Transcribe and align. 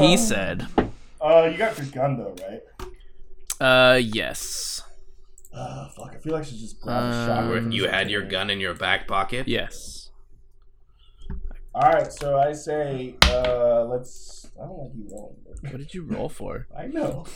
he 0.00 0.16
said. 0.16 0.66
Uh, 1.20 1.48
you 1.50 1.56
got 1.58 1.76
your 1.78 1.86
gun 1.88 2.16
though, 2.16 2.34
right? 2.48 2.62
Uh, 3.60 3.96
yes. 3.96 4.82
Uh, 5.52 5.88
fuck. 5.90 6.14
I 6.14 6.18
feel 6.18 6.32
like 6.32 6.42
I 6.42 6.46
should 6.46 6.58
just 6.58 6.80
grab 6.80 7.02
a 7.02 7.06
Uh, 7.06 7.26
shotgun. 7.26 7.72
You 7.72 7.88
had 7.88 8.10
your 8.10 8.22
gun 8.22 8.50
in 8.50 8.60
your 8.60 8.74
back 8.74 9.06
pocket. 9.08 9.48
Yes. 9.48 10.10
All 11.74 11.90
right, 11.92 12.12
so 12.12 12.38
I 12.38 12.52
say, 12.52 13.14
uh, 13.28 13.84
let's. 13.84 14.50
I 14.60 14.64
don't 14.66 14.78
like 14.78 14.90
you 14.96 15.08
rolling. 15.12 15.36
but- 15.46 15.62
What 15.72 15.78
did 15.78 15.94
you 15.94 16.02
roll 16.04 16.28
for? 16.28 16.66
I 16.76 16.86
know. 16.86 17.26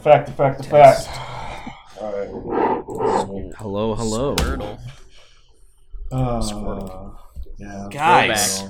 Effect, 0.01 0.29
effect, 0.31 0.61
effect. 0.61 1.09
All 2.01 2.13
right. 2.13 3.55
Hello, 3.59 3.95
hello, 3.95 4.35
Squirtle. 4.35 4.79
Uh, 6.11 7.17
yeah. 7.59 7.87
guys. 7.91 8.65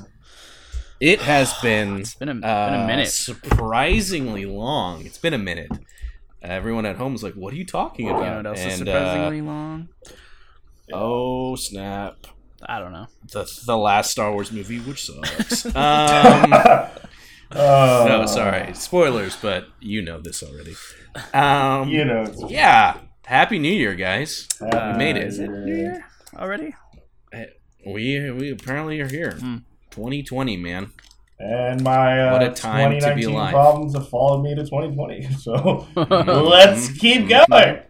It 0.99 1.21
has 1.21 1.55
been 1.63 2.01
It's 2.01 2.15
been 2.15 2.29
a, 2.31 2.35
been 2.35 2.45
uh, 2.45 2.81
a 2.83 2.87
minute. 2.87 3.09
surprisingly 3.09 4.45
long. 4.45 5.07
It's 5.07 5.19
been 5.19 5.33
a 5.33 5.39
minute. 5.39 5.71
everyone 6.43 6.85
at 6.85 6.97
home 6.97 7.15
is 7.15 7.23
like, 7.23 7.35
"What 7.35 7.55
are 7.55 7.57
you 7.57 7.65
talking 7.65 8.07
You 8.07 8.13
about?" 8.17 8.23
know 8.29 8.37
what 8.39 8.47
else 8.47 8.59
is 8.61 8.81
and 8.81 8.89
uh, 8.89 8.93
surprisingly 8.99 9.41
long? 9.43 9.89
oh 10.93 11.55
snap, 11.55 12.27
I 12.67 12.81
don't 12.81 12.93
know. 12.93 13.07
the 13.33 13.49
the 13.67 13.77
last 13.79 14.11
Star 14.11 14.33
Wars 14.33 14.51
movie, 14.51 14.81
which 14.81 15.07
sucks. 15.07 15.65
um, 15.77 16.53
Uh, 17.51 18.07
no, 18.09 18.27
sorry, 18.27 18.73
spoilers, 18.75 19.37
but 19.37 19.67
you 19.81 20.03
know 20.03 20.21
this 20.21 20.43
already. 20.43 20.75
Um, 21.35 21.89
You 21.89 22.05
know. 22.05 22.23
it's- 22.23 22.51
yeah. 22.51 22.99
Happy 23.27 23.59
New 23.59 23.73
Year, 23.73 23.95
guys. 23.95 24.49
Happy 24.61 24.99
made 24.99 25.17
it. 25.17 25.33
New 25.39 25.45
it 25.45 25.51
New 25.65 25.75
Year 25.77 26.05
already? 26.37 26.75
We 27.87 28.31
we 28.31 28.51
apparently 28.53 29.01
are 29.01 29.09
here. 29.09 29.33
Hmm. 29.33 29.57
2020, 29.91 30.57
man. 30.57 30.93
And 31.39 31.83
my 31.83 32.29
uh, 32.29 32.33
What 32.33 32.43
a 32.43 32.51
time 32.51 32.99
to 33.01 33.15
be 33.15 33.25
alive. 33.25 33.53
problems 33.53 33.95
have 33.95 34.09
followed 34.09 34.43
me 34.43 34.55
to 34.55 34.63
2020. 34.63 35.29
So 35.39 35.87
let's 35.97 36.91
keep 36.99 37.29
going. 37.29 37.81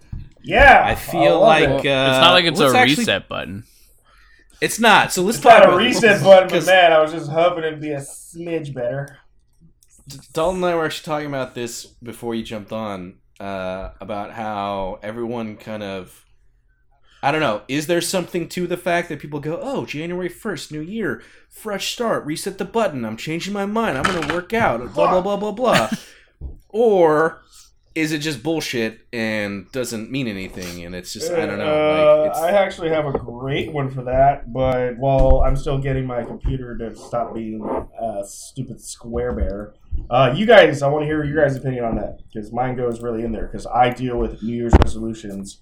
Yeah, 0.43 0.83
I 0.87 0.95
feel 0.95 1.41
love 1.41 1.43
like 1.49 1.85
it. 1.85 1.89
uh, 1.91 2.11
it's 2.11 2.21
not 2.21 2.33
like 2.33 2.45
it's 2.45 2.61
a 2.61 2.67
actually- 2.67 2.97
reset 2.97 3.29
button. 3.29 3.65
It's 4.61 4.79
not. 4.79 5.11
So 5.13 5.23
let's 5.23 5.39
it's 5.39 5.45
talk 5.47 5.65
not 5.65 5.73
a 5.73 5.77
reset 5.77 6.23
button, 6.25 6.49
but 6.49 6.53
'cause 6.55 6.67
man, 6.67 6.93
I 6.93 7.01
was 7.01 7.13
just 7.13 7.31
hoping 7.31 7.65
it'd 7.65 7.81
be 7.81 7.93
a 7.93 7.99
smidge 8.01 8.73
better. 8.75 9.17
Dalton 10.33 10.63
and 10.63 10.73
I 10.73 10.75
were 10.75 10.85
actually 10.85 11.05
talking 11.07 11.29
about 11.29 11.55
this 11.55 11.87
before 11.87 12.35
you 12.35 12.43
jumped 12.43 12.73
on 12.73 13.15
uh, 13.39 13.91
about 14.01 14.33
how 14.33 14.99
everyone 15.03 15.57
kind 15.57 15.83
of. 15.83 16.25
I 17.23 17.33
don't 17.33 17.43
know. 17.43 17.63
Is 17.69 17.87
there 17.87 18.01
something 18.01 18.49
to 18.51 18.67
the 18.67 18.79
fact 18.79 19.09
that 19.11 19.21
people 19.21 19.41
go, 19.41 19.59
"Oh, 19.63 19.85
January 19.85 20.29
first, 20.29 20.73
new 20.73 20.81
year, 20.81 21.23
fresh 21.51 21.93
start, 21.93 22.25
reset 22.25 22.59
the 22.59 22.65
button. 22.65 23.05
I'm 23.05 23.17
changing 23.17 23.53
my 23.53 23.67
mind. 23.67 23.99
I'm 23.99 24.05
going 24.05 24.27
to 24.27 24.35
work 24.35 24.53
out." 24.55 24.81
Blah 24.95 25.11
blah 25.11 25.21
blah 25.21 25.37
blah 25.37 25.53
blah. 25.53 25.91
or 26.69 27.43
is 27.95 28.13
it 28.13 28.19
just 28.19 28.43
bullshit 28.43 29.01
and 29.13 29.71
doesn't 29.73 30.11
mean 30.11 30.29
anything? 30.29 30.85
And 30.85 30.95
it's 30.95 31.13
just 31.13 31.31
I 31.33 31.47
don't 31.47 31.59
know. 31.59 31.65
Uh, 31.65 32.17
Like, 32.23 32.31
it's, 32.31 32.39
I 32.39 32.51
actually 32.53 32.91
have 32.91 33.07
a 33.07 33.13
great 33.13 33.73
one 33.73 33.91
for 33.91 34.03
that, 34.05 34.53
but 34.53 34.97
while 34.99 35.43
I'm 35.45 35.57
still 35.57 35.79
getting 35.79 36.07
my 36.07 36.23
computer 36.23 36.77
to 36.79 36.95
stop 36.95 37.35
being 37.35 37.63
a 38.01 38.23
stupid 38.25 38.81
square 38.81 39.33
bear. 39.33 39.75
Uh, 40.09 40.33
you 40.37 40.47
guys, 40.47 40.83
I 40.83 40.89
want 40.89 41.03
to 41.03 41.07
hear 41.07 41.25
your 41.25 41.45
guys' 41.45 41.57
opinion 41.57 41.85
on 41.85 41.97
that 41.97 42.21
because 42.33 42.53
mine 42.53 42.77
goes 42.77 43.01
really 43.01 43.25
in 43.25 43.33
there 43.33 43.47
because 43.47 43.67
I 43.67 43.91
deal 43.91 44.17
with 44.19 44.43
New 44.43 44.55
Year's 44.55 44.73
resolutions 44.83 45.61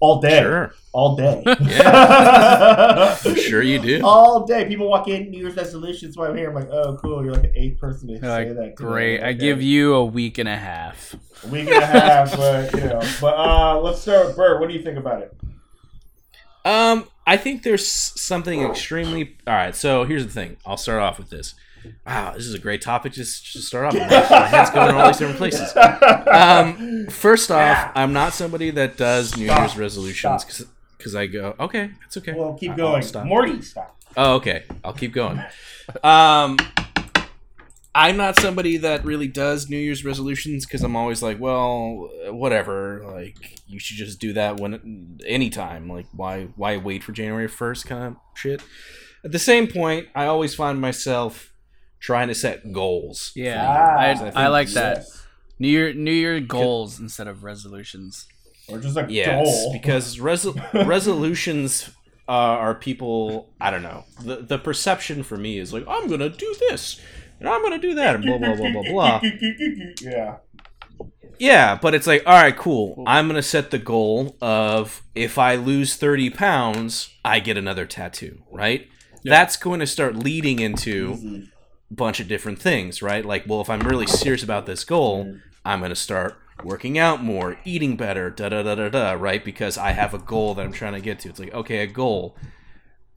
all 0.00 0.20
day, 0.20 0.40
sure, 0.40 0.74
all 0.92 1.16
day, 1.16 1.42
I'm 1.46 3.34
sure 3.36 3.62
you 3.62 3.80
do. 3.80 4.00
all 4.04 4.46
day. 4.46 4.66
People 4.66 4.88
walk 4.88 5.08
in 5.08 5.30
New 5.30 5.38
Year's 5.40 5.56
resolutions. 5.56 6.14
So 6.14 6.24
I'm 6.24 6.36
here. 6.36 6.48
I'm 6.50 6.54
like, 6.54 6.70
oh, 6.70 6.96
cool. 7.02 7.24
You're 7.24 7.32
like 7.34 7.42
the 7.42 7.60
eighth 7.60 7.80
person 7.80 8.08
to 8.08 8.18
say 8.20 8.52
that. 8.52 8.74
great. 8.76 9.20
I 9.22 9.28
Okay. 9.30 9.38
give 9.38 9.60
you 9.62 9.94
a 9.94 10.04
week 10.04 10.38
and 10.38 10.48
a 10.48 10.56
half. 10.56 11.14
a 11.44 11.48
week 11.48 11.68
and 11.68 11.82
a 11.82 11.86
half, 11.86 12.36
but 12.36 12.72
you 12.74 12.80
know. 12.80 13.00
But 13.20 13.34
uh, 13.38 13.80
let's 13.80 14.00
start 14.00 14.26
with 14.28 14.36
Bert. 14.36 14.60
What 14.60 14.68
do 14.68 14.74
you 14.74 14.82
think 14.82 14.98
about 14.98 15.22
it? 15.22 15.36
Um, 16.64 17.04
I 17.26 17.36
think 17.36 17.62
there's 17.62 17.86
something 17.88 18.62
extremely. 18.62 19.36
All 19.46 19.54
right, 19.54 19.74
so 19.74 20.04
here's 20.04 20.26
the 20.26 20.32
thing. 20.32 20.56
I'll 20.66 20.76
start 20.76 21.00
off 21.00 21.18
with 21.18 21.30
this. 21.30 21.54
Wow, 22.06 22.32
this 22.34 22.46
is 22.46 22.54
a 22.54 22.58
great 22.58 22.82
topic. 22.82 23.12
Just 23.12 23.52
to 23.52 23.60
start 23.60 23.86
off, 23.86 23.94
with. 23.94 24.02
my 24.30 24.46
head's 24.46 24.70
going 24.70 24.90
in 24.90 24.94
all 24.94 25.06
these 25.06 25.18
different 25.18 25.38
places. 25.38 25.72
Um, 26.28 27.06
first 27.08 27.50
off, 27.50 27.90
I'm 27.94 28.12
not 28.12 28.32
somebody 28.32 28.70
that 28.70 28.96
does 28.96 29.36
New 29.36 29.46
Stop. 29.46 29.58
Year's 29.60 29.76
resolutions 29.76 30.66
because 30.96 31.14
I 31.14 31.26
go, 31.26 31.54
okay, 31.58 31.90
it's 32.06 32.16
okay. 32.16 32.32
well, 32.32 32.54
keep 32.54 32.76
going. 32.76 33.02
stop. 33.02 33.24
Morty, 33.26 33.62
stop. 33.62 33.96
Oh, 34.16 34.34
okay. 34.34 34.64
I'll 34.84 34.92
keep 34.92 35.12
going. 35.12 35.42
Um, 36.02 36.58
I'm 37.94 38.16
not 38.16 38.38
somebody 38.40 38.76
that 38.78 39.04
really 39.04 39.28
does 39.28 39.68
New 39.68 39.76
Year's 39.76 40.04
resolutions 40.04 40.66
because 40.66 40.82
I'm 40.82 40.96
always 40.96 41.22
like, 41.22 41.40
well, 41.40 42.10
whatever. 42.26 43.02
Like, 43.04 43.60
you 43.66 43.78
should 43.78 43.96
just 43.96 44.20
do 44.20 44.32
that 44.34 44.60
when 44.60 45.18
anytime. 45.26 45.88
Like, 45.88 46.06
why 46.12 46.48
why 46.56 46.76
wait 46.76 47.02
for 47.02 47.12
January 47.12 47.48
first 47.48 47.86
kind 47.86 48.16
of 48.16 48.16
shit. 48.34 48.62
At 49.24 49.32
the 49.32 49.38
same 49.38 49.66
point, 49.66 50.08
I 50.14 50.26
always 50.26 50.54
find 50.54 50.80
myself 50.80 51.47
trying 52.00 52.28
to 52.28 52.34
set 52.34 52.72
goals. 52.72 53.32
Yeah, 53.34 53.64
Ah, 53.66 53.98
I, 53.98 54.14
think 54.14 54.36
I 54.36 54.48
like 54.48 54.68
that. 54.70 54.98
Yes. 54.98 55.26
New 55.58 55.68
Year, 55.68 55.92
New 55.92 56.12
Year 56.12 56.38
goals 56.40 57.00
instead 57.00 57.26
of 57.26 57.42
resolutions. 57.44 58.26
Or 58.68 58.78
just 58.78 58.96
a 58.96 59.06
Yes, 59.08 59.44
goal. 59.46 59.72
because 59.72 60.18
resol- 60.18 60.86
resolutions 60.86 61.90
uh, 62.28 62.32
are 62.32 62.74
people. 62.74 63.50
I 63.60 63.70
don't 63.70 63.82
know. 63.82 64.04
The 64.22 64.36
the 64.36 64.58
perception 64.58 65.22
for 65.22 65.36
me 65.38 65.58
is 65.58 65.72
like, 65.72 65.84
I'm 65.88 66.06
gonna 66.08 66.28
do 66.28 66.54
this 66.68 67.00
and 67.40 67.48
I'm 67.48 67.62
gonna 67.62 67.78
do 67.78 67.94
that 67.94 68.14
and 68.16 68.24
blah 68.24 68.38
blah 68.38 68.54
blah 68.54 68.70
blah 68.70 68.82
blah. 68.90 69.20
yeah. 70.02 70.36
Yeah, 71.38 71.78
but 71.80 71.94
it's 71.94 72.06
like, 72.06 72.24
all 72.26 72.34
right, 72.34 72.56
cool. 72.56 73.02
I'm 73.06 73.26
gonna 73.28 73.42
set 73.42 73.70
the 73.70 73.78
goal 73.78 74.36
of 74.42 75.02
if 75.14 75.38
I 75.38 75.54
lose 75.54 75.94
30 75.96 76.30
pounds, 76.30 77.10
I 77.24 77.38
get 77.40 77.56
another 77.56 77.86
tattoo, 77.86 78.42
right? 78.50 78.88
That's 79.24 79.56
going 79.56 79.80
to 79.80 79.86
start 79.86 80.16
leading 80.16 80.58
into 80.58 81.12
Easy. 81.14 81.36
a 81.38 81.57
bunch 81.90 82.20
of 82.20 82.28
different 82.28 82.60
things, 82.60 83.02
right? 83.02 83.24
Like, 83.24 83.44
well, 83.46 83.60
if 83.60 83.70
I'm 83.70 83.80
really 83.80 84.06
serious 84.06 84.42
about 84.42 84.66
this 84.66 84.84
goal, 84.84 85.36
I'm 85.64 85.80
gonna 85.80 85.94
start 85.96 86.36
working 86.64 86.98
out 86.98 87.22
more, 87.22 87.58
eating 87.64 87.96
better, 87.96 88.30
da 88.30 88.48
da 88.48 88.62
da 88.62 88.74
da 88.74 88.88
da, 88.88 89.12
right? 89.12 89.44
Because 89.44 89.78
I 89.78 89.92
have 89.92 90.12
a 90.14 90.18
goal 90.18 90.54
that 90.54 90.64
I'm 90.66 90.72
trying 90.72 90.94
to 90.94 91.00
get 91.00 91.20
to. 91.20 91.28
It's 91.28 91.38
like, 91.40 91.54
okay, 91.54 91.78
a 91.78 91.86
goal. 91.86 92.36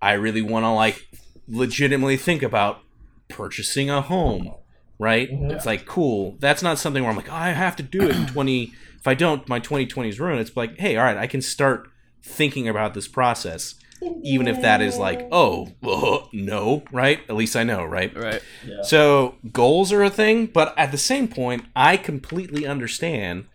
I 0.02 0.14
really 0.14 0.42
want 0.42 0.64
to 0.64 0.70
like 0.70 1.08
legitimately 1.48 2.18
think 2.18 2.44
about 2.44 2.80
purchasing 3.28 3.90
a 3.90 4.02
home, 4.02 4.54
right? 5.00 5.30
Mhm. 5.32 5.52
It's 5.52 5.66
like 5.66 5.86
cool. 5.86 6.36
That's 6.40 6.64
not 6.64 6.80
something 6.80 7.04
where 7.04 7.10
I'm 7.12 7.18
like, 7.18 7.32
oh, 7.32 7.36
I 7.36 7.50
have 7.52 7.76
to 7.78 7.84
do 7.84 8.02
it 8.10 8.16
in 8.16 8.26
20. 8.34 8.74
If 9.00 9.08
I 9.08 9.14
don't, 9.16 9.48
my 9.50 9.60
2020 9.60 10.10
is 10.10 10.20
ruined. 10.20 10.40
It's 10.40 10.56
like, 10.56 10.78
hey, 10.78 10.96
all 10.98 11.04
right, 11.04 11.18
I 11.18 11.28
can 11.28 11.42
start 11.42 11.90
thinking 12.24 12.68
about 12.70 12.94
this 12.94 13.08
process, 13.08 13.76
even 14.24 14.48
if 14.48 14.62
that 14.62 14.82
is 14.82 14.98
like, 14.98 15.28
oh, 15.32 15.70
uh, 15.84 16.28
no, 16.34 16.84
right? 16.92 17.20
At 17.30 17.36
least 17.36 17.56
I 17.56 17.64
know, 17.64 17.84
right? 17.84 18.16
Right. 18.16 18.42
Yeah. 18.66 18.82
So 18.84 19.36
goals 19.52 19.92
are 19.92 20.04
a 20.04 20.10
thing, 20.10 20.48
but 20.48 20.78
at 20.78 20.92
the 20.92 20.98
same 20.98 21.28
point, 21.28 21.66
I 21.76 21.98
completely 21.98 22.66
understand 22.66 23.46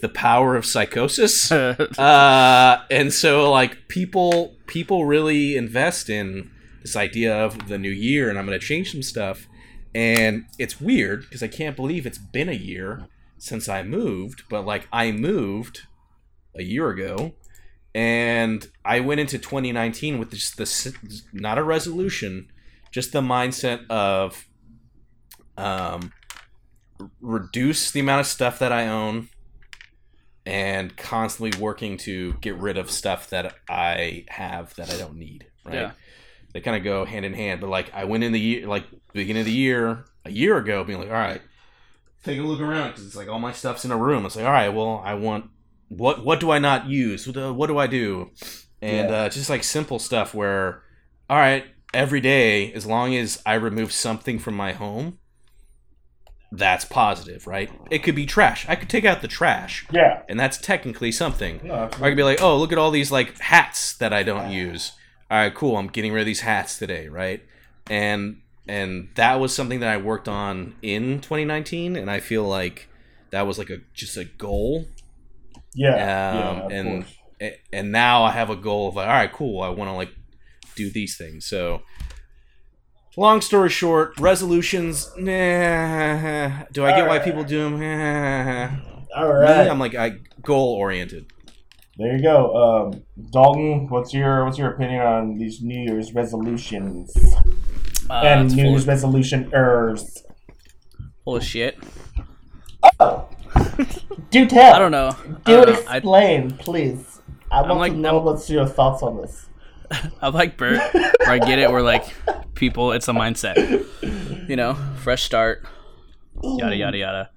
the 0.00 0.08
power 0.08 0.56
of 0.56 0.66
psychosis. 0.66 1.50
uh, 1.52 2.82
and 2.90 3.12
so 3.12 3.50
like 3.50 3.88
people 3.88 4.54
people 4.66 5.06
really 5.06 5.56
invest 5.56 6.10
in 6.10 6.50
this 6.82 6.96
idea 6.96 7.34
of 7.34 7.68
the 7.68 7.78
new 7.78 7.90
year 7.90 8.28
and 8.28 8.38
I'm 8.38 8.46
going 8.46 8.58
to 8.58 8.64
change 8.64 8.92
some 8.92 9.02
stuff. 9.02 9.46
And 9.94 10.46
it's 10.58 10.80
weird 10.80 11.22
because 11.22 11.42
I 11.42 11.48
can't 11.48 11.76
believe 11.76 12.04
it's 12.04 12.18
been 12.18 12.48
a 12.48 12.52
year 12.52 13.06
since 13.38 13.68
I 13.68 13.82
moved, 13.82 14.42
but 14.50 14.66
like 14.66 14.88
I 14.92 15.12
moved 15.12 15.82
a 16.56 16.62
year 16.62 16.90
ago 16.90 17.34
and 17.94 18.66
I 18.84 19.00
went 19.00 19.20
into 19.20 19.38
2019 19.38 20.18
with 20.18 20.30
just 20.30 20.56
the 20.56 21.18
not 21.32 21.58
a 21.58 21.62
resolution, 21.62 22.50
just 22.90 23.12
the 23.12 23.20
mindset 23.20 23.86
of 23.88 24.46
um, 25.56 26.12
reduce 27.20 27.92
the 27.92 28.00
amount 28.00 28.20
of 28.20 28.26
stuff 28.26 28.58
that 28.58 28.72
I 28.72 28.88
own 28.88 29.28
and 30.44 30.96
constantly 30.96 31.58
working 31.60 31.96
to 31.98 32.34
get 32.34 32.56
rid 32.56 32.76
of 32.76 32.90
stuff 32.90 33.30
that 33.30 33.54
I 33.68 34.24
have 34.28 34.74
that 34.74 34.90
I 34.90 34.96
don't 34.96 35.16
need. 35.16 35.46
Right? 35.64 35.74
Yeah. 35.74 35.90
They 36.52 36.60
kind 36.60 36.76
of 36.76 36.84
go 36.84 37.04
hand 37.04 37.24
in 37.24 37.32
hand. 37.32 37.60
But 37.60 37.70
like 37.70 37.92
I 37.94 38.04
went 38.04 38.24
in 38.24 38.32
the 38.32 38.40
year, 38.40 38.66
like 38.66 38.84
beginning 39.12 39.40
of 39.40 39.46
the 39.46 39.52
year, 39.52 40.04
a 40.24 40.30
year 40.30 40.56
ago, 40.56 40.82
being 40.84 40.98
like, 40.98 41.08
all 41.08 41.14
right, 41.14 41.40
take 42.24 42.38
a 42.38 42.42
look 42.42 42.60
around 42.60 42.90
because 42.90 43.06
it's 43.06 43.16
like 43.16 43.28
all 43.28 43.38
my 43.38 43.52
stuff's 43.52 43.84
in 43.84 43.92
a 43.92 43.96
room. 43.96 44.26
It's 44.26 44.36
like, 44.36 44.44
all 44.44 44.52
right, 44.52 44.68
well, 44.68 45.00
I 45.04 45.14
want 45.14 45.50
what 45.88 46.24
what 46.24 46.40
do 46.40 46.50
I 46.50 46.58
not 46.58 46.86
use? 46.88 47.26
What, 47.26 47.34
do- 47.34 47.52
what 47.54 47.66
do 47.68 47.78
I 47.78 47.86
do? 47.86 48.30
And 48.82 49.08
Yeah. 49.10 49.16
uh, 49.16 49.28
just 49.28 49.48
like 49.50 49.64
simple 49.64 49.98
stuff 49.98 50.34
where, 50.34 50.82
all 51.30 51.38
right, 51.38 51.64
every 51.92 52.20
day, 52.20 52.72
as 52.72 52.84
long 52.86 53.14
as 53.14 53.40
I 53.46 53.54
remove 53.54 53.92
something 53.92 54.38
from 54.38 54.54
my 54.54 54.72
home, 54.72 55.18
that's 56.52 56.84
positive, 56.84 57.46
right? 57.46 57.70
It 57.90 58.00
could 58.04 58.14
be 58.14 58.26
trash. 58.26 58.64
I 58.68 58.76
could 58.76 58.88
take 58.88 59.04
out 59.04 59.22
the 59.22 59.28
trash, 59.28 59.86
Yeah. 59.90 60.22
and 60.28 60.38
that's 60.38 60.58
technically 60.58 61.10
something. 61.10 61.60
No, 61.64 61.84
I 61.92 62.08
could 62.08 62.16
be 62.16 62.22
like, 62.22 62.40
oh, 62.42 62.56
look 62.58 62.70
at 62.72 62.78
all 62.78 62.90
these 62.90 63.10
like 63.10 63.38
hats 63.38 63.94
that 63.94 64.12
I 64.12 64.22
don't 64.22 64.50
use. 64.50 64.92
All 65.30 65.38
right, 65.38 65.54
cool. 65.54 65.76
I'm 65.76 65.88
getting 65.88 66.12
rid 66.12 66.20
of 66.20 66.26
these 66.26 66.40
hats 66.42 66.78
today, 66.78 67.08
right? 67.08 67.42
And 67.90 68.40
and 68.68 69.08
that 69.16 69.40
was 69.40 69.54
something 69.54 69.80
that 69.80 69.88
I 69.90 69.96
worked 69.96 70.28
on 70.28 70.74
in 70.80 71.20
2019, 71.20 71.96
and 71.96 72.10
I 72.10 72.20
feel 72.20 72.44
like 72.44 72.88
that 73.30 73.42
was 73.46 73.58
like 73.58 73.70
a 73.70 73.78
just 73.94 74.16
a 74.16 74.24
goal. 74.24 74.86
Yeah. 75.74 75.92
Um, 75.92 76.70
yeah, 76.70 76.76
and 76.78 77.04
course. 77.40 77.52
and 77.72 77.92
now 77.92 78.22
I 78.24 78.30
have 78.30 78.50
a 78.50 78.56
goal 78.56 78.88
of 78.88 78.96
like, 78.96 79.06
all 79.06 79.12
right, 79.12 79.32
cool. 79.32 79.62
I 79.62 79.68
want 79.68 79.88
to 79.90 79.94
like 79.94 80.10
do 80.76 80.90
these 80.90 81.16
things. 81.16 81.46
So, 81.46 81.82
long 83.16 83.40
story 83.40 83.68
short, 83.70 84.18
resolutions. 84.18 85.10
Nah. 85.16 86.64
Do 86.72 86.84
I 86.84 86.96
get 86.96 87.06
why 87.08 87.18
people 87.18 87.44
do 87.44 87.64
them? 87.64 87.80
Nah. 87.80 88.70
All 89.16 89.40
Me. 89.40 89.46
I'm 89.70 89.78
like 89.78 89.94
I 89.94 90.18
goal 90.42 90.74
oriented. 90.74 91.26
There 91.96 92.16
you 92.16 92.22
go. 92.22 92.56
Um, 92.56 93.04
Dalton, 93.30 93.88
what's 93.88 94.12
your 94.12 94.44
what's 94.44 94.58
your 94.58 94.72
opinion 94.72 95.00
on 95.02 95.38
these 95.38 95.62
New 95.62 95.80
Year's 95.80 96.12
resolutions 96.12 97.14
Uh, 98.10 98.14
and 98.14 98.54
New 98.56 98.70
Year's 98.70 98.86
resolution 98.86 99.50
ers? 99.54 100.24
full 101.24 101.36
of 101.36 101.44
shit. 101.44 101.78
Oh, 103.00 103.28
do 104.30 104.46
tell. 104.46 104.74
I 104.74 104.78
don't 104.78 104.92
know. 104.92 105.08
I, 105.08 105.22
Do 105.26 105.64
don't 105.64 105.68
know. 105.68 105.82
I, 105.88 105.96
explain, 105.96 106.50
please. 106.52 107.20
I 107.50 107.62
want 107.62 107.78
like- 107.78 107.92
to 107.92 107.98
know 107.98 108.16
I'm- 108.16 108.24
what's 108.24 108.48
your 108.50 108.66
thoughts 108.66 109.02
on 109.02 109.20
this. 109.20 109.46
I'm 110.22 110.32
like 110.32 110.56
Bert, 110.56 110.80
where 110.94 111.12
I 111.30 111.38
get 111.38 111.58
it. 111.58 111.70
Where 111.70 111.82
like 111.82 112.04
people, 112.54 112.92
it's 112.92 113.06
a 113.08 113.12
mindset. 113.12 113.86
You 114.48 114.56
know, 114.56 114.74
fresh 115.02 115.22
start, 115.22 115.64
yada 116.42 116.74
yada 116.74 116.96
yada. 116.98 117.30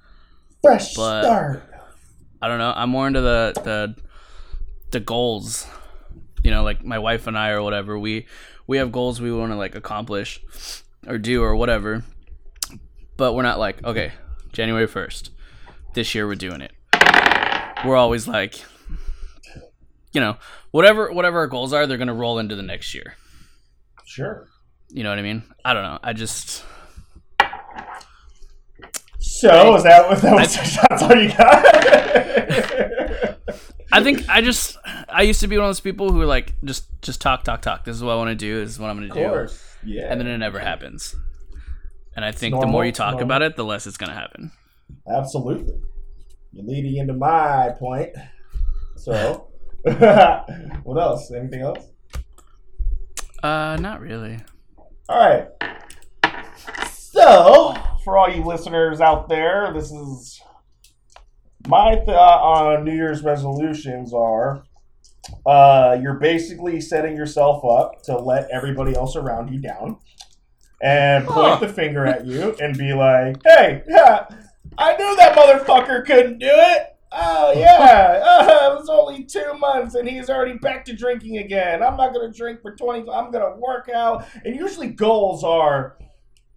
Fresh 0.62 0.96
But- 0.96 1.24
start. 1.24 1.64
I 2.42 2.48
don't 2.48 2.60
know. 2.60 2.72
I'm 2.75 2.90
more 2.90 3.08
into 3.08 3.22
the 3.22 3.54
the 3.63 3.96
the 4.92 5.00
goals. 5.00 5.68
You 6.44 6.52
know, 6.52 6.63
like 6.63 6.84
my 6.86 7.00
wife 7.00 7.28
and 7.28 7.38
I 7.38 7.50
or 7.50 7.62
whatever. 7.62 7.98
We 8.00 8.28
we 8.68 8.78
have 8.78 8.92
goals 8.92 9.20
we 9.20 9.31
want 9.31 9.52
to 9.52 9.58
like 9.58 9.75
accomplish 9.75 10.40
or 11.08 11.18
do 11.18 11.42
or 11.44 11.56
whatever. 11.56 12.04
But 13.18 13.34
we're 13.34 13.42
not 13.44 13.58
like, 13.60 13.84
okay, 13.84 14.13
January 14.54 14.88
1st. 14.88 15.31
This 15.98 16.14
year 16.14 16.28
we're 16.28 16.36
doing 16.36 16.62
it. 16.62 16.74
We're 17.84 17.96
always 17.96 18.28
like 18.28 18.64
you 20.12 20.22
know, 20.22 20.38
whatever 20.70 21.12
whatever 21.12 21.40
our 21.40 21.48
goals 21.48 21.74
are, 21.74 21.88
they're 21.88 21.98
going 21.98 22.08
to 22.08 22.14
roll 22.14 22.38
into 22.38 22.56
the 22.56 22.62
next 22.62 22.94
year. 22.94 23.16
Sure. 24.06 24.48
You 24.90 25.02
know 25.02 25.10
what 25.10 25.18
I 25.18 25.24
mean? 25.24 25.42
I 25.66 25.74
don't 25.74 25.82
know. 25.82 25.98
I 26.04 26.14
just 26.14 26.64
So 29.18 29.76
is 29.76 29.82
that 29.86 30.08
what 30.08 30.22
that 30.22 30.36
was? 30.36 30.56
That's 30.88 31.02
all 31.02 31.16
you 31.16 31.30
got? 31.30 31.66
I 33.92 34.04
think 34.04 34.30
I 34.30 34.42
just 34.42 34.78
I 35.10 35.24
used 35.24 35.40
to 35.40 35.48
be 35.48 35.58
one 35.58 35.66
of 35.66 35.70
those 35.70 35.80
people 35.80 36.12
who 36.12 36.24
like 36.26 36.54
just 36.64 37.02
just 37.02 37.22
talk 37.22 37.44
talk 37.44 37.64
talk. 37.64 37.86
This 37.86 37.96
is 37.96 38.04
what 38.04 38.12
I 38.12 38.18
want 38.18 38.30
to 38.30 38.36
do. 38.36 38.60
This 38.60 38.70
is 38.70 38.80
what 38.80 38.92
I'm 38.92 38.98
going 38.98 39.10
to 39.10 39.16
do. 39.16 39.28
course. 39.28 39.64
Yeah. 39.84 40.12
and 40.12 40.22
then 40.22 40.28
it 40.28 40.38
never 40.38 40.60
happens. 40.60 41.16
And 42.16 42.24
I 42.24 42.32
think 42.32 42.60
the 42.60 42.68
more 42.68 42.86
you 42.86 42.92
talk 42.92 43.20
about 43.20 43.42
it, 43.42 43.56
the 43.56 43.66
less 43.66 43.88
it's 43.88 43.98
gonna 43.98 44.14
happen. 44.14 44.52
Absolutely. 45.10 45.75
You're 46.51 46.66
leading 46.66 46.98
into 46.98 47.13
my 47.13 47.72
point. 47.78 48.10
So, 48.95 49.48
what 49.84 50.98
else? 50.98 51.31
Anything 51.31 51.62
else? 51.62 51.86
Uh, 53.44 53.78
not 53.80 54.01
really. 54.01 54.39
All 55.10 55.18
right. 55.19 55.48
So, 56.92 57.74
for 58.04 58.18
all 58.18 58.30
you 58.30 58.44
listeners 58.44 59.01
out 59.01 59.30
there, 59.30 59.72
this 59.74 59.92
is 59.92 60.42
my 61.68 61.95
thought 62.06 62.42
on 62.78 62.86
New 62.86 62.94
Year's 62.95 63.24
resolutions 63.24 64.13
are 64.13 64.63
uh, 65.45 65.98
you're 66.01 66.19
basically 66.19 66.80
setting 66.80 67.16
yourself 67.16 67.63
up 67.66 68.01
to 68.04 68.18
let 68.18 68.50
everybody 68.50 68.95
else 68.95 69.16
around 69.16 69.54
you 69.54 69.60
down 69.60 69.98
and 70.81 71.25
point 71.25 71.60
Huh. 71.60 71.66
the 71.66 71.74
finger 71.74 72.06
at 72.06 72.25
you 72.25 72.56
and 72.62 72.78
be 72.78 72.94
like, 72.94 73.38
hey, 73.45 73.84
yeah, 73.89 74.25
I 74.77 74.95
knew 74.95 75.15
that 75.15 75.35
motherfucker 75.35 76.06
couldn't 76.06 76.39
do 76.39 76.50
it. 76.50 76.97
Oh, 77.12 77.53
yeah. 77.53 78.21
Uh, 78.24 78.74
it 78.74 78.79
was 78.79 78.89
only 78.89 79.24
two 79.24 79.53
months 79.57 79.95
and 79.95 80.07
he's 80.07 80.29
already 80.29 80.57
back 80.57 80.85
to 80.85 80.95
drinking 80.95 81.38
again. 81.38 81.81
I'm 81.81 81.97
not 81.97 82.13
going 82.13 82.31
to 82.31 82.38
drink 82.38 82.62
for 82.62 82.75
20. 82.75 83.09
I'm 83.09 83.31
going 83.31 83.44
to 83.44 83.59
work 83.59 83.89
out. 83.94 84.25
And 84.44 84.56
usually 84.56 84.89
goals 84.89 85.44
are, 85.44 85.97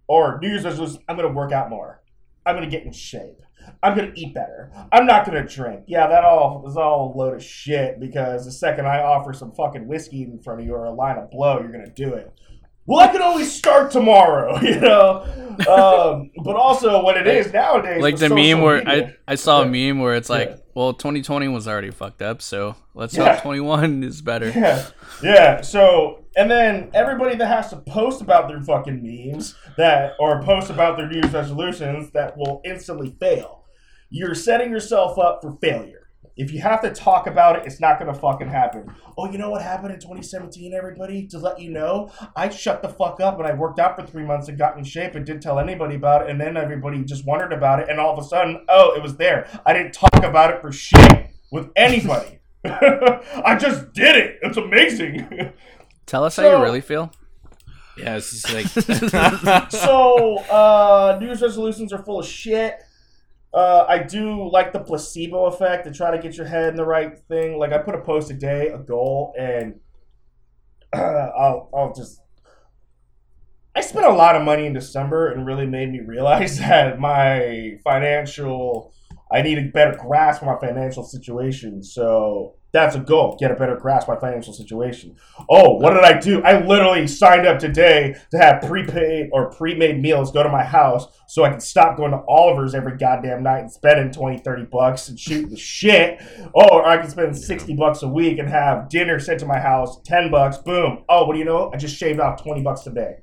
or 0.07 0.39
New 0.41 0.49
Year's 0.49 0.63
resolutions, 0.63 0.99
I'm 1.07 1.15
going 1.15 1.27
to 1.27 1.33
work 1.33 1.51
out 1.51 1.69
more. 1.69 2.01
I'm 2.45 2.55
going 2.55 2.69
to 2.69 2.75
get 2.75 2.85
in 2.85 2.91
shape. 2.91 3.41
I'm 3.83 3.95
going 3.95 4.13
to 4.13 4.19
eat 4.19 4.33
better. 4.33 4.71
I'm 4.91 5.05
not 5.05 5.25
going 5.25 5.45
to 5.45 5.55
drink. 5.55 5.85
Yeah, 5.87 6.07
that 6.07 6.23
all 6.23 6.65
is 6.67 6.77
all 6.77 7.13
a 7.13 7.17
load 7.17 7.35
of 7.35 7.43
shit 7.43 7.99
because 7.99 8.45
the 8.45 8.51
second 8.51 8.87
I 8.87 9.01
offer 9.01 9.33
some 9.33 9.51
fucking 9.51 9.87
whiskey 9.87 10.23
in 10.23 10.39
front 10.39 10.61
of 10.61 10.65
you 10.65 10.73
or 10.73 10.85
a 10.85 10.91
line 10.91 11.17
of 11.17 11.29
blow, 11.29 11.59
you're 11.59 11.71
going 11.71 11.85
to 11.85 11.91
do 11.91 12.13
it. 12.13 12.33
Well, 12.91 12.99
I 12.99 13.11
can 13.11 13.21
only 13.21 13.45
start 13.45 13.89
tomorrow, 13.91 14.59
you 14.61 14.79
know. 14.81 15.23
Um, 15.69 16.31
but 16.43 16.55
also, 16.57 17.01
what 17.03 17.15
it 17.15 17.25
is 17.27 17.53
nowadays, 17.53 18.01
Like 18.01 18.17
the 18.17 18.27
meme 18.29 18.61
where 18.61 18.83
media- 18.83 19.15
I 19.27 19.31
I 19.31 19.35
saw 19.35 19.61
a 19.61 19.65
meme 19.65 19.99
where 19.99 20.15
it's 20.15 20.29
like, 20.29 20.49
Yeah. 20.49 20.55
well, 20.75 20.93
2020 20.93 21.47
was 21.47 21.67
already 21.69 21.91
fucked 21.91 22.21
up, 22.21 22.41
so 22.41 22.75
let's 22.93 23.15
Yeah. 23.15 23.33
hope 23.35 23.43
21 23.43 24.03
is 24.03 24.21
better. 24.21 24.49
Yeah, 24.55 24.85
yeah. 25.23 25.61
So, 25.61 26.25
and 26.35 26.51
then 26.51 26.89
everybody 26.93 27.35
that 27.35 27.47
has 27.47 27.69
to 27.69 27.77
post 27.77 28.21
about 28.21 28.47
their 28.49 28.59
fucking 28.61 29.01
memes 29.01 29.55
that 29.77 30.13
or 30.19 30.41
post 30.43 30.69
about 30.69 30.97
their 30.97 31.07
New 31.07 31.15
Year's 31.21 31.33
resolutions 31.33 32.11
that 32.11 32.35
will 32.37 32.61
instantly 32.65 33.15
fail. 33.21 33.63
You're 34.09 34.35
setting 34.35 34.69
yourself 34.71 35.17
up 35.17 35.39
for 35.41 35.57
failure. 35.61 36.00
If 36.37 36.51
you 36.51 36.61
have 36.61 36.81
to 36.81 36.91
talk 36.91 37.27
about 37.27 37.57
it, 37.57 37.65
it's 37.65 37.79
not 37.79 37.99
gonna 37.99 38.13
fucking 38.13 38.47
happen. 38.47 38.93
Oh, 39.17 39.29
you 39.31 39.37
know 39.37 39.49
what 39.49 39.61
happened 39.61 39.93
in 39.93 39.99
2017, 39.99 40.73
everybody? 40.73 41.27
To 41.27 41.37
let 41.37 41.59
you 41.59 41.71
know, 41.71 42.11
I 42.35 42.49
shut 42.49 42.81
the 42.81 42.89
fuck 42.89 43.19
up 43.19 43.37
and 43.37 43.47
I 43.47 43.53
worked 43.53 43.79
out 43.79 43.99
for 43.99 44.05
three 44.05 44.23
months 44.23 44.47
and 44.47 44.57
got 44.57 44.77
in 44.77 44.83
shape 44.83 45.15
and 45.15 45.25
didn't 45.25 45.43
tell 45.43 45.59
anybody 45.59 45.95
about 45.95 46.23
it, 46.23 46.29
and 46.29 46.39
then 46.39 46.57
everybody 46.57 47.03
just 47.03 47.25
wondered 47.25 47.53
about 47.53 47.79
it, 47.79 47.89
and 47.89 47.99
all 47.99 48.17
of 48.17 48.23
a 48.23 48.27
sudden, 48.27 48.65
oh, 48.69 48.93
it 48.95 49.03
was 49.03 49.17
there. 49.17 49.47
I 49.65 49.73
didn't 49.73 49.93
talk 49.93 50.23
about 50.23 50.53
it 50.53 50.61
for 50.61 50.71
shit 50.71 51.31
with 51.51 51.69
anybody. 51.75 52.39
I 52.63 53.57
just 53.59 53.91
did 53.93 54.15
it. 54.15 54.39
It's 54.43 54.57
amazing. 54.57 55.51
Tell 56.05 56.23
us 56.23 56.35
how 56.35 56.43
you 56.43 56.63
really 56.63 56.81
feel. 56.81 57.11
Yeah, 57.97 58.17
it's 58.17 58.31
just 58.31 58.53
like 58.53 59.69
so, 59.71 60.37
uh, 60.37 61.17
New 61.19 61.25
Year's 61.27 61.41
resolutions 61.41 61.91
are 61.91 62.03
full 62.03 62.19
of 62.19 62.25
shit. 62.25 62.75
Uh, 63.53 63.85
I 63.87 63.99
do 63.99 64.49
like 64.49 64.71
the 64.71 64.79
placebo 64.79 65.45
effect 65.45 65.85
to 65.85 65.91
try 65.91 66.11
to 66.11 66.21
get 66.21 66.37
your 66.37 66.47
head 66.47 66.69
in 66.69 66.75
the 66.75 66.85
right 66.85 67.17
thing. 67.27 67.57
Like 67.57 67.73
I 67.73 67.79
put 67.79 67.95
a 67.95 68.01
post 68.01 68.31
a 68.31 68.33
day, 68.33 68.67
a 68.67 68.77
goal, 68.77 69.33
and 69.37 69.79
I'll 70.93 71.69
I'll 71.73 71.93
just. 71.93 72.21
I 73.75 73.81
spent 73.81 74.05
a 74.05 74.11
lot 74.11 74.35
of 74.35 74.43
money 74.43 74.65
in 74.65 74.73
December 74.73 75.31
and 75.31 75.45
really 75.45 75.65
made 75.65 75.91
me 75.91 75.99
realize 75.99 76.59
that 76.59 76.99
my 76.99 77.77
financial 77.83 78.93
I 79.31 79.41
need 79.41 79.57
a 79.57 79.63
better 79.71 79.97
grasp 79.97 80.41
of 80.41 80.47
my 80.47 80.57
financial 80.59 81.03
situation. 81.03 81.83
So 81.83 82.55
that's 82.73 82.95
a 82.95 82.99
goal. 82.99 83.35
Get 83.39 83.51
a 83.51 83.55
better 83.55 83.75
grasp 83.75 84.07
my 84.07 84.15
financial 84.15 84.53
situation. 84.53 85.17
Oh, 85.49 85.75
what 85.75 85.93
did 85.93 86.03
I 86.03 86.17
do? 86.19 86.41
I 86.43 86.63
literally 86.63 87.05
signed 87.05 87.45
up 87.45 87.59
today 87.59 88.15
to 88.31 88.37
have 88.37 88.61
prepaid 88.61 89.29
or 89.33 89.51
pre-made 89.51 90.01
meals 90.01 90.31
go 90.31 90.41
to 90.41 90.49
my 90.49 90.63
house 90.63 91.07
so 91.27 91.43
I 91.43 91.49
can 91.49 91.59
stop 91.59 91.97
going 91.97 92.11
to 92.11 92.21
Oliver's 92.29 92.73
every 92.73 92.97
goddamn 92.97 93.43
night 93.43 93.59
and 93.59 93.71
spending 93.71 94.11
20, 94.11 94.39
30 94.39 94.65
bucks 94.71 95.09
and 95.09 95.19
shooting 95.19 95.49
the 95.49 95.57
shit. 95.57 96.21
Or 96.53 96.87
I 96.87 96.97
can 96.97 97.09
spend 97.09 97.37
60 97.37 97.75
bucks 97.75 98.03
a 98.03 98.07
week 98.07 98.37
and 98.37 98.47
have 98.47 98.87
dinner 98.87 99.19
sent 99.19 99.41
to 99.41 99.45
my 99.45 99.59
house, 99.59 100.01
10 100.03 100.31
bucks, 100.31 100.57
boom. 100.57 101.03
Oh, 101.09 101.25
what 101.25 101.33
do 101.33 101.39
you 101.39 101.45
know? 101.45 101.71
I 101.73 101.77
just 101.77 101.97
shaved 101.97 102.21
off 102.21 102.41
20 102.41 102.61
bucks 102.61 102.87
a 102.87 102.91
day. 102.91 103.15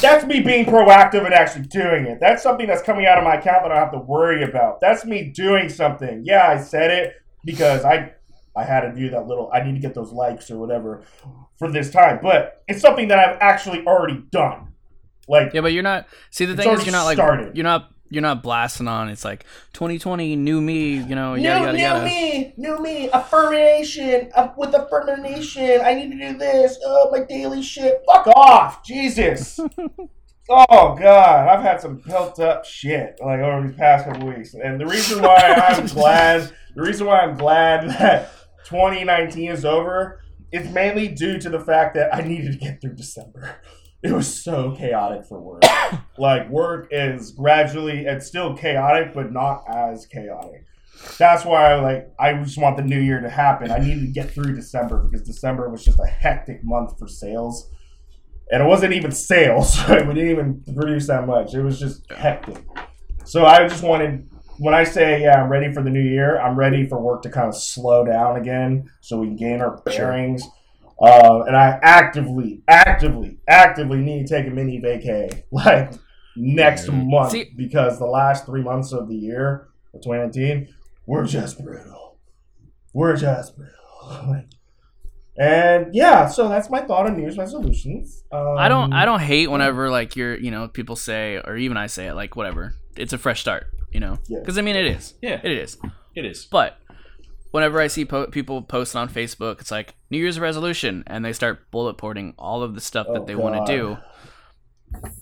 That's 0.00 0.26
me 0.26 0.40
being 0.40 0.66
proactive 0.66 1.24
and 1.24 1.32
actually 1.32 1.66
doing 1.66 2.04
it. 2.06 2.18
That's 2.20 2.42
something 2.42 2.66
that's 2.66 2.82
coming 2.82 3.06
out 3.06 3.16
of 3.16 3.24
my 3.24 3.36
account 3.36 3.62
that 3.62 3.72
I 3.72 3.76
have 3.76 3.92
to 3.92 3.98
worry 3.98 4.42
about. 4.42 4.80
That's 4.80 5.06
me 5.06 5.30
doing 5.30 5.70
something. 5.70 6.22
Yeah, 6.24 6.46
I 6.46 6.58
said 6.60 6.90
it 6.90 7.14
because 7.44 7.84
I 7.84 8.12
I 8.56 8.64
had 8.64 8.80
to 8.80 8.94
do 8.94 9.10
that 9.10 9.26
little 9.26 9.50
I 9.52 9.62
need 9.62 9.74
to 9.74 9.80
get 9.80 9.94
those 9.94 10.12
likes 10.12 10.50
or 10.50 10.58
whatever 10.58 11.02
for 11.58 11.70
this 11.70 11.90
time. 11.90 12.20
But 12.22 12.62
it's 12.68 12.80
something 12.80 13.08
that 13.08 13.18
I've 13.18 13.38
actually 13.40 13.86
already 13.86 14.22
done. 14.30 14.72
Like 15.28 15.52
Yeah, 15.52 15.60
but 15.60 15.72
you're 15.72 15.82
not. 15.82 16.06
See, 16.30 16.44
the 16.44 16.56
thing 16.56 16.70
is, 16.70 16.84
you're 16.84 16.92
not 16.92 17.04
like 17.04 17.16
started. 17.16 17.56
you're 17.56 17.64
not 17.64 17.90
you're 18.10 18.22
not 18.22 18.42
blasting 18.42 18.88
on. 18.88 19.08
It's 19.08 19.24
like 19.24 19.44
2020, 19.74 20.36
new 20.36 20.60
me. 20.60 20.96
You 20.96 21.14
know, 21.14 21.34
new, 21.34 21.42
yada 21.42 21.64
yada 21.66 21.76
new 21.76 21.82
yada. 21.82 22.04
me, 22.04 22.54
new 22.56 22.78
me, 22.80 23.10
affirmation. 23.10 24.30
Uh, 24.34 24.48
with 24.56 24.74
affirmation, 24.74 25.80
I 25.82 25.94
need 25.94 26.10
to 26.12 26.18
do 26.18 26.38
this. 26.38 26.78
Oh, 26.84 27.10
my 27.10 27.24
daily 27.24 27.62
shit. 27.62 28.02
Fuck 28.06 28.28
off, 28.28 28.84
Jesus. 28.84 29.60
Oh 30.50 30.94
God, 30.94 31.48
I've 31.48 31.62
had 31.62 31.80
some 31.80 31.96
built 31.96 32.40
up 32.40 32.64
shit 32.64 33.18
like 33.20 33.40
over 33.40 33.66
these 33.66 33.76
past 33.76 34.06
couple 34.06 34.28
weeks, 34.28 34.54
and 34.54 34.80
the 34.80 34.86
reason 34.86 35.20
why 35.22 35.36
I'm 35.36 35.86
glad, 35.94 36.50
the 36.74 36.82
reason 36.82 37.06
why 37.06 37.20
I'm 37.20 37.36
glad 37.36 37.88
that 37.90 38.30
2019 38.64 39.50
is 39.50 39.64
over, 39.66 40.22
is 40.50 40.70
mainly 40.72 41.08
due 41.08 41.38
to 41.38 41.50
the 41.50 41.60
fact 41.60 41.94
that 41.96 42.14
I 42.14 42.22
needed 42.22 42.52
to 42.52 42.58
get 42.58 42.80
through 42.80 42.94
December. 42.94 43.56
It 44.02 44.12
was 44.12 44.42
so 44.42 44.74
chaotic 44.76 45.26
for 45.26 45.40
work. 45.40 45.64
like 46.18 46.48
work 46.48 46.88
is 46.92 47.32
gradually, 47.32 48.06
it's 48.06 48.26
still 48.26 48.56
chaotic, 48.56 49.12
but 49.12 49.32
not 49.32 49.64
as 49.68 50.06
chaotic. 50.06 50.64
That's 51.18 51.44
why 51.44 51.72
I 51.72 51.80
like 51.80 52.12
I 52.18 52.32
just 52.42 52.58
want 52.58 52.76
the 52.76 52.82
new 52.82 53.00
year 53.00 53.20
to 53.20 53.28
happen. 53.28 53.70
I 53.70 53.78
needed 53.78 54.00
to 54.00 54.12
get 54.12 54.30
through 54.30 54.54
December 54.54 55.04
because 55.04 55.26
December 55.26 55.68
was 55.68 55.84
just 55.84 56.00
a 56.00 56.06
hectic 56.06 56.64
month 56.64 56.98
for 56.98 57.06
sales. 57.06 57.70
And 58.50 58.62
it 58.62 58.66
wasn't 58.66 58.94
even 58.94 59.12
sales. 59.12 59.78
we 59.88 59.96
didn't 59.96 60.30
even 60.30 60.64
produce 60.74 61.06
that 61.08 61.26
much. 61.26 61.54
It 61.54 61.62
was 61.62 61.78
just 61.78 62.10
hectic. 62.10 62.64
So 63.24 63.44
I 63.44 63.68
just 63.68 63.82
wanted 63.82 64.28
when 64.58 64.74
I 64.74 64.84
say 64.84 65.22
yeah, 65.22 65.42
I'm 65.42 65.50
ready 65.50 65.72
for 65.72 65.82
the 65.82 65.90
new 65.90 66.02
year, 66.02 66.40
I'm 66.40 66.56
ready 66.56 66.86
for 66.86 67.00
work 67.00 67.22
to 67.22 67.30
kind 67.30 67.48
of 67.48 67.54
slow 67.54 68.04
down 68.04 68.36
again 68.36 68.90
so 69.00 69.18
we 69.18 69.28
can 69.28 69.36
gain 69.36 69.60
our 69.60 69.80
bearings. 69.84 70.42
Uh, 71.00 71.44
and 71.46 71.56
I 71.56 71.78
actively, 71.82 72.62
actively, 72.66 73.38
actively 73.48 73.98
need 73.98 74.26
to 74.26 74.34
take 74.34 74.48
a 74.48 74.50
mini 74.50 74.80
vacay 74.80 75.44
like 75.52 75.92
next 76.36 76.90
month 76.90 77.32
See- 77.32 77.52
because 77.56 77.98
the 77.98 78.06
last 78.06 78.46
three 78.46 78.62
months 78.62 78.92
of 78.92 79.08
the 79.08 79.14
year 79.14 79.68
of 79.94 80.02
2019 80.02 80.74
were 81.06 81.24
just 81.24 81.62
brutal. 81.62 82.18
We're 82.92 83.16
just 83.16 83.56
brutal. 83.56 84.44
And 85.40 85.94
yeah, 85.94 86.26
so 86.26 86.48
that's 86.48 86.68
my 86.68 86.80
thought 86.80 87.06
on 87.06 87.14
New 87.16 87.22
Year's 87.22 87.38
resolutions. 87.38 88.24
Um, 88.32 88.56
I 88.58 88.68
don't 88.68 88.92
I 88.92 89.04
don't 89.04 89.20
hate 89.20 89.48
whenever 89.50 89.88
like 89.90 90.16
you're 90.16 90.36
you 90.36 90.50
know 90.50 90.66
people 90.68 90.96
say 90.96 91.36
or 91.44 91.56
even 91.56 91.76
I 91.76 91.86
say 91.86 92.08
it 92.08 92.14
like 92.14 92.34
whatever 92.34 92.74
it's 92.96 93.12
a 93.12 93.18
fresh 93.18 93.40
start 93.40 93.68
you 93.92 94.00
know 94.00 94.18
Yeah. 94.26 94.40
because 94.40 94.58
I 94.58 94.62
mean 94.62 94.74
it 94.74 94.86
is 94.86 95.14
Yeah, 95.22 95.40
it 95.42 95.52
is 95.52 95.78
it 96.16 96.24
is. 96.24 96.44
but 96.46 96.76
whenever 97.52 97.80
I 97.80 97.86
see 97.86 98.04
po- 98.04 98.26
people 98.26 98.62
posting 98.62 99.00
on 99.00 99.08
Facebook 99.08 99.60
it's 99.60 99.70
like 99.70 99.94
New 100.10 100.18
Year's 100.18 100.40
resolution 100.40 101.04
and 101.06 101.24
they 101.24 101.32
start 101.32 101.70
bullet 101.70 101.94
pointing 101.94 102.34
all 102.36 102.64
of 102.64 102.74
the 102.74 102.80
stuff 102.80 103.06
Oh, 103.08 103.14
that 103.14 103.26
they 103.28 103.36
want 103.36 103.64
to 103.64 103.72
do 103.72 103.96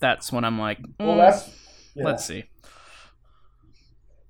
that's 0.00 0.32
when 0.32 0.44
I'm 0.44 0.58
like 0.58 0.78
Well, 0.98 1.14
mm, 1.14 1.16
that's 1.18 1.50
yeah. 1.94 2.04
let's 2.06 2.24
see 2.24 2.44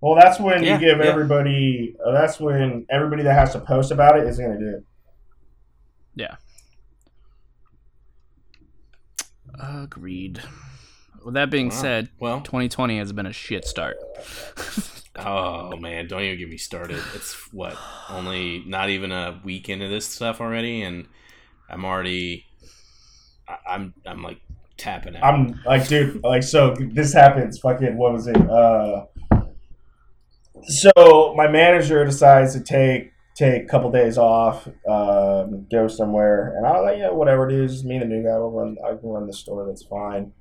well, 0.01 0.15
that's 0.15 0.39
when 0.39 0.63
Yeah, 0.63 0.75
you 0.75 0.81
give 0.87 0.99
yeah. 0.99 1.05
everybody. 1.11 1.97
Uh, 2.05 2.13
that's 2.13 2.39
when 2.39 2.87
everybody 2.91 3.23
that 3.23 3.33
has 3.35 3.53
to 3.53 3.61
post 3.61 3.91
about 3.91 4.19
it 4.19 4.27
isn't 4.27 4.45
going 4.45 4.59
to 4.59 4.65
do 4.65 4.77
it. 4.77 4.85
Agreed 9.59 10.43
with 11.25 11.35
that 11.35 11.51
being 11.51 11.69
Wow. 11.69 11.75
said 11.75 12.11
Well, 12.19 12.41
2020 12.41 12.99
has 12.99 13.13
been 13.13 13.27
a 13.27 13.33
shit 13.33 13.65
start 13.65 13.97
oh 15.19 15.77
man, 15.77 16.07
don't 16.07 16.23
even 16.23 16.39
get 16.39 16.49
me 16.49 16.59
started. 16.59 17.03
It's 17.15 17.35
what 17.53 17.77
only 18.11 18.63
not 18.67 18.91
even 18.91 19.13
a 19.13 19.41
week 19.45 19.69
into 19.69 19.89
this 19.89 20.07
stuff 20.07 20.41
already, 20.41 20.83
and 20.83 21.07
I'm 21.69 21.85
already, 21.85 22.47
I, 23.49 23.57
I'm 23.69 23.95
I'm 24.05 24.23
like 24.23 24.41
tapping 24.77 25.17
out. 25.17 25.25
I'm 25.25 25.61
like, 25.65 25.89
dude, 25.89 26.23
like, 26.23 26.43
so 26.43 26.75
this 26.79 27.13
happens. 27.13 27.59
Fucking, 27.59 27.97
what 27.97 28.13
was 28.13 28.27
it? 28.27 28.37
Uh, 28.37 29.07
so 30.65 31.35
my 31.37 31.49
manager 31.49 32.05
decides 32.05 32.53
to 32.55 32.61
take 32.61 33.13
take 33.37 33.65
a 33.65 33.67
couple 33.67 33.91
days 33.91 34.17
off, 34.17 34.67
um, 34.89 35.67
go 35.71 35.87
somewhere, 35.89 36.55
and 36.57 36.67
I 36.67 36.73
was 36.73 36.85
like, 36.85 36.99
yeah, 36.99 37.11
whatever 37.11 37.49
it 37.49 37.55
is, 37.55 37.85
me 37.85 37.97
and 37.97 38.03
the 38.03 38.17
new 38.17 38.25
guy 38.25 38.39
will 38.39 38.51
run. 38.51 38.77
I 38.85 38.97
can 38.97 39.09
run 39.09 39.27
the 39.27 39.33
store. 39.33 39.67
That's 39.67 39.85
fine. 39.85 40.33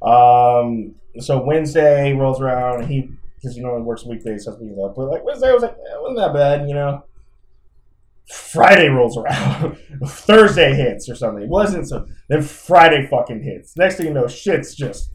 Um, 0.00 0.94
so 1.18 1.42
Wednesday 1.42 2.12
rolls 2.12 2.40
around, 2.40 2.82
and 2.82 2.90
he 2.90 3.10
because 3.36 3.56
he 3.56 3.62
normally 3.62 3.82
works 3.82 4.04
weekdays, 4.04 4.44
so 4.44 4.56
he's 4.56 4.78
up. 4.78 4.94
But 4.96 5.10
like 5.10 5.24
Wednesday, 5.24 5.50
I 5.50 5.52
was 5.52 5.62
like, 5.62 5.72
eh, 5.72 5.98
wasn't 5.98 6.18
that 6.18 6.32
bad, 6.32 6.68
you 6.68 6.74
know. 6.74 7.04
Friday 8.32 8.88
rolls 8.88 9.16
around, 9.16 9.78
Thursday 10.06 10.74
hits 10.74 11.08
or 11.08 11.14
something. 11.14 11.44
It 11.44 11.48
wasn't 11.48 11.88
so. 11.88 12.06
Then 12.28 12.42
Friday 12.42 13.06
fucking 13.06 13.42
hits. 13.42 13.76
Next 13.76 13.96
thing 13.96 14.06
you 14.06 14.14
know, 14.14 14.26
shit's 14.26 14.74
just 14.74 15.10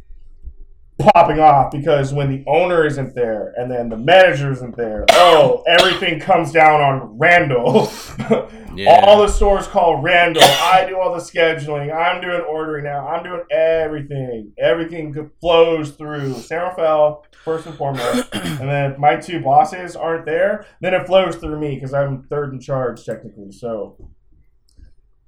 popping 0.99 1.39
off 1.39 1.71
because 1.71 2.13
when 2.13 2.29
the 2.29 2.43
owner 2.47 2.85
isn't 2.85 3.15
there 3.15 3.53
and 3.57 3.69
then 3.69 3.89
the 3.89 3.97
manager 3.97 4.51
isn't 4.51 4.75
there, 4.77 5.05
oh, 5.11 5.63
everything 5.67 6.19
comes 6.19 6.51
down 6.51 6.81
on 6.81 7.17
Randall. 7.17 7.91
Yeah. 8.75 8.89
All 8.89 9.21
the 9.21 9.27
stores 9.27 9.67
call 9.67 10.01
Randall. 10.01 10.41
I 10.43 10.85
do 10.87 10.97
all 10.97 11.13
the 11.13 11.21
scheduling. 11.21 11.95
I'm 11.95 12.21
doing 12.21 12.41
ordering 12.41 12.85
now. 12.85 13.07
I'm 13.07 13.23
doing 13.23 13.43
everything. 13.51 14.51
Everything 14.57 15.29
flows 15.39 15.91
through 15.91 16.33
San 16.33 16.59
Rafael 16.63 17.23
first 17.43 17.67
and 17.67 17.75
foremost, 17.75 18.29
and 18.33 18.69
then 18.69 18.93
if 18.93 18.97
my 18.97 19.15
two 19.15 19.41
bosses 19.41 19.95
aren't 19.95 20.25
there, 20.25 20.65
then 20.81 20.93
it 20.93 21.05
flows 21.05 21.35
through 21.35 21.59
me 21.59 21.75
because 21.75 21.93
I'm 21.93 22.23
third 22.23 22.53
in 22.53 22.59
charge 22.59 23.05
technically. 23.05 23.51
So 23.51 24.09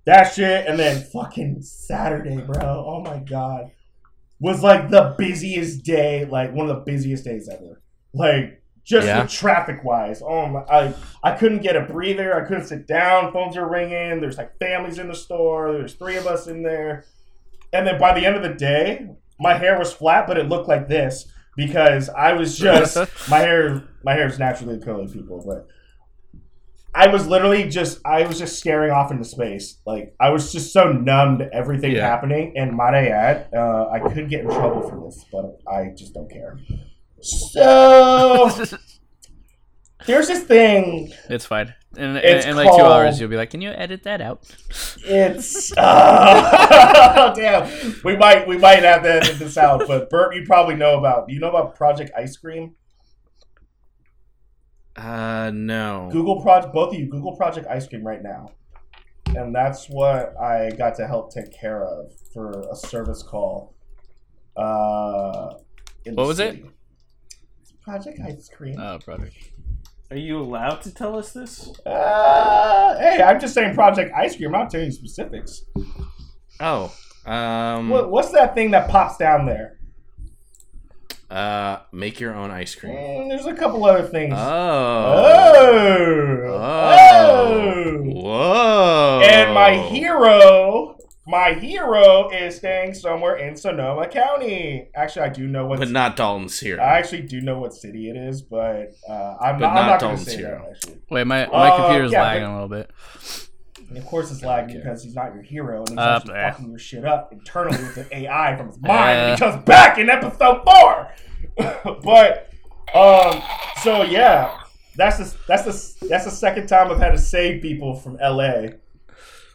that 0.06 0.34
shit, 0.34 0.66
and 0.68 0.80
then 0.80 1.04
fucking 1.04 1.62
Saturday, 1.62 2.38
bro. 2.38 2.86
Oh 2.88 3.02
my 3.02 3.20
god, 3.20 3.72
was 4.40 4.62
like 4.64 4.90
the 4.90 5.16
busiest 5.18 5.84
day, 5.84 6.26
like 6.26 6.54
one 6.54 6.70
of 6.70 6.76
the 6.76 6.82
busiest 6.92 7.24
days 7.24 7.50
ever. 7.50 7.82
Like 8.14 8.62
just 8.84 9.08
Yeah. 9.08 9.26
traffic 9.26 9.84
wise. 9.84 10.22
Oh 10.22 10.48
my, 10.48 10.60
I 10.62 10.94
I 11.24 11.32
couldn't 11.32 11.62
get 11.64 11.76
a 11.76 11.82
breather. 11.82 12.36
I 12.36 12.48
couldn't 12.48 12.68
sit 12.68 12.88
down. 12.88 13.32
Phones 13.34 13.58
are 13.58 13.68
ringing. 13.70 14.22
There's 14.22 14.38
like 14.38 14.58
families 14.60 15.00
in 15.00 15.08
the 15.08 15.16
store. 15.16 15.72
There's 15.74 15.94
three 15.96 16.18
of 16.18 16.28
us 16.28 16.48
in 16.48 16.64
there, 16.64 17.06
and 17.74 17.86
then 17.88 18.00
by 18.00 18.14
the 18.18 18.26
end 18.26 18.36
of 18.36 18.44
the 18.44 18.54
day, 18.54 19.08
my 19.40 19.54
hair 19.56 19.78
was 19.80 19.92
flat, 19.94 20.28
but 20.28 20.38
it 20.38 20.48
looked 20.50 20.68
like 20.68 20.88
this 20.88 21.32
because 21.58 22.10
I 22.10 22.34
was 22.34 22.58
just 22.58 22.98
my 23.30 23.40
hair. 23.40 23.84
My 24.04 24.14
hair 24.14 24.28
is 24.28 24.38
naturally 24.40 24.80
curly, 24.80 25.08
people, 25.12 25.44
but. 25.46 25.68
I 26.98 27.08
was 27.08 27.28
literally 27.28 27.68
just 27.70 28.00
I 28.06 28.26
was 28.26 28.40
just 28.40 28.58
staring 28.58 28.92
off 28.92 29.12
into 29.12 29.26
space. 29.26 29.80
Like 29.86 30.16
I 30.20 30.30
was 30.30 30.52
just 30.54 30.72
so 30.72 30.92
numb 30.94 31.40
to 31.40 31.54
everything 31.54 31.92
Yeah. 31.92 32.08
happening. 32.08 32.54
And 32.56 32.72
might 32.74 32.94
I 32.94 33.08
add, 33.08 33.50
uh, 33.54 33.90
I 33.90 34.00
could 34.00 34.30
get 34.30 34.42
in 34.42 34.50
trouble 34.50 34.90
for 34.90 35.04
this, 35.06 35.26
but 35.32 35.58
I 35.72 35.90
just 35.96 36.14
don't 36.14 36.30
care. 36.32 36.58
So 37.22 38.50
there's 40.06 40.28
this 40.28 40.44
thing. 40.44 41.12
it's 41.30 41.46
fine 41.46 41.74
in, 41.98 42.04
in, 42.12 42.18
It's 42.18 42.46
in 42.46 42.56
like 42.56 42.70
two 42.76 42.84
hours 42.84 43.20
you'll 43.20 43.30
be 43.30 43.38
like 43.38 43.50
can 43.50 43.62
you 43.62 43.72
edit 43.72 44.04
that 44.04 44.22
out 44.22 44.44
It's 45.06 45.76
uh, 45.78 47.34
damn. 47.36 47.96
We 48.04 48.16
might 48.16 48.48
we 48.48 48.58
might 48.58 48.84
have 48.84 49.04
to 49.04 49.14
edit 49.16 49.40
this 49.40 49.58
out, 49.58 49.84
but 49.88 50.10
Bert, 50.10 50.36
you 50.36 50.44
probably 50.46 50.76
know 50.76 50.98
about. 50.98 51.28
Do 51.28 51.34
you 51.34 51.40
know 51.40 51.50
about 51.50 51.76
Project 51.76 52.12
Ice 52.18 52.38
Cream? 52.38 52.76
Uh, 54.98 55.52
no. 55.54 56.10
Google 56.12 56.42
Project. 56.42 56.74
Both 56.74 56.94
of 56.94 57.00
you 57.00 57.08
Google 57.10 57.36
Project 57.36 57.68
Ice 57.68 57.88
Cream 57.88 58.06
right 58.06 58.22
now, 58.24 58.52
and 59.36 59.54
that's 59.54 59.88
what 59.88 60.34
I 60.40 60.70
got 60.72 60.96
to 60.96 61.08
help 61.08 61.34
take 61.34 61.52
care 61.52 61.84
of 61.84 62.12
for 62.34 62.64
a 62.72 62.76
service 62.76 63.22
call. 63.24 63.76
Uh, 64.56 65.56
What 66.14 66.28
was 66.28 66.40
it? 66.40 66.64
Project 67.84 68.20
Ice 68.26 68.50
Cream. 68.50 68.80
oh 68.80 68.98
brother 69.06 69.30
Are 70.10 70.18
you 70.18 70.40
allowed 70.40 70.82
to 70.84 70.94
tell 70.94 71.18
us 71.20 71.34
this? 71.34 71.70
Uh, 71.86 72.98
hey, 73.00 73.22
I'm 73.22 73.40
just 73.40 73.54
saying 73.54 73.76
Project 73.76 74.12
Ice 74.16 74.36
Cream. 74.36 74.56
I'm 74.56 74.62
not 74.62 74.70
telling 74.72 74.88
you 74.88 74.92
specifics. 74.92 75.64
Oh, 76.60 76.92
um, 77.26 77.90
What, 77.90 78.10
what's 78.10 78.32
that 78.32 78.56
thing 78.56 78.72
that 78.72 78.90
pops 78.90 79.18
down 79.18 79.46
there? 79.46 79.78
Uh, 81.30 81.80
make 81.92 82.20
your 82.20 82.34
own 82.36 82.52
ice 82.52 82.76
cream. 82.76 82.96
Mm, 82.96 83.30
there's 83.30 83.46
a 83.46 83.54
couple 83.54 83.84
other 83.86 84.04
things. 84.08 84.34
Oh. 84.38 84.40
Oh. 85.58 86.44
Oh. 86.48 86.92
Oh. 87.18 88.02
Whoa. 88.04 89.22
And 89.24 89.54
my 89.54 89.74
hero, 89.90 90.98
my 91.28 91.54
hero 91.54 92.30
is 92.30 92.58
staying 92.58 92.94
somewhere 92.94 93.38
in 93.38 93.56
Sonoma 93.56 94.08
County. 94.08 94.90
Actually, 94.96 95.26
I 95.26 95.30
do 95.30 95.48
know 95.48 95.66
what. 95.66 95.80
But 95.80 95.90
not 95.90 96.16
Dalton's 96.16 96.60
here. 96.60 96.80
I 96.80 96.98
actually 97.00 97.24
do 97.24 97.42
know 97.42 97.60
what 97.60 97.74
city 97.74 98.10
it 98.10 98.16
is, 98.18 98.42
but 98.42 98.96
uh, 99.10 99.36
I'm 99.42 99.60
But 99.60 99.68
not. 99.68 99.70
I'm 99.70 99.76
not 99.76 99.88
not 99.88 100.00
going 100.02 100.18
to 100.18 100.26
Dalton's 100.26 100.26
say 100.32 100.38
hero. 100.38 100.74
that. 100.82 100.96
Wait 101.10 101.26
my 101.28 101.46
my 101.48 101.70
Uh, 101.70 101.78
computer's 101.78 102.12
yeah, 102.12 102.22
lagging 102.24 102.44
but- 102.46 102.52
a 102.52 102.54
little 102.54 102.70
bit 102.70 102.92
and 103.90 103.98
of 103.98 104.06
course 104.06 104.32
it's 104.32 104.44
lagging 104.44 104.78
because 104.78 105.04
he's 105.04 105.16
not 105.16 105.34
your 105.34 105.44
hero 105.44 105.80
and 105.80 105.90
he's 105.90 105.98
Uh, 105.98 106.02
actually 106.20 106.34
fucking 106.34 106.70
your 106.70 106.80
shit 106.80 107.06
up 107.06 107.32
internally 107.32 107.78
with 107.78 107.96
the 107.96 108.18
AI 108.18 108.56
from 108.58 108.68
his 108.68 108.78
mind. 108.82 109.18
and 109.20 109.32
Eh. 109.32 109.36
he 109.36 109.40
comes 109.40 109.64
back 109.66 109.98
in 109.98 110.10
episode 110.10 110.64
four. 110.64 111.12
but 112.04 112.50
um, 112.94 113.42
so 113.84 114.04
yeah, 114.04 114.58
that's 114.96 115.18
the 115.18 115.38
that's 115.48 115.64
the 115.64 116.08
that's 116.08 116.26
the 116.26 116.32
second 116.32 116.68
time 116.68 116.92
I've 116.92 117.00
had 117.00 117.12
to 117.12 117.18
save 117.18 117.62
people 117.62 117.96
from 117.96 118.18
LA, 118.18 118.68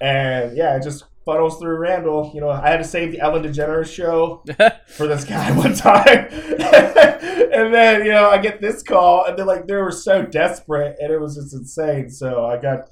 and 0.00 0.56
yeah, 0.56 0.76
it 0.76 0.82
just 0.82 1.04
funnels 1.24 1.58
through 1.58 1.76
Randall. 1.76 2.30
You 2.34 2.40
know, 2.40 2.50
I 2.50 2.68
had 2.68 2.78
to 2.78 2.84
save 2.84 3.12
the 3.12 3.20
Ellen 3.20 3.42
DeGeneres 3.42 3.92
show 3.92 4.42
for 4.88 5.06
this 5.06 5.24
guy 5.24 5.50
one 5.56 5.74
time, 5.74 6.28
and 6.30 7.72
then 7.74 8.04
you 8.04 8.12
know 8.12 8.30
I 8.30 8.38
get 8.38 8.60
this 8.60 8.82
call, 8.82 9.24
and 9.26 9.38
they're 9.38 9.44
like 9.46 9.66
they 9.66 9.74
were 9.76 9.92
so 9.92 10.22
desperate, 10.22 10.96
and 11.00 11.12
it 11.12 11.20
was 11.20 11.36
just 11.36 11.54
insane. 11.54 12.10
So 12.10 12.46
I 12.46 12.56
got. 12.60 12.88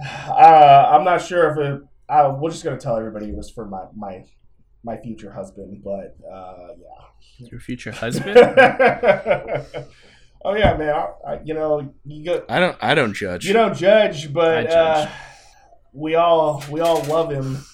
Uh, 0.00 0.88
I'm 0.90 1.04
not 1.04 1.22
sure 1.22 1.50
if 1.50 1.58
it. 1.58 1.82
I, 2.08 2.28
we're 2.28 2.50
just 2.50 2.64
gonna 2.64 2.78
tell 2.78 2.96
everybody 2.96 3.28
it 3.30 3.36
was 3.36 3.50
for 3.50 3.66
my 3.66 3.84
my 3.96 4.24
my 4.82 4.96
future 4.98 5.32
husband, 5.32 5.82
but 5.84 6.16
uh, 6.30 6.74
Your 7.38 7.60
future 7.60 7.92
husband? 7.92 8.36
oh 10.44 10.54
yeah, 10.54 10.76
man. 10.76 10.90
I, 10.90 11.06
I, 11.26 11.40
you 11.44 11.54
know, 11.54 11.92
you 12.04 12.24
go, 12.24 12.44
I 12.48 12.60
don't. 12.60 12.76
I 12.80 12.94
don't 12.94 13.14
judge. 13.14 13.46
you 13.46 13.52
don't 13.52 13.76
judge, 13.76 14.32
but 14.32 14.58
I 14.58 14.62
judge. 14.64 15.08
Uh, 15.08 15.10
we 15.92 16.14
all 16.16 16.62
we 16.70 16.80
all 16.80 17.02
love 17.04 17.30
him. 17.30 17.64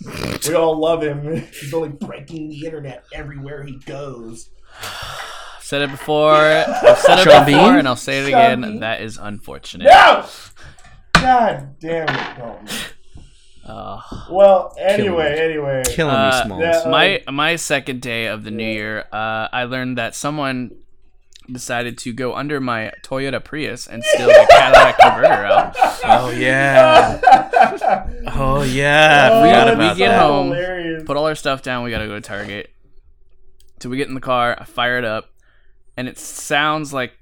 we 0.47 0.55
all 0.55 0.79
love 0.79 1.03
him. 1.03 1.37
He's 1.59 1.73
only 1.75 1.89
breaking 1.89 2.51
the 2.51 2.67
internet 2.67 3.05
everywhere 3.15 3.63
he 3.65 3.79
goes. 3.79 4.51
I've 4.83 5.65
said 5.65 5.81
it 5.83 5.91
before. 5.91 6.35
I've 6.35 6.99
said 6.99 7.21
it 7.21 7.25
Sean 7.25 7.47
before, 7.47 7.71
Bean? 7.71 7.79
and 7.79 7.89
I'll 7.89 7.97
say 7.97 8.21
it 8.21 8.31
Sean 8.31 8.41
again. 8.41 8.61
Bean? 8.61 8.81
That 8.81 9.01
is 9.01 9.17
unfortunate. 9.17 9.85
No. 9.87 10.27
God 11.21 11.77
damn 11.81 12.09
it, 12.09 12.37
Dalton. 12.39 12.69
Uh, 13.67 14.01
Well, 14.31 14.75
anyway, 14.79 15.35
me. 15.35 15.39
anyway. 15.41 15.83
Killing 15.87 16.15
Uh, 16.15 16.31
me, 16.31 16.45
Smalls. 16.47 16.63
yeah. 16.63 16.91
my 16.91 17.23
my 17.31 17.57
second 17.57 18.01
day 18.03 18.27
of 18.27 18.43
the 18.45 18.51
new 18.51 18.65
year, 18.65 19.01
uh, 19.13 19.49
I 19.53 19.65
learned 19.65 19.99
that 19.99 20.15
someone 20.15 20.73
decided 21.51 21.99
to 21.99 22.13
go 22.13 22.35
under 22.35 22.61
my 22.61 22.93
Toyota 23.03 23.43
Prius 23.43 23.87
and 23.87 24.03
steal 24.05 24.29
the 24.29 24.47
Cadillac 24.51 24.99
converter 25.01 25.45
out. 25.45 25.75
oh 26.05 26.31
yeah. 26.31 27.21
Oh 28.29 28.63
yeah. 28.63 29.29
I 29.31 29.35
Oh, 29.37 29.41
forgot 29.43 29.67
we 29.67 29.73
about 29.85 29.97
get 29.97 30.09
that. 30.09 30.21
home. 30.21 30.47
Hilarious. 30.49 31.03
Put 31.05 31.17
all 31.17 31.27
our 31.27 31.35
stuff 31.35 31.63
down. 31.63 31.85
We 31.85 31.91
gotta 31.91 32.07
go 32.07 32.15
to 32.15 32.21
Target. 32.21 32.71
So 33.81 33.89
we 33.89 33.97
get 33.97 34.09
in 34.09 34.15
the 34.15 34.21
car. 34.21 34.57
I 34.61 34.65
fire 34.65 34.99
it 34.99 35.05
up, 35.05 35.31
and 35.97 36.07
it 36.09 36.19
sounds 36.19 36.93
like 36.93 37.13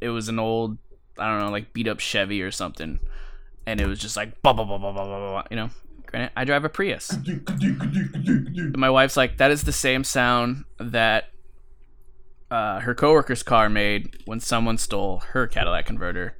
it 0.00 0.08
was 0.10 0.28
an 0.28 0.38
old, 0.38 0.78
I 1.18 1.28
don't 1.28 1.40
know, 1.40 1.50
like 1.50 1.72
beat 1.72 1.88
up 1.88 2.00
Chevy 2.00 2.42
or 2.42 2.50
something. 2.50 3.00
And 3.66 3.80
it 3.80 3.86
was 3.86 3.98
just 3.98 4.16
like, 4.16 4.40
blah, 4.42 4.52
blah, 4.52 4.64
blah, 4.64 4.78
blah, 4.78 4.92
blah, 4.92 5.04
blah, 5.04 5.18
blah, 5.18 5.42
you 5.50 5.56
know. 5.56 5.70
Granted, 6.06 6.30
I 6.36 6.44
drive 6.44 6.64
a 6.64 6.68
Prius. 6.68 7.10
And 7.10 8.76
my 8.76 8.90
wife's 8.90 9.16
like, 9.16 9.38
that 9.38 9.50
is 9.50 9.64
the 9.64 9.72
same 9.72 10.04
sound 10.04 10.64
that 10.78 11.24
uh, 12.50 12.80
her 12.80 12.94
coworker's 12.94 13.42
car 13.42 13.68
made 13.68 14.22
when 14.24 14.38
someone 14.40 14.78
stole 14.78 15.18
her 15.32 15.48
Cadillac 15.48 15.86
converter 15.86 16.36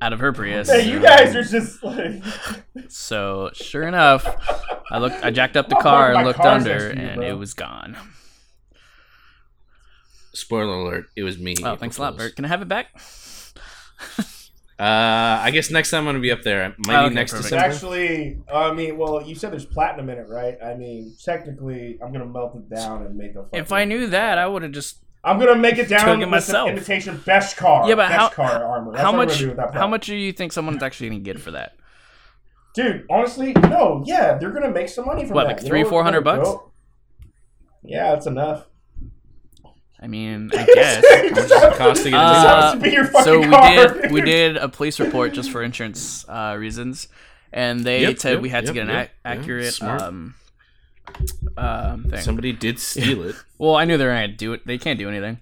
out 0.00 0.12
of 0.12 0.20
her 0.20 0.32
Prius. 0.32 0.70
Hey, 0.70 0.88
you 0.88 1.00
guys 1.00 1.34
are 1.34 1.42
just 1.42 1.82
like. 1.82 2.22
So 2.88 3.50
sure 3.52 3.82
enough, 3.82 4.26
I 4.90 4.98
looked, 4.98 5.24
I 5.24 5.30
jacked 5.30 5.56
up 5.56 5.68
the 5.68 5.76
I'll 5.76 5.82
car 5.82 6.12
park 6.12 6.14
my 6.14 6.20
and 6.20 6.26
looked 6.26 6.38
cars 6.38 6.62
under, 6.62 6.78
next 6.78 6.94
to 6.94 7.00
you, 7.00 7.08
and 7.08 7.16
bro. 7.16 7.28
it 7.28 7.38
was 7.38 7.54
gone. 7.54 7.96
Spoiler 10.34 10.74
alert: 10.74 11.06
It 11.16 11.22
was 11.22 11.38
me. 11.38 11.54
Oh, 11.58 11.60
April 11.60 11.76
thanks 11.78 11.98
a 11.98 12.02
lot, 12.02 12.12
Fools. 12.12 12.28
Bert. 12.28 12.36
Can 12.36 12.44
I 12.44 12.48
have 12.48 12.62
it 12.62 12.68
back? 12.68 12.88
Uh, 14.78 15.40
I 15.42 15.50
guess 15.52 15.70
next 15.70 15.90
time 15.90 16.00
I'm 16.00 16.04
gonna 16.06 16.20
be 16.20 16.30
up 16.30 16.42
there. 16.42 16.74
Maybe 16.86 16.96
Oh, 16.96 17.04
okay, 17.06 17.14
next 17.14 17.32
perfect. 17.32 17.50
December. 17.50 17.64
Actually, 17.74 18.38
I 18.52 18.72
mean, 18.74 18.98
well, 18.98 19.22
you 19.22 19.34
said 19.34 19.50
there's 19.52 19.64
platinum 19.64 20.10
in 20.10 20.18
it, 20.18 20.28
right? 20.28 20.58
I 20.62 20.74
mean, 20.74 21.14
technically, 21.24 21.98
I'm 22.02 22.12
gonna 22.12 22.26
melt 22.26 22.56
it 22.56 22.68
down 22.68 23.06
and 23.06 23.16
make 23.16 23.34
a. 23.36 23.46
If 23.54 23.72
I 23.72 23.84
knew 23.86 24.06
that, 24.08 24.36
I 24.36 24.46
would 24.46 24.62
have 24.62 24.72
just. 24.72 24.98
I'm 25.24 25.38
gonna 25.38 25.56
make 25.56 25.78
it 25.78 25.88
down 25.88 26.06
Took 26.06 26.20
it 26.20 26.30
myself. 26.30 26.68
some 26.68 26.76
imitation 26.76 27.20
best 27.24 27.56
car. 27.56 27.88
Yeah, 27.88 27.94
but 27.94 28.08
best 28.08 28.18
how 28.20 28.28
car 28.28 28.64
armor. 28.64 28.92
That's 28.92 29.02
how 29.02 29.12
much? 29.12 29.38
do 29.38 29.54
that 29.54 29.72
How 29.74 29.86
much 29.88 30.06
do 30.06 30.14
you 30.14 30.32
think 30.32 30.52
someone's 30.52 30.82
actually 30.82 31.08
gonna 31.08 31.20
get 31.20 31.40
for 31.40 31.52
that? 31.52 31.72
Dude, 32.74 33.06
honestly, 33.10 33.52
no. 33.54 34.02
Yeah, 34.04 34.36
they're 34.36 34.50
gonna 34.50 34.70
make 34.70 34.90
some 34.90 35.06
money 35.06 35.24
from 35.24 35.34
What, 35.36 35.44
that. 35.48 35.56
like 35.56 35.64
three, 35.66 35.82
know 35.84 35.88
400 35.88 36.20
bucks? 36.20 36.46
dope. 36.48 36.72
Yeah, 37.82 38.10
that's 38.12 38.26
enough. 38.26 38.66
I 40.00 40.06
mean, 40.08 40.50
I 40.52 40.64
guess. 40.74 41.02
Just 41.34 41.54
have- 41.54 41.74
cost 41.76 42.02
to 42.04 42.10
get 42.10 42.18
Uh, 42.18 42.74
to 42.74 42.80
be 42.80 42.90
your 42.90 43.06
fucking 43.06 43.24
so 43.24 43.40
we 43.40 43.46
car. 43.48 43.70
did 43.94 44.10
we 44.12 44.20
did 44.20 44.56
a 44.56 44.68
police 44.68 45.00
report 45.00 45.32
just 45.32 45.50
for 45.50 45.62
insurance 45.62 46.24
uh, 46.28 46.54
reasons, 46.58 47.08
and 47.52 47.80
they 47.80 48.02
Yep, 48.02 48.18
said 48.18 48.32
yep, 48.34 48.42
we 48.42 48.48
had 48.50 48.62
to 48.66 48.66
yep, 48.68 48.74
get 48.74 48.82
an 48.82 48.88
yep, 48.94 49.04
ac- 49.06 49.12
accurate 49.24 49.74
smart. 49.74 50.02
um, 50.02 50.34
um 51.56 52.04
thing. 52.10 52.20
Somebody 52.20 52.52
did 52.52 52.78
steal 52.78 53.22
it. 53.24 53.36
Well, 53.58 53.74
I 53.74 53.86
knew 53.86 53.96
they 53.96 54.04
were 54.04 54.12
gonna 54.12 54.28
do 54.28 54.52
it. 54.52 54.66
They 54.66 54.76
can't 54.76 54.98
do 54.98 55.08
anything, 55.08 55.38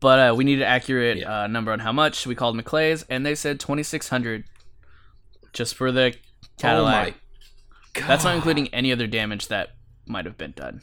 but 0.00 0.18
uh, 0.18 0.34
we 0.34 0.42
needed 0.42 0.64
accurate 0.64 1.18
Yeah. 1.18 1.42
uh, 1.42 1.46
number 1.46 1.70
on 1.70 1.78
how 1.78 1.92
much. 1.92 2.26
We 2.26 2.34
called 2.34 2.56
McClay's, 2.56 3.04
and 3.08 3.24
they 3.24 3.36
said 3.36 3.60
twenty 3.60 3.84
six 3.84 4.08
hundred, 4.08 4.42
just 5.52 5.76
for 5.76 5.92
the 5.92 6.16
Cadillac. 6.58 7.14
Oh. 7.96 8.00
That's 8.08 8.24
not 8.24 8.34
including 8.34 8.66
any 8.74 8.90
other 8.90 9.06
damage 9.06 9.46
that 9.48 9.76
might 10.04 10.24
have 10.24 10.36
been 10.36 10.50
done. 10.50 10.80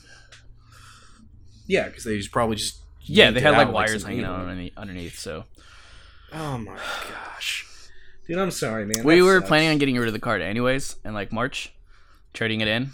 Yeah, 1.68 1.88
because 1.90 2.06
they 2.06 2.16
just 2.18 2.32
probably 2.32 2.56
just. 2.56 2.78
Yeah, 3.04 3.32
they 3.32 3.42
had 3.42 3.52
like 3.52 3.72
wires 3.72 4.04
hanging 4.04 4.24
out 4.26 4.40
underneath. 4.40 4.78
underneath 4.78 5.18
so 5.20 5.46
Oh 6.34 6.58
my 6.58 6.76
gosh, 6.76 7.66
dude, 8.28 8.38
I'm 8.38 8.52
sorry, 8.52 8.86
man. 8.86 9.04
we 9.04 9.20
That 9.20 9.26
were 9.26 9.38
sucks. 9.40 9.48
planning 9.50 9.70
on 9.70 9.78
getting 9.80 9.98
rid 9.98 10.08
of 10.08 10.14
the 10.14 10.20
card 10.20 10.42
anyways 10.42 10.96
in 11.04 11.14
like 11.14 11.32
March, 11.32 11.74
trading 12.34 12.62
it 12.62 12.68
in. 12.68 12.92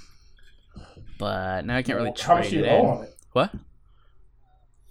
But 1.20 1.65
now 1.65 1.78
I 1.78 1.84
can't 1.84 1.98
really 1.98 2.13
How 2.20 2.36
much 2.36 2.50
trade 2.50 2.60
you 2.60 2.65
it 2.65 2.67
in. 2.72 2.86
on 2.86 3.04
it? 3.04 3.15
What? 3.34 3.52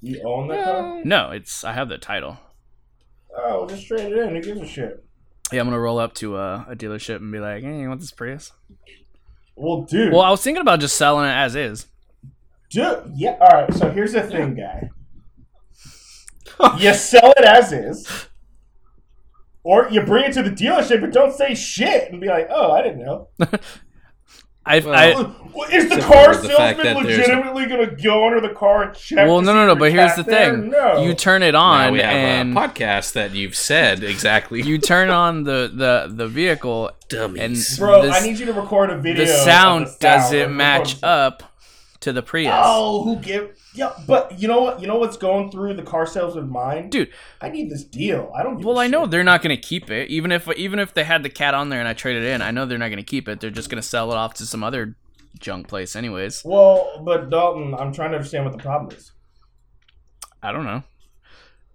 You 0.02 0.22
own 0.24 0.48
that 0.48 0.60
uh, 0.60 0.64
car? 0.82 1.00
No, 1.04 1.30
it's 1.30 1.64
I 1.64 1.72
have 1.72 1.88
the 1.88 1.98
title. 1.98 2.38
Oh, 3.36 3.60
well, 3.60 3.66
just 3.66 3.86
trade 3.86 4.12
it 4.12 4.18
in. 4.18 4.34
Who 4.36 4.42
gives 4.42 4.60
a 4.60 4.66
shit? 4.66 5.04
Yeah, 5.52 5.60
I'm 5.60 5.66
gonna 5.66 5.78
roll 5.80 5.98
up 5.98 6.14
to 6.14 6.36
a, 6.36 6.66
a 6.70 6.76
dealership 6.76 7.16
and 7.16 7.30
be 7.32 7.38
like, 7.38 7.62
"Hey, 7.62 7.80
you 7.80 7.88
want 7.88 8.00
this 8.00 8.10
Prius?" 8.12 8.52
Well, 9.56 9.82
dude. 9.82 10.12
Well, 10.12 10.22
I 10.22 10.30
was 10.30 10.42
thinking 10.42 10.60
about 10.60 10.80
just 10.80 10.96
selling 10.96 11.26
it 11.28 11.32
as 11.32 11.54
is. 11.56 11.86
Dude, 12.70 13.12
yeah. 13.14 13.36
All 13.40 13.48
right. 13.62 13.72
So 13.74 13.90
here's 13.90 14.12
the 14.12 14.22
thing, 14.22 14.54
guy. 14.54 14.90
you 16.78 16.94
sell 16.94 17.32
it 17.36 17.44
as 17.44 17.72
is, 17.72 18.28
or 19.62 19.88
you 19.90 20.00
bring 20.02 20.24
it 20.24 20.32
to 20.34 20.42
the 20.42 20.50
dealership 20.50 21.02
and 21.04 21.12
don't 21.12 21.34
say 21.34 21.54
shit 21.54 22.10
and 22.10 22.20
be 22.20 22.28
like, 22.28 22.48
"Oh, 22.50 22.72
I 22.72 22.82
didn't 22.82 23.04
know." 23.04 23.28
I, 24.68 24.80
Well, 24.80 24.94
I 24.96 25.72
Is 25.76 25.88
the 25.88 26.00
car 26.00 26.34
for 26.34 26.40
the 26.42 26.48
salesman 26.48 26.96
legitimately 26.96 27.66
going 27.66 27.88
to 27.88 27.94
go 28.02 28.26
under 28.26 28.40
the 28.40 28.52
car 28.52 28.82
and 28.82 28.96
check? 28.96 29.28
well, 29.28 29.40
no, 29.40 29.54
no, 29.54 29.64
no. 29.64 29.76
But 29.76 29.92
here's 29.92 30.16
the 30.16 30.24
there? 30.24 30.50
thing: 30.60 30.70
No. 30.70 31.04
you 31.04 31.14
turn 31.14 31.44
it 31.44 31.52
Now 31.52 31.60
on 31.60 31.92
we 31.92 32.00
have 32.00 32.16
and 32.16 32.52
a 32.58 32.60
podcast 32.60 33.12
that 33.12 33.30
you've 33.32 33.54
said 33.54 34.02
exactly. 34.02 34.62
you 34.62 34.78
turn 34.78 35.08
on 35.08 35.44
the 35.44 35.70
the 35.72 36.12
the 36.12 36.26
vehicle, 36.26 36.90
dummies. 37.08 37.70
and 37.70 37.78
Bro, 37.78 38.02
this- 38.02 38.16
I 38.20 38.26
need 38.26 38.40
you 38.40 38.46
to 38.46 38.54
record 38.54 38.90
a 38.90 38.98
video. 38.98 39.24
the 39.24 39.30
sound 39.30 39.86
the 39.86 39.90
sound 39.90 40.00
doesn't 40.00 40.56
match 40.56 41.00
car. 41.00 41.26
up 41.26 41.42
to 42.06 42.12
the 42.12 42.22
Prius. 42.22 42.52
Oh, 42.54 43.04
who 43.04 43.16
give? 43.16 43.56
Yeah, 43.74 43.92
but 44.06 44.38
you 44.40 44.48
know 44.48 44.62
what? 44.62 44.80
You 44.80 44.86
know 44.86 44.96
what's 44.96 45.16
going 45.16 45.50
through 45.50 45.74
the 45.74 45.82
car 45.82 46.06
salesman's 46.06 46.50
mind, 46.50 46.90
Dude. 46.90 47.10
I 47.40 47.50
need 47.50 47.70
this 47.70 47.84
deal. 47.84 48.32
I 48.34 48.42
don't. 48.42 48.64
Well, 48.64 48.78
I 48.78 48.86
know 48.86 49.06
they're 49.06 49.22
not 49.24 49.42
gonna 49.42 49.56
keep 49.56 49.90
it, 49.90 50.08
even 50.08 50.32
if 50.32 50.48
even 50.56 50.78
if 50.78 50.94
they 50.94 51.04
had 51.04 51.22
the 51.22 51.28
cat 51.30 51.54
on 51.54 51.68
there 51.68 51.78
and 51.80 51.88
I 51.88 51.92
traded 51.92 52.22
it 52.24 52.28
in. 52.32 52.42
I 52.42 52.50
know 52.50 52.64
they're 52.66 52.78
not 52.78 52.88
gonna 52.88 53.02
keep 53.02 53.28
it. 53.28 53.40
They're 53.40 53.50
just 53.50 53.68
gonna 53.68 53.82
sell 53.82 54.10
it 54.12 54.16
off 54.16 54.34
to 54.34 54.46
some 54.46 54.64
other 54.64 54.96
junk 55.38 55.68
place, 55.68 55.94
anyways. 55.94 56.42
Well, 56.44 57.02
but 57.04 57.28
Dalton, 57.28 57.74
I'm 57.74 57.92
trying 57.92 58.10
to 58.12 58.16
understand 58.16 58.44
what 58.46 58.52
the 58.56 58.62
problem 58.62 58.96
is. 58.96 59.12
I 60.42 60.52
don't 60.52 60.64
know. 60.64 60.82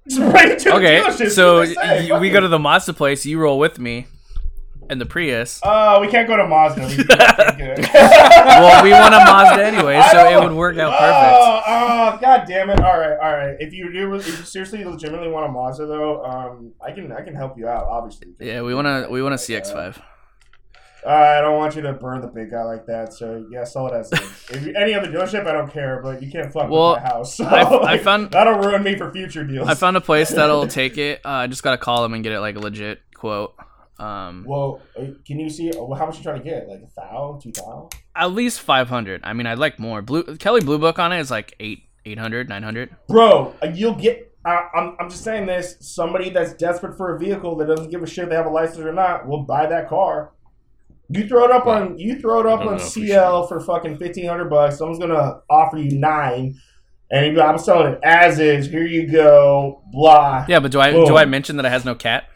Just 0.09 0.19
bring 0.31 0.49
it 0.51 0.59
to 0.59 0.75
Okay, 0.77 1.03
so 1.29 1.63
see 1.63 1.75
what 1.75 1.85
they 1.87 2.05
say. 2.05 2.09
y- 2.09 2.19
we 2.19 2.31
go 2.31 2.39
to 2.39 2.47
the 2.47 2.57
Mazda 2.57 2.93
place. 2.93 3.23
You 3.25 3.37
roll 3.37 3.59
with 3.59 3.77
me, 3.77 4.07
in 4.91 4.99
the 4.99 5.06
Prius. 5.06 5.60
Uh, 5.71 5.97
we 6.01 6.08
can't 6.08 6.27
go 6.27 6.36
to 6.38 6.45
Mazda. 6.47 6.82
We 6.82 6.97
well, 7.93 8.84
we 8.84 8.91
want 8.91 9.13
a 9.13 9.17
Mazda 9.25 9.65
anyway, 9.65 10.01
so 10.12 10.27
it 10.30 10.39
would 10.43 10.56
work 10.56 10.77
out 10.77 10.91
perfect. 10.91 11.38
Oh, 11.39 11.62
oh, 11.65 12.17
god 12.21 12.45
damn 12.47 12.69
it! 12.69 12.80
All 12.80 12.99
right, 12.99 13.17
all 13.17 13.32
right. 13.38 13.56
If 13.60 13.73
you 13.73 13.91
do, 13.91 14.13
if 14.15 14.27
you 14.27 14.34
seriously, 14.34 14.84
legitimately 14.84 15.30
want 15.30 15.45
a 15.47 15.51
Mazda, 15.51 15.86
though, 15.86 16.23
um, 16.25 16.73
I 16.86 16.91
can, 16.91 17.12
I 17.12 17.21
can 17.21 17.34
help 17.36 17.58
you 17.58 17.67
out. 17.67 17.86
Obviously. 17.86 18.27
Yeah, 18.39 18.62
we 18.62 18.75
want 18.75 18.88
to 18.88 19.10
we 19.10 19.21
want 19.23 19.34
a 19.34 19.38
CX5. 19.38 20.01
Uh, 21.04 21.10
I 21.10 21.41
don't 21.41 21.58
want 21.58 21.75
you 21.75 21.82
to 21.82 21.93
burn 21.93 22.21
the 22.21 22.27
big 22.27 22.51
guy 22.51 22.63
like 22.63 22.86
that. 22.86 23.13
So 23.13 23.45
yeah, 23.49 23.63
sell 23.63 23.88
it 23.88 23.93
as 23.93 24.12
is. 24.12 24.19
if 24.51 24.65
you, 24.65 24.73
any 24.75 24.93
other 24.93 25.08
dealership, 25.12 25.47
I 25.47 25.51
don't 25.54 25.71
care, 25.71 25.99
but 26.04 26.21
you 26.21 26.32
can't 26.32 26.54
fuck 26.54 26.69
Well, 26.69 26.93
with 26.93 27.04
my 27.04 27.10
house. 27.10 27.36
So, 27.38 27.45
I- 27.45 27.93
I 27.93 27.97
found- 27.97 28.32
that'll 28.32 28.60
ruin 28.60 28.84
me 28.84 28.95
for 28.95 29.12
future 29.12 29.43
deals. 29.43 29.67
I 29.67 29.73
found 29.73 29.97
a 29.97 30.01
place 30.01 30.30
that'll 30.30 30.67
take 30.67 30.97
it. 30.99 31.21
Uh, 31.25 31.30
I 31.30 31.47
just 31.47 31.63
gotta 31.63 31.80
call 31.80 32.04
them 32.04 32.13
and 32.13 32.23
get 32.23 32.34
it 32.34 32.39
like 32.39 32.56
a 32.56 32.60
legit 32.60 33.01
quote. 33.15 33.56
Um, 34.01 34.43
Well, 34.47 34.81
can 35.25 35.39
you 35.39 35.49
see 35.49 35.71
uh, 35.71 35.93
how 35.93 36.07
much 36.07 36.17
you 36.17 36.23
trying 36.23 36.39
to 36.39 36.43
get? 36.43 36.67
Like 36.67 36.79
a 36.81 36.89
thou, 36.95 37.39
two 37.41 37.51
thou? 37.51 37.89
at 38.15 38.31
least 38.31 38.59
500. 38.61 39.21
I 39.23 39.33
mean, 39.33 39.47
I'd 39.47 39.59
like 39.59 39.79
more. 39.79 40.01
Blue 40.01 40.23
Kelley 40.37 40.61
Blue 40.61 40.77
Book 40.77 40.99
on 40.99 41.13
it 41.13 41.19
is 41.19 41.31
like 41.31 41.55
eight 41.59 41.83
800, 42.05 42.49
900. 42.49 42.95
Bro, 43.07 43.53
uh, 43.61 43.67
you'll 43.67 43.95
get. 43.95 44.27
I 44.43 44.67
I'm, 44.73 44.95
I'm 44.99 45.09
just 45.09 45.23
saying 45.23 45.45
this. 45.45 45.77
Somebody 45.81 46.29
that's 46.31 46.53
desperate 46.53 46.97
for 46.97 47.15
a 47.15 47.19
vehicle 47.19 47.55
that 47.57 47.67
doesn't 47.67 47.91
give 47.91 48.01
a 48.01 48.07
shit 48.07 48.23
if 48.23 48.29
they 48.31 48.35
have 48.35 48.47
a 48.47 48.49
license 48.49 48.79
or 48.79 48.93
not 48.93 49.27
will 49.27 49.43
buy 49.43 49.67
that 49.67 49.87
car. 49.87 50.31
You 51.09 51.27
throw 51.27 51.45
it 51.45 51.51
up 51.51 51.67
on 51.67 51.99
you 51.99 52.19
throw 52.19 52.39
it 52.39 52.45
up 52.45 52.61
on 52.61 52.77
know 52.77 52.77
CL 52.77 53.47
for 53.47 53.59
fucking 53.59 53.97
fifteen 53.97 54.27
hundred 54.27 54.49
bucks. 54.49 54.77
Someone's 54.77 54.99
gonna 54.99 55.41
offer 55.49 55.77
you 55.77 55.99
nine, 55.99 56.55
and 57.11 57.25
you 57.27 57.35
go, 57.35 57.41
I'm 57.41 57.57
selling 57.57 57.93
it 57.93 57.99
as 58.01 58.39
is. 58.39 58.67
Here 58.67 58.85
you 58.85 59.11
go. 59.11 59.83
Blah. 59.91 60.45
Yeah, 60.47 60.59
but 60.59 60.71
do 60.71 60.79
I 60.79 60.91
Boom. 60.91 61.05
do 61.05 61.17
I 61.17 61.25
mention 61.25 61.57
that 61.57 61.65
it 61.65 61.69
has 61.69 61.85
no 61.85 61.95
cat? 61.95 62.30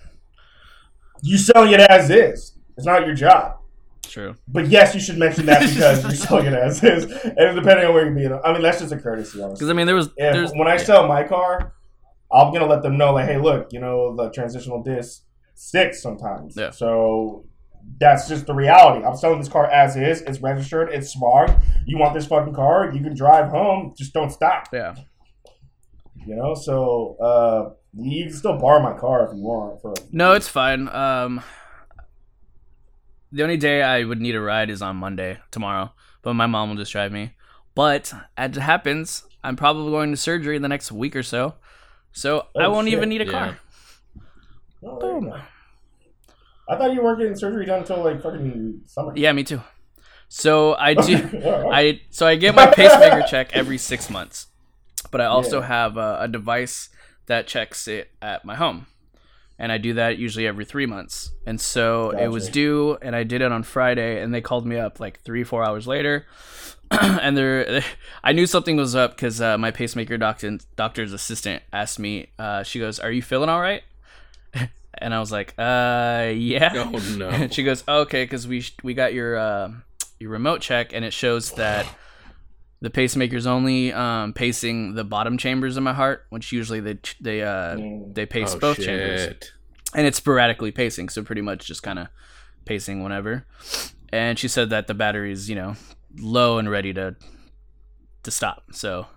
You 1.26 1.40
selling 1.40 1.72
it 1.74 1.80
as 1.80 2.12
is. 2.12 2.54
It's 2.78 2.86
not 2.86 3.06
your 3.08 3.16
job. 3.16 3.58
True. 4.04 4.36
But 4.48 4.68
yes, 4.68 4.94
you 4.94 5.02
should 5.02 5.18
mention 5.18 5.48
that 5.48 5.62
because 5.74 6.04
you're 6.04 6.12
selling 6.12 6.46
it 6.46 6.54
as 6.54 6.84
is, 6.84 7.06
and 7.06 7.56
depending 7.56 7.88
on 7.88 7.96
where 7.96 8.06
you're 8.06 8.14
being. 8.14 8.40
I 8.44 8.54
mean, 8.54 8.62
that's 8.62 8.80
just 8.80 8.94
a 8.94 8.98
courtesy. 8.98 9.40
Because 9.40 9.68
I 9.68 9.74
mean, 9.74 9.88
there 9.88 9.96
was 9.96 10.10
if 10.18 10.52
when 10.52 10.68
I 10.68 10.76
yeah. 10.76 10.84
sell 10.84 11.08
my 11.08 11.24
car, 11.24 11.74
I'm 12.32 12.54
gonna 12.54 12.68
let 12.68 12.84
them 12.84 12.98
know 12.98 13.14
like, 13.14 13.26
hey, 13.26 13.40
look, 13.40 13.74
you 13.74 13.80
know, 13.80 14.16
the 14.16 14.30
transitional 14.30 14.84
disc 14.84 15.24
sticks 15.56 16.00
sometimes. 16.00 16.56
Yeah. 16.56 16.70
So 16.70 17.46
that's 18.00 18.28
just 18.28 18.46
the 18.46 18.54
reality. 18.54 19.04
I'm 19.04 19.18
selling 19.18 19.40
this 19.40 19.50
car 19.50 19.66
as 19.66 19.96
is. 19.96 20.22
It's 20.22 20.40
registered. 20.42 20.90
It's 20.94 21.10
smart. 21.10 21.52
You 21.88 21.98
want 21.98 22.14
this 22.14 22.28
fucking 22.28 22.54
car? 22.54 22.92
You 22.94 23.02
can 23.02 23.16
drive 23.16 23.50
home. 23.50 23.96
Just 23.98 24.14
don't 24.14 24.30
stop. 24.30 24.68
Yeah. 24.72 24.94
You 26.28 26.36
know. 26.36 26.54
So 26.54 27.18
uh, 27.20 27.74
you 27.98 28.26
can 28.26 28.34
still 28.34 28.58
borrow 28.58 28.82
my 28.82 28.98
car 29.00 29.28
if 29.28 29.36
you 29.36 29.44
want. 29.44 29.82
For 29.82 29.94
No, 30.12 30.34
it's 30.34 30.48
fine. 30.50 30.88
Um, 30.90 31.42
the 33.32 33.44
only 33.44 33.58
day 33.58 33.82
I 33.82 34.04
would 34.04 34.20
need 34.22 34.36
a 34.36 34.42
ride 34.42 34.70
is 34.70 34.82
on 34.82 34.98
Monday 34.98 35.40
tomorrow, 35.52 35.92
but 36.22 36.34
my 36.34 36.46
mom 36.46 36.70
will 36.70 36.78
just 36.78 36.92
drive 36.92 37.12
me. 37.12 37.34
But 37.74 38.14
as 38.38 38.56
it 38.56 38.62
happens, 38.62 39.24
I'm 39.44 39.56
probably 39.56 39.92
going 39.92 40.12
to 40.12 40.18
surgery 40.18 40.56
in 40.56 40.62
the 40.62 40.70
next 40.70 40.92
week 40.92 41.16
or 41.16 41.24
so, 41.24 41.56
so 42.14 42.48
I 42.58 42.68
Oh, 42.68 42.72
won't 42.72 42.88
shit. 42.88 42.94
even 42.98 43.10
need 43.10 43.22
a 43.22 43.26
Yeah. 43.26 43.32
car. 43.32 43.60
Oh, 44.84 45.00
Boom. 45.00 45.34
I 46.70 46.76
thought 46.78 46.94
you 46.94 47.04
weren't 47.04 47.20
getting 47.20 47.36
surgery 47.36 47.66
done 47.66 47.82
until 47.82 48.04
like 48.04 48.22
fucking 48.22 48.82
summer. 48.86 49.14
Yeah, 49.16 49.32
me 49.34 49.44
too. 49.44 49.62
So 50.30 50.76
I 50.76 50.94
do. 50.96 51.18
I 51.72 52.02
so 52.12 52.26
I 52.26 52.36
get 52.36 52.56
my 52.56 52.66
pacemaker 52.66 53.22
check 53.24 53.50
every 53.54 53.78
six 53.78 54.10
months, 54.10 54.48
but 55.12 55.22
I 55.22 55.26
also 55.26 55.62
Yeah. 55.62 55.68
have 55.68 55.98
a, 55.98 56.18
a 56.22 56.28
device 56.28 56.90
that 57.28 57.48
checks 57.48 57.88
it 57.88 58.12
at 58.22 58.46
my 58.46 58.56
home, 58.56 58.88
and 59.58 59.72
I 59.72 59.78
do 59.78 59.94
that 59.94 60.18
usually 60.18 60.48
every 60.48 60.66
three 60.66 60.86
months. 60.86 61.32
And 61.46 61.60
so 61.60 62.12
it 62.12 62.28
was 62.28 62.50
due, 62.50 62.98
and 63.02 63.16
I 63.16 63.24
did 63.24 63.42
it 63.42 63.52
on 63.52 63.64
Friday, 63.64 64.22
and 64.22 64.34
they 64.34 64.42
called 64.42 64.66
me 64.66 64.78
up 64.78 65.00
like 65.00 65.22
three 65.22 65.44
four 65.44 65.64
hours 65.64 65.88
later, 65.88 66.26
and 66.92 67.38
they're 67.38 67.84
I 68.24 68.32
knew 68.32 68.46
something 68.46 68.76
was 68.76 68.96
up 68.96 69.16
because 69.16 69.42
uh, 69.42 69.58
my 69.58 69.72
pacemaker 69.72 70.18
doctor 70.18 70.58
doctor's 70.76 71.14
assistant 71.14 71.64
asked 71.74 72.00
me. 72.00 72.28
Uh, 72.38 72.64
she 72.64 72.80
goes, 72.80 73.00
"Are 73.00 73.12
you 73.12 73.22
feeling 73.22 73.50
all 73.50 73.62
right?" 73.62 73.84
And 74.98 75.14
I 75.14 75.20
was 75.20 75.30
like, 75.30 75.54
"Uh, 75.58 76.32
yeah." 76.34 76.72
Oh 76.74 77.16
no. 77.18 77.28
And 77.28 77.54
she 77.54 77.64
goes, 77.64 77.84
oh, 77.86 78.04
"Okay, 78.04 78.24
because 78.24 78.48
we 78.48 78.62
sh- 78.62 78.78
we 78.82 78.94
got 78.94 79.14
your 79.14 79.38
uh, 79.38 79.72
your 80.22 80.30
remote 80.30 80.62
check, 80.62 80.94
and 80.94 81.04
it 81.04 81.12
shows 81.12 81.52
that 81.56 81.86
the 82.86 82.92
pacemaker's 82.92 83.48
only 83.48 83.92
um, 83.92 84.32
pacing 84.32 84.94
the 84.94 85.04
bottom 85.04 85.40
chambers 85.40 85.76
of 85.76 85.82
my 85.82 85.92
heart, 85.94 86.26
which 86.30 86.52
usually 86.52 86.80
they 86.80 87.00
they 87.20 87.42
uh, 87.42 87.76
Mm. 87.76 88.14
they 88.14 88.28
pace 88.28 88.54
Oh, 88.54 88.60
both 88.60 88.78
chambers, 88.80 89.34
and 89.96 90.06
it's 90.06 90.18
sporadically 90.18 90.72
pacing, 90.72 91.10
so 91.10 91.24
pretty 91.24 91.42
much 91.42 91.66
just 91.66 91.82
kind 91.82 91.98
of 91.98 92.08
pacing 92.66 93.02
whenever." 93.02 93.46
And 94.14 94.38
she 94.38 94.48
said 94.48 94.70
that 94.70 94.86
the 94.86 94.94
battery's 94.94 95.50
you 95.50 95.56
know 95.56 95.76
low 96.20 96.60
and 96.60 96.70
ready 96.70 96.94
to 96.94 97.16
to 98.22 98.30
stop, 98.32 98.66
so 98.72 99.08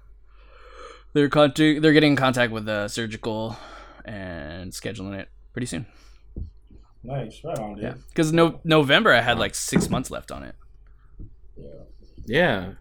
they're 1.13 1.29
con- 1.29 1.53
they're 1.55 1.93
getting 1.93 2.13
in 2.13 2.17
contact 2.17 2.51
with 2.51 2.65
the 2.65 2.89
surgical 2.89 3.57
and 4.07 4.73
scheduling 4.73 5.15
it 5.19 5.29
pretty 5.53 5.67
soon. 5.67 5.85
Nice, 7.05 7.43
right 7.45 7.59
on, 7.59 7.75
dude. 7.75 7.85
Yeah, 7.85 7.95
because 8.09 8.33
no 8.33 8.61
November 8.65 9.13
I 9.13 9.21
had 9.21 9.39
like 9.39 9.55
six 9.55 9.91
months 9.91 10.11
left 10.11 10.33
on 10.33 10.43
it. 10.43 10.55
Yeah. 11.57 11.67
Yeah, 12.27 12.73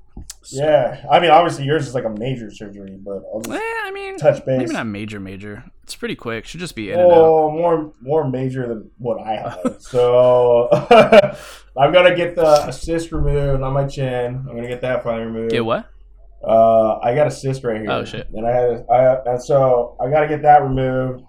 I 1.11 1.19
mean, 1.19 1.31
obviously 1.31 1.65
yours 1.65 1.87
is 1.87 1.93
like 1.95 2.05
a 2.05 2.09
major 2.09 2.49
surgery, 2.51 2.97
but 3.03 3.21
I'll 3.33 3.41
Eh, 3.45 3.57
just 3.57 3.61
I 3.85 3.91
mean, 3.91 4.17
touch 4.17 4.45
base. 4.45 4.59
maybe 4.59 4.73
not 4.73 4.87
major, 4.87 5.19
major. 5.19 5.63
It's 5.83 5.95
pretty 5.95 6.15
quick. 6.15 6.45
Should 6.45 6.59
just 6.59 6.75
be 6.75 6.91
in 6.91 6.99
and 6.99 7.11
out. 7.11 7.17
Oh, 7.17 7.51
more 7.51 7.93
more 8.01 8.29
major 8.29 8.67
than 8.67 8.89
what 8.97 9.19
I 9.21 9.35
have. 9.35 9.77
so 9.79 10.69
I'm 11.77 11.91
gonna 11.93 12.15
get 12.15 12.35
the 12.35 12.71
cyst 12.71 13.11
removed 13.11 13.61
on 13.63 13.73
my 13.73 13.85
chin. 13.87 14.45
I'm 14.49 14.55
gonna 14.55 14.67
get 14.67 14.81
that 14.81 15.03
finally 15.03 15.25
removed. 15.25 15.51
Get 15.51 15.65
what? 15.65 15.89
Uh, 16.47 16.99
I 16.99 17.15
got 17.15 17.27
a 17.27 17.31
cyst 17.31 17.63
right 17.63 17.81
here. 17.81 17.89
Oh, 17.89 18.05
shit. 18.05 18.29
And 18.31 18.45
I 18.45 18.51
had, 18.51 18.85
I 18.91 19.15
and 19.31 19.41
so 19.43 19.97
I 19.99 20.07
got 20.09 20.21
to 20.21 20.27
get 20.27 20.43
that 20.43 20.61
removed. 20.61 21.23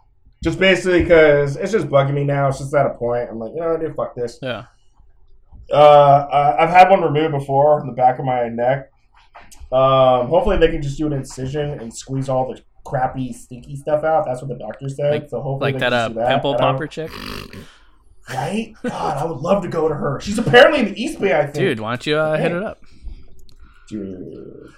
Just 0.44 0.58
basically 0.60 1.02
because 1.02 1.56
it's 1.56 1.72
just 1.72 1.88
bugging 1.88 2.12
me 2.14 2.24
now. 2.24 2.48
It's 2.48 2.58
just 2.58 2.74
at 2.74 2.84
a 2.86 2.90
point. 2.90 3.28
I'm 3.30 3.38
like, 3.38 3.52
you 3.54 3.60
know, 3.60 3.76
dude, 3.78 3.96
fuck 3.96 4.14
this. 4.14 4.38
Yeah. 4.42 4.66
Uh, 5.70 5.74
uh, 5.74 6.56
I've 6.58 6.70
had 6.70 6.88
one 6.90 7.02
removed 7.02 7.32
before 7.32 7.80
in 7.80 7.86
the 7.86 7.92
back 7.92 8.18
of 8.18 8.24
my 8.24 8.48
neck. 8.48 8.90
Um, 9.70 10.28
hopefully 10.28 10.56
they 10.56 10.68
can 10.68 10.80
just 10.80 10.96
do 10.98 11.06
an 11.06 11.12
incision 11.12 11.78
and 11.80 11.92
squeeze 11.94 12.28
all 12.28 12.52
the 12.52 12.60
crappy, 12.86 13.32
stinky 13.34 13.76
stuff 13.76 14.02
out. 14.02 14.24
That's 14.24 14.40
what 14.40 14.48
the 14.48 14.54
doctor 14.56 14.88
said. 14.88 15.10
Like- 15.12 15.28
so 15.28 15.40
hopefully 15.42 15.72
Like 15.72 15.80
they 15.80 15.90
that 15.90 16.08
can 16.08 16.16
uh, 16.16 16.20
that. 16.20 16.28
pimple 16.28 16.52
And 16.54 16.62
I 16.62 16.64
don't- 16.64 16.74
popper 16.74 16.86
chick, 16.86 17.10
Right? 18.30 18.74
God, 18.82 19.16
I 19.18 19.24
would 19.24 19.38
love 19.38 19.62
to 19.62 19.68
go 19.68 19.88
to 19.88 19.94
her. 19.94 20.20
She's 20.20 20.38
apparently 20.38 20.80
in 20.80 20.86
the 20.86 21.02
East 21.02 21.18
Bay. 21.20 21.32
I 21.34 21.42
think. 21.44 21.54
dude. 21.54 21.80
Why 21.80 21.90
don't 21.92 22.06
you 22.06 22.16
uh, 22.18 22.36
hit 22.36 22.52
it 22.52 22.62
up? 22.62 22.82
Dude, 23.88 24.68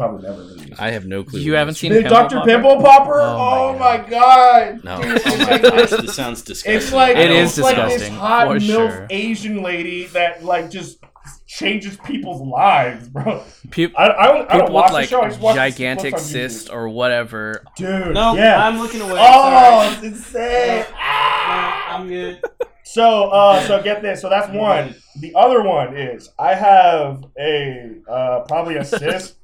probably 0.00 0.28
never. 0.28 0.42
Really 0.42 0.72
I 0.78 0.90
have 0.90 1.06
no 1.06 1.22
clue. 1.24 1.40
You 1.40 1.54
haven't 1.54 1.74
seen 1.74 1.92
The 1.92 2.02
Dr. 2.02 2.36
Popper? 2.36 2.50
Pimple 2.50 2.80
Popper? 2.82 3.20
Oh 3.20 3.68
Oh, 3.74 3.78
my 3.78 3.98
my 3.98 4.08
god. 4.08 4.84
No. 4.84 5.02
Dude, 5.02 5.22
Oh 5.26 5.36
my 5.38 5.54
it's, 5.54 5.90
gosh, 5.90 6.00
this 6.02 6.14
sounds 6.16 6.42
disgusting. 6.42 6.76
it's 6.76 6.92
like 6.92 7.16
it's 7.16 7.58
is 7.58 7.62
like 7.62 7.76
this 7.76 8.08
hot 8.08 8.46
for 8.48 8.54
milf 8.56 8.66
sure. 8.90 9.06
Asian 9.10 9.62
lady 9.62 10.06
that 10.06 10.42
like 10.44 10.70
just 10.70 10.98
changes 11.46 11.96
people's 12.04 12.40
lives, 12.40 13.08
bro. 13.08 13.42
Pe- 13.70 13.92
I, 13.94 14.04
I 14.06 14.26
don't, 14.28 14.50
I 14.50 14.56
don't 14.56 14.60
people 14.66 14.74
watch 14.74 14.84
with 14.84 14.90
the 14.90 14.94
like 14.94 15.08
show. 15.08 15.22
I 15.22 15.28
just 15.28 15.40
gigantic 15.56 16.14
clips 16.14 16.30
cyst 16.30 16.70
or 16.70 16.88
whatever. 16.88 17.64
Dude, 17.76 18.14
No, 18.14 18.34
yeah. 18.34 18.66
I'm 18.66 18.78
looking 18.78 19.00
away. 19.00 19.16
oh, 19.18 19.90
it's 19.92 20.02
insane. 20.04 20.84
No, 20.90 20.96
I'm 20.96 22.08
good. 22.08 22.40
So, 22.84 23.28
uh, 23.30 23.60
so 23.66 23.82
get 23.82 24.02
this. 24.02 24.20
So 24.20 24.28
that's 24.28 24.48
one. 24.52 24.94
The 25.20 25.32
other 25.34 25.62
one 25.62 25.96
is 25.96 26.30
I 26.38 26.54
have 26.54 27.24
a 27.38 27.96
uh, 28.08 28.40
probably 28.48 28.76
a 28.76 28.84
cyst 28.84 29.36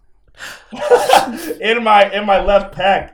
in 1.61 1.83
my 1.83 2.11
in 2.13 2.27
my 2.27 2.41
left 2.41 2.75
pec 2.75 3.13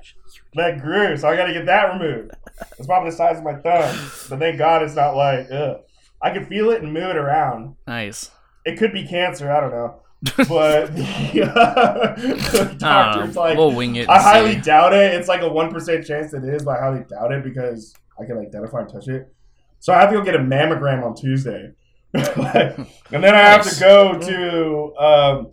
that 0.54 0.80
grew. 0.80 1.16
So 1.16 1.28
I 1.28 1.36
got 1.36 1.46
to 1.46 1.52
get 1.52 1.66
that 1.66 1.92
removed. 1.92 2.32
It's 2.78 2.86
probably 2.86 3.10
the 3.10 3.16
size 3.16 3.38
of 3.38 3.44
my 3.44 3.54
thumb, 3.54 4.10
but 4.28 4.38
thank 4.38 4.58
God 4.58 4.82
it's 4.82 4.94
not 4.94 5.16
like. 5.16 5.50
Ugh. 5.50 5.80
I 6.20 6.30
can 6.30 6.46
feel 6.46 6.70
it 6.70 6.82
and 6.82 6.92
move 6.92 7.10
it 7.10 7.16
around. 7.16 7.74
Nice. 7.86 8.30
It 8.64 8.78
could 8.78 8.92
be 8.92 9.06
cancer. 9.06 9.50
I 9.50 9.60
don't 9.60 9.72
know, 9.72 10.02
but 10.48 10.86
the, 10.94 11.52
uh, 11.56 12.14
the 12.14 12.76
doctor's 12.78 13.34
like. 13.34 13.58
we'll 13.58 13.72
wing 13.72 13.96
it. 13.96 14.08
I 14.08 14.20
highly 14.20 14.54
see. 14.54 14.60
doubt 14.60 14.92
it. 14.92 15.14
It's 15.14 15.28
like 15.28 15.42
a 15.42 15.48
one 15.48 15.72
percent 15.72 16.06
chance 16.06 16.32
it 16.32 16.44
is, 16.44 16.62
but 16.62 16.78
I 16.78 16.80
highly 16.80 17.04
doubt 17.08 17.32
it 17.32 17.42
because 17.42 17.94
I 18.20 18.24
can 18.24 18.38
identify 18.38 18.82
and 18.82 18.88
touch 18.88 19.08
it. 19.08 19.34
So 19.80 19.92
I 19.92 20.00
have 20.00 20.10
to 20.10 20.18
go 20.18 20.24
get 20.24 20.36
a 20.36 20.38
mammogram 20.38 21.02
on 21.02 21.16
Tuesday, 21.16 21.72
and 22.14 23.24
then 23.24 23.34
I 23.34 23.38
have 23.38 23.68
to 23.68 23.80
go 23.80 24.18
to. 24.20 24.94
Um, 24.96 25.50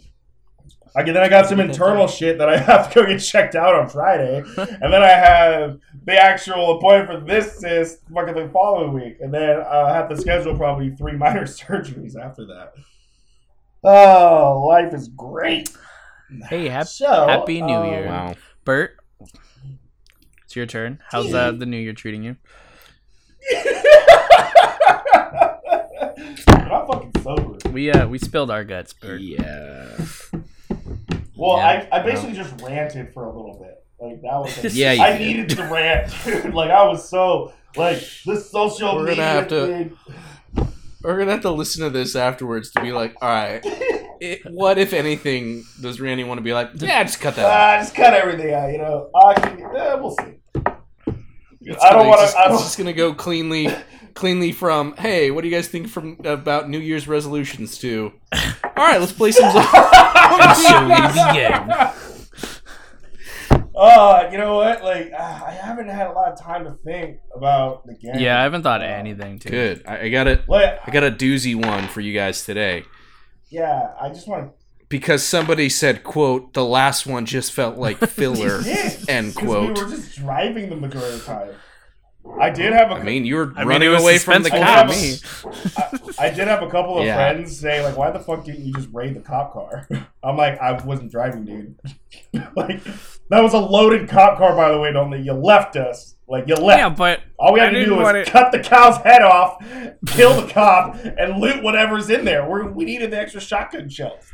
I 0.96 1.04
then 1.04 1.18
I 1.18 1.30
got 1.30 1.48
some 1.48 1.60
internal 1.60 2.08
shit 2.08 2.38
that 2.40 2.50
I 2.50 2.58
have 2.72 2.92
to 2.92 3.02
go 3.02 3.06
get 3.06 3.20
checked 3.20 3.56
out 3.56 3.76
on 3.76 3.90
Friday, 3.90 4.44
and 4.58 4.94
then 4.94 5.02
I 5.04 5.10
have 5.10 5.80
the 6.06 6.22
actual 6.22 6.78
appointment 6.78 7.22
for 7.22 7.26
this 7.26 7.60
cyst 7.60 8.00
fucking 8.14 8.36
the 8.36 8.50
following 8.50 8.94
week, 8.94 9.18
and 9.22 9.34
then 9.34 9.62
I 9.62 9.94
have 9.94 10.10
to 10.10 10.18
schedule 10.18 10.58
probably 10.58 10.96
three 10.96 11.14
minor 11.18 11.44
surgeries 11.44 12.16
after 12.16 12.46
that. 12.48 12.74
Oh, 13.84 14.66
life 14.68 14.94
is 14.94 15.08
great. 15.10 15.70
Hey, 16.50 16.68
hap- 16.68 16.88
So, 16.88 17.28
Happy 17.28 17.62
New 17.62 17.74
um, 17.74 17.86
Year. 17.90 18.08
Wow. 18.08 18.36
Bert. 18.66 18.98
It's 20.44 20.56
your 20.56 20.66
turn. 20.66 21.00
How's 21.12 21.34
uh, 21.34 21.52
the 21.52 21.66
new 21.66 21.78
year 21.78 21.94
treating 21.94 22.24
you? 22.24 22.36
I'm 26.48 26.88
fucking 26.88 27.12
sober. 27.22 27.58
We 27.72 27.92
uh 27.92 28.08
we 28.08 28.18
spilled 28.18 28.52
our 28.52 28.64
guts, 28.64 28.94
Bert. 28.94 29.22
Yeah. 29.22 29.98
Well, 31.40 31.58
Yeah. 31.58 31.88
I, 31.92 32.00
I 32.00 32.04
basically 32.04 32.34
just 32.36 32.60
ranted 32.62 33.14
for 33.14 33.24
a 33.26 33.36
little 33.36 33.58
bit. 33.60 33.76
Like 34.00 34.22
that 34.22 34.64
was. 34.64 34.76
Yeah, 34.76 34.94
you 34.94 35.02
I 35.02 35.18
did. 35.18 35.20
needed 35.28 35.50
to 35.58 35.64
rant, 35.72 36.14
dude. 36.24 36.54
Like 36.54 36.72
I 36.72 36.84
was 36.88 37.08
so 37.10 37.54
like 37.76 37.98
this 38.26 38.50
social 38.52 38.96
We're 38.96 39.02
gonna 39.06 39.10
media 39.12 39.24
have 39.26 39.48
to- 39.50 39.68
thing. 39.68 39.98
We're 41.02 41.18
gonna 41.18 41.32
have 41.32 41.42
to 41.44 41.52
listen 41.52 41.84
to 41.86 41.90
this 41.90 42.16
afterwards 42.16 42.72
to 42.72 42.82
be 42.82 42.92
like, 42.92 43.16
all 43.22 43.30
right, 43.30 43.62
it, 44.20 44.42
what 44.52 44.78
if 44.78 44.92
anything 44.92 45.64
does 45.82 46.02
Randy 46.02 46.26
want 46.26 46.40
to 46.40 46.44
be 46.44 46.54
like? 46.54 46.72
Yeah, 46.76 47.04
just 47.04 47.22
cut 47.22 47.36
that 47.38 47.46
out. 47.46 47.52
Ah, 47.52 47.82
just 47.82 47.96
cut 47.96 48.14
everything 48.14 48.54
out. 48.54 48.70
You 48.72 48.80
know, 48.80 49.10
I 49.16 49.34
can, 49.36 49.62
eh, 49.62 49.94
we'll 49.96 50.12
see. 50.12 50.36
It's 51.62 51.84
I 51.84 51.92
don't 51.92 52.08
want 52.08 52.30
to. 52.30 52.38
I'm 52.38 52.52
just 52.52 52.78
gonna 52.78 52.92
go 52.94 53.14
cleanly, 53.14 53.68
cleanly 54.20 54.52
from. 54.52 54.94
Hey, 54.98 55.32
what 55.32 55.42
do 55.42 55.48
you 55.48 55.56
guys 55.56 55.68
think 55.70 55.88
from 55.88 56.18
about 56.26 56.70
New 56.70 56.80
Year's 56.80 57.08
resolutions? 57.08 57.78
To, 57.80 58.12
all 58.34 58.42
right, 58.76 59.00
let's 59.00 59.14
play 59.14 59.32
some. 59.32 59.50
So 60.40 60.84
we 60.84 60.96
begin. 61.08 61.72
Uh, 63.76 64.30
you 64.32 64.38
know 64.38 64.56
what? 64.56 64.84
Like, 64.84 65.12
uh, 65.14 65.42
I 65.48 65.52
haven't 65.52 65.88
had 65.90 66.08
a 66.08 66.12
lot 66.12 66.32
of 66.32 66.40
time 66.40 66.66
to 66.66 66.72
think 66.86 67.18
about 67.36 67.86
the 67.86 67.96
game. 67.96 68.16
Yeah, 68.20 68.40
I 68.40 68.44
haven't 68.44 68.64
thought 68.64 68.82
of 68.82 68.90
Uh, 68.90 68.94
anything. 68.94 69.40
Too. 69.40 69.50
Good. 69.50 69.84
I, 69.88 70.02
I 70.02 70.10
got 70.10 70.28
it. 70.28 70.48
Like, 70.48 70.80
I 70.86 70.92
got 70.92 71.04
a 71.04 71.12
doozy 71.12 71.56
one 71.56 71.88
for 71.88 72.02
you 72.02 72.14
guys 72.14 72.46
today 72.46 72.84
yeah, 73.50 73.94
I 74.00 74.10
just 74.10 74.28
want 74.28 74.52
because 74.90 75.24
somebody 75.24 75.70
said, 75.70 76.04
"quote 76.04 76.54
The 76.54 76.64
last 76.64 77.08
one 77.08 77.26
just 77.26 77.52
felt 77.52 77.78
like 77.78 77.98
filler." 78.10 78.62
to. 78.62 79.06
End 79.08 79.34
quote. 79.36 79.76
we 79.78 79.84
were 79.84 79.90
just 79.90 80.16
driving 80.18 80.70
the 80.70 80.76
majority 80.76 81.16
of 81.16 81.20
the 81.22 81.26
time. 81.26 81.50
I 82.40 82.50
did 82.50 82.74
have 82.74 82.92
a. 82.92 82.96
I 82.96 83.04
mean, 83.04 83.26
you 83.26 83.36
were 83.36 83.54
I 83.56 83.64
running 83.64 83.88
it 83.90 83.92
was 83.94 84.04
away 84.04 84.18
from 84.18 84.44
the 84.44 84.50
cops. 84.50 85.02
me. 85.02 85.72
I, 86.20 86.28
I 86.28 86.30
did 86.30 86.48
have 86.48 86.62
a 86.64 86.70
couple 86.70 86.98
of 87.00 87.06
Yeah. 87.06 87.16
friends 87.16 87.58
say 87.60 87.84
like, 87.84 87.98
"Why 87.98 88.12
the 88.12 88.20
fuck 88.20 88.44
didn't 88.46 88.66
you 88.66 88.74
just 88.74 88.90
raid 88.94 89.16
the 89.16 89.20
cop 89.22 89.54
car?" 89.54 89.88
I'm 90.24 90.38
like, 90.38 90.60
I 90.60 90.74
wasn't 90.84 91.12
driving, 91.12 91.46
dude. 91.46 91.76
like, 92.56 92.84
That 93.30 93.42
was 93.42 93.54
a 93.54 93.58
loaded 93.60 94.10
cop 94.10 94.38
car, 94.38 94.56
by 94.56 94.70
the 94.72 94.80
way, 94.80 94.92
Dalton. 94.92 95.24
You 95.24 95.34
left 95.34 95.76
us. 95.76 96.16
Like 96.28 96.48
you 96.48 96.56
left. 96.56 96.80
Yeah, 96.80 96.90
but 96.90 97.22
All 97.40 97.54
we 97.54 97.60
I 97.62 97.66
had 97.66 97.70
to 97.72 97.86
do 97.86 97.96
was 97.96 98.04
want 98.04 98.18
it- 98.18 98.28
cut 98.28 98.52
the 98.52 98.60
cow's 98.60 98.98
head 98.98 99.22
off, 99.24 99.58
kill 100.08 100.40
the 100.42 100.48
cop, 100.52 100.96
and 101.04 101.40
loot 101.42 101.64
whatever's 101.64 102.10
in 102.12 102.24
there. 102.26 102.48
We're, 102.48 102.70
we 102.70 102.86
needed 102.86 103.10
the 103.12 103.18
extra 103.20 103.42
shotgun 103.42 103.90
shells. 103.90 104.26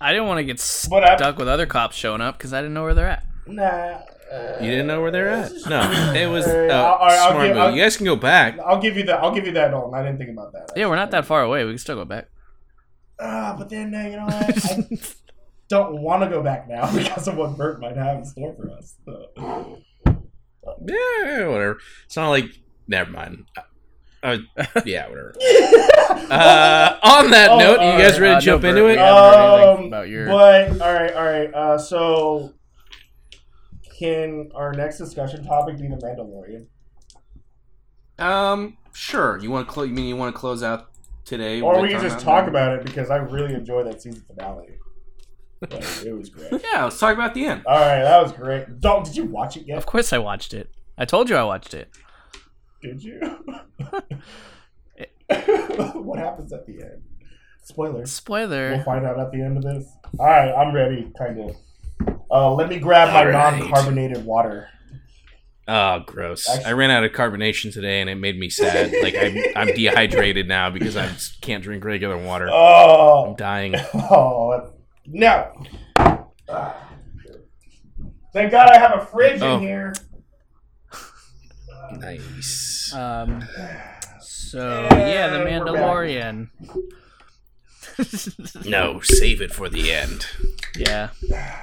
I 0.00 0.12
didn't 0.12 0.26
want 0.26 0.38
to 0.38 0.44
get 0.44 0.56
But 0.90 1.04
I- 1.04 1.16
stuck 1.16 1.38
with 1.38 1.46
other 1.48 1.66
cops 1.66 1.94
showing 1.96 2.20
up 2.20 2.36
because 2.36 2.52
I 2.52 2.60
didn't 2.60 2.74
know 2.74 2.82
where 2.82 2.94
they're 2.94 3.06
at. 3.08 3.24
Nah. 3.46 3.98
Uh, 4.32 4.56
You 4.60 4.70
didn't 4.70 4.86
know 4.86 5.00
where 5.00 5.10
they're 5.10 5.28
at? 5.28 5.52
No, 5.68 5.80
it 6.14 6.26
was 6.26 6.46
uh, 6.46 6.50
Alright, 6.50 6.70
I'll- 6.70 6.98
I'll 7.00 7.30
smart 7.32 7.46
give- 7.46 7.56
move. 7.56 7.64
I'll- 7.64 7.74
You 7.76 7.82
guys 7.82 7.96
can 7.96 8.06
go 8.06 8.16
back. 8.16 8.58
I'll 8.58 8.80
give 8.80 8.96
you 8.96 9.04
that. 9.04 9.20
I'll 9.22 9.34
give 9.34 9.46
you 9.46 9.52
that, 9.52 9.70
Dalton. 9.70 9.94
I 9.94 10.02
didn't 10.02 10.18
think 10.18 10.30
about 10.30 10.52
that. 10.52 10.72
Yeah, 10.76 10.88
we're 10.88 10.96
not 10.96 11.10
that 11.12 11.24
far 11.26 11.42
away. 11.42 11.64
We 11.64 11.72
can 11.72 11.78
still 11.78 11.96
go 11.96 12.04
back. 12.04 12.28
Ah, 13.20 13.54
but 13.58 13.68
then 13.70 13.94
uh, 13.94 14.02
you 14.02 14.16
know 14.16 14.24
what? 14.26 14.34
I 14.34 14.98
don't 15.68 16.00
want 16.02 16.22
to 16.22 16.28
go 16.28 16.42
back 16.42 16.68
now 16.68 16.92
because 16.94 17.26
of 17.28 17.36
what 17.36 17.56
Bert 17.56 17.80
might 17.80 17.96
have 17.96 18.18
in 18.18 18.24
store 18.24 18.54
for 18.54 18.70
us. 18.72 18.94
So. 19.04 19.78
Yeah, 20.84 21.46
whatever. 21.48 21.78
It's 22.06 22.16
not 22.16 22.28
like. 22.30 22.46
Never 22.88 23.10
mind. 23.10 23.44
Uh, 24.22 24.38
yeah, 24.84 25.08
whatever. 25.08 25.34
Uh, 26.28 26.98
on 27.02 27.30
that 27.30 27.50
Oh, 27.50 27.58
note, 27.58 27.72
you 27.80 27.86
alright. 27.86 28.00
guys 28.02 28.18
ready 28.18 28.34
Uh, 28.34 28.40
to 28.40 28.44
jump 28.46 28.62
no, 28.64 28.68
into 28.70 28.80
Bert, 28.80 28.90
it? 28.90 28.92
we 28.94 28.98
haven't 28.98 29.14
heard 29.14 29.58
anything 29.68 29.78
Um, 29.84 29.86
about 29.86 30.08
your- 30.08 30.26
But 30.26 30.80
all 30.80 30.92
right, 30.92 31.12
all 31.12 31.24
right. 31.24 31.54
Uh, 31.54 31.78
so, 31.78 32.52
can 33.98 34.50
our 34.54 34.72
next 34.72 34.98
discussion 34.98 35.44
topic 35.44 35.78
be 35.78 35.88
the 35.88 35.96
Mandalorian, 35.96 36.66
Um, 38.18 38.76
sure. 38.92 39.38
You 39.38 39.50
want 39.50 39.66
to 39.68 39.72
close? 39.72 39.88
You 39.88 39.94
mean 39.94 40.06
you 40.06 40.16
want 40.16 40.34
to 40.34 40.38
close 40.38 40.62
out 40.62 40.88
today? 41.24 41.60
or 41.60 41.74
with 41.74 41.82
we 41.82 41.88
can 41.90 42.00
just 42.02 42.20
talk 42.20 42.42
one? 42.42 42.50
about 42.50 42.78
it 42.78 42.84
because 42.84 43.10
I 43.10 43.16
really 43.16 43.54
enjoyed 43.54 43.86
that 43.86 44.00
season 44.02 44.22
finale. 44.26 44.78
Like, 45.60 45.72
it 46.04 46.12
was 46.16 46.28
great. 46.28 46.52
Yeah, 46.72 46.84
let's 46.84 46.98
talk 46.98 47.14
about 47.14 47.32
the 47.34 47.46
end. 47.46 47.62
All 47.66 47.78
right, 47.80 48.02
that 48.02 48.22
was 48.22 48.32
great. 48.32 48.80
Dalton, 48.80 49.04
did 49.04 49.16
you 49.16 49.24
watch 49.24 49.56
it 49.56 49.66
yet? 49.66 49.78
Of 49.78 49.86
course, 49.86 50.12
I 50.12 50.18
watched 50.18 50.52
it. 50.52 50.70
I 50.98 51.04
told 51.06 51.30
you 51.30 51.36
I 51.36 51.44
watched 51.44 51.72
it. 51.74 51.88
Did 52.82 53.02
you? 53.02 53.18
what 55.28 56.18
happens 56.18 56.52
at 56.52 56.66
the 56.66 56.82
end? 56.82 57.02
Spoiler. 57.62 58.06
Spoiler. 58.06 58.70
We'll 58.72 58.84
find 58.84 59.04
out 59.04 59.18
at 59.18 59.32
the 59.32 59.40
end 59.42 59.56
of 59.56 59.62
this. 59.64 59.90
All 60.18 60.26
right, 60.26 60.52
I'm 60.52 60.72
ready. 60.74 61.10
Kind 61.18 61.40
of. 61.40 61.56
Uh, 62.30 62.52
let 62.54 62.68
me 62.68 62.78
grab 62.78 63.12
my 63.12 63.20
All 63.20 63.26
right. 63.26 63.58
non-carbonated 63.60 64.24
water. 64.24 64.68
Oh, 65.68 66.00
gross! 66.06 66.48
Actually- 66.48 66.64
I 66.66 66.72
ran 66.74 66.90
out 66.90 67.02
of 67.04 67.12
carbonation 67.12 67.72
today, 67.72 68.00
and 68.00 68.08
it 68.08 68.14
made 68.16 68.38
me 68.38 68.48
sad. 68.50 68.92
like 69.02 69.16
I'm, 69.16 69.36
I'm 69.68 69.74
dehydrated 69.74 70.46
now 70.46 70.70
because 70.70 70.96
I 70.96 71.10
can't 71.40 71.62
drink 71.62 71.84
regular 71.84 72.16
water. 72.16 72.48
Oh, 72.52 73.26
I'm 73.30 73.34
dying. 73.36 73.74
oh, 73.94 74.72
no. 75.06 75.52
Ah. 76.48 76.82
Thank 78.32 78.52
God 78.52 78.68
I 78.70 78.78
have 78.78 79.00
a 79.00 79.06
fridge 79.06 79.40
Oh. 79.42 79.56
in 79.56 79.62
here. 79.62 79.92
Nice. 81.98 82.92
Um. 82.94 83.42
So 84.20 84.60
And 84.90 85.00
yeah, 85.00 85.28
the 85.28 85.38
we're 85.38 85.44
back. 85.44 85.62
Mandalorian. 85.62 86.48
No, 88.64 89.00
save 89.00 89.40
it 89.40 89.52
for 89.52 89.68
the 89.68 89.92
end. 89.92 90.26
Yeah, 90.76 91.10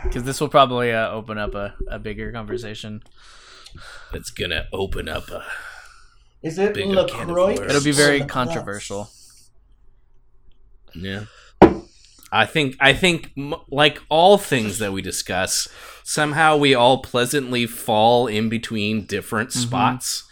because 0.04 0.24
this 0.24 0.40
will 0.42 0.50
probably 0.50 0.92
uh, 0.92 1.10
open 1.12 1.38
up 1.38 1.54
a, 1.56 1.76
a 1.88 2.00
bigger 2.00 2.32
conversation. 2.32 3.04
It's 4.14 4.30
gonna 4.32 4.66
open 4.74 5.08
up 5.10 5.30
a. 5.30 5.44
Is 6.42 6.58
it 6.58 6.76
LaCroix? 6.76 7.56
Can 7.56 7.64
of 7.64 7.70
It'll 7.70 7.84
be 7.84 7.92
very 7.92 8.20
LaCroix? 8.20 8.28
controversial. 8.34 9.10
Yeah. 10.96 11.26
I 12.32 12.46
think 12.48 12.76
I 12.80 12.94
think 12.94 13.32
m- 13.38 13.54
like 13.70 14.02
all 14.10 14.38
things 14.40 14.80
that 14.80 14.92
we 14.92 15.02
discuss, 15.04 15.68
somehow 16.04 16.58
we 16.58 16.74
all 16.74 17.02
pleasantly 17.02 17.68
fall 17.68 18.28
in 18.28 18.50
between 18.50 19.06
different 19.06 19.50
Mm-hmm. 19.50 19.60
spots. 19.68 20.24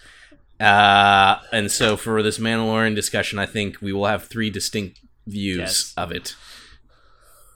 Uh, 0.59 1.39
and 1.51 1.71
so 1.71 1.97
for 1.97 2.21
this 2.21 2.37
Mandalorian 2.37 2.93
discussion, 2.95 3.39
I 3.39 3.45
think 3.47 3.81
we 3.81 3.93
will 3.93 4.05
have 4.05 4.25
three 4.25 4.49
distinct 4.51 4.99
views 5.31 5.59
Yes. 5.59 5.93
of 5.97 6.11
it. 6.11 6.35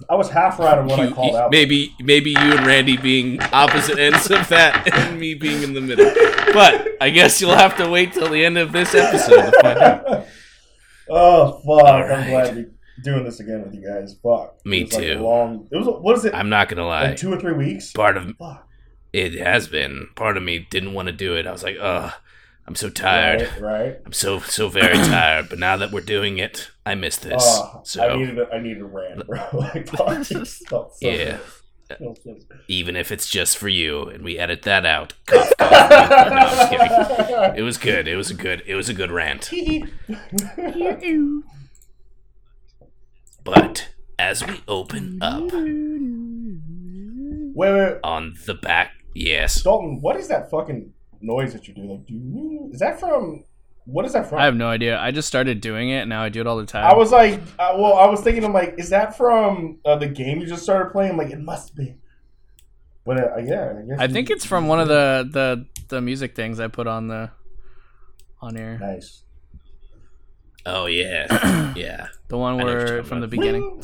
I 0.10 0.16
was 0.16 0.30
half 0.30 0.60
right 0.60 0.78
on 0.78 0.88
what 0.88 1.00
I 1.00 1.10
called 1.10 1.32
you- 1.32 1.38
out. 1.38 1.52
maybe 1.52 1.94
maybe 2.02 2.32
you 2.32 2.38
and 2.58 2.66
Randy 2.66 2.98
being 2.98 3.42
opposite 3.54 3.98
ends 3.98 4.30
of 4.30 4.48
that, 4.50 4.88
and 4.94 5.20
me 5.20 5.34
being 5.36 5.64
in 5.64 5.74
the 5.74 5.82
middle. 5.82 6.12
But 6.54 6.90
I 7.00 7.10
guess 7.12 7.40
you'll 7.40 7.56
have 7.56 7.78
to 7.78 7.90
wait 7.90 8.12
till 8.14 8.28
the 8.30 8.44
end 8.44 8.58
of 8.58 8.72
this 8.74 8.94
episode 8.94 9.52
to 9.52 9.62
find 9.62 9.80
out. 9.80 10.26
oh 11.10 11.52
fuck! 11.66 12.12
I'm 12.12 12.30
glad 12.30 12.50
to 12.50 12.56
be 12.56 12.66
doing 13.04 13.24
this 13.24 13.40
again 13.40 13.64
with 13.64 13.74
you 13.74 13.88
guys. 13.88 14.16
Fuck. 14.22 14.66
Me 14.66 14.82
it 14.82 14.86
was 14.86 14.94
like 14.96 15.04
too. 15.04 15.20
long. 15.20 15.68
It 15.72 15.78
was. 15.78 15.88
What 15.88 16.18
is 16.18 16.26
it? 16.26 16.34
I'm 16.36 16.50
not 16.50 16.68
gonna 16.70 16.86
lie. 16.86 17.10
like 17.10 17.18
two 17.18 17.32
or 17.32 17.40
three 17.40 17.54
weeks. 17.54 17.92
Part 17.94 18.18
of 18.18 18.36
Fuck. 18.38 18.68
it 19.14 19.36
has 19.36 19.68
been. 19.70 20.10
Part 20.16 20.36
of 20.36 20.44
me 20.44 20.60
didn't 20.70 20.94
want 20.94 21.08
to 21.08 21.14
do 21.14 21.38
it. 21.38 21.48
I 21.48 21.52
was 21.54 21.64
like, 21.64 21.78
ugh, 21.80 22.12
I'm 22.68 22.76
so 22.76 22.90
tired. 22.90 23.42
Right. 23.60 23.62
right. 23.62 23.98
I'm 24.06 24.12
so 24.14 24.40
so 24.40 24.70
very 24.70 24.96
tired. 24.98 25.50
But 25.50 25.60
now 25.60 25.78
that 25.78 25.92
we're 25.92 26.02
doing 26.02 26.40
it, 26.40 26.72
I 26.86 26.96
miss 26.96 27.18
this. 27.18 27.44
Oh, 27.46 27.82
so 27.84 28.08
I 28.08 28.18
needed. 28.18 28.40
A, 28.40 28.50
I 28.52 28.60
needed 28.60 28.82
a 28.82 28.86
rant, 28.86 29.28
bro. 29.28 29.40
like, 29.54 29.88
fuck. 29.96 30.32
It 30.32 30.48
felt 30.48 30.98
so 30.98 31.08
Yeah. 31.08 31.38
so 32.00 32.16
even 32.68 32.96
if 32.96 33.12
it's 33.12 33.30
just 33.30 33.58
for 33.60 33.68
you, 33.68 34.04
and 34.10 34.24
we 34.24 34.40
edit 34.40 34.64
that 34.64 34.84
out. 34.86 35.14
Cough, 35.28 35.54
cough. 35.60 36.72
no. 36.72 37.54
It 37.56 37.62
was 37.62 37.78
good. 37.78 38.08
It 38.08 38.16
was 38.16 38.32
a 38.32 38.34
good. 38.34 38.64
It 38.66 38.74
was 38.76 38.90
a 38.90 38.94
good 38.94 39.12
rant. 39.12 39.52
But 43.44 43.90
as 44.18 44.44
we 44.44 44.62
open 44.68 45.20
up 45.22 45.44
Wait, 47.54 47.72
wait, 47.72 48.00
on 48.04 48.34
the 48.48 48.56
back, 48.56 48.92
yes, 49.14 49.62
Dalton. 49.62 50.02
What 50.02 50.16
is 50.18 50.28
that 50.30 50.50
fucking 50.50 50.92
noise 51.26 51.54
that 51.54 51.68
you're 51.68 51.76
doing? 51.76 51.90
Like, 51.90 52.06
do 52.06 52.14
you, 52.14 52.70
is 52.74 52.80
that 52.80 53.00
from? 53.00 53.44
What 53.86 54.06
is 54.06 54.14
that 54.14 54.28
from? 54.30 54.40
I 54.40 54.46
have 54.46 54.56
no 54.56 54.68
idea. 54.68 55.00
I 55.00 55.12
just 55.12 55.28
started 55.28 55.62
doing 55.62 55.90
it. 55.90 56.00
and 56.02 56.10
Now 56.10 56.24
I 56.24 56.30
do 56.30 56.42
it 56.42 56.48
all 56.48 56.58
the 56.58 56.66
time. 56.66 56.86
I 56.86 56.96
was 56.96 57.12
like, 57.12 57.40
uh, 57.60 57.74
well, 57.78 57.94
I 57.98 58.08
was 58.08 58.22
thinking, 58.22 58.44
I'm 58.44 58.54
like, 58.54 58.76
is 58.80 58.90
that 58.90 59.16
from 59.16 59.78
uh, 59.86 59.96
the 59.96 60.08
game 60.08 60.40
you 60.40 60.48
just 60.48 60.64
started 60.64 60.92
playing? 60.92 61.12
I'm 61.12 61.18
like, 61.18 61.30
it 61.32 61.40
must 61.40 61.76
be. 61.76 61.96
But 63.06 63.18
uh, 63.20 63.38
yeah, 63.38 63.74
I 63.78 63.88
guess. 63.88 64.00
I 64.00 64.06
you- 64.06 64.14
think 64.14 64.30
it's 64.32 64.46
from 64.46 64.68
one 64.68 64.80
of 64.80 64.88
the 64.88 65.30
the 65.32 65.66
the 65.90 66.02
music 66.02 66.36
things 66.36 66.60
I 66.60 66.68
put 66.68 66.88
on 66.88 67.08
the 67.08 67.30
on 68.42 68.56
here. 68.56 68.80
Nice. 68.80 69.22
oh 70.66 70.88
yeah, 70.88 71.74
yeah. 71.78 72.08
The 72.30 72.38
one 72.40 72.56
I 72.56 72.58
know 72.58 72.64
what 72.66 72.70
you're 72.72 72.78
where 72.80 72.88
talking 72.88 73.04
from 73.10 73.20
the 73.22 73.28
beginning. 73.28 73.84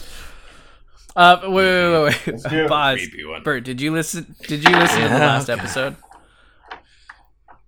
Uh, 1.16 1.40
wait, 1.44 1.52
wait, 1.52 2.04
wait, 2.04 2.28
Let's 2.28 2.44
do 2.44 2.56
wait. 2.56 2.64
it. 2.66 2.70
Pause. 2.70 3.00
Bert, 3.44 3.64
did 3.66 3.80
you 3.82 3.92
listen? 3.92 4.36
Did 4.48 4.64
you 4.68 4.76
listen 4.76 5.02
to 5.04 5.10
the 5.10 5.20
last 5.20 5.50
episode? 5.58 5.96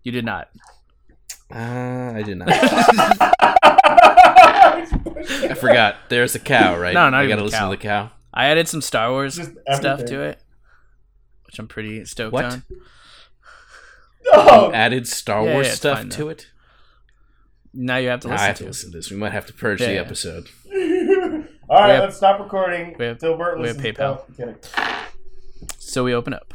You 0.03 0.11
did 0.11 0.25
not. 0.25 0.49
Uh, 1.53 2.13
I 2.15 2.23
did 2.25 2.37
not. 2.37 2.47
I 2.51 3.75
I 5.49 5.53
forgot. 5.53 5.95
There's 6.09 6.35
a 6.35 6.39
cow, 6.39 6.77
right? 6.77 6.93
No, 6.93 7.09
not 7.09 7.13
I 7.13 7.23
even 7.23 7.37
gotta 7.37 7.43
listen 7.45 7.59
cow. 7.59 7.69
to 7.71 7.77
the 7.77 7.81
cow. 7.81 8.11
I 8.33 8.47
added 8.47 8.67
some 8.67 8.81
Star 8.81 9.11
Wars 9.11 9.39
stuff 9.75 10.03
to 10.05 10.21
it, 10.21 10.41
which 11.45 11.59
I'm 11.59 11.67
pretty 11.67 12.03
stoked 12.05 12.33
What? 12.33 12.45
on. 12.45 12.63
No. 14.25 14.71
Added 14.73 15.07
Star 15.07 15.45
Yeah, 15.45 15.53
Wars 15.53 15.65
yeah, 15.67 15.71
it's 15.71 15.77
stuff 15.79 15.97
fine, 15.99 16.09
to 16.09 16.23
though. 16.23 16.29
it. 16.29 16.47
Now 17.73 17.97
you 17.97 18.09
have 18.09 18.21
to 18.21 18.27
Now 18.29 18.33
listen 18.35 18.43
I 18.43 18.47
have 18.47 18.55
to. 18.57 18.63
to 18.63 18.65
it. 18.65 18.69
listen 18.69 18.91
to 18.91 18.97
this. 18.97 19.11
We 19.11 19.17
might 19.17 19.33
have 19.33 19.45
to 19.47 19.53
purge 19.53 19.81
Yeah, 19.81 19.87
the 19.87 19.93
yeah. 19.95 20.01
episode. 20.01 20.49
All 21.69 21.81
right, 21.81 21.91
have- 21.91 22.03
let's 22.05 22.17
stop 22.17 22.39
recording. 22.39 22.95
we 22.97 23.05
have- 23.05 23.19
Till 23.19 23.37
Bert 23.37 23.59
we 23.59 23.67
have 23.67 23.77
listens. 23.77 23.97
PayPal. 23.97 24.21
Oh, 24.39 24.43
I'm. 24.43 24.55
So 25.77 26.03
we 26.03 26.13
open 26.13 26.33
up. 26.33 26.53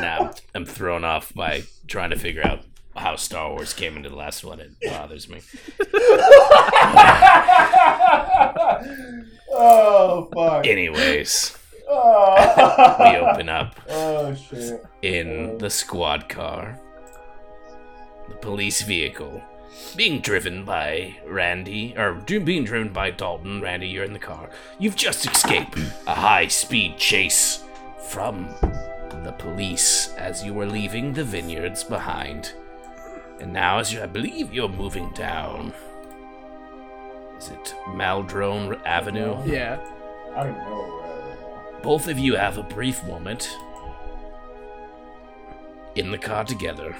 Now 0.00 0.32
I'm 0.54 0.64
thrown 0.66 1.04
off 1.04 1.32
by 1.34 1.62
trying 1.86 2.10
to 2.10 2.16
figure 2.18 2.46
out 2.46 2.60
how 2.96 3.16
Star 3.16 3.50
Wars 3.50 3.72
came 3.74 3.96
into 3.96 4.08
the 4.08 4.16
last 4.16 4.42
one. 4.44 4.60
It 4.60 4.72
bothers 4.82 5.28
me. 5.28 5.40
oh 9.52 10.28
fuck. 10.34 10.66
Anyways, 10.66 11.56
Oh. 11.88 12.96
we 12.98 13.16
open 13.16 13.48
up 13.48 13.78
Oh 13.88 14.34
shit. 14.34 14.84
in 15.02 15.50
oh. 15.50 15.58
the 15.58 15.70
squad 15.70 16.28
car, 16.28 16.80
the 18.28 18.34
police 18.36 18.82
vehicle, 18.82 19.42
being 19.94 20.20
driven 20.20 20.64
by 20.64 21.16
Randy, 21.26 21.94
or 21.96 22.14
being 22.14 22.64
driven 22.64 22.92
by 22.92 23.10
Dalton. 23.10 23.60
Randy, 23.60 23.88
you're 23.88 24.04
in 24.04 24.14
the 24.14 24.18
car. 24.18 24.50
You've 24.78 24.96
just 24.96 25.26
escaped 25.30 25.78
a 26.06 26.14
high 26.14 26.48
speed 26.48 26.98
chase 26.98 27.62
from 28.08 28.48
the 29.26 29.32
police 29.32 30.14
as 30.14 30.44
you 30.44 30.54
were 30.54 30.66
leaving 30.66 31.12
the 31.12 31.24
vineyards 31.24 31.82
behind. 31.82 32.52
And 33.40 33.52
now, 33.52 33.78
as 33.78 33.92
you, 33.92 34.00
I 34.02 34.06
believe 34.06 34.54
you're 34.54 34.68
moving 34.68 35.10
down. 35.10 35.72
Is 37.36 37.50
it 37.50 37.74
Maldrone 37.88 38.80
Avenue? 38.86 39.36
Yeah. 39.44 39.78
I 40.34 40.44
don't 40.44 40.56
know. 40.56 41.02
uh, 41.02 41.82
Both 41.82 42.08
of 42.08 42.18
you 42.18 42.36
have 42.36 42.56
a 42.56 42.62
brief 42.62 43.02
moment 43.04 43.48
in 45.96 46.10
the 46.10 46.18
car 46.18 46.44
together 46.44 46.94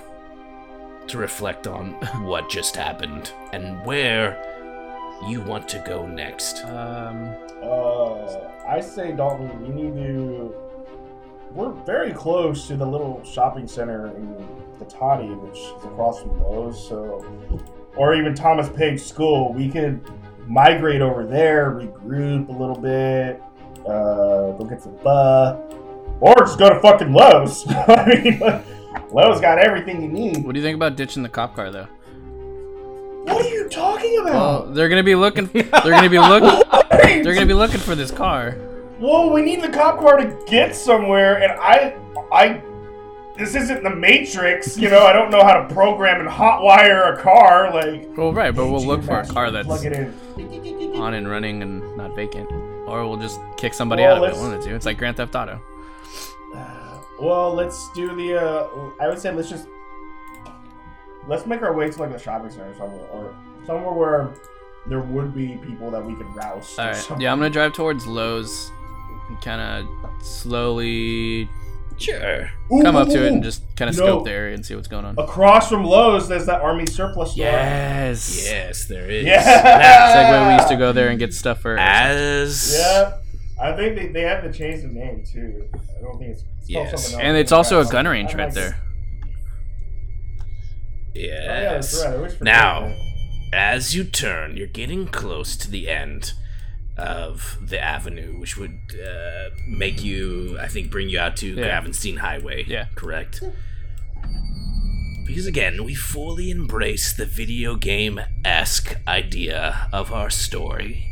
to 1.06 1.18
reflect 1.18 1.66
on 1.66 1.92
what 2.26 2.50
just 2.50 2.74
happened 2.76 3.32
and 3.52 3.84
where 3.86 4.42
you 5.28 5.40
want 5.40 5.68
to 5.68 5.78
go 5.86 6.06
next? 6.06 6.64
Um, 6.64 7.34
Uh, 7.62 8.50
I 8.68 8.80
say, 8.80 9.12
Dalton, 9.12 9.64
you 9.64 9.72
need 9.72 9.94
to. 9.94 10.54
We're 11.52 11.72
very 11.84 12.12
close 12.12 12.66
to 12.68 12.76
the 12.76 12.84
little 12.86 13.22
shopping 13.24 13.66
center 13.66 14.08
in 14.08 14.34
Cotati, 14.78 15.34
which 15.40 15.58
is 15.58 15.84
across 15.84 16.20
from 16.20 16.42
Lowe's. 16.42 16.86
So, 16.88 17.24
or 17.96 18.14
even 18.14 18.34
Thomas 18.34 18.68
Page 18.68 19.00
School. 19.00 19.52
We 19.54 19.70
could 19.70 20.00
migrate 20.46 21.00
over 21.00 21.24
there, 21.26 21.70
regroup 21.72 22.48
a 22.48 22.52
little 22.52 22.76
bit, 22.78 23.42
uh, 23.86 24.52
go 24.52 24.66
get 24.68 24.82
some 24.82 24.98
pho, 24.98 26.18
or 26.20 26.34
just 26.40 26.58
go 26.58 26.68
to 26.68 26.78
fucking 26.80 27.12
Lowe's. 27.12 27.64
I 27.70 28.06
mean, 28.22 28.40
Lowe's 29.10 29.40
got 29.40 29.58
everything 29.58 30.02
you 30.02 30.08
need. 30.08 30.44
what 30.44 30.52
do 30.54 30.60
you 30.60 30.64
think 30.66 30.76
about 30.76 30.94
ditching 30.96 31.22
the 31.22 31.28
cop 31.30 31.54
car 31.56 31.70
though? 31.70 31.88
What 33.24 33.44
are 33.44 33.48
you 33.48 33.68
talking 33.68 34.24
Well, 34.24 34.58
about? 34.62 34.74
they're 34.74 34.88
gonna 34.90 35.02
be 35.02 35.14
looking. 35.16 35.46
They're 35.52 35.70
gonna 35.70 36.08
be 36.10 36.18
looking. 36.18 36.62
They're 37.24 37.34
gonna 37.34 37.46
be 37.46 37.54
looking 37.54 37.80
for 37.80 37.94
this 37.96 38.10
car. 38.12 38.56
Well, 38.98 39.30
we 39.30 39.42
need 39.42 39.62
the 39.62 39.68
cop 39.68 39.98
car 39.98 40.16
to 40.16 40.36
get 40.46 40.74
somewhere, 40.74 41.42
and 41.42 41.52
I, 41.52 41.96
I, 42.32 42.62
this 43.36 43.54
isn't 43.54 43.82
the 43.82 43.90
Matrix, 43.94 44.78
you 44.78 44.88
know. 44.88 45.04
I 45.04 45.12
don't 45.12 45.30
know 45.30 45.42
how 45.44 45.60
to 45.66 45.74
program 45.74 46.20
and 46.20 46.28
hotwire 46.28 47.12
a 47.18 47.20
car. 47.22 47.72
Like, 47.74 48.08
Well, 48.16 48.32
right, 48.32 48.54
but 48.54 48.68
we'll 48.70 48.84
look 48.84 49.02
for 49.02 49.20
a 49.20 49.26
car 49.26 49.50
that's 49.50 49.66
plug 49.66 49.84
it 49.84 49.92
in. 49.92 50.96
on 50.96 51.12
and 51.14 51.28
running 51.28 51.60
and 51.62 51.96
not 51.96 52.14
vacant, 52.16 52.50
or 52.86 53.06
we'll 53.06 53.18
just 53.18 53.38
kick 53.58 53.74
somebody 53.74 54.02
Well, 54.02 54.12
out 54.12 54.16
of 54.18 54.22
it. 54.24 54.26
let's- 54.28 54.38
One 54.38 54.54
of 54.54 54.60
the 54.62 54.66
two. 54.66 54.74
It's 54.74 54.86
like 54.86 54.96
Grand 54.98 55.16
Theft 55.18 55.34
Auto. 55.34 55.60
Well, 57.20 57.54
let's 57.54 57.90
do 57.94 58.14
the. 58.14 58.38
Uh, 58.38 58.68
I 59.00 59.08
would 59.08 59.18
say 59.18 59.32
let's 59.32 59.48
just 59.48 59.66
let's 61.26 61.46
make 61.46 61.62
our 61.62 61.72
way 61.72 61.90
to 61.90 61.98
like 61.98 62.12
the 62.12 62.18
shopping 62.18 62.50
center 62.50 62.74
somewhere, 62.76 63.06
or 63.10 63.34
somewhere 63.66 63.92
where 63.94 64.34
there 64.86 65.00
would 65.00 65.34
be 65.34 65.56
people 65.66 65.90
that 65.92 66.04
we 66.04 66.14
could 66.14 66.26
rouse. 66.36 66.78
All 66.78 66.84
right. 66.88 66.94
something. 66.94 67.22
Yeah, 67.22 67.32
I'm 67.32 67.38
gonna 67.38 67.48
drive 67.48 67.72
towards 67.72 68.06
Lowe's 68.06 68.70
and 69.28 69.40
kind 69.40 69.60
of 69.60 70.24
slowly 70.24 71.48
Sure. 71.98 72.50
Ooh, 72.70 72.82
come 72.82 72.94
up 72.94 73.08
ooh, 73.08 73.12
to 73.12 73.24
it 73.24 73.32
and 73.32 73.42
just 73.42 73.62
kind 73.74 73.88
of 73.88 73.94
scope 73.94 74.06
know- 74.18 74.24
the 74.24 74.30
area 74.30 74.54
and 74.54 74.64
see 74.66 74.74
what's 74.74 74.86
going 74.88 75.06
on. 75.06 75.14
Across 75.18 75.70
from 75.70 75.82
Lowe's, 75.82 76.28
there's 76.28 76.44
that 76.44 76.60
army 76.60 76.84
surplus 76.84 77.32
store. 77.32 77.46
Yes. 77.46 78.44
Yes, 78.46 78.84
there 78.84 79.08
is. 79.10 79.24
Yeah. 79.24 80.12
Segway. 80.14 80.48
We 80.48 80.54
used 80.56 80.68
to 80.68 80.76
go 80.76 80.92
there 80.92 81.08
and 81.08 81.18
get 81.18 81.32
stuff 81.32 81.60
for. 81.62 81.78
As 81.78 82.76
Yeah. 82.78 83.16
I 83.58 83.74
think 83.74 83.96
they, 83.96 84.08
they 84.08 84.20
have 84.22 84.42
to 84.42 84.52
change 84.52 84.82
the 84.82 84.88
name 84.88 85.24
too. 85.24 85.66
I 85.74 86.02
don't 86.02 86.18
think 86.18 86.32
it's, 86.32 86.42
it's 86.60 86.72
called 86.74 86.86
Yes. 86.88 87.08
something. 87.08 87.26
And 87.26 87.36
it's 87.38 87.52
also 87.52 87.80
a 87.80 87.86
gun 87.86 88.06
I 88.06 88.10
range 88.10 88.28
like- 88.34 88.38
right 88.38 88.52
there. 88.52 88.78
Oh, 90.38 90.44
yeah, 91.14 91.70
that's 91.72 91.94
yes. 91.94 92.04
right. 92.04 92.12
I 92.12 92.16
always 92.16 92.32
forget 92.34 92.44
Now, 92.44 92.94
as 93.54 93.94
you 93.96 94.04
turn, 94.04 94.56
you're 94.58 94.66
getting 94.66 95.06
close 95.06 95.56
to 95.56 95.70
the 95.70 95.88
end 95.88 96.34
of 96.96 97.58
the 97.60 97.78
avenue, 97.82 98.38
which 98.38 98.56
would 98.56 98.78
uh, 98.94 99.50
make 99.68 100.02
you, 100.02 100.58
I 100.60 100.68
think, 100.68 100.90
bring 100.90 101.08
you 101.08 101.18
out 101.18 101.36
to 101.38 101.46
Yeah. 101.48 101.80
Gravenstein 101.80 102.18
Highway. 102.18 102.64
Yeah. 102.66 102.86
Correct? 102.94 103.42
Because 105.26 105.46
again, 105.46 105.84
we 105.84 105.94
fully 105.94 106.50
embrace 106.50 107.12
the 107.12 107.26
video 107.26 107.74
game 107.74 108.20
esque 108.44 108.96
idea 109.08 109.88
of 109.92 110.12
our 110.12 110.30
story. 110.30 111.10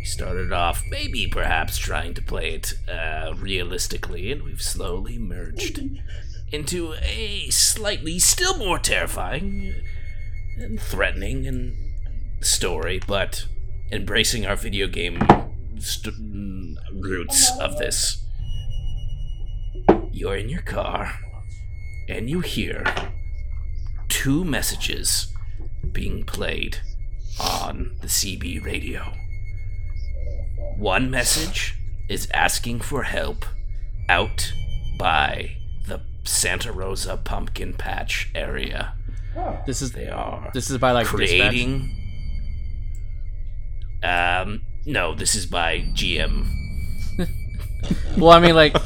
We 0.00 0.04
started 0.04 0.52
off 0.52 0.82
maybe 0.90 1.28
perhaps 1.28 1.78
trying 1.78 2.14
to 2.14 2.22
play 2.22 2.54
it 2.54 2.74
uh, 2.90 3.34
realistically, 3.36 4.32
and 4.32 4.42
we've 4.42 4.60
slowly 4.60 5.16
merged 5.16 5.80
into 6.50 6.94
a 6.94 7.48
slightly 7.50 8.18
still 8.18 8.58
more 8.58 8.80
terrifying 8.80 9.72
and 10.58 10.80
threatening 10.80 11.46
and 11.46 11.76
story, 12.44 13.00
but 13.06 13.46
embracing 13.92 14.46
our 14.46 14.56
video 14.56 14.86
game 14.88 15.18
st- 15.78 16.16
mm, 16.16 16.74
roots 16.94 17.50
of 17.60 17.78
this. 17.78 18.24
You're 20.10 20.36
in 20.36 20.48
your 20.48 20.62
car, 20.62 21.18
and 22.08 22.28
you 22.28 22.40
hear 22.40 22.84
two 24.08 24.44
messages 24.44 25.32
being 25.92 26.24
played 26.24 26.78
on 27.40 27.96
the 28.00 28.06
CB 28.08 28.64
radio. 28.64 29.12
One 30.76 31.10
message 31.10 31.76
is 32.08 32.28
asking 32.32 32.80
for 32.80 33.04
help 33.04 33.44
out 34.08 34.52
by 34.98 35.56
the 35.86 36.00
Santa 36.24 36.72
Rosa 36.72 37.16
pumpkin 37.16 37.74
patch 37.74 38.30
area. 38.34 38.94
Huh. 39.34 39.56
This 39.66 39.80
is 39.80 39.92
They 39.92 40.08
are 40.08 40.50
this 40.52 40.70
is 40.70 40.78
by 40.78 40.92
like 40.92 41.10
dispatch. 41.10 41.52
Um, 44.02 44.62
no, 44.86 45.14
this 45.14 45.34
is 45.34 45.46
by 45.46 45.80
GM. 45.94 46.48
Well, 48.16 48.30
I 48.30 48.38
mean, 48.38 48.54
like 48.54 48.76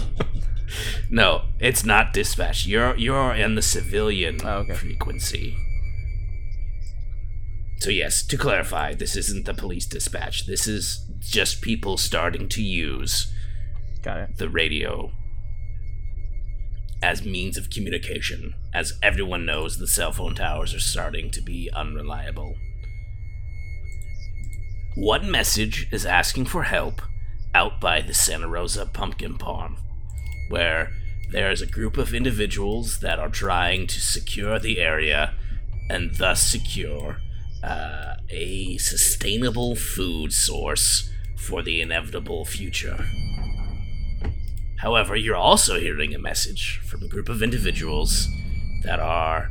No, 1.10 1.42
it's 1.60 1.84
not 1.84 2.12
dispatch. 2.14 2.64
You're 2.66 2.96
you're 2.96 3.34
in 3.34 3.54
the 3.54 3.62
civilian 3.62 4.38
Oh, 4.42 4.58
okay. 4.60 4.72
frequency. 4.74 5.54
So 7.78 7.90
yes, 7.90 8.22
to 8.26 8.38
clarify, 8.38 8.94
this 8.94 9.16
isn't 9.16 9.44
the 9.44 9.52
police 9.52 9.84
dispatch. 9.86 10.46
This 10.46 10.66
is 10.66 11.04
just 11.20 11.60
people 11.60 11.98
starting 11.98 12.48
to 12.48 12.62
use 12.62 13.32
got 14.02 14.18
it. 14.18 14.38
the 14.38 14.48
radio 14.48 15.12
as 17.02 17.22
means 17.24 17.58
of 17.58 17.68
communication. 17.68 18.54
As 18.72 18.94
everyone 19.02 19.44
knows, 19.44 19.78
the 19.78 19.86
cell 19.86 20.12
phone 20.12 20.34
towers 20.34 20.72
are 20.74 20.80
starting 20.80 21.30
to 21.32 21.42
be 21.42 21.70
unreliable. 21.74 22.54
One 24.96 25.30
message 25.30 25.88
is 25.92 26.06
asking 26.06 26.46
for 26.46 26.62
help 26.62 27.02
out 27.54 27.82
by 27.82 28.00
the 28.00 28.14
Santa 28.14 28.48
Rosa 28.48 28.86
pumpkin 28.86 29.36
farm, 29.36 29.76
where 30.48 30.90
there 31.30 31.50
is 31.50 31.60
a 31.60 31.66
group 31.66 31.98
of 31.98 32.14
individuals 32.14 33.00
that 33.00 33.18
are 33.18 33.28
trying 33.28 33.86
to 33.88 34.00
secure 34.00 34.58
the 34.58 34.78
area 34.80 35.34
and 35.90 36.14
thus 36.14 36.40
secure 36.40 37.18
uh, 37.62 38.14
a 38.30 38.78
sustainable 38.78 39.76
food 39.76 40.32
source 40.32 41.10
for 41.36 41.62
the 41.62 41.82
inevitable 41.82 42.46
future. 42.46 43.04
However, 44.78 45.14
you're 45.14 45.36
also 45.36 45.78
hearing 45.78 46.14
a 46.14 46.18
message 46.18 46.80
from 46.86 47.02
a 47.02 47.08
group 47.08 47.28
of 47.28 47.42
individuals 47.42 48.28
that 48.82 48.98
are 48.98 49.50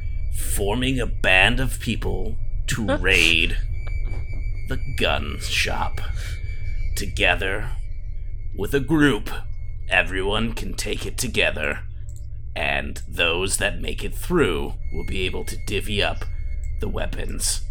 forming 0.56 1.00
a 1.00 1.06
band 1.06 1.60
of 1.60 1.80
people 1.80 2.36
to 2.66 2.98
raid 2.98 3.58
the 4.68 4.80
gun 4.98 5.40
shop. 5.40 6.00
Together 6.96 7.72
with 8.58 8.74
a 8.74 8.80
group, 8.80 9.30
everyone 9.90 10.54
can 10.54 10.74
take 10.74 11.06
it 11.06 11.18
together, 11.18 11.82
and 12.56 13.02
those 13.08 13.58
that 13.58 13.82
make 13.82 14.04
it 14.04 14.16
through 14.16 14.74
will 14.94 15.06
be 15.06 15.22
able 15.26 15.44
to 15.46 15.58
divvy 15.68 16.02
up 16.02 16.24
the 16.80 16.88
weapons. 16.88 17.62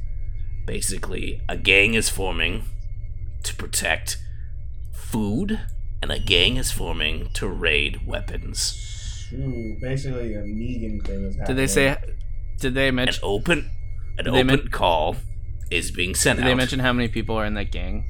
Basically, 0.66 1.40
a 1.48 1.56
gang 1.56 1.94
is 1.94 2.08
forming 2.08 2.64
to 3.44 3.54
protect 3.56 4.18
food, 4.92 5.60
and 6.02 6.10
a 6.10 6.18
gang 6.18 6.56
is 6.56 6.70
forming 6.70 7.30
to 7.34 7.48
raid 7.48 8.06
weapons. 8.06 9.28
Ooh, 9.32 9.76
basically 9.80 10.34
a 10.34 10.42
Negan 10.42 11.04
thing 11.04 11.24
is 11.24 11.36
happening. 11.36 11.46
Did 11.46 11.56
they 11.56 11.66
say? 11.66 11.96
Did 12.60 12.74
they 12.74 12.90
mention 12.90 13.22
An 13.24 13.28
open, 13.28 13.70
an 14.18 14.24
Did 14.26 14.34
they 14.34 14.38
open 14.38 14.46
men- 14.46 14.68
call 14.68 15.16
is 15.74 15.90
being 15.90 16.14
sent 16.14 16.38
Did 16.38 16.44
out. 16.44 16.48
they 16.48 16.54
mention 16.54 16.78
how 16.78 16.92
many 16.92 17.08
people 17.08 17.36
are 17.36 17.44
in 17.44 17.54
that 17.54 17.70
gang? 17.72 18.04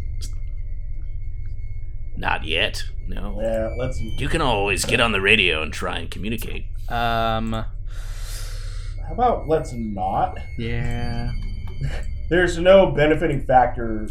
Not 2.16 2.44
yet. 2.44 2.84
No. 3.08 3.40
Yeah, 3.42 3.74
let's. 3.76 3.98
You 4.00 4.28
can 4.28 4.40
always 4.40 4.84
get 4.84 5.00
on 5.00 5.12
the 5.12 5.20
radio 5.20 5.62
and 5.62 5.72
try 5.72 5.98
and 5.98 6.10
communicate. 6.10 6.66
Um. 6.88 7.52
How 7.52 9.12
about 9.12 9.48
let's 9.48 9.72
not? 9.72 10.38
Yeah. 10.56 11.32
There's 12.30 12.58
no 12.58 12.90
benefiting 12.90 13.44
factor 13.44 14.08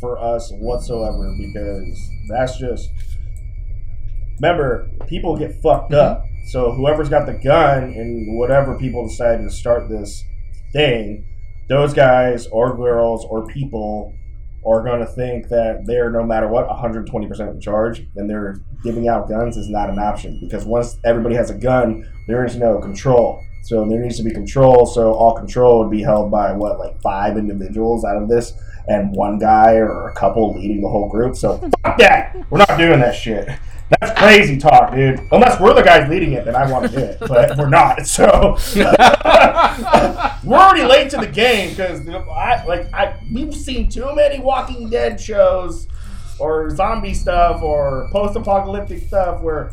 for 0.00 0.18
us 0.18 0.52
whatsoever 0.52 1.34
because 1.38 2.10
that's 2.28 2.58
just. 2.58 2.90
Remember, 4.40 4.88
people 5.06 5.36
get 5.36 5.60
fucked 5.62 5.92
up. 5.92 6.24
So 6.48 6.72
whoever's 6.72 7.08
got 7.08 7.26
the 7.26 7.34
gun 7.34 7.84
and 7.84 8.38
whatever 8.38 8.78
people 8.78 9.06
decide 9.06 9.38
to 9.42 9.50
start 9.50 9.88
this 9.88 10.24
thing, 10.72 11.24
those 11.70 11.94
guys 11.94 12.46
or 12.48 12.76
girls 12.76 13.24
or 13.24 13.46
people 13.46 14.12
are 14.66 14.82
going 14.82 15.00
to 15.00 15.06
think 15.06 15.48
that 15.48 15.86
they're 15.86 16.10
no 16.10 16.22
matter 16.22 16.46
what 16.46 16.68
120% 16.68 17.50
in 17.50 17.60
charge 17.60 18.06
and 18.16 18.28
they're 18.28 18.60
giving 18.84 19.08
out 19.08 19.26
guns 19.26 19.56
is 19.56 19.70
not 19.70 19.88
an 19.88 19.98
option 19.98 20.38
because 20.42 20.66
once 20.66 20.98
everybody 21.04 21.34
has 21.34 21.48
a 21.48 21.54
gun 21.54 22.06
there 22.28 22.44
is 22.44 22.56
no 22.56 22.78
control 22.78 23.42
so 23.62 23.88
there 23.88 24.00
needs 24.00 24.18
to 24.18 24.22
be 24.22 24.30
control 24.30 24.84
so 24.84 25.14
all 25.14 25.34
control 25.34 25.78
would 25.78 25.90
be 25.90 26.02
held 26.02 26.30
by 26.30 26.52
what 26.52 26.78
like 26.78 27.00
five 27.00 27.38
individuals 27.38 28.04
out 28.04 28.20
of 28.20 28.28
this 28.28 28.52
and 28.88 29.14
one 29.14 29.38
guy 29.38 29.74
or 29.74 30.08
a 30.08 30.14
couple 30.14 30.54
leading 30.54 30.82
the 30.82 30.88
whole 30.88 31.08
group. 31.08 31.36
So 31.36 31.58
fuck 31.82 31.98
that. 31.98 32.36
We're 32.50 32.58
not 32.58 32.76
doing 32.78 33.00
that 33.00 33.14
shit. 33.14 33.48
That's 33.98 34.16
crazy 34.18 34.56
talk, 34.56 34.94
dude. 34.94 35.20
Unless 35.32 35.60
we're 35.60 35.74
the 35.74 35.82
guys 35.82 36.08
leading 36.08 36.32
it, 36.32 36.44
then 36.44 36.54
I 36.54 36.70
want 36.70 36.88
to 36.88 36.96
do 36.96 37.02
it, 37.04 37.18
but 37.28 37.58
we're 37.58 37.68
not. 37.68 38.06
So 38.06 38.56
we're 40.44 40.56
already 40.56 40.84
late 40.84 41.10
to 41.10 41.16
the 41.16 41.26
game 41.26 41.70
because 41.70 42.08
I 42.08 42.64
like 42.66 42.92
I 42.94 43.20
we've 43.32 43.54
seen 43.54 43.88
too 43.88 44.14
many 44.14 44.38
Walking 44.38 44.88
Dead 44.88 45.20
shows 45.20 45.88
or 46.38 46.70
zombie 46.70 47.14
stuff 47.14 47.62
or 47.62 48.08
post-apocalyptic 48.12 49.06
stuff 49.06 49.42
where. 49.42 49.72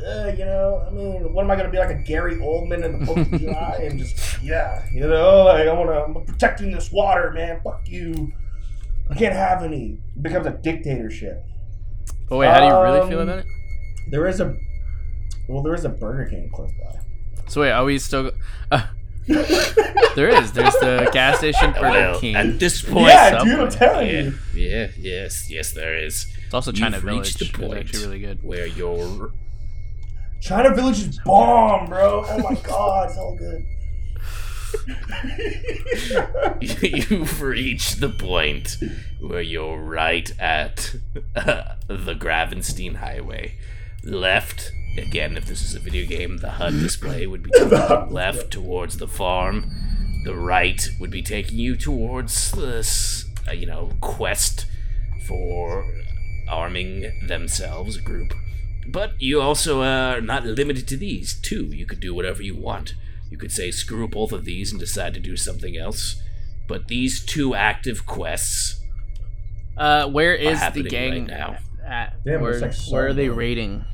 Uh, 0.00 0.32
you 0.34 0.46
know, 0.46 0.82
I 0.86 0.90
mean, 0.94 1.30
what 1.34 1.44
am 1.44 1.50
I 1.50 1.56
gonna 1.56 1.68
be 1.68 1.76
like 1.76 1.90
a 1.90 2.02
Gary 2.02 2.36
Oldman 2.36 2.82
in 2.86 3.00
the 3.00 3.04
post 3.04 3.30
Eli 3.34 3.82
and 3.82 3.98
just 3.98 4.42
yeah, 4.42 4.82
you 4.90 5.00
know, 5.00 5.44
like 5.44 5.68
I 5.68 5.72
wanna 5.74 6.02
I'm 6.02 6.24
protecting 6.24 6.70
this 6.72 6.90
water, 6.90 7.30
man. 7.32 7.60
Fuck 7.62 7.82
you. 7.86 8.32
I 9.10 9.14
can't 9.14 9.34
have 9.34 9.62
any. 9.62 9.98
It 10.16 10.22
becomes 10.22 10.46
a 10.46 10.52
dictatorship. 10.52 11.44
But 12.30 12.36
wait, 12.38 12.46
how 12.48 12.60
do 12.60 12.66
you 12.66 12.80
really 12.80 13.10
feel 13.10 13.20
Um, 13.20 13.28
about 13.28 13.40
it? 13.40 13.46
There 14.08 14.26
is 14.26 14.40
a 14.40 14.56
well, 15.48 15.62
there 15.62 15.74
is 15.74 15.84
a 15.84 15.88
Burger 15.90 16.30
King 16.30 16.48
close 16.54 16.70
by. 16.72 16.98
So 17.48 17.60
wait, 17.62 17.72
are 17.72 17.84
we 17.84 17.98
still? 17.98 18.30
Uh, 18.70 18.86
there 19.26 20.28
is. 20.28 20.52
There's 20.52 20.74
the 20.74 21.08
gas 21.12 21.38
station 21.38 21.72
Burger 21.72 21.82
Well, 21.90 22.20
King. 22.20 22.36
at 22.36 22.58
this 22.58 22.82
point, 22.82 23.08
yeah, 23.08 23.30
Subway. 23.38 23.50
dude, 23.50 23.60
I'm 23.60 23.70
telling 23.70 24.06
yeah, 24.08 24.20
you. 24.22 24.34
yeah, 24.54 24.86
yes, 24.96 25.50
yes, 25.50 25.72
there 25.72 25.96
is. 25.98 26.26
It's 26.46 26.54
also 26.54 26.72
China 26.72 26.96
You've 26.96 27.04
Village. 27.04 27.18
reached 27.26 27.38
the 27.40 27.44
It's 27.46 27.58
point 27.58 27.74
actually 27.78 28.04
really 28.04 28.18
good. 28.20 28.42
where 28.42 28.66
your 28.66 29.32
China 30.40 30.74
Village 30.74 31.00
is 31.00 31.18
bomb, 31.24 31.86
bro. 31.86 32.24
Oh 32.26 32.38
my 32.38 32.54
god, 32.62 33.10
so 33.10 33.34
good. 33.38 33.64
you've 36.60 37.42
reached 37.42 38.00
the 38.00 38.08
point 38.08 38.76
where 39.20 39.40
you're 39.40 39.78
right 39.78 40.30
at 40.38 40.94
uh, 41.36 41.74
the 41.86 42.14
Gravenstein 42.14 42.96
Highway. 42.96 43.56
Left, 44.02 44.72
again, 44.96 45.36
if 45.36 45.46
this 45.46 45.62
is 45.62 45.74
a 45.74 45.80
video 45.80 46.06
game, 46.06 46.38
the 46.38 46.52
HUD 46.52 46.72
display 46.80 47.26
would 47.26 47.42
be 47.42 47.50
taking 47.54 47.78
you 47.78 48.06
left 48.10 48.50
towards 48.50 48.98
the 48.98 49.08
farm. 49.08 49.70
The 50.24 50.34
right 50.34 50.88
would 50.98 51.10
be 51.10 51.22
taking 51.22 51.58
you 51.58 51.76
towards 51.76 52.52
this, 52.52 53.26
uh, 53.48 53.52
you 53.52 53.66
know, 53.66 53.92
quest 54.00 54.66
for 55.26 55.86
arming 56.48 57.12
themselves, 57.26 57.98
group. 57.98 58.34
But 58.86 59.20
you 59.20 59.40
also 59.40 59.82
are 59.82 60.20
not 60.20 60.44
limited 60.44 60.88
to 60.88 60.96
these, 60.96 61.34
too. 61.34 61.66
You 61.66 61.86
could 61.86 62.00
do 62.00 62.14
whatever 62.14 62.42
you 62.42 62.56
want. 62.56 62.94
You 63.30 63.38
could 63.38 63.52
say 63.52 63.70
screw 63.70 64.08
both 64.08 64.32
of 64.32 64.44
these 64.44 64.70
and 64.72 64.80
decide 64.80 65.14
to 65.14 65.20
do 65.20 65.36
something 65.36 65.76
else. 65.76 66.20
But 66.68 66.88
these 66.88 67.24
two 67.24 67.54
active 67.54 68.06
quests 68.06 68.80
Uh, 69.76 70.08
where 70.08 70.34
are 70.34 70.38
the 70.38 70.56
happening 70.56 70.86
gang 70.86 71.10
right 71.12 71.26
now. 71.28 71.56
at? 71.86 72.22
Damn, 72.24 72.40
where, 72.42 72.58
like 72.60 72.72
so 72.74 72.92
where 72.92 73.06
are 73.06 73.12
they 73.14 73.28
raiding? 73.28 73.84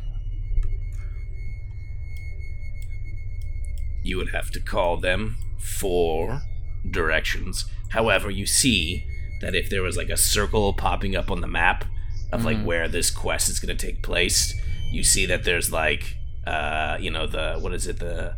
You 4.03 4.17
would 4.19 4.31
have 4.31 4.51
to 4.53 4.61
call 4.61 4.97
them 4.99 5.37
for 5.59 6.43
directions. 6.89 7.65
However, 7.91 8.31
you 8.31 8.47
see 8.47 9.05
that 9.41 9.55
if 9.55 9.69
there 9.69 9.83
was 9.83 9.97
like 9.97 10.09
a 10.11 10.17
circle 10.17 10.73
popping 10.73 11.17
up 11.17 11.31
on 11.31 11.41
the 11.41 11.47
map 11.49 11.85
of 12.33 12.45
like 12.45 12.57
Mhm. 12.59 12.65
where 12.65 12.89
this 12.89 13.11
quest 13.11 13.49
is 13.49 13.59
going 13.61 13.77
to 13.77 13.87
take 13.87 14.03
place, 14.03 14.55
you 14.93 15.03
see 15.03 15.27
that 15.27 15.45
there's 15.45 15.73
like 15.73 16.17
uh 16.47 16.97
you 17.01 17.11
know 17.11 17.27
the 17.27 17.55
what 17.59 17.75
is 17.75 17.87
it 17.89 17.99
the 17.99 18.37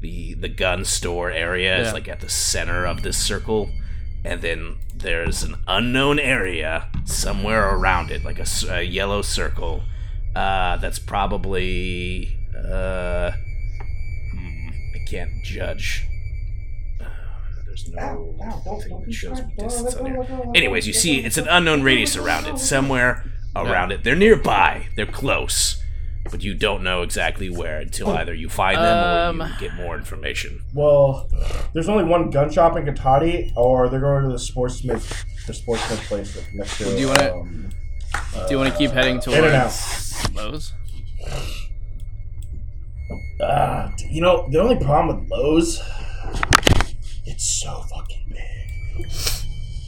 the 0.00 0.34
the 0.34 0.48
gun 0.48 0.84
store 0.84 1.30
area 1.30 1.76
is 1.80 1.92
like 1.92 2.08
at 2.08 2.20
the 2.20 2.28
center 2.28 2.84
of 2.86 3.02
this 3.02 3.16
circle 3.18 3.70
and 4.24 4.42
then 4.42 4.76
there's 4.94 5.42
an 5.42 5.56
unknown 5.66 6.18
area 6.18 6.88
somewhere 7.04 7.68
around 7.74 8.10
it 8.10 8.24
like 8.24 8.38
a 8.68 8.82
yellow 8.82 9.22
circle 9.22 9.82
uh 10.36 10.76
that's 10.76 10.98
probably 10.98 12.36
uh 12.56 13.30
hmm, 14.32 14.68
I 14.94 14.98
can't 15.10 15.30
judge 15.44 16.04
Uh, 17.00 17.04
there's 17.66 17.88
no 17.90 18.36
thing 18.82 19.02
that 19.04 19.12
shows 19.12 19.40
me 19.42 19.52
distance 19.58 19.94
on 19.94 20.56
Anyways, 20.56 20.86
you 20.86 20.92
see 20.92 21.20
it's 21.24 21.38
an 21.38 21.48
unknown 21.48 21.82
radius 21.82 22.16
around 22.16 22.46
it. 22.46 22.58
Somewhere 22.58 23.24
around 23.56 23.92
it. 23.92 24.04
They're 24.04 24.16
nearby. 24.16 24.88
They're 24.96 25.06
close. 25.06 25.77
But 26.30 26.42
you 26.42 26.54
don't 26.54 26.82
know 26.82 27.02
exactly 27.02 27.48
where 27.50 27.78
until 27.80 28.10
either 28.10 28.34
you 28.34 28.48
find 28.48 28.76
them 28.78 29.38
or 29.38 29.44
Um, 29.44 29.50
you 29.52 29.58
get 29.68 29.74
more 29.74 29.96
information. 29.96 30.60
Well, 30.74 31.28
there's 31.72 31.88
only 31.88 32.04
one 32.04 32.30
gun 32.30 32.50
shop 32.52 32.76
in 32.76 32.84
Cotati, 32.84 33.52
or 33.56 33.88
they're 33.88 34.00
going 34.00 34.24
to 34.24 34.28
the 34.30 34.36
sportsmith, 34.36 35.24
the 35.46 35.52
sportsmith 35.52 36.06
place 36.08 36.34
that's 36.34 36.46
next 36.54 36.78
to. 36.78 36.84
Do 36.84 36.90
you 36.98 37.08
wanna- 37.08 37.32
um, 37.40 37.70
Do 38.34 38.46
you 38.50 38.58
want 38.58 38.72
to 38.72 38.78
keep 38.78 38.90
heading 38.92 39.20
In 39.26 39.34
and 39.34 39.54
out. 39.54 39.70
towards 39.70 40.34
Lowe's? 40.34 40.72
Ah, 43.42 43.90
you 44.10 44.20
know, 44.20 44.48
the 44.50 44.58
only 44.60 44.76
problem 44.76 45.20
with 45.20 45.30
Lowe's, 45.30 45.80
it's 47.24 47.44
so 47.62 47.82
fucking 47.82 48.26
big. 48.30 49.06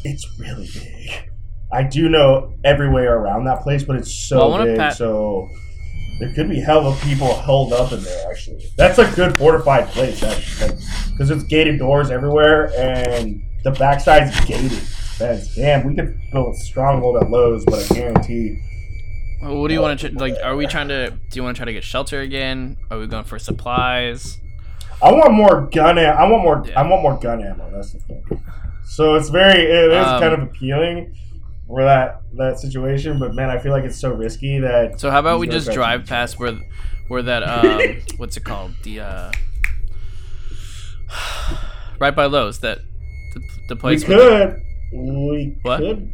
It's 0.04 0.26
really 0.38 0.68
big. 0.72 1.30
I 1.72 1.82
do 1.82 2.08
know 2.08 2.54
every 2.64 2.88
way 2.90 3.02
around 3.04 3.44
that 3.44 3.60
place, 3.62 3.82
but 3.84 3.96
it's 3.96 4.12
so 4.12 4.38
Well, 4.38 4.54
I 4.54 4.64
big, 4.64 4.76
pat- 4.78 4.96
so 4.96 5.48
there 6.20 6.32
could 6.34 6.48
be 6.48 6.60
hell 6.60 6.86
of 6.86 7.00
people 7.00 7.34
held 7.40 7.72
up 7.72 7.92
in 7.92 8.02
there. 8.02 8.30
Actually, 8.30 8.64
that's 8.76 8.98
a 8.98 9.10
good 9.16 9.36
fortified 9.36 9.88
place, 9.88 10.20
because 11.10 11.30
it's 11.30 11.42
gated 11.44 11.78
doors 11.78 12.10
everywhere, 12.10 12.72
and 12.78 13.42
the 13.64 13.70
backside's 13.72 14.38
gated. 14.44 14.78
That's 15.18 15.54
damn. 15.54 15.86
We 15.86 15.94
could 15.96 16.18
build 16.32 16.54
a 16.54 16.58
stronghold 16.58 17.22
at 17.22 17.28
Lowe's, 17.30 17.64
but 17.64 17.90
I 17.90 17.94
guarantee. 17.94 18.58
Well, 19.42 19.56
What 19.60 19.68
do 19.68 19.74
you 19.74 19.80
want 19.82 20.00
to 20.00 20.10
like? 20.12 20.34
Are 20.42 20.54
we 20.56 20.66
trying 20.66 20.88
to? 20.88 21.10
Do 21.10 21.36
you 21.36 21.42
want 21.42 21.56
to 21.56 21.58
try 21.58 21.66
to 21.66 21.72
get 21.72 21.82
shelter 21.84 22.20
again? 22.20 22.76
Are 22.90 22.98
we 22.98 23.06
going 23.06 23.24
for 23.24 23.38
supplies? 23.38 24.38
I 25.02 25.12
want 25.12 25.32
more 25.32 25.62
gun. 25.72 25.98
Am- 25.98 26.16
I 26.16 26.30
want 26.30 26.42
more. 26.42 26.62
Yeah. 26.66 26.80
I 26.80 26.86
want 26.86 27.02
more 27.02 27.18
gun 27.18 27.42
ammo. 27.42 27.70
That's 27.70 27.92
the 27.92 28.00
thing. 28.00 28.22
So 28.84 29.14
it's 29.14 29.30
very. 29.30 29.62
It 29.62 29.92
is 29.92 30.06
Um, 30.06 30.20
kind 30.20 30.34
of 30.34 30.42
appealing 30.42 31.14
for 31.70 31.84
that 31.84 32.22
that 32.36 32.58
situation, 32.58 33.18
but 33.20 33.32
man, 33.34 33.48
I 33.48 33.58
feel 33.60 33.70
like 33.70 33.84
it's 33.84 33.98
so 34.00 34.12
risky 34.12 34.58
that. 34.58 34.98
So 34.98 35.08
how 35.10 35.20
about 35.20 35.38
we 35.38 35.46
just 35.46 35.70
drive 35.70 36.04
past 36.06 36.38
where, 36.40 36.58
where 37.08 37.22
that 37.22 37.42
um, 37.48 37.80
what's 38.16 38.36
it 38.36 38.44
called? 38.44 38.72
The 38.82 39.00
uh, 39.00 39.32
right 42.00 42.14
by 42.14 42.26
Lowe's. 42.26 42.58
That 42.60 42.78
the, 43.34 43.40
the 43.68 43.74
We 43.76 43.80
place. 43.80 44.06
with- 44.06 44.18
could. 44.18 44.62
We 44.92 45.56
What? 45.62 45.78
could. 45.78 46.10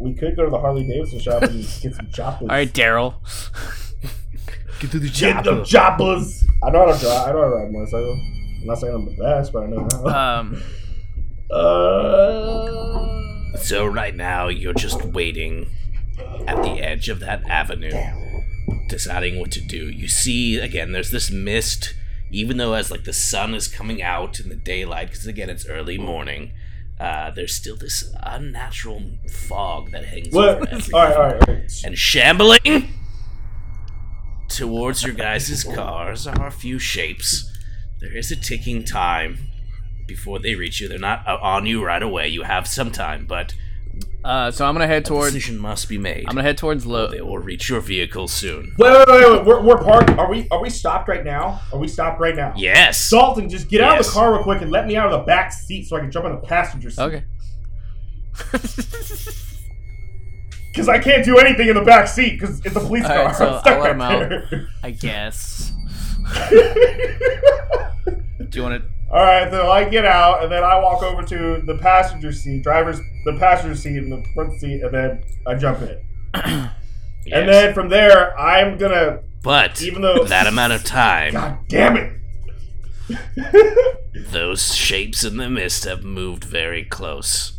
We 0.00 0.14
could 0.14 0.36
go 0.36 0.44
to 0.44 0.50
the 0.50 0.58
Harley 0.58 0.86
Davidson 0.86 1.18
shop 1.20 1.42
and 1.42 1.60
get 1.80 1.94
some 1.94 2.08
choppers. 2.12 2.42
All 2.48 2.54
right, 2.56 2.72
Daryl. 2.72 3.14
Get 4.80 4.90
to 4.90 4.98
the 4.98 5.08
Get 5.08 5.44
them 5.44 5.64
choppers. 5.64 6.44
I 6.64 6.70
know 6.70 6.86
how 6.86 6.92
to 6.92 6.98
drive. 7.00 7.28
I 7.28 7.32
know 7.32 7.38
how 7.42 7.48
to 7.48 7.50
ride 7.54 7.68
a 7.68 7.70
motorcycle. 7.72 8.12
I'm 8.60 8.66
not 8.66 8.78
saying 8.80 8.92
I'm 8.94 9.04
the 9.06 9.12
best, 9.22 9.52
but 9.52 9.62
I 9.62 9.66
know 9.66 9.88
how. 10.10 10.40
Um, 10.40 10.62
Uh, 11.50 13.04
So 13.56 13.86
right 13.86 14.14
now 14.14 14.48
you're 14.48 14.74
just 14.74 15.04
waiting 15.04 15.70
at 16.46 16.62
the 16.62 16.80
edge 16.80 17.08
of 17.08 17.20
that 17.20 17.48
avenue, 17.48 17.92
deciding 18.88 19.38
what 19.38 19.50
to 19.52 19.60
do. 19.60 19.90
You 19.90 20.08
see 20.08 20.58
again, 20.58 20.92
there's 20.92 21.10
this 21.10 21.30
mist. 21.30 21.94
Even 22.30 22.56
though 22.56 22.74
as 22.74 22.90
like 22.90 23.04
the 23.04 23.12
sun 23.12 23.54
is 23.54 23.68
coming 23.68 24.02
out 24.02 24.40
in 24.40 24.48
the 24.48 24.56
daylight, 24.56 25.08
because 25.08 25.26
again 25.26 25.48
it's 25.48 25.66
early 25.66 25.98
morning, 25.98 26.52
uh, 26.98 27.30
there's 27.30 27.54
still 27.54 27.76
this 27.76 28.12
unnatural 28.22 29.02
fog 29.30 29.90
that 29.92 30.04
hangs 30.06 30.32
what? 30.32 30.48
over 30.48 30.60
All 30.94 31.04
right, 31.04 31.16
all 31.16 31.22
right, 31.22 31.48
all 31.48 31.54
right. 31.54 31.84
And 31.84 31.96
shambling 31.96 32.88
towards 34.48 35.02
your 35.02 35.14
guys' 35.14 35.64
cars 35.64 36.26
are 36.26 36.46
a 36.46 36.52
few 36.52 36.78
shapes. 36.78 37.50
There 38.00 38.16
is 38.16 38.30
a 38.30 38.36
ticking 38.36 38.84
time 38.84 39.38
before 40.06 40.38
they 40.38 40.54
reach 40.54 40.80
you. 40.80 40.88
They're 40.88 40.98
not 40.98 41.26
uh, 41.26 41.38
on 41.40 41.66
you 41.66 41.84
right 41.84 42.02
away. 42.02 42.28
You 42.28 42.42
have 42.42 42.66
some 42.66 42.90
time, 42.90 43.26
but 43.26 43.54
uh, 44.24 44.50
so 44.50 44.64
I'm 44.66 44.74
gonna 44.74 44.86
head 44.86 45.02
a 45.02 45.06
towards. 45.06 45.32
decision 45.34 45.58
must 45.58 45.88
be 45.88 45.98
made. 45.98 46.24
I'm 46.26 46.34
gonna 46.34 46.42
head 46.42 46.56
towards 46.58 46.84
They 46.84 47.20
will 47.20 47.38
reach 47.38 47.68
your 47.68 47.80
vehicle 47.80 48.28
soon. 48.28 48.74
Wait, 48.78 48.92
wait, 48.92 49.06
wait, 49.08 49.30
wait. 49.30 49.44
We're, 49.44 49.62
we're 49.62 49.82
parked. 49.82 50.10
Are 50.10 50.30
we? 50.30 50.48
Are 50.50 50.60
we 50.60 50.70
stopped 50.70 51.08
right 51.08 51.24
now? 51.24 51.60
Are 51.72 51.78
we 51.78 51.88
stopped 51.88 52.20
right 52.20 52.34
now? 52.34 52.54
Yes. 52.56 52.98
Salton, 52.98 53.48
just 53.48 53.68
get 53.68 53.80
out 53.82 53.98
of 54.00 54.06
the 54.06 54.12
car 54.12 54.32
real 54.32 54.42
quick 54.42 54.62
and 54.62 54.70
let 54.70 54.86
me 54.86 54.96
out 54.96 55.12
of 55.12 55.20
the 55.20 55.24
back 55.26 55.52
seat 55.52 55.86
so 55.86 55.96
I 55.96 56.00
can 56.00 56.10
jump 56.10 56.26
in 56.26 56.32
the 56.32 56.38
passenger 56.38 56.90
seat. 56.90 57.02
Okay. 57.02 57.24
Because 60.74 60.88
I 60.88 60.98
can't 60.98 61.24
do 61.24 61.38
anything 61.38 61.68
in 61.68 61.76
the 61.76 61.82
back 61.82 62.08
seat 62.08 62.32
because 62.32 62.58
it's 62.66 62.74
a 62.74 62.80
police 62.80 63.04
All 63.04 63.10
car. 63.10 63.26
right, 63.26 63.36
so 63.36 63.48
I'm 63.48 63.60
stuck 63.60 63.74
I'll 63.74 63.80
let 63.80 63.90
him 63.92 64.00
out. 64.00 64.32
I 64.82 64.90
guess. 64.90 65.70
Do 68.50 68.58
you 68.58 68.62
want 68.64 68.82
to? 68.82 68.88
All 69.10 69.22
right, 69.22 69.50
so 69.50 69.70
I 69.70 69.84
get 69.88 70.04
out 70.04 70.42
and 70.42 70.50
then 70.50 70.64
I 70.64 70.78
walk 70.80 71.02
over 71.02 71.22
to 71.22 71.62
the 71.64 71.78
passenger 71.78 72.32
seat, 72.32 72.62
driver's 72.62 72.98
the 73.24 73.36
passenger 73.38 73.76
seat 73.76 73.98
and 73.98 74.10
the 74.10 74.24
front 74.34 74.58
seat, 74.60 74.82
and 74.82 74.92
then 74.92 75.22
I 75.46 75.54
jump 75.54 75.82
in. 75.82 76.00
yes. 76.34 76.70
And 77.32 77.48
then 77.48 77.74
from 77.74 77.88
there, 77.90 78.38
I'm 78.38 78.76
gonna. 78.76 79.20
but 79.42 79.80
even 79.82 80.02
though- 80.02 80.24
that 80.24 80.46
amount 80.46 80.72
of 80.72 80.84
time, 80.84 81.32
God 81.34 81.58
damn 81.68 81.96
it! 81.96 82.12
Those 84.30 84.74
shapes 84.74 85.22
in 85.24 85.36
the 85.36 85.50
mist 85.50 85.84
have 85.84 86.02
moved 86.02 86.44
very 86.44 86.84
close. 86.84 87.52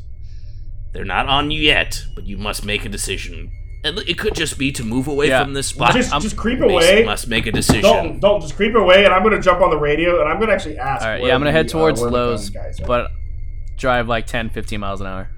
They're 0.93 1.05
not 1.05 1.27
on 1.27 1.51
you 1.51 1.61
yet, 1.61 2.03
but 2.15 2.25
you 2.25 2.37
must 2.37 2.65
make 2.65 2.85
a 2.85 2.89
decision. 2.89 3.51
And 3.85 3.99
It 3.99 4.17
could 4.17 4.33
just 4.35 4.57
be 4.57 4.71
to 4.73 4.83
move 4.83 5.07
away 5.07 5.27
Yeah. 5.27 5.43
from 5.43 5.53
this 5.53 5.67
spot. 5.67 5.93
just, 5.93 6.11
I'm- 6.11 6.21
just 6.21 6.35
creep 6.35 6.59
Mason 6.59 6.71
away. 6.73 7.03
must 7.05 7.27
make 7.27 7.45
a 7.45 7.51
decision. 7.51 7.83
Don't, 7.83 8.19
don't 8.19 8.41
just 8.41 8.55
creep 8.55 8.73
away, 8.75 9.05
and 9.05 9.13
I'm 9.13 9.21
gonna 9.23 9.39
jump 9.41 9.61
on 9.61 9.69
the 9.69 9.77
radio, 9.77 10.19
and 10.21 10.27
I'm 10.27 10.39
gonna 10.39 10.53
actually 10.53 10.77
ask. 10.79 11.03
All 11.05 11.11
right, 11.11 11.21
yeah, 11.23 11.33
I'm 11.33 11.39
gonna 11.39 11.51
the, 11.51 11.57
head 11.57 11.67
uh, 11.67 11.69
towards 11.69 12.01
where 12.01 12.09
the 12.09 12.15
Lowe's, 12.17 12.49
guys 12.49 12.79
but 12.85 13.11
drive 13.77 14.07
like 14.07 14.25
10, 14.25 14.49
15 14.49 14.79
miles 14.79 15.01
an 15.01 15.07
hour. 15.07 15.29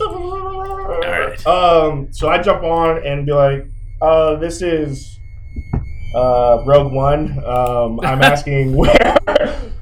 All 0.00 1.00
right. 1.00 1.38
Um, 1.46 2.12
so 2.12 2.28
I 2.28 2.38
jump 2.42 2.62
on 2.64 3.04
and 3.06 3.24
be 3.26 3.32
like, 3.32 3.66
uh, 4.02 4.36
this 4.36 4.60
is 4.62 5.18
uh, 6.14 6.62
Rogue 6.66 6.92
One. 6.92 7.42
Um, 7.44 8.00
I'm 8.00 8.20
asking 8.32 8.74
where. 8.74 9.16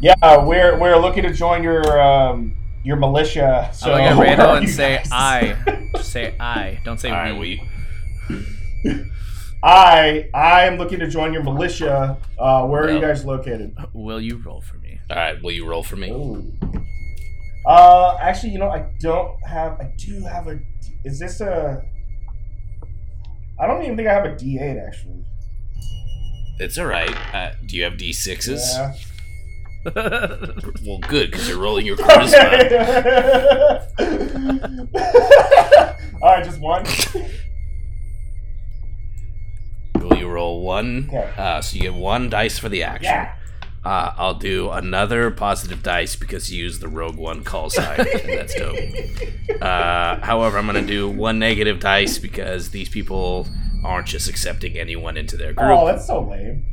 yeah, 0.00 0.44
we're 0.44 0.78
we're 0.78 0.96
looking 0.96 1.22
to 1.24 1.32
join 1.32 1.62
your 1.62 2.00
um, 2.00 2.56
your 2.84 2.96
militia. 2.96 3.70
So 3.72 3.92
I'm 3.92 4.10
gonna 4.10 4.20
Randall 4.28 4.54
and 4.54 4.66
you 4.66 4.72
say 4.72 4.96
guys? 4.96 5.08
I. 5.12 5.88
Just 5.96 6.12
say 6.12 6.34
I. 6.38 6.80
Don't 6.84 6.98
say 6.98 7.10
All 7.10 7.16
right, 7.16 7.38
we. 7.38 7.62
we. 8.84 9.04
I 9.64 10.28
I 10.34 10.64
am 10.64 10.76
looking 10.76 10.98
to 10.98 11.08
join 11.08 11.32
your 11.32 11.44
militia. 11.44 12.16
Uh, 12.38 12.66
where 12.66 12.82
are 12.84 12.90
you 12.90 13.00
guys 13.00 13.24
located? 13.24 13.76
Will 13.92 14.20
you 14.20 14.38
roll 14.38 14.60
for 14.60 14.76
me? 14.78 14.98
All 15.08 15.16
right, 15.16 15.40
will 15.42 15.52
you 15.52 15.66
roll 15.66 15.84
for 15.84 15.96
me? 15.96 16.10
Ooh. 16.10 16.52
Uh, 17.64 18.16
actually, 18.20 18.50
you 18.52 18.58
know, 18.58 18.70
I 18.70 18.90
don't 18.98 19.36
have. 19.46 19.80
I 19.80 19.94
do 19.96 20.20
have 20.24 20.48
a. 20.48 20.58
Is 21.04 21.20
this 21.20 21.40
a? 21.40 21.80
I 23.60 23.66
don't 23.68 23.82
even 23.84 23.96
think 23.96 24.08
I 24.08 24.14
have 24.14 24.24
a 24.24 24.34
D8 24.34 24.84
actually. 24.84 25.24
It's 26.58 26.76
all 26.76 26.86
right. 26.86 27.14
Uh, 27.34 27.52
do 27.66 27.76
you 27.76 27.84
have 27.84 27.94
d6s? 27.94 28.48
Yeah. 28.48 28.94
Well, 29.84 30.98
good 31.08 31.30
because 31.30 31.48
you're 31.48 31.58
rolling 31.58 31.86
your 31.86 31.96
charisma. 31.96 33.82
All 36.22 36.28
right, 36.28 36.44
just 36.44 36.60
one. 36.60 36.84
Will 40.00 40.16
you 40.16 40.28
roll 40.28 40.62
one? 40.62 41.06
Okay. 41.08 41.32
Uh, 41.36 41.60
so 41.60 41.76
you 41.76 41.82
get 41.82 41.94
one 41.94 42.30
dice 42.30 42.58
for 42.58 42.68
the 42.68 42.84
action. 42.84 43.12
Yeah. 43.12 43.34
Uh, 43.84 44.12
I'll 44.16 44.34
do 44.34 44.70
another 44.70 45.32
positive 45.32 45.82
dice 45.82 46.14
because 46.14 46.52
you 46.52 46.62
used 46.62 46.80
the 46.80 46.86
Rogue 46.86 47.16
One 47.16 47.42
call 47.42 47.68
sign, 47.68 47.98
and 48.00 48.28
that's 48.28 48.54
dope. 48.54 48.76
Uh, 49.60 50.18
however, 50.24 50.58
I'm 50.58 50.66
gonna 50.66 50.82
do 50.82 51.08
one 51.08 51.38
negative 51.38 51.78
dice 51.78 52.18
because 52.18 52.70
these 52.70 52.88
people 52.88 53.46
aren't 53.84 54.08
just 54.08 54.28
accepting 54.28 54.76
anyone 54.76 55.16
into 55.16 55.36
their 55.36 55.52
group. 55.52 55.70
Oh, 55.70 55.86
that's 55.86 56.06
so 56.06 56.22
lame. 56.22 56.64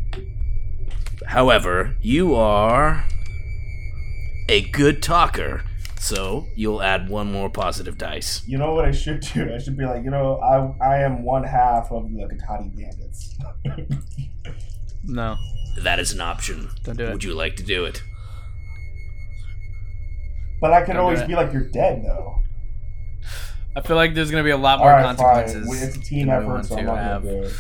However, 1.28 1.96
you 2.02 2.36
are 2.36 3.06
a 4.48 4.62
good 4.70 5.04
talker, 5.04 5.64
so 6.00 6.48
you'll 6.56 6.82
add 6.82 7.10
one 7.10 7.32
more 7.32 7.50
positive 7.50 7.98
dice. 7.98 8.42
You 8.48 8.58
know 8.58 8.74
what 8.74 8.86
I 8.86 8.92
should 8.92 9.20
do? 9.22 9.54
I 9.54 9.58
should 9.60 9.78
be 9.78 9.86
like, 9.86 10.04
you 10.04 10.10
know, 10.12 10.38
I 10.38 10.84
I 10.96 10.98
am 11.00 11.24
one 11.24 11.44
half 11.44 11.92
of 11.92 12.04
the 12.12 12.22
Cotati 12.24 12.76
bandits. 12.76 13.36
no, 15.04 15.36
That 15.80 16.00
is 16.00 16.12
an 16.14 16.22
option. 16.22 16.70
don't 16.84 16.98
do 16.98 17.06
it. 17.06 17.12
Would 17.14 17.24
you 17.24 17.34
like 17.34 17.56
to 17.58 17.64
do 17.64 17.86
it? 17.86 18.02
but 20.62 20.74
I 20.74 20.82
could 20.82 20.94
Don't 20.94 21.02
always 21.04 21.24
be 21.24 21.36
like, 21.36 21.54
you're 21.54 21.70
dead 21.70 22.04
though. 22.04 22.36
I 23.78 23.82
feel 23.82 23.96
like 23.96 24.14
there's 24.14 24.30
gonna 24.32 24.44
be 24.44 24.50
a 24.50 24.58
lot 24.58 24.80
more 24.80 24.90
right, 24.90 25.04
consequences. 25.04 25.70
We- 25.70 25.78
It's 25.78 25.96
a 25.96 26.00
team 26.02 26.30
effort, 26.30 26.66
so 26.66 26.78
I'm 26.78 26.86
not 26.86 26.98
have. 26.98 27.24
gonna 27.24 27.42
do 27.42 27.48
it. 27.48 27.54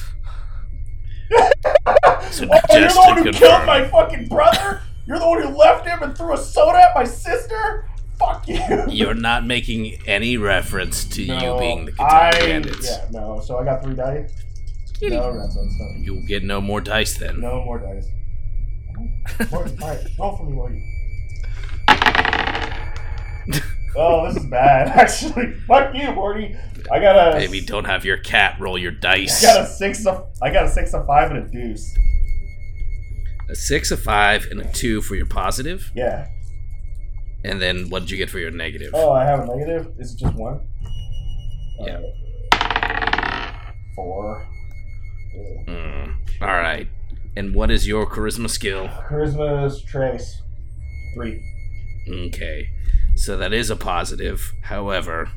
So 2.31 2.47
Oh, 2.51 2.77
you're 2.77 2.87
the 2.89 2.93
one 2.95 3.17
who 3.17 3.23
confirm, 3.23 3.33
killed 3.33 3.65
my 3.65 3.87
fucking 3.87 4.27
brother? 4.27 4.81
You're 5.07 5.19
the 5.19 5.27
one 5.27 5.41
who 5.41 5.49
left 5.49 5.87
him 5.87 6.03
and 6.03 6.15
threw 6.15 6.33
a 6.33 6.37
soda 6.37 6.77
at 6.79 6.95
my 6.95 7.03
sister? 7.03 7.89
Fuck 8.19 8.47
you. 8.47 8.59
you're 8.89 9.13
not 9.13 9.45
making 9.45 9.97
any 10.05 10.37
reference 10.37 11.05
to 11.05 11.23
you 11.23 11.57
being 11.59 11.85
the 11.85 11.93
I, 11.99 12.31
Cotati 12.31 12.39
Bandits. 12.47 12.89
Yeah, 12.89 13.07
no. 13.11 13.39
So 13.39 13.57
I 13.57 13.63
got 13.65 13.81
three 13.83 13.95
dice. 13.95 14.31
No 15.01 15.31
reference. 15.31 15.73
No, 15.79 15.89
You'll 16.01 16.25
get 16.27 16.43
no 16.43 16.59
more 16.61 16.81
dice 16.81 17.17
then. 17.17 17.39
no 17.39 17.63
more 17.63 17.79
dice. 17.79 18.07
Morty, 19.49 19.71
all 19.81 19.87
right, 19.87 20.05
roll 20.19 20.35
for 20.35 20.45
me, 20.45 20.51
Morty. 20.51 20.83
Oh, 23.95 24.27
this 24.27 24.41
is 24.43 24.49
bad. 24.49 24.87
Actually, 24.99 25.53
fuck 25.67 25.93
you, 25.95 26.11
Morty. 26.11 26.55
I 26.91 26.99
got 26.99 27.35
a. 27.35 27.37
Maybe 27.37 27.61
don't 27.61 27.85
have 27.85 28.05
your 28.05 28.17
cat 28.17 28.59
roll 28.59 28.77
your 28.77 28.91
dice. 28.91 29.43
I 29.43 29.53
got 29.53 29.63
a 29.63 29.67
six 29.67 30.05
of. 30.05 30.27
I 30.41 30.51
got 30.51 30.65
a 30.65 30.69
six 30.69 30.93
of 30.93 31.05
five 31.05 31.31
and 31.31 31.45
a 31.45 31.49
deuce. 31.49 31.97
A 33.49 33.55
six, 33.55 33.91
a 33.91 33.97
five, 33.97 34.47
and 34.51 34.61
a 34.61 34.71
two 34.71 35.01
for 35.01 35.15
your 35.15 35.25
positive. 35.25 35.91
Yeah. 35.95 36.27
And 37.43 37.61
then 37.61 37.89
what 37.89 38.01
did 38.01 38.11
you 38.11 38.17
get 38.17 38.29
for 38.29 38.39
your 38.39 38.51
negative? 38.51 38.91
Oh, 38.93 39.11
I 39.11 39.25
have 39.25 39.39
a 39.39 39.45
negative. 39.45 39.93
Is 39.97 40.13
it 40.13 40.19
just 40.19 40.35
one? 40.35 40.67
Yeah. 41.79 42.01
Four. 43.95 44.45
Yeah. 45.33 45.73
Mm, 45.73 46.15
all 46.41 46.47
right. 46.47 46.87
And 47.35 47.55
what 47.55 47.71
is 47.71 47.87
your 47.87 48.05
charisma 48.05 48.49
skill? 48.49 48.87
Charisma's 48.87 49.81
trace. 49.81 50.41
Three. 51.13 51.41
Okay. 52.09 52.69
So 53.15 53.37
that 53.37 53.53
is 53.53 53.69
a 53.69 53.75
positive. 53.75 54.53
However, 54.63 55.31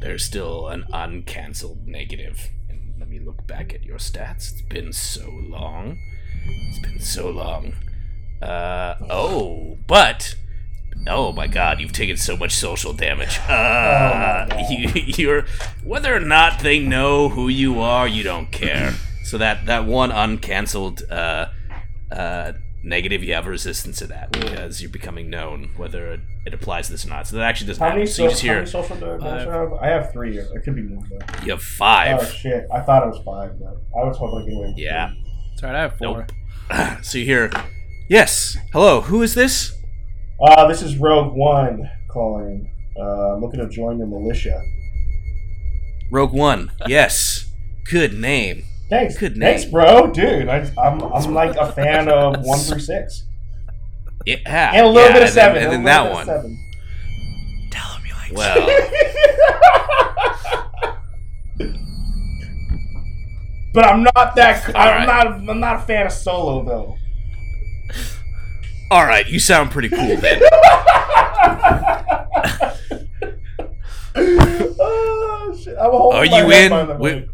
there's 0.00 0.24
still 0.24 0.68
an 0.68 0.84
uncancelled 0.92 1.86
negative. 1.86 2.48
And 2.68 2.94
let 2.98 3.08
me 3.08 3.18
look 3.18 3.46
back 3.46 3.74
at 3.74 3.82
your 3.84 3.98
stats. 3.98 4.52
It's 4.52 4.62
been 4.62 4.92
so 4.92 5.28
long. 5.28 5.98
It's 6.46 6.78
been 6.80 7.00
so 7.00 7.30
long. 7.30 7.74
Uh 8.42 8.94
oh, 9.08 9.78
but 9.86 10.36
oh 11.08 11.32
my 11.32 11.46
god, 11.46 11.80
you've 11.80 11.92
taken 11.92 12.16
so 12.16 12.36
much 12.36 12.52
social 12.52 12.92
damage. 12.92 13.38
Uh, 13.48 14.46
Oh 14.52 14.70
you, 14.70 14.88
you're 14.94 15.46
whether 15.82 16.14
or 16.14 16.20
not 16.20 16.60
they 16.60 16.78
know 16.78 17.28
who 17.30 17.48
you 17.48 17.80
are, 17.80 18.06
you 18.06 18.22
don't 18.22 18.50
care. 18.52 18.94
So 19.24 19.38
that 19.38 19.66
that 19.66 19.86
one 19.86 20.12
uncancelled 20.12 21.02
uh, 21.10 21.46
uh, 22.12 22.52
negative, 22.86 23.22
you 23.22 23.34
have 23.34 23.46
a 23.46 23.50
resistance 23.50 23.98
to 23.98 24.06
that 24.06 24.30
because 24.32 24.80
you're 24.80 24.90
becoming 24.90 25.28
known, 25.28 25.70
whether 25.76 26.12
it, 26.12 26.20
it 26.46 26.54
applies 26.54 26.86
to 26.86 26.92
this 26.92 27.04
or 27.04 27.10
not. 27.10 27.26
So 27.26 27.36
that 27.36 27.42
actually 27.42 27.66
doesn't 27.66 27.82
How 27.82 27.88
many, 27.90 28.02
matter. 28.02 28.10
So 28.12 28.16
so, 28.16 28.22
you 28.24 28.28
just 28.30 28.42
how 28.42 28.46
hear 28.48 28.56
many 28.58 28.70
social 28.70 28.96
damage 28.96 29.20
do 29.20 29.26
I 29.28 29.40
have? 29.40 29.72
I 29.74 29.86
have 29.88 30.12
three. 30.12 30.38
It 30.38 30.62
could 30.64 30.74
be 30.76 30.82
more 30.82 31.02
though. 31.10 31.44
you 31.44 31.50
have 31.50 31.62
five. 31.62 32.18
Oh 32.20 32.24
shit! 32.24 32.66
I 32.72 32.80
thought 32.80 33.02
it 33.02 33.10
was 33.10 33.22
five, 33.24 33.58
but 33.58 33.76
I 33.98 34.04
was 34.04 34.16
hoping 34.16 34.44
to 34.46 34.50
get 34.50 34.56
away. 34.56 34.68
with 34.68 34.78
Yeah. 34.78 35.08
three. 35.10 35.24
It's 35.52 35.62
alright, 35.62 35.76
I 35.76 35.82
have 35.82 35.98
four. 35.98 36.26
Nope. 36.70 37.02
so 37.04 37.18
you 37.18 37.24
hear, 37.24 37.50
yes, 38.08 38.56
hello, 38.72 39.00
who 39.02 39.22
is 39.22 39.34
this? 39.34 39.72
Uh, 40.40 40.66
this 40.68 40.82
is 40.82 40.96
Rogue 40.96 41.34
One 41.34 41.90
calling. 42.08 42.70
Uh, 42.98 43.34
I'm 43.34 43.40
looking 43.40 43.60
to 43.60 43.68
join 43.68 43.98
your 43.98 44.06
militia. 44.06 44.60
Rogue 46.10 46.32
One. 46.32 46.72
Yes. 46.86 47.46
Good 47.90 48.12
name. 48.14 48.64
Thanks. 48.88 49.18
Good 49.18 49.36
Thanks, 49.36 49.64
bro, 49.64 50.06
dude. 50.12 50.48
I, 50.48 50.58
I'm 50.78 51.02
I'm 51.02 51.34
like 51.34 51.56
a 51.56 51.72
fan 51.72 52.08
of 52.08 52.40
one 52.44 52.58
through 52.60 52.78
six 52.80 53.24
Yeah. 54.24 54.72
and 54.74 54.86
a 54.86 54.88
little 54.88 55.08
yeah, 55.10 55.14
bit 55.14 55.22
of 55.22 55.28
and 55.28 55.34
seven. 55.34 55.54
Then, 55.54 55.64
and 55.64 55.72
then 55.72 55.84
that 55.84 56.12
one. 56.12 56.26
bit 56.26 56.34
of 56.36 56.42
seven. 56.42 56.58
Tell 57.70 57.90
him 57.96 58.06
you 58.06 58.14
like 58.14 58.32
Well, 58.32 58.68
But 63.74 63.84
I'm 63.84 64.02
not 64.04 64.34
that. 64.36 64.74
All 64.74 64.80
I'm 64.80 65.06
right. 65.06 65.06
not. 65.06 65.26
I'm 65.50 65.60
not 65.60 65.76
a 65.76 65.78
fan 65.80 66.06
of 66.06 66.12
Solo 66.12 66.64
though. 66.64 66.96
all 68.90 69.04
right, 69.04 69.28
you 69.28 69.38
sound 69.38 69.70
pretty 69.70 69.90
cool 69.90 70.16
then. 70.16 70.40
oh, 74.16 75.58
shit. 75.62 75.76
I'm 75.78 75.90
holding 75.90 76.18
Are 76.18 76.24
my 76.26 76.38
you 76.38 76.50
in? 76.52 77.28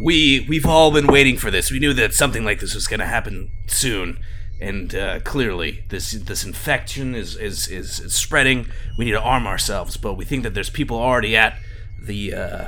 We- 0.00 0.40
we've 0.48 0.66
all 0.66 0.90
been 0.90 1.06
waiting 1.06 1.36
for 1.36 1.50
this. 1.50 1.70
We 1.70 1.78
knew 1.78 1.92
that 1.94 2.14
something 2.14 2.44
like 2.44 2.60
this 2.60 2.74
was 2.74 2.86
going 2.86 3.00
to 3.00 3.06
happen 3.06 3.50
soon, 3.66 4.18
and 4.60 4.94
uh, 4.94 5.20
clearly 5.20 5.84
this 5.88 6.12
this 6.12 6.44
infection 6.44 7.14
is, 7.14 7.36
is 7.36 7.68
is 7.68 8.00
is 8.00 8.14
spreading. 8.14 8.66
We 8.98 9.04
need 9.04 9.12
to 9.12 9.20
arm 9.20 9.46
ourselves, 9.46 9.96
but 9.96 10.14
we 10.14 10.24
think 10.24 10.42
that 10.44 10.54
there's 10.54 10.70
people 10.70 10.96
already 10.98 11.36
at 11.36 11.58
the 12.02 12.34
uh, 12.34 12.64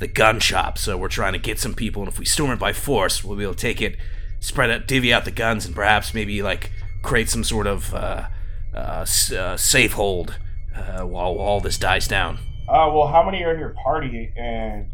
the 0.00 0.06
gun 0.08 0.40
shop, 0.40 0.78
so 0.78 0.96
we're 0.96 1.08
trying 1.08 1.32
to 1.34 1.38
get 1.38 1.58
some 1.58 1.74
people. 1.74 2.02
And 2.02 2.10
if 2.10 2.18
we 2.18 2.24
storm 2.24 2.50
it 2.50 2.58
by 2.58 2.72
force, 2.72 3.22
we'll 3.24 3.36
be 3.36 3.42
able 3.44 3.54
to 3.54 3.60
take 3.60 3.80
it, 3.82 3.96
spread 4.40 4.70
it, 4.70 4.86
divvy 4.86 5.12
out 5.12 5.24
the 5.24 5.30
guns, 5.30 5.64
and 5.66 5.74
perhaps 5.74 6.14
maybe 6.14 6.42
like 6.42 6.70
create 7.02 7.28
some 7.30 7.44
sort 7.44 7.66
of 7.66 7.94
uh, 7.94 8.26
uh, 8.74 9.06
uh, 9.36 9.56
safe 9.56 9.92
hold 9.92 10.38
uh, 10.76 11.02
while 11.02 11.32
all 11.38 11.60
this 11.60 11.78
dies 11.78 12.06
down. 12.08 12.38
Well, 12.68 13.08
how 13.08 13.24
many 13.24 13.42
are 13.44 13.52
in 13.52 13.58
your 13.60 13.74
party, 13.82 14.32
and 14.36 14.90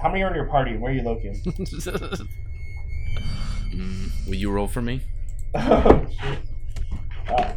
how 0.00 0.08
many 0.08 0.22
are 0.22 0.28
in 0.30 0.34
your 0.34 0.46
party, 0.48 0.76
where 0.76 0.92
are 0.92 0.94
you 0.94 1.02
looking? 1.02 1.34
Mm, 3.74 4.26
will 4.26 4.34
you 4.34 4.50
roll 4.50 4.68
for 4.68 4.82
me? 4.82 5.00
oh, 5.54 6.06
shit. 6.20 6.38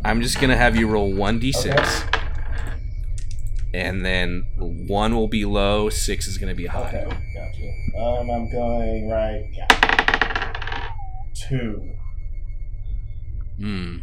I'm 0.06 0.22
just 0.22 0.40
gonna 0.40 0.56
have 0.56 0.76
you 0.78 0.88
roll 0.88 1.14
one 1.14 1.42
d6, 1.42 1.66
Okay. 2.08 2.20
and 3.74 4.06
then 4.06 4.44
one 4.88 5.14
will 5.16 5.28
be 5.28 5.44
low, 5.44 5.90
six 5.90 6.28
is 6.28 6.38
gonna 6.38 6.56
be 6.56 6.68
high. 6.68 6.88
Okay, 6.88 7.04
gotcha. 7.34 8.00
Um, 8.02 8.30
I'm 8.32 8.50
going 8.50 9.10
right. 9.10 9.46
Yeah. 9.52 9.68
two. 11.34 11.90
Hmm. 13.60 13.98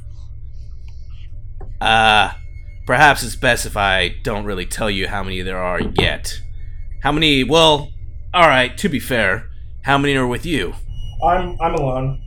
Uh, 1.80 2.32
perhaps 2.86 3.22
it's 3.22 3.36
best 3.36 3.64
if 3.66 3.76
I 3.76 4.16
don't 4.22 4.44
really 4.44 4.66
tell 4.66 4.90
you 4.90 5.08
how 5.08 5.22
many 5.22 5.40
there 5.42 5.58
are 5.58 5.80
yet. 5.80 6.40
How 7.02 7.10
many? 7.12 7.42
Well, 7.44 7.88
all 8.34 8.48
right. 8.48 8.76
To 8.78 8.88
be 8.88 8.98
fair, 9.00 9.48
how 9.82 9.98
many 9.98 10.14
are 10.16 10.26
with 10.26 10.46
you? 10.46 10.74
I'm 11.24 11.56
I'm 11.60 11.74
alone. 11.74 12.20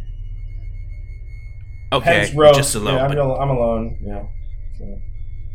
Okay, 1.93 2.32
just 2.53 2.76
alone. 2.76 2.95
Yeah, 2.95 3.06
I'm, 3.06 3.16
but- 3.16 3.36
I'm 3.39 3.49
alone. 3.49 3.97
Yeah. 4.01 4.24
So- 4.78 4.99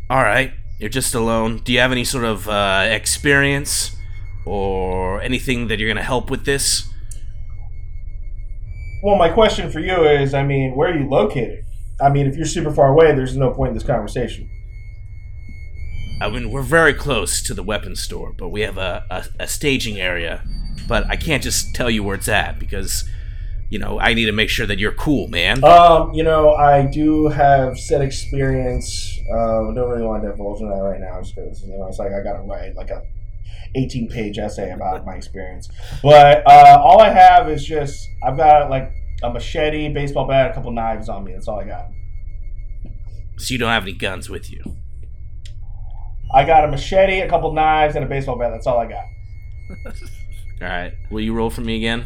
all 0.09 0.23
right, 0.23 0.51
you're 0.79 0.89
just 0.89 1.13
alone. 1.15 1.61
Do 1.63 1.71
you 1.71 1.79
have 1.79 1.91
any 1.91 2.03
sort 2.03 2.23
of 2.25 2.47
uh, 2.49 2.87
experience 2.89 3.95
or 4.45 5.21
anything 5.21 5.67
that 5.67 5.79
you're 5.79 5.89
gonna 5.89 6.03
help 6.03 6.29
with 6.31 6.45
this? 6.45 6.87
Well, 9.03 9.15
my 9.15 9.29
question 9.29 9.71
for 9.71 9.79
you 9.79 10.03
is, 10.05 10.33
I 10.33 10.43
mean, 10.43 10.75
where 10.75 10.91
are 10.93 10.97
you 10.97 11.07
located? 11.09 11.63
I 11.99 12.09
mean, 12.09 12.27
if 12.27 12.35
you're 12.35 12.45
super 12.45 12.71
far 12.71 12.89
away, 12.89 13.13
there's 13.15 13.35
no 13.35 13.51
point 13.51 13.69
in 13.69 13.73
this 13.75 13.83
conversation. 13.83 14.49
I 16.21 16.29
mean, 16.29 16.51
we're 16.51 16.61
very 16.61 16.93
close 16.93 17.41
to 17.43 17.53
the 17.55 17.63
weapons 17.63 17.99
store, 17.99 18.31
but 18.31 18.49
we 18.49 18.61
have 18.61 18.77
a, 18.77 19.03
a, 19.09 19.25
a 19.41 19.47
staging 19.47 19.99
area. 19.99 20.43
But 20.87 21.07
I 21.09 21.15
can't 21.15 21.41
just 21.41 21.73
tell 21.73 21.89
you 21.89 22.03
where 22.03 22.15
it's 22.15 22.27
at 22.27 22.59
because, 22.59 23.09
you 23.69 23.79
know, 23.79 23.99
I 23.99 24.13
need 24.13 24.25
to 24.25 24.31
make 24.31 24.49
sure 24.49 24.67
that 24.67 24.77
you're 24.77 24.91
cool, 24.91 25.27
man. 25.29 25.63
Um, 25.63 26.13
you 26.13 26.23
know, 26.23 26.53
I 26.53 26.85
do 26.85 27.27
have 27.29 27.79
said 27.79 28.01
experience. 28.01 29.17
I 29.33 29.73
don't 29.73 29.89
really 29.89 30.03
want 30.03 30.23
to 30.23 30.29
divulge 30.29 30.59
that 30.59 30.67
right 30.67 30.99
now, 30.99 31.21
just 31.21 31.35
because 31.35 31.63
you 31.63 31.77
know 31.77 31.87
it's 31.87 31.97
like 31.97 32.11
I 32.11 32.21
got 32.21 32.33
to 32.33 32.43
write 32.43 32.75
like 32.75 32.89
a 32.89 33.01
18 33.75 34.09
page 34.09 34.37
essay 34.37 34.71
about 34.71 35.05
my 35.05 35.15
experience. 35.15 35.69
But 36.03 36.45
uh, 36.45 36.81
all 36.83 37.01
I 37.01 37.09
have 37.09 37.49
is 37.49 37.65
just 37.65 38.07
I've 38.23 38.37
got 38.37 38.69
like 38.69 38.91
a 39.23 39.31
machete, 39.31 39.91
baseball 39.93 40.27
bat, 40.27 40.51
a 40.51 40.53
couple 40.53 40.71
knives 40.71 41.09
on 41.09 41.23
me. 41.23 41.33
That's 41.33 41.47
all 41.47 41.59
I 41.59 41.65
got. 41.65 41.87
So 43.37 43.53
you 43.53 43.57
don't 43.57 43.69
have 43.69 43.83
any 43.83 43.93
guns 43.93 44.29
with 44.29 44.51
you. 44.51 44.77
I 46.33 46.45
got 46.45 46.63
a 46.63 46.67
machete, 46.67 47.19
a 47.21 47.29
couple 47.29 47.51
knives, 47.53 47.95
and 47.95 48.05
a 48.05 48.07
baseball 48.07 48.37
bat. 48.37 48.51
That's 48.51 48.67
all 48.67 48.77
I 48.79 48.85
got. 48.87 49.05
All 50.61 50.67
right. 50.67 50.93
Will 51.09 51.21
you 51.21 51.33
roll 51.33 51.49
for 51.49 51.61
me 51.61 51.75
again? 51.77 52.05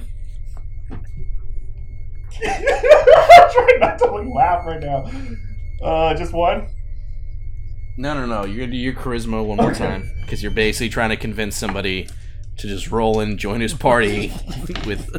I'm 0.92 1.00
trying 3.52 3.80
not 3.80 3.98
to 4.00 4.06
like, 4.12 4.28
laugh 4.34 4.66
right 4.66 4.82
now. 4.82 5.10
Uh, 5.82 6.14
just 6.16 6.34
one. 6.34 6.68
No, 7.98 8.14
no, 8.14 8.26
no. 8.26 8.46
You're 8.46 8.60
gonna 8.66 8.72
do 8.72 8.78
your 8.78 8.94
charisma 8.94 9.46
one 9.46 9.58
more 9.58 9.72
Okay. 9.72 9.80
time 9.80 10.12
because 10.22 10.44
you're 10.44 10.52
basically 10.52 10.90
trying 10.90 11.10
to 11.12 11.18
convince 11.18 11.56
somebody 11.56 12.10
to 12.58 12.68
just 12.68 12.90
roll 12.92 13.20
and 13.20 13.38
join 13.38 13.60
his 13.62 13.74
party. 13.74 14.32
with 14.86 15.10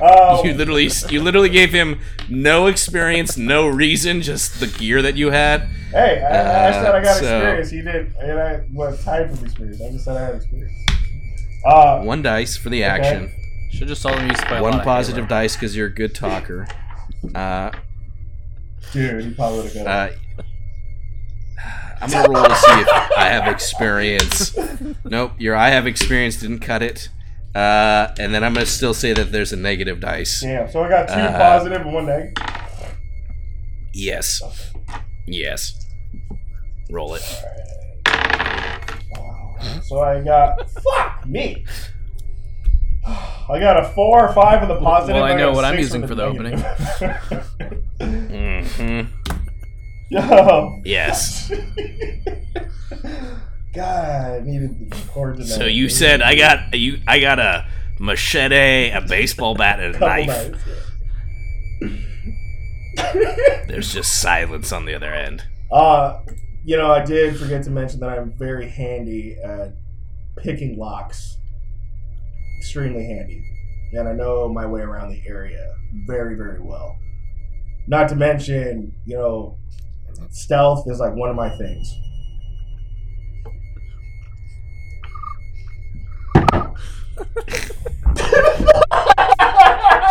Um, 0.00 0.44
you 0.44 0.54
literally, 0.54 0.90
you 1.08 1.22
literally 1.22 1.48
gave 1.48 1.72
him 1.72 2.00
no 2.28 2.66
experience, 2.66 3.36
no 3.36 3.66
reason, 3.68 4.20
just 4.22 4.58
the 4.60 4.66
gear 4.66 5.00
that 5.02 5.16
you 5.16 5.30
had. 5.30 5.62
Hey, 5.92 6.20
I, 6.22 6.26
I 6.26 6.68
Uh, 6.68 6.72
said 6.82 6.94
I 6.96 7.02
got 7.02 7.16
so- 7.16 7.36
experience. 7.38 7.70
He 7.70 7.80
did, 7.82 8.14
and 8.16 8.40
I 8.40 8.56
what 8.72 9.00
type 9.00 9.30
of 9.30 9.42
experience? 9.42 9.80
I 9.80 9.90
just 9.92 10.04
said 10.04 10.16
I 10.16 10.26
had 10.26 10.34
experience. 10.36 10.72
Uh, 11.64 12.02
One 12.02 12.22
dice 12.22 12.56
for 12.56 12.68
the 12.70 12.82
action. 12.84 13.32
Should 13.70 13.88
just 13.88 14.02
saw 14.02 14.14
them 14.14 14.28
used 14.28 14.40
to 14.40 14.46
play 14.46 14.58
a 14.58 14.62
lot 14.62 14.72
One 14.74 14.80
positive 14.84 15.24
Halo. 15.26 15.40
dice 15.42 15.54
because 15.56 15.74
you're 15.76 15.86
a 15.86 15.94
good 15.94 16.14
talker. 16.14 16.66
Uh, 17.34 17.70
dude, 18.92 19.24
he 19.24 19.30
probably 19.32 19.62
would 19.62 19.72
have 19.72 19.84
got. 19.84 20.10
I'm 22.04 22.10
gonna 22.10 22.28
roll 22.28 22.44
to 22.48 22.54
see 22.54 22.80
if 22.80 22.88
I 23.16 23.24
have 23.28 23.48
experience. 23.52 24.56
Nope, 25.04 25.32
your 25.38 25.56
I 25.56 25.70
have 25.70 25.86
experience 25.86 26.36
didn't 26.36 26.60
cut 26.60 26.82
it. 26.82 27.08
Uh, 27.54 28.12
and 28.18 28.34
then 28.34 28.44
I'm 28.44 28.52
gonna 28.52 28.66
still 28.66 28.94
say 28.94 29.12
that 29.14 29.32
there's 29.32 29.52
a 29.52 29.56
negative 29.56 30.00
dice. 30.00 30.40
Damn. 30.42 30.70
So 30.70 30.82
I 30.82 30.88
got 30.88 31.08
two 31.08 31.14
uh, 31.14 31.38
positive 31.38 31.82
and 31.82 31.92
one 31.94 32.06
negative. 32.06 32.34
Yes. 33.94 34.42
Yes. 35.26 35.86
Roll 36.90 37.14
it. 37.14 37.22
So 39.84 40.00
I 40.00 40.20
got 40.22 40.68
fuck 40.70 41.26
me. 41.26 41.64
I 43.06 43.58
got 43.60 43.78
a 43.82 43.88
four 43.94 44.28
or 44.28 44.32
five 44.34 44.62
on 44.62 44.68
the 44.68 44.78
positive. 44.80 45.14
Well, 45.16 45.24
I 45.24 45.30
and 45.30 45.38
know 45.38 45.46
got 45.46 45.52
a 45.52 45.56
what 45.56 45.64
I'm 45.64 45.76
six 45.76 45.82
using 45.82 46.02
on 46.02 46.08
for 46.08 46.14
the 46.14 46.24
opening. 46.24 46.62
opening. 48.00 49.08
Yo. 50.14 50.80
Yes. 50.84 51.50
God, 53.74 54.40
I 54.40 54.40
needed 54.44 54.92
to 54.92 54.98
record 54.98 55.36
tonight. 55.36 55.48
So 55.48 55.66
you 55.66 55.88
said 55.88 56.22
I 56.22 56.36
got 56.36 56.78
you. 56.78 57.00
I 57.08 57.18
got 57.18 57.40
a 57.40 57.66
machete, 57.98 58.90
a 58.90 59.00
baseball 59.00 59.56
bat, 59.56 59.80
and 59.80 59.96
a 59.96 59.98
knife. 59.98 60.64
There's 63.66 63.92
just 63.92 64.20
silence 64.20 64.70
on 64.70 64.84
the 64.84 64.94
other 64.94 65.12
end. 65.12 65.42
Uh, 65.72 66.20
you 66.64 66.76
know, 66.76 66.92
I 66.92 67.04
did 67.04 67.36
forget 67.36 67.64
to 67.64 67.70
mention 67.70 67.98
that 68.00 68.10
I'm 68.16 68.32
very 68.38 68.68
handy 68.68 69.36
at 69.42 69.74
picking 70.38 70.78
locks. 70.78 71.36
Extremely 72.60 73.04
handy. 73.04 73.42
And 73.94 74.08
I 74.08 74.12
know 74.12 74.48
my 74.48 74.66
way 74.66 74.82
around 74.82 75.10
the 75.10 75.20
area 75.26 75.74
very, 76.06 76.36
very 76.36 76.60
well. 76.60 76.96
Not 77.88 78.08
to 78.10 78.14
mention, 78.16 78.94
you 79.04 79.16
know, 79.16 79.58
stealth 80.30 80.88
is 80.88 80.98
like 80.98 81.14
one 81.14 81.30
of 81.30 81.36
my 81.36 81.56
things. 81.56 81.94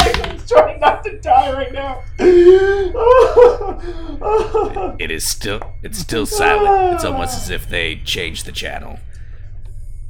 I'm 0.05 0.37
trying 0.47 0.79
not 0.79 1.03
to 1.03 1.19
die 1.19 1.51
right 1.53 1.73
now. 1.73 2.03
It 4.99 5.11
is 5.11 5.27
still. 5.27 5.59
It's 5.81 5.97
still 5.97 6.25
silent. 6.25 6.95
It's 6.95 7.03
almost 7.03 7.35
as 7.35 7.49
if 7.49 7.67
they 7.67 7.97
changed 7.97 8.45
the 8.45 8.51
channel. 8.53 8.99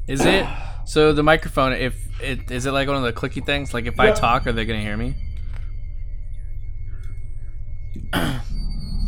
Is 0.08 0.24
it? 0.26 0.46
So 0.86 1.14
the 1.14 1.24
microphone, 1.24 1.74
if 1.74 1.96
it 2.22 2.52
is 2.52 2.66
it 2.66 2.72
like 2.72 2.88
one 2.88 2.98
of 2.98 3.04
the 3.04 3.14
clicky 3.14 3.44
things? 3.44 3.74
Like 3.74 3.86
if 3.86 4.00
I 4.00 4.12
talk, 4.12 4.46
are 4.46 4.52
they 4.52 4.66
gonna 4.66 4.82
hear 4.82 4.98
me? 4.98 5.16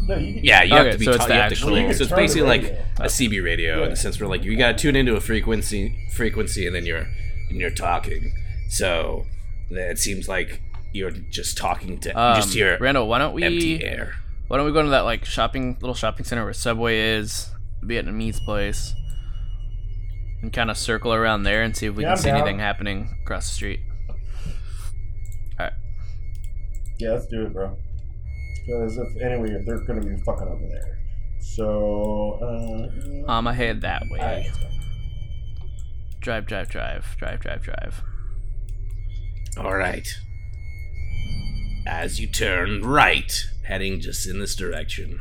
no, 0.07 0.17
you 0.17 0.33
can, 0.35 0.43
Yeah, 0.43 0.63
you 0.63 0.73
have 0.75 0.91
to 0.91 0.97
be. 0.97 1.05
so 1.05 1.11
it's 1.11 1.19
ta- 1.19 1.27
the 1.27 1.33
you 1.33 1.39
have 1.39 1.49
to 1.49 1.55
actual- 1.55 1.69
you 1.69 1.75
click. 1.75 1.85
can 1.87 1.93
So 1.95 2.01
it's 2.03 2.09
turn 2.09 2.17
the 2.17 2.23
basically 2.23 2.47
like 2.47 2.63
a 2.99 3.09
CB 3.09 3.43
radio 3.43 3.83
in 3.83 3.89
the 3.91 3.95
sense 3.95 4.19
where 4.19 4.29
like 4.29 4.43
you 4.43 4.55
got 4.57 4.73
to 4.73 4.77
tune 4.81 4.95
into 4.95 5.15
a 5.15 5.19
frequency, 5.21 5.95
frequency, 6.13 6.65
and 6.67 6.75
then 6.75 6.85
you're 6.85 7.07
and 7.49 7.59
you're 7.59 7.69
talking. 7.71 8.33
So 8.69 9.25
then 9.69 9.89
it 9.91 9.99
seems 9.99 10.27
like 10.27 10.61
you're 10.93 11.11
just 11.11 11.57
talking 11.57 11.99
to. 11.99 12.11
Um, 12.19 12.35
you 12.37 12.41
just 12.41 12.53
hear 12.53 12.77
Randall, 12.79 13.07
why 13.07 13.19
don't 13.19 13.33
we? 13.33 13.43
empty 13.43 13.83
air. 13.83 14.13
Why 14.47 14.57
don't 14.57 14.65
we 14.65 14.71
go 14.73 14.81
to 14.83 14.89
that 14.89 15.01
like 15.01 15.25
shopping 15.25 15.77
little 15.81 15.95
shopping 15.95 16.23
center 16.25 16.43
where 16.43 16.53
Subway 16.53 16.99
is, 16.99 17.49
Vietnamese 17.83 18.43
place, 18.45 18.93
and 20.41 20.53
kind 20.53 20.69
of 20.69 20.77
circle 20.77 21.13
around 21.13 21.43
there 21.43 21.63
and 21.63 21.75
see 21.75 21.87
if 21.87 21.95
we 21.95 22.03
Yeah, 22.03 22.09
can 22.09 22.17
I'm 22.17 22.17
see 22.23 22.29
down. 22.29 22.37
anything 22.41 22.59
happening 22.59 23.15
across 23.23 23.49
the 23.49 23.55
street. 23.55 23.79
All 24.09 24.15
right. 25.59 25.73
Yeah, 26.99 27.11
let's 27.11 27.25
do 27.27 27.43
it, 27.45 27.53
bro. 27.53 27.75
Because 28.65 28.97
if 28.97 29.21
anyway, 29.21 29.61
they're 29.65 29.79
gonna 29.85 30.01
be 30.01 30.17
fucking 30.23 30.47
over 30.47 30.67
there. 30.67 30.99
So, 31.39 32.39
uh, 33.27 33.31
Um, 33.31 33.47
I 33.47 33.53
head 33.53 33.81
that 33.81 34.03
way. 34.09 34.19
alright. 34.19 34.51
Drive, 36.19 36.47
drive, 36.47 36.69
drive, 36.69 37.15
drive, 37.19 37.39
drive, 37.39 37.61
drive. 37.61 38.03
All 39.57 39.75
right. 39.75 40.07
As 41.87 42.19
you 42.19 42.27
turn 42.27 42.81
right, 42.81 43.31
heading 43.63 43.99
just 43.99 44.27
in 44.27 44.39
this 44.39 44.55
direction, 44.55 45.19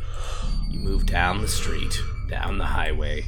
you 0.70 0.80
move 0.80 1.04
down 1.04 1.42
the 1.42 1.48
street, 1.48 2.00
down 2.30 2.56
the 2.56 2.64
highway, 2.66 3.24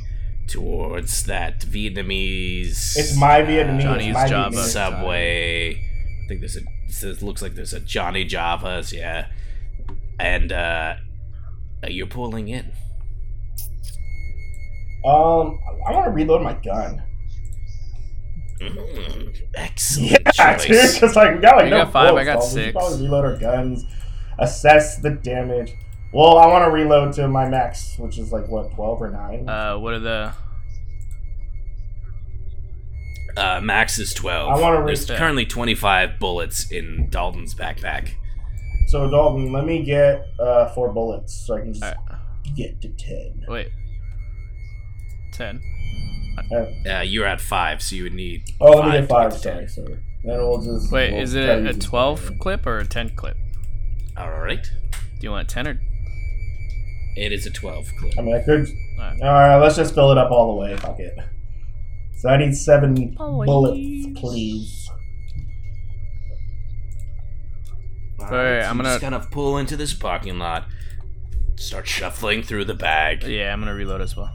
towards 0.48 1.24
that 1.24 1.60
Vietnamese. 1.60 2.96
it's 2.96 3.14
my 3.16 3.42
Vietnamese. 3.42 3.82
Johnny's 3.82 4.14
my 4.14 4.26
Java. 4.28 4.56
Vietnamese. 4.56 4.64
subway. 4.64 5.74
I 5.74 6.28
think 6.28 6.40
there's 6.40 6.56
a. 6.56 6.60
It 7.10 7.20
looks 7.20 7.42
like 7.42 7.54
there's 7.54 7.74
a 7.74 7.80
Johnny 7.80 8.24
Java's, 8.24 8.92
yeah, 8.92 9.26
and 10.18 10.52
uh, 10.52 10.94
you're 11.88 12.06
pulling 12.06 12.48
in. 12.48 12.72
Um, 15.04 15.58
I 15.86 15.92
want 15.92 16.04
to 16.06 16.10
reload 16.10 16.42
my 16.42 16.54
gun. 16.54 17.02
Mm, 18.60 19.42
excellent 19.54 20.10
Yeah, 20.36 20.56
dude. 20.56 20.66
choice. 20.68 20.98
Just 21.00 21.14
like 21.16 21.34
we 21.36 21.40
got 21.40 21.56
like 21.56 21.64
You 21.66 21.70
no 21.70 21.84
got 21.84 21.92
five, 21.92 22.14
I 22.14 22.24
got 22.24 22.42
so 22.42 22.56
We 22.56 22.62
should 22.62 22.64
six. 22.64 22.72
probably 22.72 23.02
reload 23.04 23.24
our 23.24 23.36
guns, 23.36 23.84
assess 24.38 24.98
the 24.98 25.10
damage. 25.10 25.74
Well, 26.12 26.38
I 26.38 26.46
want 26.46 26.64
to 26.64 26.70
reload 26.70 27.12
to 27.14 27.28
my 27.28 27.48
max, 27.48 27.96
which 27.98 28.18
is 28.18 28.32
like 28.32 28.48
what 28.48 28.72
twelve 28.74 29.00
or 29.02 29.10
nine. 29.10 29.48
Uh, 29.48 29.76
what 29.78 29.92
are 29.94 29.98
the? 29.98 30.32
Uh, 33.36 33.60
max 33.62 33.98
is 33.98 34.14
twelve. 34.14 34.48
I 34.50 34.58
wanna 34.60 34.86
There's 34.86 35.04
currently 35.04 35.44
twenty-five 35.44 36.18
bullets 36.18 36.70
in 36.72 37.08
Dalton's 37.10 37.54
backpack. 37.54 38.12
So 38.86 39.08
Dalton, 39.10 39.52
let 39.52 39.64
me 39.64 39.82
get 39.84 40.26
uh, 40.38 40.68
four 40.74 40.92
bullets 40.92 41.34
so 41.46 41.56
I 41.56 41.60
can 41.60 41.72
just 41.72 41.84
Alright. 41.84 41.98
get 42.54 42.80
to 42.82 42.88
ten. 42.90 43.44
Wait. 43.48 43.68
Ten. 45.32 45.60
Uh, 46.88 47.00
you're 47.00 47.26
at 47.26 47.40
five, 47.40 47.82
so 47.82 47.96
you 47.96 48.04
would 48.04 48.14
need. 48.14 48.42
Oh, 48.60 48.70
let 48.78 48.86
me 48.86 48.92
get 49.00 49.08
five. 49.08 49.32
to 49.32 49.38
Sorry, 49.38 49.60
get 49.60 49.70
sorry. 49.70 49.98
Then 50.24 50.38
we'll 50.38 50.60
just. 50.60 50.92
Wait, 50.92 51.12
we'll 51.12 51.22
is 51.22 51.34
it 51.34 51.48
a 51.66 51.72
12 51.78 52.20
five. 52.20 52.38
clip 52.40 52.66
or 52.66 52.78
a 52.78 52.86
10 52.86 53.10
clip? 53.16 53.36
All 54.16 54.30
right. 54.30 54.62
Do 54.92 54.98
you 55.20 55.30
want 55.30 55.50
a 55.50 55.54
10 55.54 55.66
or? 55.68 55.80
It 57.16 57.32
is 57.32 57.46
a 57.46 57.50
twelve 57.50 57.88
clip. 57.98 58.12
I 58.18 58.20
mean, 58.20 58.34
I 58.36 58.42
could. 58.42 58.68
Alright. 58.98 59.22
All 59.22 59.32
right, 59.32 59.56
let's 59.56 59.76
just 59.76 59.94
fill 59.94 60.12
it 60.12 60.18
up 60.18 60.30
all 60.30 60.54
the 60.54 60.60
way. 60.60 60.76
Fuck 60.76 61.00
it. 61.00 61.16
So 62.18 62.28
I 62.28 62.36
need 62.36 62.54
seven 62.54 62.94
Please. 62.94 63.16
bullets, 63.16 64.06
please. 64.20 64.85
All 68.30 68.36
Alright, 68.36 68.64
so 68.64 68.70
I'm 68.70 68.76
gonna- 68.76 68.88
just 68.90 69.00
kind 69.00 69.14
of 69.14 69.30
pull 69.30 69.58
into 69.58 69.76
this 69.76 69.94
parking 69.94 70.38
lot, 70.38 70.66
start 71.56 71.86
shuffling 71.86 72.42
through 72.42 72.64
the 72.64 72.74
bag. 72.74 73.22
Yeah, 73.24 73.52
I'm 73.52 73.60
gonna 73.60 73.74
reload 73.74 74.00
as 74.00 74.16
well. 74.16 74.30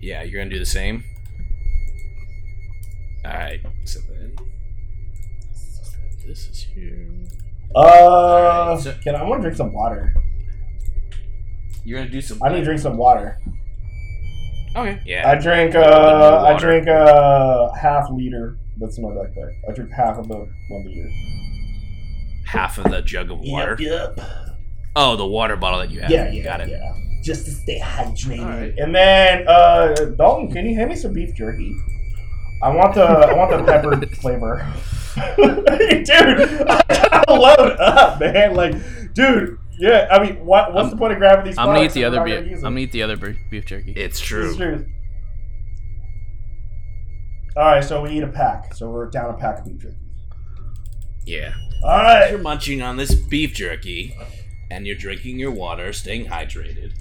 Yeah, 0.00 0.22
you're 0.22 0.40
gonna 0.40 0.50
do 0.52 0.58
the 0.58 0.66
same. 0.66 1.04
All 3.24 3.32
right. 3.32 3.60
So 3.84 4.00
then, 4.08 4.34
this 6.26 6.48
is 6.48 6.66
here. 6.74 7.08
Uh, 7.74 7.78
Alright, 7.80 8.80
so- 8.80 8.94
can 9.02 9.14
I, 9.14 9.20
I 9.20 9.22
want 9.24 9.40
to 9.40 9.42
drink 9.42 9.56
some 9.56 9.72
water. 9.72 10.14
You're 11.84 11.98
gonna 12.00 12.10
do 12.10 12.20
some. 12.20 12.42
I 12.42 12.48
need 12.50 12.58
to 12.60 12.64
drink 12.64 12.80
some 12.80 12.96
water. 12.96 13.38
Okay. 14.74 15.00
Yeah. 15.06 15.28
I 15.30 15.36
drink. 15.36 15.72
Need 15.74 15.80
Uh. 15.80 16.44
I 16.44 16.58
drink 16.58 16.86
a 16.88 17.70
half 17.80 18.08
liter. 18.10 18.58
That's 18.78 18.98
in 18.98 19.04
my 19.04 19.10
backpack. 19.10 19.52
I 19.68 19.72
drink 19.72 19.90
half 19.92 20.18
of 20.18 20.28
the 20.28 20.34
one 20.36 20.84
liter. 20.84 21.08
Half 22.56 22.78
of 22.78 22.90
the 22.90 23.02
jug 23.02 23.30
of 23.30 23.38
water. 23.40 23.76
Yep. 23.78 24.20
Oh, 24.96 25.16
the 25.16 25.26
water 25.26 25.56
bottle 25.56 25.78
that 25.80 25.90
you 25.90 26.00
have. 26.00 26.10
Yeah, 26.10 26.30
yeah, 26.30 26.42
Got 26.44 26.60
it. 26.62 26.68
yeah. 26.70 26.94
Just 27.22 27.44
to 27.46 27.50
stay 27.50 27.80
hydrated. 27.80 28.40
Alright. 28.40 28.74
And 28.78 28.94
then, 28.94 29.46
uh, 29.48 29.94
Dalton, 30.16 30.50
can 30.52 30.64
you 30.66 30.74
hand 30.76 30.90
me 30.90 30.96
some 30.96 31.12
beef 31.12 31.34
jerky? 31.34 31.76
I 32.62 32.70
want 32.74 32.94
the 32.94 33.02
I 33.02 33.34
want 33.34 33.50
the 33.50 33.62
peppered 33.64 34.16
flavor. 34.18 34.66
dude, 35.36 36.10
I 36.68 36.82
gotta 36.88 37.32
load 37.34 37.76
up, 37.78 38.18
man. 38.20 38.54
Like, 38.54 38.74
dude, 39.12 39.58
yeah. 39.78 40.08
I 40.10 40.22
mean, 40.24 40.44
what 40.46 40.72
what's 40.72 40.84
I'm- 40.86 40.90
the 40.90 40.96
point 40.96 41.12
of 41.12 41.18
grabbing 41.18 41.44
these? 41.46 41.58
I'm 41.58 41.66
gonna 41.66 41.82
eat 41.82 41.92
the 41.92 42.04
other 42.04 42.24
beef. 42.24 42.54
I'm 42.56 42.60
gonna 42.62 42.78
eat 42.80 42.92
the 42.92 43.02
other 43.02 43.16
beef 43.16 43.36
beef 43.50 43.66
jerky. 43.66 43.92
It's 43.92 44.18
true. 44.20 44.50
is 44.50 44.56
true. 44.56 44.86
All 47.56 47.64
right, 47.64 47.82
so 47.84 48.02
we 48.02 48.10
eat 48.10 48.22
a 48.22 48.28
pack. 48.28 48.74
So 48.74 48.90
we're 48.90 49.08
down 49.10 49.34
a 49.34 49.38
pack 49.38 49.58
of 49.60 49.64
beef 49.66 49.78
jerky. 49.80 49.96
Yeah. 51.26 51.54
All 51.82 52.02
right. 52.02 52.30
You're 52.30 52.40
munching 52.40 52.82
on 52.82 52.96
this 52.96 53.14
beef 53.14 53.54
jerky, 53.54 54.16
and 54.70 54.86
you're 54.86 54.96
drinking 54.96 55.38
your 55.38 55.50
water, 55.50 55.92
staying 55.92 56.26
hydrated, 56.26 56.92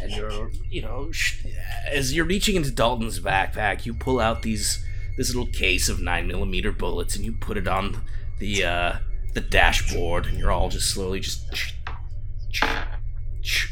and 0.00 0.12
you're, 0.12 0.50
you 0.70 0.82
know, 0.82 1.10
sh- 1.12 1.44
as 1.86 2.14
you're 2.14 2.24
reaching 2.24 2.56
into 2.56 2.70
Dalton's 2.70 3.20
backpack, 3.20 3.84
you 3.86 3.94
pull 3.94 4.20
out 4.20 4.42
these 4.42 4.84
this 5.16 5.34
little 5.34 5.52
case 5.52 5.88
of 5.88 6.00
nine 6.00 6.26
millimeter 6.26 6.72
bullets, 6.72 7.16
and 7.16 7.24
you 7.24 7.32
put 7.32 7.56
it 7.56 7.68
on 7.68 8.02
the 8.38 8.64
uh, 8.64 8.92
the 9.34 9.40
dashboard, 9.40 10.26
and 10.26 10.38
you're 10.38 10.52
all 10.52 10.68
just 10.70 10.90
slowly 10.90 11.20
just 11.20 11.44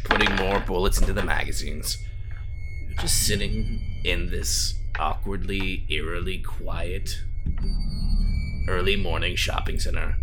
putting 0.04 0.34
more 0.36 0.60
bullets 0.60 1.00
into 1.00 1.12
the 1.12 1.22
magazines. 1.22 1.98
You're 2.88 2.98
just 2.98 3.26
sitting 3.26 3.80
in 4.04 4.30
this 4.30 4.74
awkwardly, 4.98 5.86
eerily 5.88 6.38
quiet 6.38 7.22
early 8.68 8.96
morning 8.96 9.34
shopping 9.34 9.78
center. 9.80 10.16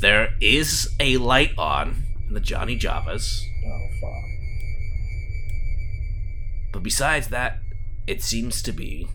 There 0.00 0.34
is 0.40 0.88
a 1.00 1.16
light 1.18 1.52
on 1.56 2.04
in 2.28 2.34
the 2.34 2.40
Johnny 2.40 2.78
Javas, 2.78 3.42
Oh 3.66 3.88
fuck. 4.00 4.24
but 6.72 6.82
besides 6.82 7.28
that, 7.28 7.58
it 8.06 8.22
seems 8.22 8.60
to 8.62 8.72
be 8.72 9.08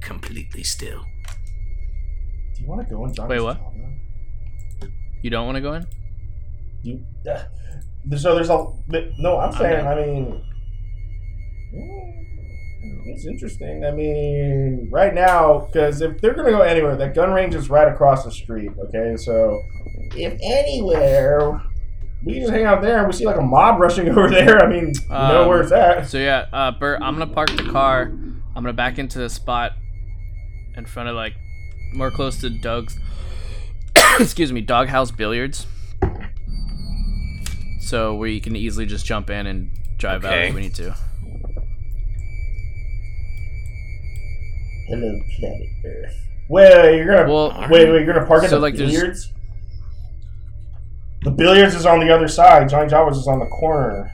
completely 0.00 0.62
still. 0.62 1.04
Do 2.54 2.62
you 2.62 2.68
want 2.68 2.86
to 2.88 2.94
go 2.94 3.04
and 3.04 3.14
join? 3.14 3.28
Wait, 3.28 3.40
what? 3.40 3.56
genre? 3.56 3.90
You 5.22 5.30
don't 5.30 5.46
want 5.46 5.56
to 5.56 5.60
go 5.62 5.72
in? 5.74 5.86
You, 6.82 7.04
uh, 7.30 7.42
so 8.16 8.34
there's 8.34 8.50
a 8.50 8.66
no. 9.18 9.38
I'm 9.40 9.52
saying. 9.52 9.84
down. 9.84 9.98
I 9.98 10.06
mean, 10.06 10.42
it's 12.82 13.26
interesting. 13.26 13.84
I 13.84 13.90
mean, 13.90 14.88
right 14.90 15.14
now, 15.14 15.60
because 15.66 16.00
if 16.00 16.20
they're 16.20 16.34
gonna 16.34 16.50
go 16.50 16.62
anywhere, 16.62 16.96
that 16.96 17.14
gun 17.14 17.32
range 17.32 17.54
is 17.54 17.68
right 17.70 17.88
across 17.88 18.24
the 18.24 18.30
street. 18.30 18.70
Okay, 18.78 19.16
so 19.16 19.62
if 20.16 20.38
anywhere, 20.42 21.60
we 22.24 22.40
just 22.40 22.50
hang 22.52 22.64
out 22.64 22.82
there 22.82 22.98
and 22.98 23.06
we 23.06 23.12
see 23.12 23.24
like 23.26 23.36
a 23.36 23.42
mob 23.42 23.80
rushing 23.80 24.08
over 24.10 24.28
there. 24.30 24.62
I 24.62 24.68
mean, 24.68 24.92
you 24.94 25.08
know 25.08 25.42
Um, 25.42 25.48
where 25.48 25.60
it's 25.62 25.72
at. 25.72 26.08
So 26.08 26.18
yeah, 26.18 26.46
uh, 26.52 26.70
Bert, 26.72 27.00
I'm 27.02 27.18
gonna 27.18 27.32
park 27.32 27.50
the 27.56 27.64
car. 27.70 28.02
I'm 28.04 28.54
gonna 28.54 28.72
back 28.72 28.98
into 28.98 29.18
the 29.18 29.28
spot 29.28 29.72
in 30.76 30.84
front 30.86 31.08
of 31.08 31.14
like 31.16 31.34
more 31.94 32.10
close 32.10 32.40
to 32.40 32.50
Doug's. 32.50 32.98
excuse 34.20 34.52
me, 34.52 34.60
Doghouse 34.60 35.10
Billiards. 35.10 35.66
So 37.80 38.14
we 38.14 38.40
can 38.40 38.54
easily 38.56 38.86
just 38.86 39.04
jump 39.04 39.30
in 39.30 39.46
and 39.46 39.70
drive 39.98 40.24
out 40.24 40.38
if 40.38 40.54
we 40.54 40.60
need 40.60 40.74
to. 40.76 40.94
Hello, 44.90 45.20
planet 45.38 45.68
Earth. 45.86 46.16
Wait, 46.48 46.96
you're 46.96 47.06
gonna 47.06 47.32
Well, 47.32 47.50
wait, 47.70 47.88
wait, 47.90 48.04
you're 48.04 48.12
gonna 48.12 48.26
park 48.26 48.42
in 48.42 48.48
So, 48.50 48.56
the 48.56 48.62
like, 48.62 48.74
there's- 48.74 48.90
billiards. 48.92 49.32
The 51.22 51.30
billiards 51.30 51.74
is 51.74 51.86
on 51.86 52.00
the 52.00 52.10
other 52.12 52.26
side. 52.28 52.68
Johnny 52.68 52.88
Java's 52.88 53.18
is 53.18 53.28
on 53.28 53.38
the 53.38 53.46
corner. 53.46 54.10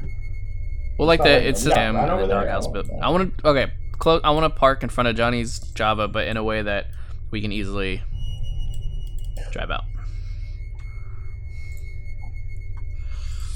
well, 0.98 1.06
like 1.06 1.20
It's 1.20 1.24
the 1.28 1.32
like- 1.34 1.42
it's 1.44 1.62
the 1.62 1.70
yeah, 1.70 1.74
Sam 1.76 1.96
and 1.96 2.22
the 2.22 2.26
Doghouse 2.26 2.66
I 2.66 2.68
want 2.70 2.86
that. 2.88 2.98
I 3.02 3.08
want 3.10 3.38
to 3.38 3.48
okay. 3.48 3.72
Close. 3.98 4.20
I 4.24 4.30
want 4.32 4.44
to 4.44 4.58
park 4.58 4.82
in 4.82 4.90
front 4.90 5.08
of 5.08 5.16
Johnny's 5.16 5.58
Java, 5.74 6.08
but 6.08 6.28
in 6.28 6.36
a 6.36 6.44
way 6.44 6.60
that 6.60 6.86
we 7.30 7.40
can 7.40 7.52
easily 7.52 8.02
drive 9.52 9.70
out. 9.70 9.84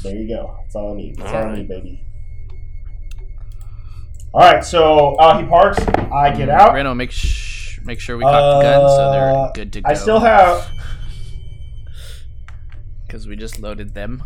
There 0.02 0.14
you 0.14 0.28
go. 0.28 0.56
That's 0.62 0.74
all 0.76 0.94
I 0.94 0.96
need. 0.96 1.16
That's 1.18 1.30
all, 1.30 1.36
All 1.42 1.48
I 1.50 1.56
need, 1.56 1.68
baby. 1.68 2.00
All 4.32 4.40
right, 4.40 4.64
so 4.64 5.16
uh, 5.16 5.38
he 5.40 5.46
parks. 5.46 5.78
I 6.12 6.32
get 6.36 6.48
out. 6.48 6.70
Rano, 6.72 6.94
make 6.94 7.10
sh- 7.10 7.80
make 7.84 7.98
sure 7.98 8.16
we 8.16 8.22
cock 8.22 8.62
the 8.62 8.68
gun 8.68 8.80
so 8.88 8.96
Uh, 9.02 9.12
they're 9.12 9.52
good 9.64 9.72
to 9.72 9.80
go. 9.80 9.90
I 9.90 9.94
still 9.94 10.20
have. 10.20 10.70
because 13.06 13.26
we 13.26 13.34
just 13.36 13.58
loaded 13.58 13.92
them. 13.94 14.22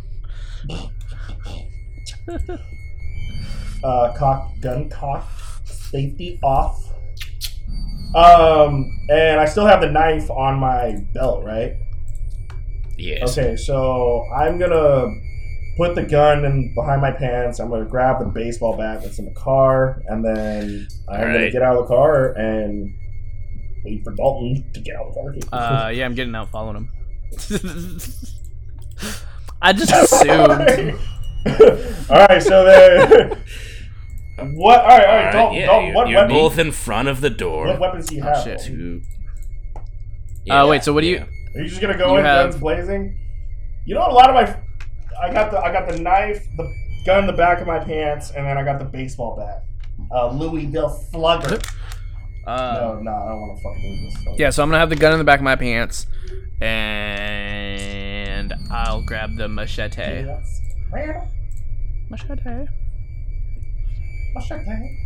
uh, 3.85 4.13
cock 4.17 4.51
gun 4.61 4.89
cock 4.91 5.27
safety 5.65 6.39
off. 6.43 6.83
Um, 8.15 8.91
and 9.11 9.41
I 9.41 9.45
still 9.47 9.67
have 9.67 9.81
the 9.81 9.91
knife 9.91 10.31
on 10.31 10.59
my 10.61 10.97
belt, 11.15 11.45
right? 11.45 11.77
Yes. 12.97 13.37
Okay, 13.37 13.57
so 13.57 14.25
I'm 14.37 14.59
gonna 14.59 15.07
put 15.77 15.95
the 15.95 16.03
gun 16.03 16.45
in 16.45 16.73
behind 16.75 17.01
my 17.01 17.11
pants. 17.11 17.59
I'm 17.61 17.71
gonna 17.71 17.85
grab 17.85 18.19
the 18.21 18.27
baseball 18.27 18.77
bat 18.77 19.03
that's 19.03 19.19
in 19.19 19.25
the 19.25 19.35
car, 19.35 20.01
and 20.07 20.25
then 20.25 20.87
I'm 21.09 21.21
gonna 21.21 21.51
get 21.51 21.63
out 21.63 21.77
of 21.77 21.89
the 21.89 21.95
car 21.95 22.33
and 22.33 22.93
wait 23.85 24.03
for 24.05 24.13
Dalton 24.15 24.65
to 24.75 24.81
get 24.81 24.97
out 24.97 25.07
of 25.09 25.15
the 25.15 25.47
car. 25.51 25.61
Uh, 25.87 25.89
yeah, 25.95 26.05
I'm 26.05 26.15
getting 26.15 26.35
out, 26.35 26.51
following 26.51 26.77
him. 26.77 26.91
I 29.63 29.73
just 29.73 29.93
assumed. 29.93 30.99
all 32.11 32.27
right, 32.29 32.43
so 32.43 32.65
then 32.65 33.31
what? 34.57 34.81
All 34.81 34.87
right, 34.89 35.07
all 35.07 35.07
right, 35.07 35.07
All 35.07 35.15
right, 35.25 35.33
Dalton, 35.33 35.57
yeah, 35.59 35.67
Dalton, 35.67 35.87
you're, 35.87 35.95
what 35.95 36.09
you're 36.09 36.21
weapon? 36.21 36.35
both 36.37 36.59
in 36.59 36.73
front 36.73 37.09
of 37.09 37.21
the 37.21 37.31
door. 37.31 37.67
What 37.69 37.81
weapons 37.81 38.07
do 38.07 38.17
you 38.17 38.23
Oh, 38.23 38.27
have? 38.27 38.45
shit. 38.45 38.59
Dalton? 38.59 39.03
To 40.47 40.53
Uh, 40.55 40.67
wait, 40.69 40.83
so 40.85 40.93
what 40.93 41.01
do 41.03 41.07
you? 41.07 41.19
Are 41.55 41.61
you 41.61 41.69
just 41.69 41.81
gonna 41.81 41.97
go 41.97 42.13
You 42.13 42.19
in 42.19 42.25
have- 42.25 42.51
guns 42.51 42.61
blazing? 42.61 43.19
You 43.87 43.95
know, 43.95 44.07
a 44.07 44.13
lot 44.13 44.31
of 44.31 44.35
my, 44.35 44.57
I 45.21 45.33
got 45.33 45.51
the 45.51 45.59
I 45.59 45.73
got 45.73 45.89
the 45.89 45.99
knife, 45.99 46.47
the 46.57 46.73
gun 47.07 47.21
in 47.21 47.27
the 47.27 47.33
back 47.33 47.61
of 47.61 47.67
my 47.67 47.79
pants, 47.79 48.31
and 48.31 48.47
then 48.47 48.57
I 48.59 48.65
got 48.65 48.79
the 48.79 48.85
baseball 48.85 49.37
bat. 49.37 49.65
Uh, 50.11 50.31
Louisville 50.33 50.91
Slugger. 51.11 51.59
Uh, 52.47 52.75
no, 52.75 53.01
no, 53.01 53.11
I 53.11 53.29
don't 53.29 53.41
want 53.41 53.57
to 53.57 53.63
fucking 53.63 54.05
lose 54.05 54.15
this. 54.25 54.39
Yeah, 54.39 54.51
so 54.51 54.63
I'm 54.63 54.69
gonna 54.69 54.79
have 54.79 54.91
the 54.91 54.97
gun 54.97 55.13
in 55.13 55.19
the 55.19 55.25
back 55.25 55.39
of 55.41 55.45
my 55.45 55.57
pants, 55.57 56.07
and 56.61 58.53
I'll 58.71 59.03
grab 59.03 59.37
the 59.37 59.49
machete. 59.49 60.25
Yes. 60.27 60.61
Randall, 60.93 61.27
Machete. 62.11 62.67
machete. 64.35 64.99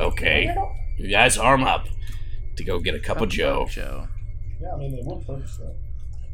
Okay. 0.00 0.54
You 0.98 1.10
guys 1.10 1.36
arm 1.38 1.64
up 1.64 1.86
to 2.56 2.64
go 2.64 2.78
get 2.78 2.94
a 2.94 2.98
cup 3.00 3.20
of 3.20 3.28
Joe. 3.28 3.66
Joe. 3.70 4.08
Yeah, 4.60 4.72
I 4.74 4.78
mean 4.78 4.96
they 4.96 5.02
will 5.02 5.20
push 5.20 5.56
that. 5.58 5.76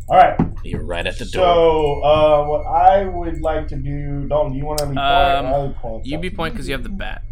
All 0.09 0.17
right. 0.17 0.39
You're 0.65 0.85
right 0.85 1.07
at 1.07 1.19
the 1.19 1.25
door. 1.25 1.45
So, 1.45 2.03
uh, 2.03 2.47
what 2.47 2.67
I 2.67 3.05
would 3.05 3.41
like 3.41 3.69
to 3.69 3.77
do, 3.77 4.27
Dalton, 4.29 4.53
do 4.53 4.59
you 4.59 4.67
want 4.67 4.81
to 4.81 4.87
be 4.87 4.95
point? 4.95 4.99
Um, 4.99 5.47
I 5.47 5.59
would 5.59 5.77
point 5.77 6.07
You 6.07 6.19
be 6.19 6.31
point 6.31 6.55
because 6.55 6.69
you 6.69 6.75
have 6.75 6.83
the 6.83 6.89
bat, 6.89 7.23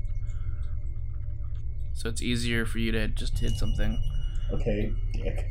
so 1.95 2.09
it's 2.09 2.23
easier 2.23 2.65
for 2.65 2.79
you 2.79 2.93
to 2.93 3.09
just 3.09 3.39
hit 3.39 3.53
something. 3.53 4.01
Okay, 4.53 4.93
dick. 5.13 5.47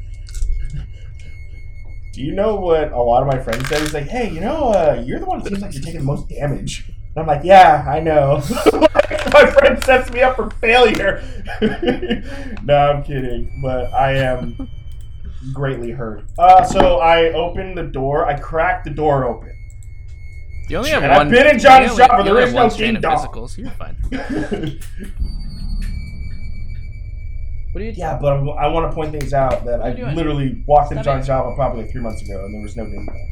Do 2.13 2.21
you 2.21 2.33
know 2.33 2.55
what 2.55 2.91
a 2.91 3.01
lot 3.01 3.21
of 3.21 3.27
my 3.27 3.41
friends 3.41 3.69
say? 3.69 3.79
He's 3.79 3.93
like, 3.93 4.07
hey, 4.07 4.29
you 4.31 4.41
know, 4.41 4.69
uh, 4.69 5.01
you're 5.05 5.19
the 5.19 5.25
one 5.25 5.39
that 5.39 5.47
seems 5.47 5.61
like 5.61 5.73
you're 5.73 5.83
taking 5.83 5.99
the 6.01 6.05
most 6.05 6.27
damage. 6.27 6.85
And 6.87 7.17
I'm 7.17 7.27
like, 7.27 7.43
yeah, 7.43 7.85
I 7.87 7.99
know. 7.99 8.41
my 9.31 9.45
friend 9.45 9.81
sets 9.83 10.11
me 10.11 10.21
up 10.21 10.35
for 10.35 10.49
failure. 10.59 11.23
no, 12.63 12.75
I'm 12.75 13.03
kidding, 13.03 13.59
but 13.61 13.93
I 13.93 14.15
am 14.15 14.69
greatly 15.53 15.91
hurt. 15.91 16.23
Uh, 16.37 16.63
so 16.63 16.97
I 16.99 17.31
opened 17.33 17.77
the 17.77 17.83
door. 17.83 18.25
I 18.25 18.39
cracked 18.39 18.83
the 18.85 18.91
door 18.91 19.25
open. 19.25 19.55
You 20.69 20.77
only 20.77 20.91
have 20.91 21.01
And 21.03 21.11
I've 21.11 21.29
been 21.29 21.47
in 21.47 21.57
Johnny's 21.59 21.87
you 21.87 21.91
only- 21.93 22.03
shop, 22.03 22.11
but 22.11 22.17
you 22.19 22.23
there 22.25 22.33
only 22.33 22.43
is 22.43 22.49
have 22.53 22.55
no 22.55 22.67
one 22.67 22.77
ding 22.77 22.95
of 22.95 23.01
dong. 23.01 23.17
physicals. 23.27 23.57
You're 23.57 23.71
fine. 23.71 23.97
What 27.71 27.83
are 27.83 27.85
you? 27.85 27.91
yeah, 27.95 28.17
but 28.19 28.33
I'm, 28.33 28.49
I 28.49 28.67
want 28.67 28.89
to 28.89 28.95
point 28.95 29.11
things 29.11 29.31
out 29.31 29.63
that 29.65 29.81
I 29.81 29.91
doing? 29.93 30.15
literally 30.15 30.63
walked 30.65 30.91
into 30.91 31.03
Stop 31.03 31.13
Johnny's 31.13 31.27
shop 31.27 31.55
probably 31.55 31.83
like 31.83 31.91
three 31.91 32.01
months 32.01 32.21
ago, 32.23 32.43
and 32.43 32.51
there 32.53 32.61
was 32.63 32.75
no 32.75 32.83
ding 32.85 33.05
dong. 33.05 33.31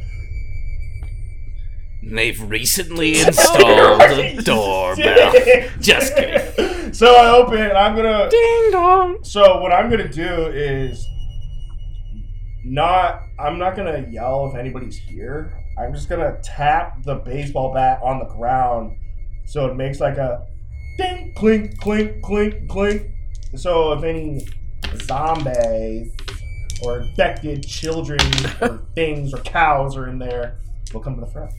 They've 2.16 2.40
recently 2.50 3.20
installed 3.26 4.00
a 4.02 4.36
doorbell. 4.44 5.34
Just 5.80 6.16
kidding. 6.16 6.94
So 6.94 7.16
I 7.16 7.30
open 7.36 7.56
it, 7.58 7.70
and 7.70 7.78
I'm 7.78 7.96
gonna. 7.96 8.30
Ding 8.30 8.70
dong. 8.72 9.24
So 9.24 9.60
what 9.60 9.72
I'm 9.74 9.90
gonna 9.90 10.08
do 10.08 10.24
is 10.48 11.04
not. 12.74 13.24
I'm 13.40 13.58
not 13.58 13.76
gonna 13.76 14.06
yell 14.10 14.50
if 14.52 14.58
anybody's 14.58 14.98
here. 14.98 15.54
I'm 15.78 15.94
just 15.94 16.10
gonna 16.10 16.38
tap 16.44 17.04
the 17.04 17.16
baseball 17.16 17.74
bat 17.74 18.00
on 18.04 18.20
the 18.20 18.26
ground, 18.26 18.98
so 19.46 19.68
it 19.68 19.76
makes 19.76 20.00
like 20.00 20.18
a 20.18 20.48
ding, 20.98 21.34
clink, 21.36 21.80
clink, 21.80 22.22
clink, 22.22 22.70
clink. 22.70 23.12
So 23.56 23.94
if 23.94 24.04
any 24.04 24.48
zombies 25.04 26.12
or 26.84 27.02
infected 27.02 27.66
children 27.66 28.20
or 28.62 28.82
things 28.96 29.34
or 29.34 29.38
cows 29.40 29.96
are 29.96 30.08
in 30.08 30.20
there, 30.20 30.58
they'll 30.92 31.02
come 31.02 31.16
to 31.16 31.22
the 31.22 31.28
front. 31.28 31.52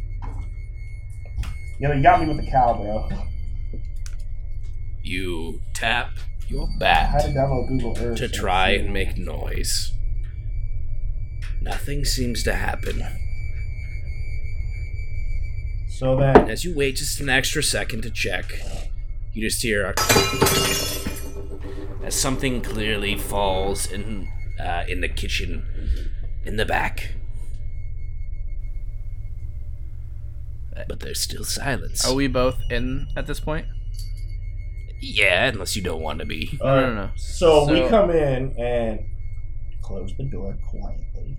You 1.80 1.88
know, 1.88 1.94
you 1.94 2.02
got 2.02 2.20
me 2.20 2.26
with 2.26 2.44
the 2.44 2.50
cow, 2.50 2.74
bro. 2.74 3.08
You 5.02 5.60
tap 5.74 6.10
your 6.48 6.68
I 6.80 6.84
had 6.86 7.22
bat 7.22 7.22
to 7.22 7.28
download 7.28 7.68
Google 7.68 7.96
Earth 7.98 8.18
to 8.18 8.28
try 8.28 8.70
and 8.70 8.92
make 8.92 9.16
noise. 9.16 9.92
Nothing 11.62 12.04
seems 12.04 12.42
to 12.44 12.54
happen. 12.54 13.04
So 15.88 16.16
then, 16.16 16.48
As 16.48 16.64
you 16.64 16.74
wait 16.74 16.96
just 16.96 17.20
an 17.20 17.28
extra 17.28 17.62
second 17.62 18.02
to 18.02 18.10
check, 18.10 18.60
you 19.32 19.42
just 19.48 19.62
hear 19.62 19.86
a 19.86 19.94
as 22.04 22.14
something 22.14 22.62
clearly 22.62 23.16
falls 23.16 23.90
in 23.90 24.28
uh, 24.60 24.84
in 24.88 25.00
the 25.00 25.08
kitchen 25.08 25.66
in 26.44 26.56
the 26.56 26.64
back. 26.64 27.14
But 30.88 31.00
there's 31.00 31.20
still 31.20 31.44
silence. 31.44 32.06
Are 32.06 32.14
we 32.14 32.28
both 32.28 32.58
in 32.70 33.08
at 33.16 33.26
this 33.26 33.40
point? 33.40 33.66
yeah, 35.00 35.46
unless 35.48 35.76
you 35.76 35.82
don't 35.82 36.02
want 36.02 36.18
to 36.20 36.26
be. 36.26 36.58
All 36.60 36.66
no, 36.68 36.74
right. 36.74 36.88
no, 36.88 36.94
no. 36.94 37.10
So, 37.16 37.70
we 37.70 37.88
come 37.88 38.10
in 38.10 38.54
and 38.58 39.00
close 39.82 40.12
the 40.16 40.24
door 40.24 40.56
quietly. 40.68 41.36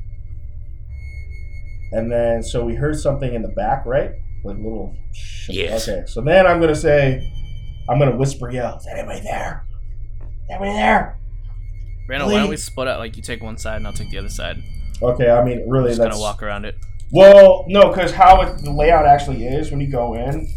And 1.92 2.12
then, 2.12 2.44
so 2.44 2.64
we 2.64 2.76
heard 2.76 2.98
something 3.00 3.34
in 3.34 3.42
the 3.42 3.50
back, 3.50 3.86
right? 3.86 4.12
Like 4.44 4.58
little. 4.58 4.96
Sh- 5.14 5.50
Yes. 5.50 5.88
Okay. 5.88 6.04
So 6.06 6.22
then 6.22 6.46
I'm 6.46 6.60
gonna 6.62 6.76
say, 6.76 7.28
I'm 7.90 7.98
gonna 8.00 8.16
whisper, 8.16 8.52
yell, 8.52 8.78
"Is 8.78 8.88
anybody 8.88 9.22
there? 9.22 9.66
Anybody 10.50 10.72
there?" 10.74 11.18
Randall, 12.08 12.30
why 12.32 12.40
don't 12.40 12.50
we 12.50 12.58
split 12.58 12.88
up? 12.88 13.00
Like 13.00 13.16
you 13.18 13.24
take 13.24 13.42
one 13.44 13.58
side 13.58 13.78
and 13.78 13.88
I'll 13.88 13.94
take 13.94 14.12
the 14.12 14.18
other 14.20 14.30
side. 14.30 14.62
Okay. 15.02 15.30
I 15.30 15.44
mean, 15.44 15.68
really, 15.68 15.90
Just 15.90 16.00
that's 16.00 16.12
gonna 16.16 16.22
walk 16.22 16.44
around 16.44 16.66
it. 16.66 16.76
Well, 17.12 17.66
no, 17.68 17.90
because 17.90 18.12
how 18.12 18.42
it, 18.42 18.62
the 18.64 18.72
layout 18.72 19.06
actually 19.06 19.46
is 19.46 19.72
when 19.72 19.80
you 19.82 19.92
go 19.92 20.14
in. 20.14 20.48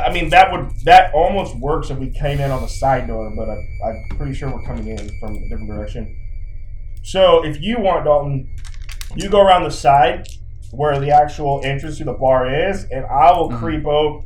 I 0.00 0.12
mean, 0.12 0.30
that 0.30 0.50
would 0.50 0.70
that 0.84 1.12
almost 1.14 1.54
works 1.58 1.90
if 1.90 1.98
we 1.98 2.10
came 2.10 2.40
in 2.40 2.50
on 2.50 2.62
the 2.62 2.68
side 2.68 3.06
door, 3.06 3.30
but 3.36 3.48
I, 3.48 3.54
I'm 3.88 4.16
pretty 4.16 4.34
sure 4.34 4.50
we're 4.50 4.64
coming 4.64 4.88
in 4.88 5.10
from 5.20 5.36
a 5.36 5.40
different 5.48 5.68
direction. 5.68 6.18
So 7.02 7.44
if 7.44 7.60
you 7.60 7.78
want, 7.78 8.04
Dalton, 8.04 8.48
you 9.16 9.28
go 9.28 9.40
around 9.40 9.64
the 9.64 9.70
side 9.70 10.26
where 10.72 10.98
the 10.98 11.10
actual 11.10 11.60
entrance 11.64 11.98
to 11.98 12.04
the 12.04 12.12
bar 12.12 12.48
is, 12.70 12.84
and 12.90 13.04
I 13.06 13.32
will 13.32 13.50
Mhm. 13.50 13.58
creep 13.58 13.86
over 13.86 14.24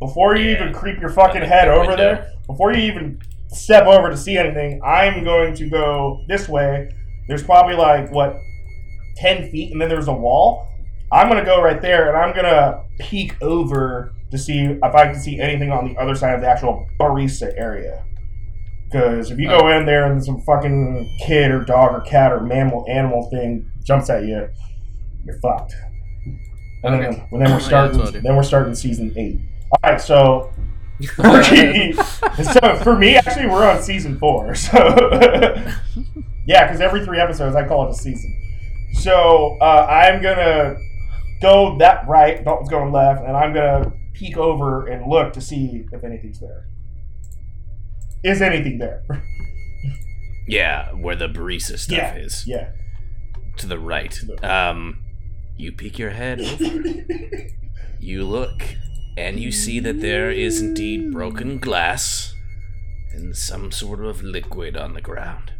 before 0.00 0.36
you 0.36 0.50
Yeah. 0.50 0.56
even 0.60 0.72
creep 0.72 1.00
your 1.00 1.10
fucking 1.10 1.42
head 1.42 1.68
over 1.68 1.88
window. 1.88 1.96
there. 1.96 2.26
Before 2.46 2.72
you 2.72 2.82
even 2.82 3.18
step 3.48 3.86
over 3.86 4.10
to 4.10 4.16
see 4.16 4.36
anything, 4.36 4.80
I'm 4.84 5.24
going 5.24 5.54
to 5.54 5.68
go 5.68 6.20
this 6.28 6.48
way. 6.48 6.88
There's 7.28 7.42
probably 7.42 7.74
like 7.76 8.10
what 8.12 8.36
10 9.16 9.48
feet 9.50 9.72
and 9.72 9.80
then 9.80 9.88
there's 9.88 10.08
a 10.08 10.12
wall. 10.12 10.66
I'm 11.12 11.28
going 11.28 11.38
to 11.38 11.44
go 11.46 11.62
right 11.62 11.80
there 11.80 12.08
and 12.08 12.16
I'm 12.16 12.32
going 12.32 12.44
to 12.46 12.80
peek 12.98 13.36
over 13.40 14.12
to 14.30 14.38
see 14.38 14.62
if 14.64 14.82
I 14.94 15.06
can 15.06 15.14
see 15.14 15.38
anything 15.40 15.70
on 15.70 15.88
the 15.88 15.96
other 16.00 16.14
side 16.14 16.34
of 16.34 16.40
the 16.40 16.48
actual 16.48 16.86
barista 16.98 17.52
area. 17.56 18.02
Because 18.94 19.32
if 19.32 19.40
you 19.40 19.48
go 19.48 19.76
in 19.76 19.86
there 19.86 20.10
and 20.12 20.24
some 20.24 20.40
fucking 20.42 21.18
kid 21.26 21.50
or 21.50 21.64
dog 21.64 21.92
or 21.94 22.00
cat 22.02 22.30
or 22.30 22.38
mammal 22.38 22.86
animal 22.88 23.28
thing 23.28 23.68
jumps 23.82 24.08
at 24.08 24.22
you, 24.22 24.48
you're 25.24 25.40
fucked. 25.40 25.74
And 26.84 26.94
then, 26.94 27.02
Okay. 27.02 27.26
and 27.32 27.42
then 27.44 27.50
we're 27.50 27.58
starting. 27.58 27.98
that's 27.98 27.98
what 27.98 28.06
I'll 28.06 28.12
do. 28.12 28.20
then 28.20 28.36
we're 28.36 28.44
starting 28.44 28.72
season 28.76 29.12
eight. 29.16 29.40
All 29.72 29.90
right, 29.90 30.00
so 30.00 30.52
so 32.52 32.76
for 32.84 32.96
me, 32.96 33.16
actually, 33.16 33.46
we're 33.46 33.68
on 33.68 33.82
season 33.82 34.16
four. 34.16 34.54
So 34.64 34.78
yeah, 36.46 36.64
because 36.66 36.80
every 36.80 37.04
three 37.04 37.18
episodes, 37.18 37.56
I 37.56 37.66
call 37.66 37.88
it 37.88 37.90
a 37.90 37.94
season. 37.94 38.32
So 39.00 39.58
uh, 39.60 39.86
I'm 39.90 40.22
gonna 40.22 40.76
go 41.42 41.76
that 41.78 42.06
right. 42.06 42.44
Dalton's 42.44 42.68
going 42.70 42.92
left, 42.92 43.24
and 43.24 43.36
I'm 43.36 43.52
gonna 43.52 43.92
peek 44.12 44.36
over 44.36 44.86
and 44.86 45.10
look 45.10 45.32
to 45.32 45.40
see 45.40 45.84
if 45.90 46.04
anything's 46.04 46.38
there. 46.38 46.68
Is 48.24 48.40
anything 48.42 48.78
there? 48.78 49.02
Yeah, 50.48 50.90
where 50.92 51.16
the 51.16 51.28
barista 51.28 51.78
stuff 51.78 51.96
Yeah. 51.98 52.14
is. 52.16 52.44
yeah. 52.46 52.70
To 53.58 53.66
the 53.66 53.78
right. 53.78 54.18
Um, 54.42 55.02
you 55.56 55.72
peek 55.72 55.98
your 55.98 56.10
head 56.10 56.40
over. 56.40 56.82
You 58.00 58.24
look, 58.24 58.62
and 59.16 59.40
you 59.40 59.50
see 59.50 59.80
that 59.80 60.00
there 60.02 60.30
is 60.30 60.60
indeed 60.60 61.10
broken 61.10 61.56
glass 61.58 62.34
and 63.14 63.34
some 63.34 63.72
sort 63.72 64.04
of 64.04 64.22
liquid 64.22 64.76
on 64.76 64.92
the 64.92 65.00
ground. 65.00 65.52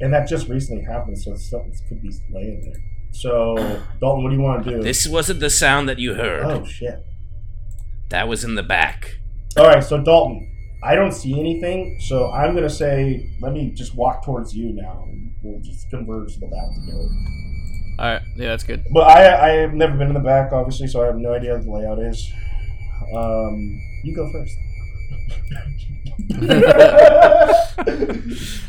and 0.00 0.12
that 0.12 0.28
just 0.28 0.48
recently 0.48 0.82
happened, 0.84 1.16
so 1.18 1.34
something 1.36 1.72
could 1.88 2.02
be 2.02 2.10
laying 2.32 2.60
there. 2.62 2.82
So 3.12 3.54
Dalton, 4.00 4.24
what 4.24 4.30
do 4.30 4.36
you 4.36 4.42
want 4.42 4.64
to 4.64 4.70
do? 4.70 4.82
This 4.82 5.06
wasn't 5.06 5.40
the 5.40 5.50
sound 5.50 5.88
that 5.88 5.98
you 5.98 6.14
heard. 6.14 6.44
oh 6.44 6.64
shit. 6.66 6.98
That 8.10 8.28
was 8.28 8.44
in 8.44 8.54
the 8.54 8.62
back. 8.62 9.18
All 9.56 9.66
right, 9.66 9.82
so 9.82 10.02
Dalton, 10.02 10.52
I 10.84 10.94
don't 10.94 11.12
see 11.12 11.38
anything, 11.38 11.98
so 12.00 12.30
I'm 12.30 12.54
gonna 12.54 12.70
say, 12.70 13.30
let 13.40 13.52
me 13.52 13.70
just 13.74 13.94
walk 13.94 14.24
towards 14.24 14.54
you 14.54 14.72
now, 14.72 15.04
and 15.08 15.32
we'll 15.42 15.60
just 15.60 15.88
converge 15.90 16.34
to 16.34 16.40
the 16.40 16.46
back 16.46 16.74
together. 16.74 17.08
All 17.98 18.12
right, 18.12 18.22
yeah, 18.36 18.48
that's 18.48 18.64
good. 18.64 18.84
But 18.92 19.08
I, 19.08 19.48
I 19.48 19.50
have 19.62 19.72
never 19.72 19.96
been 19.96 20.08
in 20.08 20.14
the 20.14 20.20
back, 20.20 20.52
obviously, 20.52 20.86
so 20.86 21.02
I 21.02 21.06
have 21.06 21.16
no 21.16 21.34
idea 21.34 21.54
what 21.54 21.64
the 21.64 21.70
layout 21.70 21.98
is. 21.98 22.30
Um, 23.14 23.80
you 24.04 24.14
go 24.14 24.30
first. 24.32 24.56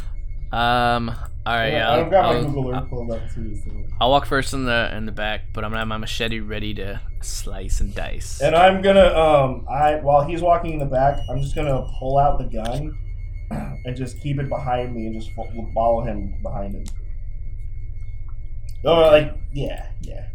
Um. 0.52 1.14
All 1.48 1.56
right, 1.56 1.72
yeah. 1.72 1.94
I've 1.94 2.12
got 2.12 2.24
my 2.24 2.40
I'll, 2.40 2.44
Google 2.44 2.76
I'll, 2.76 2.84
Earth 2.84 2.90
pulled 2.90 3.10
up 3.10 3.22
too. 3.34 3.56
So. 3.56 3.72
I'll 4.02 4.10
walk 4.10 4.26
first 4.26 4.54
in 4.54 4.66
the 4.66 4.94
in 4.94 5.06
the 5.06 5.14
back, 5.14 5.54
but 5.54 5.64
I'm 5.64 5.72
gonna 5.72 5.80
have 5.80 5.88
my 5.88 5.96
machete 5.96 6.42
ready 6.42 6.74
to 6.74 7.00
slice 7.22 7.80
and 7.80 7.96
dice. 7.96 8.42
And 8.42 8.54
I'm 8.54 8.82
gonna, 8.82 9.16
um, 9.16 9.66
I 9.70 9.96
while 10.02 10.28
he's 10.28 10.42
walking 10.42 10.74
in 10.74 10.80
the 10.80 10.86
back, 10.86 11.18
I'm 11.30 11.42
just 11.42 11.56
gonna 11.56 11.88
pull 12.00 12.18
out 12.18 12.38
the 12.38 12.50
gun 12.50 12.98
and 13.86 13.96
just 13.96 14.20
keep 14.20 14.40
it 14.40 14.50
behind 14.50 14.94
me 14.94 15.06
and 15.06 15.16
just 15.16 15.32
follow 15.74 16.02
him 16.02 16.38
behind 16.44 16.76
him. 16.76 16.84
Oh, 18.84 19.04
like 19.04 19.34
yeah, 19.54 19.88
yeah. 20.02 20.28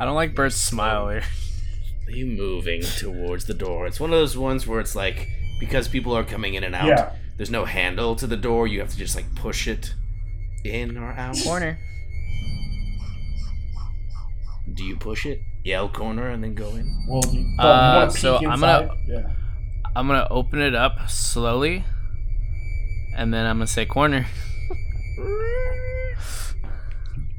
I 0.00 0.06
don't 0.06 0.14
like 0.14 0.34
Bert's 0.34 0.56
smile 0.56 1.10
here. 1.10 1.24
Are 2.06 2.10
you 2.10 2.24
moving 2.24 2.80
towards 2.80 3.44
the 3.44 3.54
door? 3.54 3.86
It's 3.86 4.00
one 4.00 4.14
of 4.14 4.18
those 4.18 4.34
ones 4.34 4.66
where 4.66 4.80
it's 4.80 4.96
like 4.96 5.28
because 5.60 5.88
people 5.88 6.16
are 6.16 6.24
coming 6.24 6.54
in 6.54 6.64
and 6.64 6.74
out. 6.74 6.86
Yeah. 6.86 7.12
There's 7.36 7.50
no 7.50 7.64
handle 7.64 8.14
to 8.16 8.26
the 8.26 8.36
door. 8.36 8.66
You 8.66 8.80
have 8.80 8.90
to 8.90 8.96
just 8.96 9.16
like 9.16 9.34
push 9.34 9.66
it 9.66 9.94
in 10.64 10.96
or 10.96 11.12
out. 11.12 11.36
Corner. 11.42 11.78
Do 14.72 14.84
you 14.84 14.96
push 14.96 15.26
it? 15.26 15.40
Yell 15.64 15.88
corner 15.88 16.28
and 16.28 16.42
then 16.44 16.54
go 16.54 16.68
in. 16.70 17.04
Well, 17.08 17.20
do 17.22 17.36
you, 17.38 17.58
Uh, 17.58 18.08
you 18.12 18.18
so 18.18 18.38
peek 18.38 18.48
I'm 18.48 18.60
gonna- 18.60 18.94
Yeah. 19.06 19.30
I'm 19.96 20.06
gonna 20.06 20.26
open 20.30 20.60
it 20.60 20.74
up 20.74 21.08
slowly, 21.08 21.84
and 23.16 23.32
then 23.32 23.46
I'm 23.46 23.56
gonna 23.58 23.66
say 23.66 23.84
corner. 23.86 24.26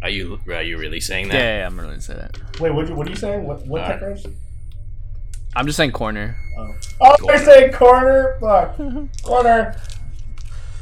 Are 0.01 0.09
you 0.09 0.39
are 0.47 0.61
you 0.61 0.77
really 0.77 0.99
saying 0.99 1.29
that? 1.29 1.33
yeah, 1.35 1.57
yeah, 1.59 1.65
I'm 1.67 1.75
gonna 1.75 1.99
say 1.99 2.13
that. 2.13 2.37
Wait, 2.59 2.71
what, 2.73 2.89
what 2.91 3.07
are 3.07 3.09
you 3.09 3.15
saying? 3.15 3.43
What 3.45 3.65
what 3.67 3.81
Alright. 3.81 3.99
catchphrase? 4.01 4.33
I'm 5.55 5.65
just 5.65 5.77
saying 5.77 5.91
corner. 5.91 6.37
Oh, 6.57 6.75
oh 7.01 7.15
Corner. 7.17 7.37
they're 7.37 7.45
saying 7.45 7.73
corner. 7.73 8.37
Fuck, 8.41 8.77
corner. 9.23 9.75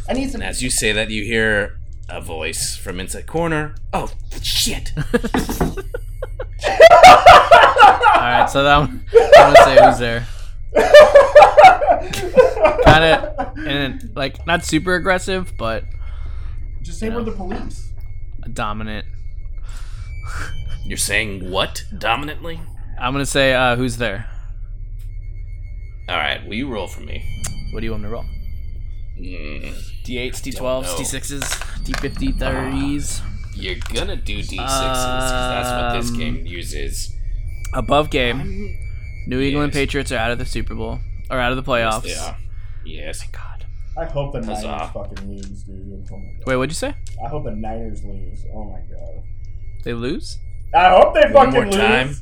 I 0.09 0.13
need 0.13 0.31
some. 0.31 0.41
And 0.41 0.49
as 0.49 0.61
you 0.63 0.69
say 0.69 0.91
that, 0.93 1.09
you 1.09 1.23
hear 1.23 1.77
a 2.09 2.19
voice 2.21 2.75
from 2.75 2.99
inside 2.99 3.27
corner. 3.27 3.75
Oh 3.93 4.11
shit! 4.41 4.91
All 6.63 8.29
right, 8.29 8.47
so 8.49 8.63
that 8.63 8.77
one, 8.77 9.05
I'm 9.13 9.53
gonna 9.53 9.63
say 9.63 9.85
who's 9.85 9.99
there. 9.99 10.25
Kind 12.83 13.03
of, 13.05 13.57
and 13.67 14.11
like 14.15 14.45
not 14.47 14.63
super 14.65 14.95
aggressive, 14.95 15.53
but 15.57 15.83
Just 16.81 16.99
say 16.99 17.09
we're 17.09 17.23
the 17.23 17.31
police. 17.31 17.91
dominant. 18.53 19.05
You're 20.85 20.97
saying 20.97 21.49
what 21.49 21.83
dominantly? 21.97 22.59
I'm 22.99 23.13
gonna 23.13 23.25
say 23.25 23.53
uh, 23.53 23.75
who's 23.75 23.97
there. 23.97 24.29
All 26.13 26.19
right, 26.19 26.45
will 26.45 26.53
you 26.53 26.67
roll 26.71 26.87
for 26.87 27.01
me? 27.01 27.23
What 27.71 27.79
do 27.79 27.85
you 27.85 27.91
want 27.91 28.03
me 28.03 28.09
to 28.09 28.13
roll? 28.13 28.25
Mm, 29.19 29.73
D8s, 30.05 30.41
D12s. 30.41 30.95
D6s, 30.95 31.41
D50, 31.85 32.33
30s. 32.37 33.21
you're 33.55 33.75
gonna 33.93 34.15
do 34.15 34.37
d6s 34.39 34.49
because 34.49 35.29
that's 35.29 35.69
what 35.71 36.01
this 36.01 36.11
Um, 36.11 36.17
game 36.19 36.45
uses. 36.45 37.15
Above 37.73 38.09
game. 38.11 38.77
New 39.27 39.39
England 39.41 39.73
Yes. 39.73 39.81
Patriots 39.81 40.11
are 40.11 40.17
out 40.17 40.31
of 40.31 40.37
the 40.37 40.45
Super 40.45 40.75
Bowl 40.75 40.99
or 41.31 41.39
out 41.39 41.51
of 41.51 41.55
the 41.55 41.63
playoffs. 41.63 42.05
Yeah. 42.07 42.35
Yes. 42.85 43.23
God. 43.31 43.65
I 43.97 44.05
hope 44.05 44.33
the 44.33 44.41
Niners 44.41 44.63
Huzzah. 44.65 44.91
fucking 44.93 45.29
lose, 45.29 45.63
dude. 45.63 46.07
Oh 46.11 46.17
my 46.17 46.25
god. 46.33 46.47
Wait, 46.47 46.55
what'd 46.57 46.71
you 46.71 46.75
say? 46.75 46.93
I 47.23 47.27
hope 47.29 47.43
the 47.45 47.51
Niners 47.51 48.03
lose. 48.03 48.43
Oh 48.53 48.63
my 48.65 48.79
god. 48.81 49.23
They 49.83 49.93
lose? 49.93 50.39
I 50.75 50.89
hope 50.89 51.13
they 51.13 51.31
One 51.31 51.51
fucking 51.51 51.53
more 51.53 51.65
lose. 51.65 51.75
time. 51.75 52.15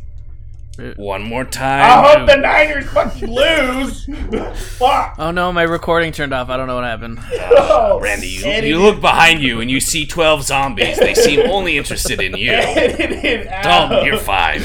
Uh, 0.80 0.94
One 0.96 1.24
more 1.24 1.44
time. 1.44 1.82
I 1.84 2.18
hope 2.18 2.28
the 2.30 2.38
Niners 2.38 2.86
fucking 2.90 3.30
lose. 3.30 4.06
Fuck. 4.78 5.16
Oh 5.20 5.32
no, 5.32 5.52
my 5.52 5.64
recording 5.64 6.12
turned 6.14 6.34
off. 6.34 6.50
I 6.50 6.56
don't 6.58 6.68
know 6.68 6.76
what 6.76 6.86
happened. 6.86 7.20
Oh, 7.74 8.00
Randy, 8.00 8.28
you, 8.28 8.46
you 8.48 8.80
look 8.80 9.00
behind 9.02 9.42
you 9.42 9.62
and 9.62 9.70
you 9.72 9.80
see 9.80 10.06
12 10.06 10.44
zombies. 10.44 10.98
They 11.00 11.14
seem 11.14 11.40
only 11.50 11.78
interested 11.78 12.20
in 12.22 12.36
you. 12.36 12.52
edit 12.52 13.00
it 13.24 13.48
out. 13.48 13.90
Don't, 13.90 14.06
you're 14.06 14.18
fine. 14.18 14.62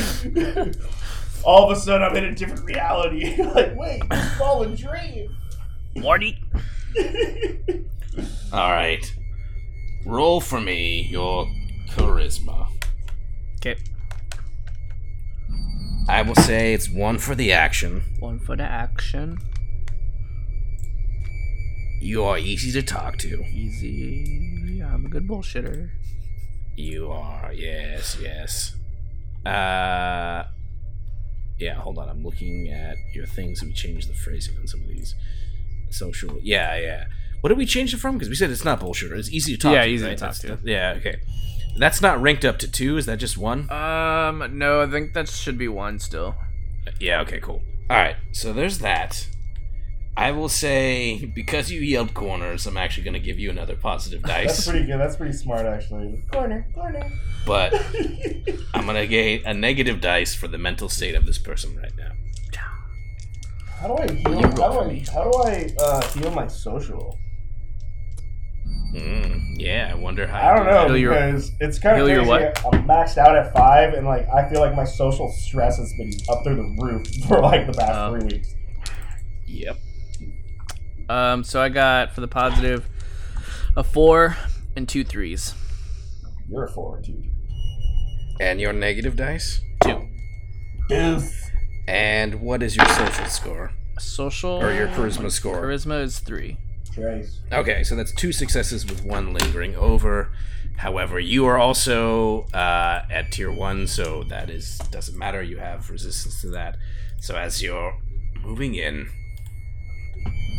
All 1.44 1.70
of 1.70 1.76
a 1.76 1.80
sudden, 1.80 2.02
I'm 2.02 2.16
in 2.16 2.24
a 2.24 2.34
different 2.34 2.64
reality. 2.64 3.40
like, 3.42 3.76
wait, 3.76 4.02
it's 4.10 4.40
all 4.40 4.62
a 4.62 4.74
dream. 4.76 5.34
Morty. 5.94 6.38
All 8.52 8.72
right. 8.72 9.14
Roll 10.04 10.40
for 10.40 10.60
me 10.60 11.02
your 11.10 11.46
charisma. 11.90 12.68
Okay. 13.60 13.76
I 16.08 16.22
will 16.22 16.34
say 16.36 16.72
it's 16.72 16.88
one 16.88 17.18
for 17.18 17.34
the 17.34 17.52
action. 17.52 18.02
One 18.20 18.38
for 18.38 18.56
the 18.56 18.62
action. 18.62 19.38
You 22.00 22.22
are 22.24 22.38
easy 22.38 22.70
to 22.72 22.82
talk 22.82 23.16
to. 23.18 23.42
Easy. 23.46 24.76
Yeah, 24.78 24.92
I'm 24.92 25.06
a 25.06 25.08
good 25.08 25.26
bullshitter. 25.26 25.90
You 26.76 27.10
are, 27.10 27.52
yes, 27.52 28.16
yes. 28.20 28.76
Uh, 29.44 30.44
yeah. 31.58 31.74
Hold 31.76 31.98
on, 31.98 32.08
I'm 32.08 32.22
looking 32.22 32.68
at 32.68 32.96
your 33.14 33.26
things. 33.26 33.62
We 33.62 33.72
changed 33.72 34.08
the 34.10 34.14
phrasing 34.14 34.56
on 34.58 34.66
some 34.66 34.82
of 34.82 34.88
these. 34.88 35.14
Social, 35.90 36.38
yeah, 36.42 36.76
yeah. 36.78 37.04
What 37.40 37.48
did 37.48 37.58
we 37.58 37.66
change 37.66 37.94
it 37.94 37.98
from? 37.98 38.14
Because 38.16 38.28
we 38.28 38.34
said 38.34 38.50
it's 38.50 38.64
not 38.64 38.80
bullshit. 38.80 39.10
It's 39.12 39.30
easy 39.30 39.52
to 39.56 39.58
talk. 39.58 39.70
To. 39.72 39.76
Yeah, 39.76 39.84
to, 39.84 39.88
easy 39.88 40.04
to 40.04 40.16
talk 40.16 40.34
That's- 40.36 40.60
to. 40.62 40.70
yeah, 40.70 40.94
okay. 40.98 41.16
That's 41.78 42.00
not 42.00 42.20
ranked 42.20 42.44
up 42.44 42.58
to 42.60 42.70
two. 42.70 42.96
Is 42.96 43.06
that 43.06 43.18
just 43.18 43.36
one? 43.36 43.70
Um, 43.70 44.58
no, 44.58 44.80
I 44.82 44.86
think 44.86 45.12
that 45.12 45.28
should 45.28 45.58
be 45.58 45.68
one 45.68 45.98
still. 45.98 46.34
Yeah, 47.00 47.20
okay, 47.22 47.40
cool. 47.40 47.62
All 47.90 47.96
right, 47.96 48.16
so 48.32 48.52
there's 48.52 48.78
that. 48.78 49.26
I 50.16 50.30
will 50.32 50.48
say, 50.48 51.26
because 51.34 51.70
you 51.70 51.80
yelled 51.80 52.14
corners, 52.14 52.66
I'm 52.66 52.78
actually 52.78 53.04
going 53.04 53.14
to 53.14 53.20
give 53.20 53.38
you 53.38 53.50
another 53.50 53.76
positive 53.76 54.22
dice. 54.24 54.46
That's 54.46 54.68
pretty 54.68 54.86
good. 54.86 54.98
That's 54.98 55.16
pretty 55.16 55.34
smart, 55.34 55.66
actually. 55.66 56.22
Corner, 56.32 56.66
corner. 56.74 57.10
but 57.46 57.74
I'm 58.74 58.86
going 58.86 58.96
to 58.96 59.06
get 59.06 59.44
a 59.44 59.52
negative 59.52 60.00
dice 60.00 60.34
for 60.34 60.48
the 60.48 60.58
mental 60.58 60.88
state 60.88 61.14
of 61.14 61.26
this 61.26 61.38
person 61.38 61.76
right 61.76 61.92
now. 61.98 62.12
How 63.78 63.88
do 63.88 64.02
I 64.02 64.10
heal? 64.10 64.40
How 64.40 64.72
do 64.72 64.78
I, 64.80 64.88
me? 64.88 65.04
how 65.12 65.30
do 65.30 65.38
I 65.44 65.68
uh, 65.78 66.08
heal 66.08 66.30
my 66.30 66.46
social? 66.46 67.18
Mm, 68.92 69.56
yeah, 69.58 69.90
I 69.92 69.94
wonder 69.94 70.26
how. 70.26 70.40
I 70.52 70.54
don't 70.56 70.64
do 70.66 70.70
know 70.70 70.86
Heal 70.88 70.96
your- 70.98 71.14
because 71.14 71.52
it's 71.60 71.78
kind 71.78 72.00
of 72.00 72.06
heal 72.06 72.16
your 72.16 72.24
crazy. 72.24 72.66
I'm 72.72 72.86
maxed 72.86 73.18
out 73.18 73.36
at 73.36 73.52
five, 73.52 73.94
and 73.94 74.06
like 74.06 74.26
I 74.28 74.48
feel 74.48 74.60
like 74.60 74.74
my 74.74 74.84
social 74.84 75.30
stress 75.32 75.76
has 75.78 75.92
been 75.98 76.12
up 76.30 76.44
through 76.44 76.56
the 76.56 76.76
roof 76.82 77.06
for 77.28 77.40
like 77.40 77.66
the 77.66 77.72
past 77.72 77.92
Oh. 77.94 78.18
three 78.18 78.26
weeks. 78.38 78.54
Yep. 79.46 79.76
Um, 81.08 81.44
so 81.44 81.60
I 81.60 81.68
got 81.68 82.14
for 82.14 82.20
the 82.20 82.28
positive 82.28 82.88
a 83.76 83.84
four 83.84 84.36
and 84.74 84.88
two 84.88 85.04
threes. 85.04 85.54
You're 86.48 86.64
a 86.64 86.68
four, 86.72 87.00
dude. 87.00 87.30
And 88.40 88.60
your 88.60 88.72
negative 88.72 89.16
dice? 89.16 89.60
Two. 89.82 90.08
Deuce. 90.88 91.32
And 91.88 92.40
what 92.40 92.62
is 92.62 92.76
your 92.76 92.86
social 92.86 93.26
score? 93.26 93.72
Social 93.98 94.50
Or 94.62 94.72
your 94.72 94.88
charisma 94.88 95.30
score? 95.30 95.62
Charisma 95.62 96.02
is 96.02 96.18
three. 96.18 96.58
Okay, 97.52 97.82
so 97.84 97.94
that's 97.94 98.12
two 98.12 98.32
successes 98.32 98.86
with 98.86 99.04
one 99.04 99.32
lingering 99.32 99.74
over. 99.76 100.32
However, 100.76 101.18
you 101.18 101.46
are 101.46 101.58
also 101.58 102.42
uh, 102.52 103.02
at 103.10 103.32
tier 103.32 103.50
one, 103.50 103.86
so 103.86 104.24
that 104.24 104.50
is 104.50 104.78
doesn't 104.90 105.16
matter. 105.18 105.42
You 105.42 105.58
have 105.58 105.90
resistance 105.90 106.40
to 106.42 106.48
that. 106.50 106.76
So 107.20 107.36
as 107.36 107.62
you're 107.62 107.96
moving 108.42 108.74
in, 108.74 109.08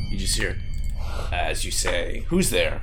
you 0.09 0.17
just 0.17 0.37
hear, 0.37 0.57
as 1.31 1.63
you 1.63 1.71
say, 1.71 2.25
"Who's 2.29 2.49
there?" 2.49 2.81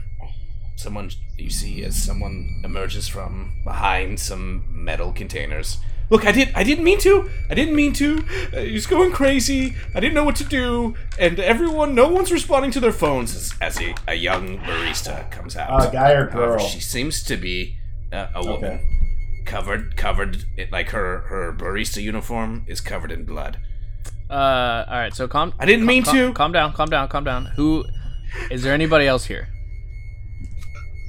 Someone 0.77 1.11
you 1.37 1.51
see 1.51 1.83
as 1.85 2.01
someone 2.01 2.61
emerges 2.65 3.09
from 3.09 3.61
behind 3.65 4.21
some 4.21 4.65
metal 4.69 5.13
containers. 5.13 5.79
Look, 6.11 6.27
I 6.27 6.33
did. 6.33 6.53
I 6.55 6.63
didn't 6.65 6.85
mean 6.85 6.99
to. 7.01 7.31
I 7.51 7.55
didn't 7.55 7.75
mean 7.75 7.93
to. 7.95 8.19
Uh, 8.53 8.61
he's 8.61 8.87
going 8.87 9.11
crazy. 9.13 9.75
I 9.95 10.01
didn't 10.01 10.15
know 10.15 10.25
what 10.25 10.37
to 10.37 10.45
do, 10.45 10.95
and 11.19 11.41
everyone, 11.41 11.95
no 11.95 12.09
one's 12.09 12.31
responding 12.31 12.71
to 12.73 12.81
their 12.81 12.93
phones 12.93 13.35
as, 13.35 13.53
as 13.61 13.81
a, 13.81 13.95
a 14.07 14.15
young 14.15 14.59
barista 14.59 15.31
comes 15.31 15.57
out. 15.57 15.71
Uh, 15.71 15.91
guy 15.91 16.13
or 16.13 16.29
However, 16.31 16.57
girl? 16.59 16.67
she 16.67 16.81
seems 16.81 17.23
to 17.25 17.37
be 17.37 17.79
uh, 18.13 18.27
a 18.35 18.45
woman, 18.45 18.65
Okay. 18.73 18.85
covered, 19.47 19.97
covered. 19.97 20.45
It, 20.59 20.71
like 20.71 20.91
her 20.91 21.21
her 21.29 21.53
barista 21.57 22.03
uniform 22.03 22.65
is 22.69 22.81
covered 22.83 23.11
in 23.11 23.25
blood. 23.25 23.59
Uh, 24.31 24.85
all 24.89 24.99
right. 24.99 25.15
So 25.15 25.27
calm. 25.27 25.55
I 25.59 25.65
didn't 25.67 25.87
mean 25.87 26.03
calm, 26.03 26.15
to. 26.17 26.33
Calm 26.35 26.53
down. 26.53 26.73
Calm 26.75 26.91
down. 26.91 27.09
Calm 27.09 27.25
down. 27.25 27.47
Who? 27.57 27.85
Is 28.51 28.63
there 28.63 28.75
anybody 28.75 29.07
else 29.07 29.25
here? 29.25 29.49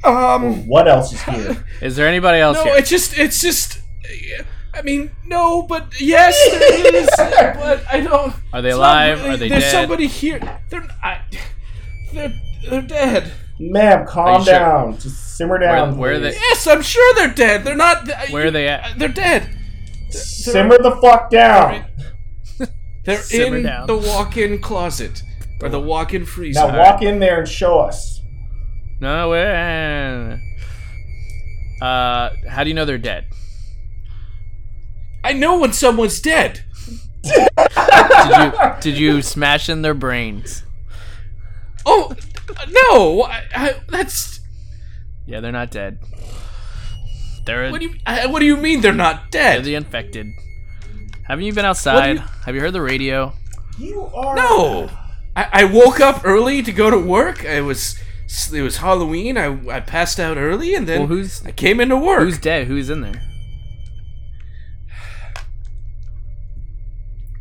Um, 0.04 0.68
What 0.68 0.88
else 0.88 1.12
is 1.14 1.22
here? 1.24 1.66
Is 1.82 1.96
there 1.96 2.08
anybody 2.08 2.40
else 2.40 2.58
here? 2.58 2.66
no, 2.68 2.72
here? 2.74 2.80
it's 2.80 2.90
just, 2.90 3.18
it's 3.18 3.42
just. 3.42 3.80
I 4.76 4.82
mean, 4.82 5.12
no, 5.26 5.62
but 5.64 6.00
yes, 6.02 6.36
there 6.52 6.96
is. 6.96 7.10
but 7.18 7.84
I 7.92 8.02
don't. 8.02 8.34
Are 8.54 8.62
they 8.62 8.70
it's 8.70 8.78
not 8.78 8.80
alive? 8.80 9.18
really- 9.20 9.30
Are 9.34 9.38
they 9.38 9.50
dead? 9.50 9.62
There's 9.62 9.72
dead? 9.72 9.82
somebody 9.82 10.08
here. 10.08 10.60
They're, 10.70 10.88
I, 11.04 11.22
they're, 12.14 12.34
they're 12.70 12.82
dead. 12.82 13.32
Ma'am, 13.60 14.06
calm 14.06 14.40
you 14.42 14.46
sure? 14.46 14.54
down. 14.54 14.98
Just 15.00 15.38
simmer 15.38 15.58
down. 15.58 15.98
where 15.98 16.14
are 16.16 16.20
they? 16.20 16.34
Yes, 16.34 16.68
I'm 16.68 16.82
sure 16.82 17.14
they're 17.16 17.34
dead. 17.34 17.64
They're 17.64 17.76
not. 17.76 18.10
Where 18.32 18.48
are 18.48 18.52
they 18.52 18.68
at? 18.68 19.00
They're 19.00 19.08
dead. 19.08 19.50
Simmer 20.10 20.78
the 20.78 20.98
fuck 21.02 21.30
down. 21.30 21.86
They're 23.06 23.18
Simmer 23.22 23.58
in 23.58 23.64
down. 23.64 23.88
the 23.88 23.98
walk-in 23.98 24.60
closet 24.62 25.24
or 25.62 25.70
the 25.70 25.80
walk-in 25.80 26.26
freezer. 26.26 26.60
Now 26.68 26.78
walk 26.78 27.02
in 27.02 27.20
there 27.20 27.40
and 27.40 27.48
show 27.48 27.80
us. 27.80 28.22
No 29.00 29.30
way. 29.30 30.42
Uh, 31.82 32.30
how 32.50 32.64
do 32.64 32.70
you 32.70 32.74
know 32.74 32.86
they're 32.86 32.98
dead? 32.98 33.26
I 35.26 35.34
know 35.34 35.60
when 35.60 35.74
someone's 35.74 36.20
dead. 36.22 36.64
Did 37.24 37.48
you 38.38 38.52
did 38.82 38.98
you 38.98 39.22
smash 39.22 39.68
in 39.70 39.82
their 39.82 39.94
brains? 39.96 40.64
Oh 41.86 42.16
no! 42.70 43.24
I, 43.24 43.44
I, 43.56 43.76
that's 43.90 44.40
Yeah, 45.26 45.40
they're 45.40 45.52
not 45.52 45.72
dead. 45.72 45.98
They're 47.46 47.72
what 47.72 47.82
do 47.82 47.88
you 47.88 47.96
I, 48.06 48.26
what 48.28 48.40
do 48.40 48.46
you 48.46 48.58
mean 48.58 48.82
they're 48.82 48.94
not 48.94 49.32
dead? 49.32 49.58
they're 49.58 49.64
the 49.66 49.76
infected. 49.76 50.28
Haven't 51.24 51.46
you 51.46 51.54
been 51.54 51.66
outside? 51.66 52.18
you- 52.18 52.24
Have 52.46 52.54
you 52.56 52.62
heard 52.62 52.74
the 52.74 52.82
radio? 52.82 53.34
You 53.80 54.04
are 54.14 54.36
no, 54.36 54.90
I, 55.36 55.48
I 55.52 55.64
woke 55.66 56.00
up 56.00 56.22
early 56.24 56.62
to 56.64 56.72
go 56.72 56.90
to 56.90 56.98
work. 56.98 57.46
I 57.46 57.62
was 57.62 58.00
it 58.54 58.62
was 58.62 58.78
Halloween. 58.78 59.38
I, 59.38 59.58
I 59.70 59.80
passed 59.80 60.20
out 60.20 60.38
early 60.38 60.76
and 60.76 60.88
then 60.88 61.00
Well, 61.02 61.08
who's 61.08 61.44
I 61.46 61.52
came 61.52 61.80
into 61.80 61.98
work. 61.98 62.22
who's 62.22 62.38
dead? 62.40 62.68
Who's 62.68 62.90
in 62.90 63.02
there? 63.02 63.22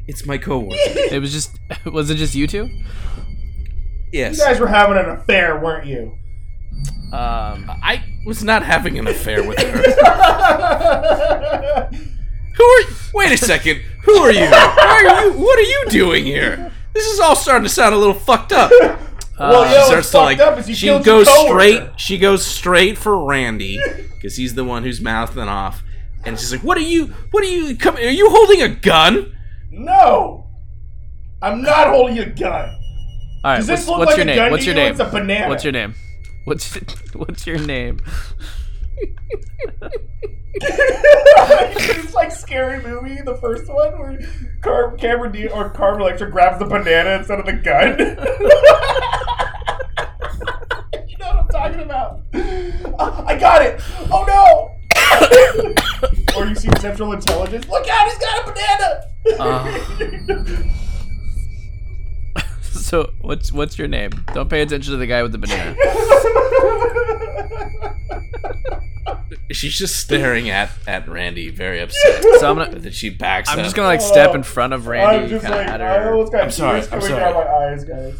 It's 0.07 0.27
my 0.27 0.39
coworker. 0.39 0.75
It 0.77 1.21
was 1.21 1.33
just 1.33 1.59
was 1.87 2.11
it 2.11 2.17
just 2.17 2.35
you 2.35 2.47
two? 2.47 2.69
yes, 4.13 4.39
You 4.39 4.45
guys 4.45 4.61
were 4.61 4.67
having 4.69 4.97
an 4.99 5.09
affair, 5.11 5.59
weren't 5.59 5.87
you? 5.87 6.19
Um, 7.13 7.71
I 7.83 8.03
was 8.27 8.43
not 8.43 8.63
having 8.65 8.99
an 8.99 9.07
affair 9.07 9.47
with 9.47 9.59
her. 9.61 9.79
Who 12.57 12.65
are? 12.65 12.81
Wait 13.15 13.33
a 13.33 13.37
second. 13.37 13.83
Who 14.05 14.17
are 14.19 14.33
you? 14.33 14.41
Why 14.51 15.05
are 15.09 15.25
you? 15.27 15.33
What 15.39 15.59
are 15.59 15.63
you 15.63 15.85
doing 15.91 16.25
here? 16.25 16.73
This 16.93 17.07
is 17.07 17.19
all 17.21 17.37
starting 17.37 17.65
to 17.65 17.69
sound 17.69 17.95
a 17.95 17.99
little 17.99 18.15
fucked 18.15 18.53
up. 18.53 18.71
well, 19.39 19.65
Uh, 19.65 19.73
yo, 19.73 19.85
starts 19.87 20.09
to 20.11 20.13
fucked 20.13 20.25
like. 20.25 20.39
up 20.41 20.59
is 20.59 20.69
you 20.69 20.75
She 20.75 20.99
goes 21.01 21.29
straight. 21.47 21.83
She 21.97 22.19
goes 22.19 22.45
straight 22.47 22.97
for 22.99 23.25
Randy 23.25 23.81
because 24.15 24.37
he's 24.37 24.55
the 24.55 24.65
one 24.65 24.83
who's 24.85 25.01
mouthing 25.01 25.49
off. 25.49 25.83
And 26.25 26.39
she's 26.39 26.53
like, 26.53 26.63
"What 26.63 26.79
are 26.79 26.83
you? 26.83 27.07
What 27.33 27.43
are 27.45 27.49
you? 27.49 27.77
Come? 27.77 27.97
Are 27.97 28.01
you 28.01 28.31
holding 28.31 28.63
a 28.63 28.69
gun?" 28.69 29.37
No, 29.77 30.47
I'm 31.43 31.63
not 31.63 31.89
holding 31.89 32.19
a 32.21 32.27
gun. 32.27 32.69
All 33.45 33.45
right. 33.45 33.57
Does 33.59 33.69
What's, 33.69 33.81
this 33.83 33.89
look 33.89 33.99
what's 33.99 34.11
like 34.13 34.17
your 34.19 34.23
a 34.23 34.27
name? 34.27 34.37
gun 34.37 34.51
What's 34.53 34.65
to 34.65 34.71
your 34.71 34.77
you? 34.77 34.83
name? 34.85 34.93
It's 34.93 35.01
a 35.01 35.05
banana. 35.07 35.49
What's 35.49 35.65
your 35.65 35.73
name? 35.73 35.95
What's 36.45 36.75
what's 37.15 37.45
your 37.47 37.59
name? 37.59 37.99
it's 40.55 42.15
like 42.15 42.31
scary 42.31 42.81
movie, 42.83 43.21
the 43.23 43.35
first 43.37 43.67
one 43.67 43.99
where 43.99 44.21
Car- 44.63 44.93
Cameron 44.97 45.33
Diaz 45.33 45.51
or 45.53 45.71
Carmen 45.71 46.03
Electra 46.03 46.31
grabs 46.31 46.61
the 46.61 46.67
banana 46.67 47.17
instead 47.19 47.41
of 47.41 47.47
the 47.47 47.55
gun. 47.55 47.99
you 51.09 51.17
know 51.19 51.27
what 51.27 51.37
I'm 51.37 51.49
talking 51.49 51.81
about? 51.81 52.21
Uh, 52.33 53.25
I 53.27 53.37
got 53.37 53.63
it. 53.63 53.81
Oh 54.13 54.25
no! 54.29 54.71
or 56.37 56.47
you 56.47 56.55
see 56.55 56.69
Central 56.81 57.13
Intelligence. 57.13 57.69
Look 57.69 57.87
out! 57.89 58.09
He's 58.09 58.19
got 58.19 58.49
a 58.49 58.53
banana. 58.53 59.11
So 62.95 63.13
what's 63.23 63.51
what's 63.51 63.79
your 63.79 63.89
name? 63.89 64.11
Don't 64.35 64.51
pay 64.51 64.61
attention 64.61 64.93
to 64.93 64.99
the 64.99 65.07
guy 65.07 65.23
with 65.23 65.33
the 65.33 65.39
banana. 65.39 65.75
She's 69.51 69.77
just 69.77 69.97
staring 69.97 70.51
at 70.51 70.71
at 70.87 71.09
Randy, 71.09 71.51
very 71.51 71.81
upset. 71.81 72.23
So 72.39 72.51
I'm 72.51 72.57
gonna. 72.57 72.79
Then 72.79 72.93
she 72.93 73.11
backs 73.11 73.49
I'm 73.49 73.59
up. 73.59 73.65
just 73.65 73.75
gonna 73.75 73.89
like 73.89 74.01
step 74.01 74.35
in 74.35 74.43
front 74.43 74.75
of 74.75 74.87
Randy. 74.87 75.25
I'm 75.25 75.29
just 75.29 75.45
like, 75.45 75.67
at 75.67 75.81
I 75.81 76.01
her. 76.01 76.13
almost 76.13 76.33
got 76.33 76.45
I'm 76.45 76.51
sorry, 76.51 76.81
I'm 76.83 77.01
sorry. 77.01 77.21
down 77.21 77.35
my 77.35 77.47
eyes, 77.47 77.85
guys. 77.85 78.15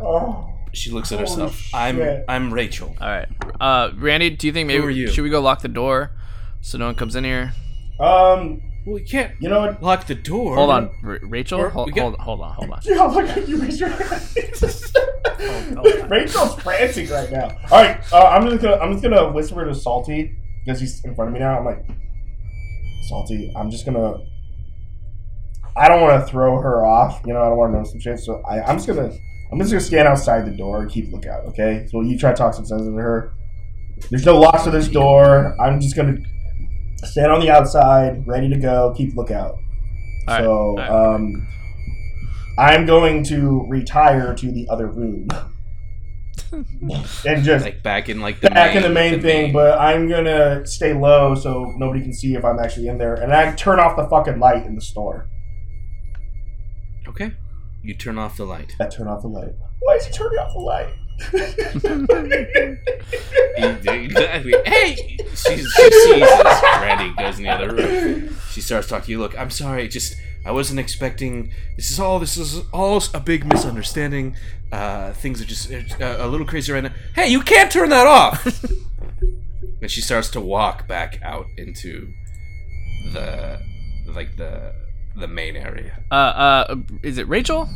Oh. 0.00 0.52
She 0.72 0.90
looks 0.90 1.12
at 1.12 1.20
Holy 1.20 1.30
herself. 1.30 1.70
I'm. 1.72 2.24
I'm 2.28 2.52
Rachel. 2.52 2.94
All 3.00 3.08
right, 3.08 3.28
uh, 3.60 3.90
Randy, 3.96 4.30
do 4.30 4.46
you 4.46 4.52
think 4.52 4.66
maybe 4.66 4.94
you? 4.94 5.08
should 5.08 5.22
we 5.22 5.30
go 5.30 5.40
lock 5.40 5.62
the 5.62 5.68
door 5.68 6.10
so 6.60 6.78
no 6.78 6.86
one 6.86 6.94
comes 6.94 7.16
in 7.16 7.24
here? 7.24 7.52
Um, 8.00 8.62
Well, 8.86 8.98
you 8.98 9.04
can't 9.04 9.32
you 9.40 9.48
know 9.48 9.60
what? 9.60 9.82
lock 9.82 10.06
the 10.06 10.14
door. 10.14 10.54
Hold 10.56 10.70
on, 10.70 10.90
R- 11.04 11.18
Rachel. 11.22 11.60
Or- 11.60 11.68
Hold, 11.70 11.92
get- 11.92 12.02
hold, 12.02 12.16
hold 12.18 12.40
on, 12.40 12.52
hold 12.54 12.70
on. 12.70 12.80
Yeah, 12.84 13.02
look 13.02 13.28
at 13.28 13.48
you, 13.48 13.60
raise 13.60 13.80
your 13.80 13.88
hand. 13.90 14.22
oh. 15.76 16.06
Rachel's 16.08 16.54
frantic 16.62 17.10
right 17.10 17.30
now. 17.30 17.48
All 17.70 17.82
right, 17.82 18.00
uh, 18.12 18.24
I'm 18.28 18.48
just 18.48 18.62
gonna 18.62 18.76
I'm 18.76 18.92
just 18.92 19.02
gonna 19.02 19.30
whisper 19.32 19.64
to 19.64 19.74
Salty 19.74 20.36
because 20.64 20.80
he's 20.80 21.04
in 21.04 21.14
front 21.14 21.28
of 21.28 21.34
me 21.34 21.40
now. 21.40 21.58
I'm 21.58 21.64
like, 21.64 21.84
Salty, 23.08 23.52
I'm 23.56 23.70
just 23.70 23.84
gonna. 23.84 24.14
I 25.76 25.86
don't 25.88 26.00
want 26.00 26.24
to 26.24 26.30
throw 26.30 26.60
her 26.60 26.84
off. 26.84 27.20
You 27.24 27.32
know, 27.34 27.42
I 27.42 27.48
don't 27.48 27.56
want 27.58 27.72
to 27.72 27.78
know 27.78 27.84
some 27.84 28.00
shit. 28.00 28.18
So 28.18 28.42
I, 28.48 28.60
I'm 28.62 28.76
just 28.76 28.88
gonna 28.88 29.10
I'm 29.52 29.58
just 29.58 29.70
gonna 29.70 29.80
stand 29.80 30.08
outside 30.08 30.44
the 30.46 30.56
door 30.56 30.82
and 30.82 30.90
keep 30.90 31.12
lookout. 31.12 31.44
Okay. 31.46 31.86
So 31.90 32.00
you 32.02 32.18
try 32.18 32.32
to 32.32 32.36
talk 32.36 32.54
some 32.54 32.64
sense 32.66 32.82
into 32.82 32.98
her. 33.00 33.32
There's 34.10 34.24
no 34.26 34.38
locks 34.38 34.64
to 34.64 34.70
this 34.70 34.88
door. 34.88 35.56
I'm 35.60 35.80
just 35.80 35.94
gonna 35.96 36.18
stand 37.04 37.32
on 37.32 37.40
the 37.40 37.50
outside, 37.50 38.26
ready 38.26 38.48
to 38.48 38.58
go. 38.58 38.94
Keep 38.96 39.16
lookout. 39.16 39.58
All 40.26 40.34
right, 40.34 40.42
so 40.42 40.52
all 40.52 40.76
right. 40.76 40.90
um, 40.90 41.48
I'm 42.58 42.86
going 42.86 43.24
to 43.24 43.64
retire 43.68 44.34
to 44.34 44.52
the 44.52 44.68
other 44.68 44.88
room 44.88 45.28
and 46.52 47.44
just 47.44 47.64
like 47.64 47.82
back 47.82 48.08
in 48.08 48.20
like 48.20 48.40
the 48.40 48.50
back 48.50 48.74
main, 48.74 48.76
in 48.78 48.82
the 48.82 48.94
main 48.94 49.20
thing. 49.20 49.52
But 49.52 49.78
I'm 49.78 50.08
gonna 50.08 50.66
stay 50.66 50.92
low 50.94 51.34
so 51.34 51.72
nobody 51.76 52.02
can 52.02 52.12
see 52.12 52.34
if 52.34 52.44
I'm 52.44 52.58
actually 52.58 52.88
in 52.88 52.98
there, 52.98 53.14
and 53.14 53.32
I 53.32 53.54
turn 53.54 53.78
off 53.80 53.96
the 53.96 54.08
fucking 54.08 54.38
light 54.38 54.66
in 54.66 54.74
the 54.74 54.80
store. 54.80 55.28
okay, 57.08 57.32
you 57.82 57.94
turn 57.94 58.18
off 58.18 58.36
the 58.36 58.44
light. 58.44 58.72
I 58.80 58.86
turn 58.86 59.08
off 59.08 59.22
the 59.22 59.28
light. 59.28 59.52
Why 59.80 59.94
is 59.94 60.06
he 60.06 60.12
turning 60.12 60.38
off 60.38 60.52
the 60.52 60.60
light? 60.60 60.94
hey, 64.64 64.96
she, 65.34 65.56
she 65.56 65.56
sees 65.56 66.22
as 66.22 66.62
Randy 66.80 67.12
goes 67.18 67.38
in 67.38 67.44
the 67.44 67.50
other 67.50 67.74
room. 67.74 68.36
She 68.50 68.60
starts 68.60 68.86
talking 68.88 69.06
to 69.06 69.10
you. 69.10 69.18
Look, 69.18 69.38
I'm 69.38 69.50
sorry. 69.50 69.88
Just 69.88 70.14
I 70.46 70.52
wasn't 70.52 70.78
expecting. 70.80 71.52
This 71.76 71.90
is 71.90 71.98
all. 71.98 72.18
This 72.18 72.36
is 72.36 72.62
all 72.72 73.02
a 73.14 73.20
big 73.20 73.44
misunderstanding. 73.44 74.36
Uh, 74.70 75.12
things 75.12 75.40
are 75.42 75.44
just 75.44 75.70
uh, 76.00 76.16
a 76.18 76.28
little 76.28 76.46
crazy 76.46 76.72
right 76.72 76.84
now. 76.84 76.92
Hey, 77.14 77.28
you 77.28 77.40
can't 77.42 77.70
turn 77.70 77.88
that 77.90 78.06
off. 78.06 78.64
and 79.82 79.90
she 79.90 80.00
starts 80.00 80.28
to 80.30 80.40
walk 80.40 80.86
back 80.86 81.18
out 81.22 81.46
into 81.56 82.12
the 83.12 83.60
like 84.06 84.36
the 84.36 84.74
the 85.16 85.28
main 85.28 85.56
area. 85.56 85.98
Uh, 86.10 86.14
uh, 86.14 86.76
is 87.02 87.18
it 87.18 87.28
Rachel? 87.28 87.68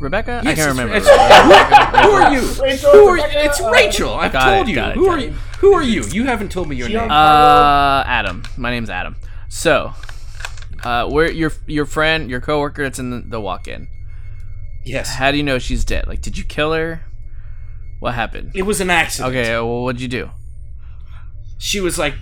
Rebecca? 0.00 0.42
I 0.44 0.54
can't 0.54 0.70
remember. 0.70 0.94
it's- 0.96 1.08
who 2.04 2.10
are 2.12 2.32
you? 2.32 2.40
Rachel, 2.62 2.90
Who 2.92 3.06
are 3.08 3.14
Rebecca, 3.14 3.44
It's 3.44 3.60
Rachel. 3.60 4.14
I've 4.14 4.32
Got 4.32 4.44
told 4.56 4.66
it, 4.68 4.70
you. 4.70 4.74
got 4.76 4.90
it, 4.92 4.96
who 4.96 5.06
got 5.06 5.12
are 5.14 5.18
it. 5.18 5.24
you? 5.26 5.30
Who 5.60 5.72
are 5.74 5.82
you? 5.82 6.04
You 6.12 6.24
haven't 6.24 6.50
told 6.50 6.68
me 6.68 6.76
your 6.76 6.88
She 6.88 6.94
name. 6.94 7.02
on- 7.04 7.10
Uh, 7.10 8.04
Adam. 8.06 8.42
My 8.56 8.70
name's 8.70 8.88
Adam. 8.90 9.16
So, 9.48 9.92
uh, 10.84 11.06
where 11.08 11.30
your 11.30 11.52
your 11.66 11.84
friend, 11.86 12.30
your 12.30 12.40
coworker 12.40 12.82
that's 12.84 12.98
in 12.98 13.10
the, 13.10 13.20
the 13.20 13.40
walk-in? 13.40 13.88
yes. 14.84 15.14
How 15.16 15.30
do 15.30 15.36
you 15.36 15.42
know 15.42 15.58
she's 15.58 15.84
dead? 15.84 16.06
Like, 16.06 16.22
did 16.22 16.38
you 16.38 16.44
kill 16.44 16.72
her? 16.72 17.02
What 18.00 18.14
happened? 18.14 18.52
It 18.54 18.62
was 18.62 18.80
an 18.80 18.88
accident. 18.88 19.34
Okay, 19.36 19.54
uh, 19.54 19.62
well, 19.64 19.82
what'd 19.82 20.00
you 20.00 20.08
do? 20.08 20.30
She 21.58 21.80
was 21.80 21.98
like 21.98 22.14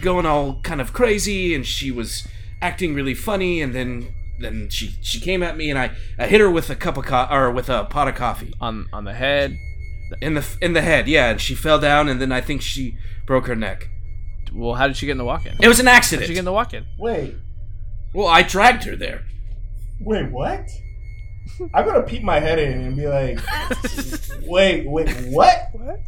going 0.00 0.24
all 0.26 0.60
kind 0.62 0.80
of 0.80 0.92
crazy 0.92 1.52
and 1.54 1.66
she 1.66 1.90
was 1.90 2.26
acting 2.62 2.94
really 2.94 3.14
funny 3.14 3.60
and 3.60 3.74
then 3.74 4.08
then 4.38 4.68
she 4.68 4.94
she 5.02 5.18
came 5.20 5.42
at 5.42 5.56
me 5.56 5.70
and 5.70 5.78
I, 5.78 5.90
I 6.18 6.26
hit 6.26 6.40
her 6.40 6.50
with 6.50 6.68
a 6.70 6.76
cup 6.76 6.96
of 6.96 7.04
co- 7.06 7.26
or 7.30 7.50
with 7.50 7.68
a 7.68 7.84
pot 7.84 8.08
of 8.08 8.14
coffee 8.14 8.52
On 8.60 8.86
on 8.92 9.04
the 9.04 9.14
head? 9.14 9.56
in 10.20 10.34
the 10.34 10.46
in 10.60 10.72
the 10.72 10.82
head. 10.82 11.08
Yeah, 11.08 11.30
and 11.30 11.40
she 11.40 11.54
fell 11.54 11.78
down 11.78 12.08
and 12.08 12.20
then 12.20 12.30
I 12.32 12.40
think 12.40 12.62
she 12.62 12.96
broke 13.26 13.46
her 13.46 13.56
neck. 13.56 13.88
Well, 14.52 14.74
how 14.74 14.86
did 14.86 14.96
she 14.96 15.06
get 15.06 15.12
in 15.12 15.18
the 15.18 15.24
walk-in? 15.24 15.56
It 15.60 15.68
was 15.68 15.80
an 15.80 15.86
How 15.86 16.00
did 16.00 16.28
she 16.28 16.34
get 16.34 16.38
in 16.40 16.44
the 16.44 16.52
walk-in? 16.52 16.86
Wait, 16.98 17.34
Well, 18.14 18.28
I 18.28 18.42
dragged 18.42 18.84
her 18.84 18.94
there. 18.96 19.24
wait, 20.00 20.30
what? 20.30 20.68
I'm 21.74 21.84
gonna 21.86 22.02
peep 22.02 22.22
my 22.22 22.38
head 22.40 22.58
in 22.58 22.72
and 22.72 22.96
be 22.96 23.06
like, 23.08 23.38
wait, 24.42 24.86
wait, 24.88 25.08
what? 25.28 25.68
What? 25.72 26.00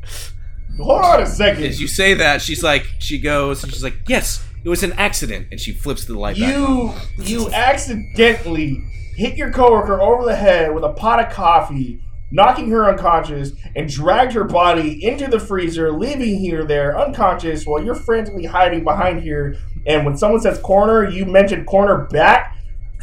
Hold 0.78 1.02
on 1.04 1.22
a 1.22 1.26
second. 1.26 1.64
As 1.64 1.80
you 1.80 1.88
say 1.88 2.14
that, 2.14 2.40
she's 2.42 2.62
like 2.62 2.86
she 3.00 3.18
goes 3.18 3.64
and 3.64 3.72
she's 3.72 3.82
like, 3.82 3.96
"Yes, 4.06 4.44
it 4.64 4.68
was 4.68 4.82
an 4.82 4.92
accident." 4.94 5.48
And 5.50 5.60
she 5.60 5.72
flips 5.72 6.04
the 6.04 6.18
light 6.18 6.38
back. 6.38 6.54
on. 6.54 6.60
You 6.60 6.94
you 7.24 7.50
accidentally 7.50 8.82
hit 9.16 9.36
your 9.36 9.52
coworker 9.52 10.00
over 10.00 10.24
the 10.24 10.36
head 10.36 10.74
with 10.74 10.84
a 10.84 10.92
pot 10.92 11.18
of 11.24 11.32
coffee, 11.32 12.00
knocking 12.30 12.70
her 12.70 12.88
unconscious, 12.90 13.52
and 13.74 13.88
dragged 13.88 14.32
her 14.32 14.44
body 14.44 15.04
into 15.04 15.26
the 15.26 15.40
freezer, 15.40 15.90
leaving 15.92 16.48
her 16.50 16.64
there 16.64 16.98
unconscious 16.98 17.64
while 17.64 17.82
you're 17.84 17.94
frantically 17.94 18.44
hiding 18.44 18.84
behind 18.84 19.22
here. 19.22 19.56
And 19.86 20.04
when 20.04 20.16
someone 20.16 20.40
says 20.40 20.58
corner, 20.58 21.08
you 21.08 21.24
mention 21.24 21.64
corner 21.64 22.06
back. 22.10 22.56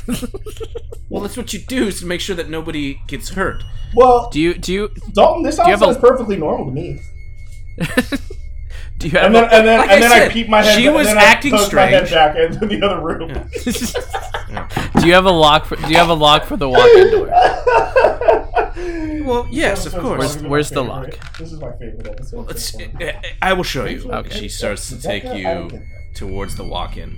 Well, 1.08 1.22
that's 1.22 1.38
what 1.38 1.54
you 1.54 1.60
do 1.60 1.86
is 1.86 2.00
to 2.00 2.06
make 2.08 2.20
sure 2.20 2.36
that 2.36 2.50
nobody 2.50 3.00
gets 3.08 3.30
hurt. 3.30 3.64
Well, 3.94 4.28
Do 4.32 4.40
you 4.42 4.56
do 4.56 4.74
you 4.74 4.90
Dalton, 5.14 5.44
this 5.44 5.58
you 5.58 5.64
all 5.64 5.70
have 5.70 5.82
a- 5.84 5.94
perfectly 6.00 6.36
normal 6.36 6.66
to 6.66 6.72
me. 6.72 7.00
do 8.98 9.08
you 9.08 9.18
have 9.18 9.26
And 9.26 9.36
then 9.36 9.44
a, 9.44 9.48
and 9.48 9.68
then 9.68 9.80
Like 9.80 9.90
and 9.92 10.04
I 10.04 10.08
then 10.10 10.30
I 10.30 10.30
peep 10.34 10.48
my 10.50 10.62
head. 10.64 10.78
she 10.78 10.86
and 10.88 10.96
was 10.96 11.08
then 11.08 11.18
I 11.18 11.24
acting 11.24 11.52
poke 11.52 11.74
my 11.74 11.86
head 11.86 12.10
back 12.10 12.36
into 12.38 12.66
the 12.66 12.82
other 12.82 13.02
room. 13.02 13.28
do 15.02 15.08
you 15.08 15.14
have 15.14 15.26
a 15.26 15.32
lock 15.32 15.66
for 15.66 15.76
do 15.76 15.88
you 15.90 15.98
have 15.98 16.10
a 16.10 16.14
lock 16.14 16.46
for 16.46 16.56
the 16.58 16.70
walk-in 16.70 17.12
door? 17.12 17.30
Well, 19.26 19.48
yes, 19.50 19.86
of 19.86 19.94
This 19.94 20.02
course. 20.02 20.42
my 20.42 20.48
Where's 20.50 20.70
the 20.70 20.84
lock? 20.84 21.10
This 21.40 21.52
is 21.52 21.60
my 21.60 21.72
favorite 21.74 22.08
episode. 22.08 22.48
Let's, 22.48 22.72
so 22.72 22.80
far. 22.80 23.02
I- 23.02 23.22
I 23.42 23.54
will 23.54 23.64
show 23.64 23.86
you. 23.86 24.12
Okay. 24.12 24.40
She 24.40 24.50
starts 24.50 24.88
to 24.90 25.02
take 25.02 25.24
Rebecca, 25.24 25.50
I 25.50 25.54
don't 25.56 25.74
you 25.74 25.82
towards 26.14 26.56
the 26.56 26.64
walk-in. 26.64 27.18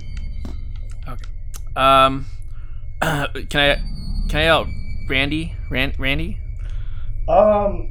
Okay. 1.06 1.24
Um, 1.76 2.26
can 3.02 3.30
I 3.60 3.82
can 4.28 4.40
I 4.40 4.44
yell 4.44 4.66
Randy? 5.08 5.54
Ran, 5.70 5.92
Randy? 5.98 6.38
Um, 7.28 7.90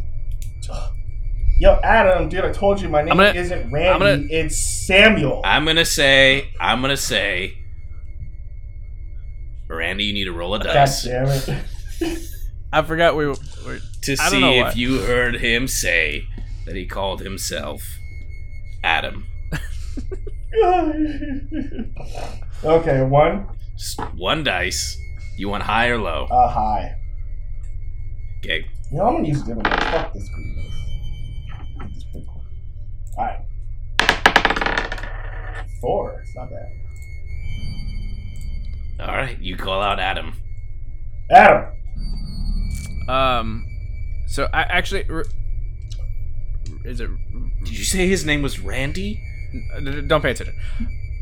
yo, 1.60 1.80
Adam, 1.84 2.30
dude, 2.30 2.45
I 2.45 2.51
told 2.51 2.82
you 2.82 2.89
my 2.89 3.01
name 3.01 3.18
gonna- 3.18 3.34
isn't 3.34 3.72
Randy. 3.72 3.99
Gonna- 3.99 4.28
it's 4.30 4.58
Samuel. 4.88 5.41
I'm 5.45 5.66
gonna 5.66 5.86
say, 5.86 6.50
I'm 6.59 6.82
gonna 6.82 6.97
say, 6.97 7.58
Randy, 9.70 10.05
you 10.05 10.13
need 10.13 10.25
to 10.25 10.32
roll 10.34 10.55
a 10.55 10.59
God 10.59 10.74
dice 10.74 11.04
damn 11.04 11.28
it. 11.28 11.50
I 12.74 12.82
forgot 12.84 13.16
we 13.16 13.28
were. 13.28 13.36
were 13.66 13.79
to 14.04 14.16
I 14.20 14.29
don't 14.29 14.42
know 14.42 14.51
see 14.54 14.62
what. 14.62 14.71
if 14.71 14.78
you 14.78 15.00
heard 15.01 15.36
him 15.36 15.67
say 15.67 16.24
that 16.66 16.75
he 16.75 16.86
called 16.86 17.21
himself 17.21 17.82
Adam. 18.84 19.25
okay, 22.63 23.01
one. 23.04 23.47
Just 23.78 24.00
one 24.16 24.43
dice. 24.43 24.97
You 25.38 25.50
want 25.50 25.63
high 25.63 25.88
or 25.89 25.97
low? 26.00 26.25
Uh, 26.32 26.47
high. 26.50 26.96
Okay. 28.39 28.66
You 28.92 28.97
know, 28.97 29.05
I'm 29.08 29.16
gonna 29.17 29.28
use 29.28 29.42
a 29.42 29.46
different 29.46 29.67
one. 29.70 29.79
Fuck 29.79 30.13
this 30.13 30.28
green 30.29 30.55
Alright. 33.18 33.42
Four. 35.82 36.22
It's 36.22 36.36
not 36.36 36.50
bad. 36.50 36.68
All 39.00 39.16
right. 39.16 39.39
You 39.39 39.56
call 39.58 39.82
out 39.82 40.00
Adam. 40.00 40.34
Adam. 41.30 41.66
Um, 43.10 43.66
so 44.28 44.48
I 44.54 44.62
actually 44.64 45.06
r- 45.10 45.26
is 46.84 47.00
it? 47.00 47.10
Did 47.64 47.78
you 47.78 47.84
say 47.86 48.08
his 48.08 48.26
name 48.26 48.42
was 48.42 48.60
Randy? 48.60 49.22
Don't 50.08 50.22
pay 50.22 50.32
attention. 50.32 50.56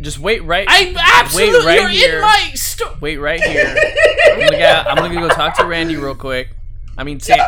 just 0.01 0.19
wait 0.19 0.43
right. 0.43 0.65
I'm 0.69 0.95
absolutely 0.97 1.65
right 1.65 1.79
you're 1.81 1.89
here. 1.89 2.15
in 2.17 2.21
my 2.21 2.51
sto- 2.55 2.97
wait 3.01 3.17
right 3.17 3.41
here. 3.41 3.75
I'm 4.31 4.39
gonna, 4.39 4.51
get, 4.57 4.87
I'm 4.87 4.95
gonna 4.97 5.13
go 5.13 5.29
talk 5.29 5.55
to 5.57 5.65
Randy 5.65 5.95
real 5.95 6.15
quick. 6.15 6.49
I 6.97 7.03
mean, 7.03 7.19
Sam, 7.19 7.39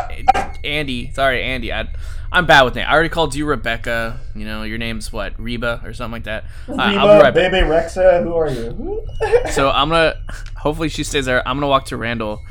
Andy. 0.64 1.12
Sorry, 1.14 1.42
Andy. 1.42 1.72
I, 1.74 1.88
I'm 2.32 2.46
bad 2.46 2.64
with 2.64 2.76
names. 2.76 2.88
I 2.90 2.94
already 2.94 3.10
called 3.10 3.36
you 3.36 3.46
Rebecca. 3.46 4.20
You 4.36 4.46
know, 4.46 4.64
your 4.64 4.78
name's 4.78 5.14
what, 5.14 5.40
Reba 5.40 5.82
or 5.84 5.94
something 5.94 6.12
like 6.14 6.24
that. 6.26 6.46
Reba, 6.68 6.82
I'll 6.82 7.18
be 7.18 7.24
right 7.24 7.34
back. 7.34 7.52
Bebe 7.52 7.66
Rexha, 7.66 8.22
who 8.24 8.36
are 8.36 8.50
you? 8.50 9.06
So 9.52 9.70
I'm 9.70 9.90
gonna. 9.90 10.16
Hopefully 10.58 10.90
she 10.90 11.04
stays 11.04 11.26
there. 11.26 11.48
I'm 11.48 11.56
gonna 11.58 11.68
walk 11.68 11.86
to 11.86 11.98
Randall, 11.98 12.42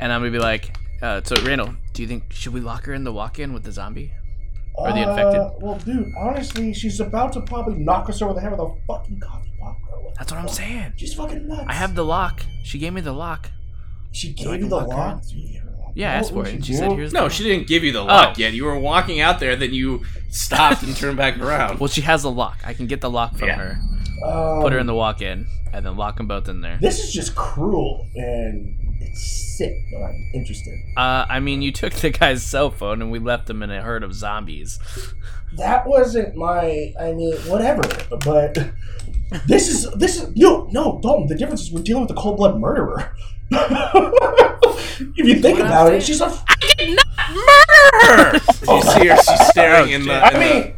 and 0.00 0.12
I'm 0.12 0.20
gonna 0.20 0.30
be 0.30 0.38
like, 0.38 0.76
uh, 1.02 1.20
"So 1.24 1.34
Randall, 1.44 1.74
do 1.94 2.02
you 2.02 2.08
think 2.08 2.32
should 2.32 2.52
we 2.52 2.60
lock 2.60 2.84
her 2.84 2.92
in 2.94 3.04
the 3.04 3.12
walk-in 3.12 3.52
with 3.52 3.64
the 3.64 3.72
zombie?" 3.72 4.12
Or 4.74 4.92
the 4.92 4.98
infected. 4.98 5.40
Uh, 5.40 5.50
well, 5.60 5.78
dude, 5.78 6.12
honestly, 6.18 6.74
she's 6.74 7.00
about 7.00 7.32
to 7.32 7.40
probably 7.40 7.78
knock 7.82 8.10
us 8.10 8.20
over 8.20 8.34
the 8.34 8.40
head 8.40 8.50
with 8.50 8.60
a 8.60 8.74
fucking 8.86 9.18
coffee 9.20 9.52
pot, 9.58 9.76
bro. 9.88 10.12
That's 10.18 10.30
what 10.30 10.38
I'm 10.40 10.48
saying. 10.48 10.92
She's 10.96 11.14
fucking 11.14 11.48
nuts. 11.48 11.64
I 11.66 11.72
have 11.72 11.94
the 11.94 12.04
lock. 12.04 12.42
She 12.62 12.78
gave 12.78 12.92
me 12.92 13.00
the 13.00 13.12
lock. 13.12 13.50
She 14.12 14.36
So 14.36 14.50
gave 14.52 14.60
you 14.64 14.68
the 14.68 14.76
lock 14.76 14.88
lock. 14.88 15.22
Yeah, 15.96 16.10
I 16.10 16.14
No, 16.14 16.18
asked 16.20 16.30
for 16.30 16.36
what 16.36 16.46
it, 16.48 16.54
and 16.56 16.64
she 16.64 16.72
she 16.74 16.78
said, 16.78 16.92
"Here's 16.92 17.10
the 17.12 17.16
No, 17.18 17.22
lock." 17.24 17.32
she 17.32 17.42
didn't 17.42 17.66
give 17.66 17.82
you 17.82 17.90
the 17.92 18.02
lock 18.02 18.34
Oh. 18.36 18.38
yet. 18.40 18.52
You 18.52 18.64
were 18.66 18.78
walking 18.78 19.20
out 19.20 19.40
there, 19.40 19.56
then 19.56 19.72
you 19.72 20.02
stopped 20.28 20.82
and 20.82 20.94
turned 20.94 21.16
back 21.16 21.38
around. 21.40 21.80
Well, 21.80 21.88
she 21.88 22.02
has 22.02 22.22
the 22.22 22.30
lock. 22.30 22.58
I 22.64 22.74
can 22.74 22.86
get 22.86 23.00
the 23.00 23.10
lock 23.10 23.36
from 23.38 23.48
Yeah. 23.48 23.56
her. 23.56 23.78
Um, 24.26 24.62
Put 24.62 24.72
her 24.74 24.78
in 24.78 24.86
the 24.86 24.94
walk-in, 24.94 25.46
and 25.72 25.84
then 25.86 25.96
lock 25.96 26.18
them 26.18 26.26
both 26.26 26.48
in 26.48 26.60
there. 26.60 26.78
This 26.80 27.02
is 27.02 27.12
just 27.12 27.34
cruel 27.34 28.06
and 28.14 28.74
it's 29.00 29.56
sick, 29.58 29.74
but 29.92 30.02
I'm 30.04 30.30
interested. 30.34 30.74
Uh, 30.96 31.24
I 31.28 31.40
mean, 31.40 31.62
you 31.62 31.72
took 31.72 31.92
the 31.94 32.10
guy's 32.10 32.42
cell 32.42 32.70
phone, 32.70 33.00
and 33.00 33.10
we 33.10 33.18
left 33.18 33.48
him 33.48 33.62
in 33.62 33.70
a 33.70 33.80
herd 33.80 34.02
of 34.02 34.12
zombies. 34.14 34.78
That 35.56 35.86
wasn't 35.86 36.36
my. 36.36 36.92
I 37.00 37.12
mean, 37.12 37.34
whatever. 37.46 37.82
But 38.24 38.70
this 39.46 39.68
is 39.68 39.90
this 39.92 40.20
is 40.20 40.34
no 40.36 40.68
no 40.72 40.98
Dalton. 41.02 41.26
The 41.26 41.34
difference 41.36 41.62
is 41.62 41.72
we're 41.72 41.82
dealing 41.82 42.02
with 42.02 42.10
a 42.10 42.14
cold 42.20 42.36
blood 42.36 42.58
murderer. 42.60 43.14
If 43.50 45.26
you 45.26 45.40
think 45.40 45.58
about 45.58 45.92
it, 45.92 46.02
she's 46.02 46.18
saying. 46.18 46.32
she's 46.60 46.96
a. 46.96 47.06
Murder 47.32 48.06
her! 48.06 48.32
you 48.34 48.82
see 48.82 49.06
her? 49.08 49.16
She's 49.16 49.46
staring 49.48 49.92
oh, 49.92 49.96
in 49.96 50.06
the. 50.06 50.14
I 50.14 50.28
in 50.28 50.34
the- 50.34 50.40
mean, 50.40 50.74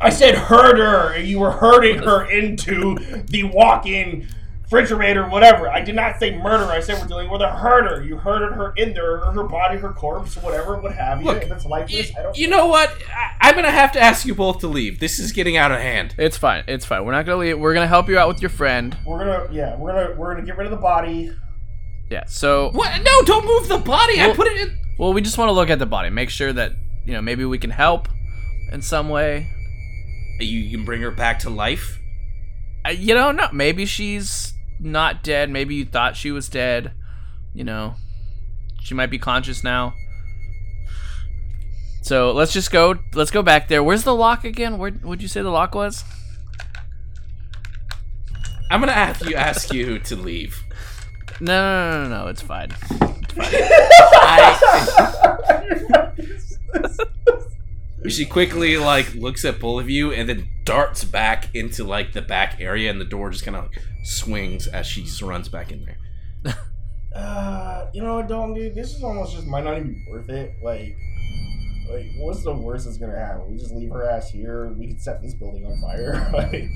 I 0.00 0.10
said 0.10 0.34
herder, 0.34 1.14
and 1.14 1.26
you 1.26 1.40
were 1.40 1.50
herding 1.50 1.98
her 1.98 2.30
into 2.30 2.96
the 3.28 3.44
walk-in 3.44 4.28
refrigerator, 4.64 5.28
whatever. 5.28 5.68
I 5.68 5.80
did 5.80 5.94
not 5.94 6.18
say 6.18 6.36
murder. 6.36 6.64
I 6.64 6.80
said 6.80 7.00
we're 7.00 7.06
dealing 7.08 7.30
with 7.30 7.40
a 7.40 7.50
herder. 7.50 8.04
You 8.04 8.16
herded 8.16 8.52
her 8.52 8.72
in 8.76 8.92
there, 8.94 9.18
her 9.18 9.44
body, 9.44 9.78
her 9.78 9.92
corpse, 9.92 10.36
whatever, 10.36 10.78
what 10.78 10.92
have 10.92 11.20
you. 11.20 11.26
Look, 11.26 11.42
if 11.42 11.50
it's 11.50 11.64
you, 11.64 11.70
lifeless, 11.70 12.12
I 12.18 12.22
don't. 12.22 12.36
you 12.36 12.48
know 12.48 12.66
what? 12.66 12.90
I, 13.08 13.48
I'm 13.48 13.54
gonna 13.54 13.70
have 13.70 13.92
to 13.92 14.00
ask 14.00 14.26
you 14.26 14.34
both 14.34 14.58
to 14.60 14.66
leave. 14.66 14.98
This 14.98 15.18
is 15.18 15.32
getting 15.32 15.56
out 15.56 15.72
of 15.72 15.80
hand. 15.80 16.14
It's 16.18 16.36
fine. 16.36 16.64
It's 16.66 16.84
fine. 16.84 17.04
We're 17.04 17.12
not 17.12 17.26
gonna 17.26 17.38
leave. 17.38 17.58
We're 17.58 17.74
gonna 17.74 17.86
help 17.86 18.08
you 18.08 18.18
out 18.18 18.28
with 18.28 18.42
your 18.42 18.50
friend. 18.50 18.96
We're 19.06 19.18
gonna, 19.18 19.52
yeah, 19.52 19.76
we're 19.76 19.92
gonna, 19.92 20.14
we're 20.18 20.34
gonna 20.34 20.46
get 20.46 20.58
rid 20.58 20.66
of 20.66 20.72
the 20.72 20.76
body. 20.78 21.32
Yeah. 22.10 22.24
So, 22.26 22.70
What? 22.70 23.02
No! 23.02 23.22
Don't 23.22 23.44
move 23.44 23.68
the 23.68 23.78
body. 23.78 24.20
I 24.20 24.32
put 24.34 24.46
it 24.46 24.56
in. 24.58 24.78
well, 24.98 25.12
we 25.12 25.20
just 25.20 25.38
want 25.38 25.48
to 25.48 25.52
look 25.52 25.70
at 25.70 25.78
the 25.78 25.86
body, 25.86 26.10
make 26.10 26.30
sure 26.30 26.52
that 26.52 26.72
you 27.04 27.12
know 27.12 27.20
maybe 27.22 27.44
we 27.44 27.58
can 27.58 27.70
help 27.70 28.08
in 28.72 28.82
some 28.82 29.08
way. 29.08 29.48
You 30.38 30.70
can 30.70 30.84
bring 30.84 31.00
her 31.02 31.10
back 31.10 31.38
to 31.40 31.50
life. 31.50 31.98
Uh, 32.84 32.90
you 32.90 33.14
know, 33.14 33.32
no, 33.32 33.48
maybe 33.52 33.86
she's 33.86 34.52
not 34.78 35.22
dead. 35.24 35.50
Maybe 35.50 35.74
you 35.74 35.84
thought 35.86 36.16
she 36.16 36.30
was 36.30 36.48
dead. 36.48 36.92
You 37.54 37.64
know, 37.64 37.94
she 38.82 38.94
might 38.94 39.10
be 39.10 39.18
conscious 39.18 39.64
now. 39.64 39.94
So 42.02 42.30
let's 42.32 42.52
just 42.52 42.70
go. 42.70 42.98
Let's 43.14 43.32
go 43.32 43.42
back 43.42 43.66
there. 43.66 43.82
Where's 43.82 44.04
the 44.04 44.14
lock 44.14 44.44
again? 44.44 44.78
Where 44.78 44.92
would 45.02 45.20
you 45.22 45.28
say 45.28 45.42
the 45.42 45.50
lock 45.50 45.74
was? 45.74 46.04
I'm 48.70 48.80
gonna 48.80 48.92
have 48.92 49.22
you 49.26 49.34
ask 49.36 49.72
you 49.72 49.98
to 50.00 50.16
leave. 50.16 50.62
No, 51.40 51.46
no, 51.46 51.90
no, 51.90 52.08
no, 52.08 52.24
no. 52.24 52.28
It's 52.28 52.42
fine. 52.42 52.70
She 58.08 58.24
quickly 58.24 58.76
like 58.76 59.14
looks 59.14 59.44
at 59.44 59.58
both 59.58 59.82
of 59.82 59.90
you 59.90 60.12
and 60.12 60.28
then 60.28 60.48
darts 60.64 61.04
back 61.04 61.54
into 61.54 61.84
like 61.84 62.12
the 62.12 62.22
back 62.22 62.60
area, 62.60 62.90
and 62.90 63.00
the 63.00 63.04
door 63.04 63.30
just 63.30 63.44
kind 63.44 63.56
of 63.56 63.64
like, 63.64 63.82
swings 64.04 64.66
as 64.68 64.86
she 64.86 65.06
runs 65.24 65.48
back 65.48 65.72
in 65.72 65.84
there. 65.84 66.54
Uh, 67.14 67.86
you 67.94 68.02
know 68.02 68.16
what, 68.16 68.28
Dalton, 68.28 68.54
dude? 68.54 68.74
This 68.74 68.94
is 68.94 69.02
almost 69.02 69.32
just 69.32 69.46
might 69.46 69.64
not 69.64 69.78
even 69.78 69.94
be 69.94 70.04
worth 70.10 70.28
it. 70.28 70.52
Like, 70.62 70.96
like, 71.90 72.06
what's 72.16 72.42
the 72.42 72.52
worst 72.52 72.84
that's 72.86 72.98
gonna 72.98 73.18
happen? 73.18 73.50
We 73.50 73.56
just 73.56 73.74
leave 73.74 73.90
her 73.90 74.08
ass 74.08 74.30
here. 74.30 74.68
We 74.68 74.88
can 74.88 74.98
set 74.98 75.22
this 75.22 75.34
building 75.34 75.64
on 75.64 75.80
fire. 75.80 76.30
like, 76.32 76.68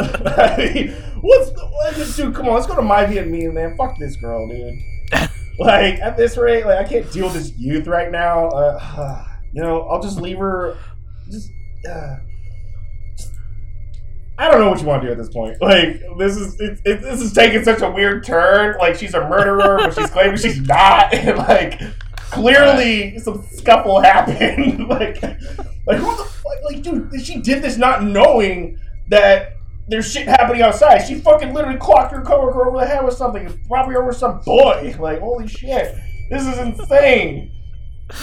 I 0.00 0.72
mean, 0.74 0.92
what's 1.20 1.50
the, 1.50 1.66
what, 1.66 2.16
dude? 2.16 2.34
Come 2.34 2.48
on, 2.48 2.54
let's 2.54 2.66
go 2.66 2.76
to 2.76 2.82
my 2.82 3.04
Vietnamese, 3.04 3.52
man. 3.52 3.76
Fuck 3.76 3.98
this 3.98 4.16
girl, 4.16 4.48
dude. 4.48 4.78
like, 5.58 5.98
at 6.00 6.16
this 6.16 6.36
rate, 6.36 6.64
like, 6.64 6.78
I 6.78 6.88
can't 6.88 7.10
deal 7.12 7.26
with 7.26 7.34
this 7.34 7.52
youth 7.58 7.86
right 7.86 8.10
now. 8.10 8.48
Uh, 8.48 9.24
you 9.52 9.62
know, 9.62 9.82
I'll 9.82 10.02
just 10.02 10.20
leave 10.20 10.38
her. 10.38 10.76
Just. 11.30 11.50
Uh, 11.88 12.16
I 14.38 14.48
don't 14.48 14.60
know 14.60 14.70
what 14.70 14.80
you 14.80 14.86
want 14.86 15.02
to 15.02 15.08
do 15.08 15.12
at 15.12 15.18
this 15.18 15.30
point. 15.30 15.60
Like 15.60 16.00
this 16.16 16.36
is 16.36 16.60
it, 16.60 16.78
it, 16.84 17.02
this 17.02 17.20
is 17.20 17.32
taking 17.32 17.64
such 17.64 17.82
a 17.82 17.90
weird 17.90 18.22
turn. 18.22 18.76
Like 18.78 18.94
she's 18.94 19.14
a 19.14 19.28
murderer, 19.28 19.78
but 19.78 19.94
she's 19.94 20.10
claiming 20.10 20.36
she's 20.36 20.60
not. 20.60 21.12
And 21.12 21.38
like 21.38 21.80
clearly 22.30 23.18
some 23.18 23.44
scuffle 23.50 24.00
happened. 24.00 24.88
like 24.88 25.22
like 25.22 25.98
who 25.98 26.16
the 26.16 26.24
fuck? 26.24 26.64
Like 26.64 26.82
dude, 26.82 27.10
she 27.24 27.40
did 27.40 27.62
this 27.62 27.76
not 27.76 28.04
knowing 28.04 28.78
that 29.08 29.54
there's 29.88 30.10
shit 30.10 30.28
happening 30.28 30.62
outside. 30.62 30.98
She 31.06 31.14
fucking 31.14 31.54
literally 31.54 31.78
clocked 31.78 32.12
her 32.12 32.20
coworker 32.22 32.68
over 32.68 32.78
the 32.78 32.86
head 32.86 33.04
with 33.04 33.14
something, 33.14 33.46
It's 33.46 33.56
probably 33.66 33.96
over 33.96 34.12
some 34.12 34.40
boy. 34.40 34.94
Like 35.00 35.20
holy 35.20 35.48
shit, 35.48 35.96
this 36.30 36.46
is 36.46 36.58
insane. 36.58 37.52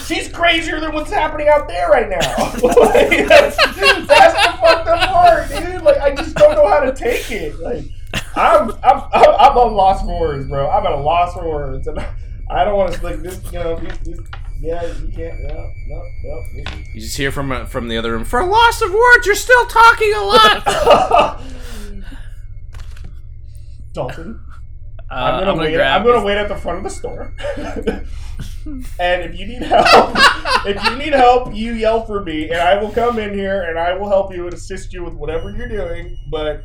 She's 0.08 0.32
crazier 0.32 0.80
than 0.80 0.94
what's 0.94 1.12
happening 1.12 1.48
out 1.48 1.68
there 1.68 1.90
right 1.90 2.10
now. 2.10 2.18
like, 2.64 3.28
that's, 3.28 3.56
that's 3.56 4.34
the 4.34 4.58
fucked 4.60 4.88
up 4.88 5.10
part, 5.10 5.48
dude. 5.50 5.84
Like, 5.84 6.00
I 6.00 6.16
just 6.16 6.36
don't 6.36 6.56
know 6.56 6.68
how 6.68 6.80
to 6.80 6.92
take 6.92 7.30
it. 7.30 7.60
Like, 7.60 7.84
I'm, 8.36 8.72
I'm, 8.84 9.04
I'm, 9.14 9.36
I'm 9.40 9.58
a 9.58 9.66
loss 9.66 10.02
for 10.02 10.20
words, 10.20 10.48
bro. 10.48 10.68
I'm 10.68 10.88
at 10.88 10.92
a 10.92 10.98
loss 10.98 11.36
for 11.36 11.48
words, 11.48 11.86
and 11.86 12.00
I 12.50 12.64
don't 12.64 12.78
want 12.78 12.94
to 12.94 13.04
like 13.04 13.22
this. 13.22 13.42
You 13.52 13.60
know, 13.60 13.76
these, 13.78 13.98
these, 14.00 14.20
yeah, 14.62 14.86
you 14.98 15.08
can't. 15.16 15.40
No, 15.42 15.72
no, 15.88 16.04
no. 16.24 16.44
You 16.94 17.02
just 17.02 17.18
hear 17.18 17.32
from 17.32 17.52
uh, 17.52 17.66
from 17.66 17.88
the 17.88 17.98
other 17.98 18.12
room. 18.12 18.24
For 18.26 18.40
a 18.40 18.46
loss 18.46 18.82
of 18.82 18.92
words, 18.94 19.26
you're 19.26 19.36
still 19.36 19.66
talking 19.66 20.14
a 20.14 20.22
lot. 20.22 21.42
Dalton, 23.94 24.40
Uh, 25.10 25.14
I'm 25.14 25.46
gonna, 25.46 25.60
wait. 25.62 25.74
grab. 25.74 26.02
I'm 26.02 26.06
gonna 26.08 26.26
wait 26.26 26.38
at 26.38 26.50
the 26.50 26.56
front 26.56 26.80
of 26.80 26.84
the 26.84 26.90
store. 26.90 27.34
and 29.00 29.22
if 29.32 29.40
you 29.40 29.46
need 29.48 29.62
help, 29.62 30.12
if 30.66 30.84
you 30.84 30.98
need 30.98 31.14
help, 31.14 31.54
you 31.56 31.74
yell 31.74 32.06
for 32.06 32.22
me, 32.24 32.50
and 32.50 32.60
I 32.60 32.82
will 32.82 32.92
come 32.92 33.20
in 33.20 33.34
here 33.34 33.64
and 33.64 33.80
I 33.80 33.94
will 33.94 34.10
help 34.10 34.34
you 34.34 34.46
and 34.46 34.54
assist 34.54 34.92
you 34.92 35.04
with 35.04 35.14
whatever 35.14 35.50
you're 35.52 35.70
doing. 35.70 36.18
But 36.30 36.64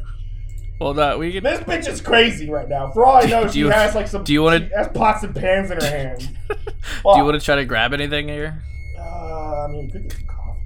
Hold 0.81 0.99
on. 0.99 1.19
We 1.19 1.33
can. 1.33 1.45
this 1.45 1.61
bitch 1.61 1.87
is 1.89 2.01
crazy 2.01 2.49
right 2.51 2.69
now. 2.69 2.91
For 2.91 3.05
all 3.05 3.17
I 3.17 3.23
know, 3.27 3.45
Do 3.45 3.53
she 3.53 3.59
you- 3.61 3.69
has 3.71 3.95
like 3.95 4.09
some. 4.09 4.25
do 4.25 4.33
you 4.33 4.43
wanna- 4.43 4.69
has 4.75 4.89
pots 4.89 5.23
and 5.23 5.35
pans 5.37 5.71
in 5.71 5.81
her 5.81 5.87
hand. 5.87 6.37
Do 6.49 7.17
you 7.19 7.25
want 7.25 7.39
to 7.39 7.45
try 7.45 7.57
to 7.57 7.65
grab 7.65 7.93
anything 7.93 8.27
here? 8.29 8.63
Uh, 8.99 9.65
I 9.65 9.69
mean, 9.69 9.91
could 9.91 10.03
get 10.05 10.13
some 10.13 10.27
coffee. 10.27 10.61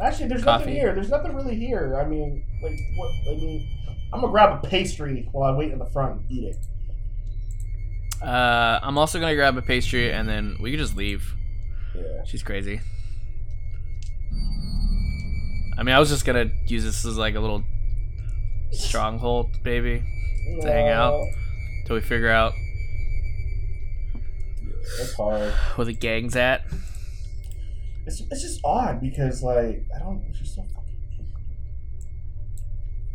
Actually, 0.00 0.28
there's 0.28 0.42
Coffee. 0.44 0.60
nothing 0.64 0.74
here. 0.74 0.94
There's 0.94 1.10
nothing 1.10 1.34
really 1.34 1.54
here. 1.54 1.96
I 2.02 2.08
mean, 2.08 2.42
like, 2.62 2.72
what? 2.96 3.08
I 3.30 3.34
mean, 3.36 3.68
I'm 4.12 4.20
gonna 4.20 4.32
grab 4.32 4.64
a 4.64 4.66
pastry 4.68 5.28
while 5.32 5.52
I 5.52 5.56
wait 5.56 5.70
in 5.72 5.78
the 5.78 5.86
front 5.86 6.20
and 6.20 6.30
eat 6.30 6.44
it. 6.44 8.26
Uh, 8.26 8.80
I'm 8.82 8.96
also 8.98 9.20
gonna 9.20 9.34
grab 9.34 9.56
a 9.58 9.62
pastry, 9.62 10.10
and 10.12 10.28
then 10.28 10.56
we 10.60 10.70
can 10.70 10.80
just 10.80 10.96
leave. 10.96 11.34
Yeah. 11.94 12.24
She's 12.24 12.42
crazy. 12.42 12.80
I 15.78 15.82
mean, 15.84 15.94
I 15.94 15.98
was 15.98 16.08
just 16.08 16.24
gonna 16.24 16.50
use 16.66 16.84
this 16.84 17.04
as 17.04 17.16
like 17.16 17.34
a 17.34 17.40
little 17.40 17.62
stronghold, 18.72 19.62
baby, 19.62 20.02
To 20.62 20.66
hang 20.72 20.88
out. 20.88 21.24
Till 21.86 21.96
we 21.96 22.02
figure 22.02 22.30
out 22.30 22.52
hard. 25.16 25.52
where 25.76 25.84
the 25.84 25.92
gang's 25.92 26.36
at. 26.36 26.62
It's, 28.06 28.20
it's 28.30 28.42
just 28.42 28.60
odd 28.64 29.00
because 29.00 29.42
like 29.42 29.84
I 29.94 29.98
don't. 30.00 30.22
She's 30.34 30.54
so 30.54 30.62
fucking. 30.62 30.81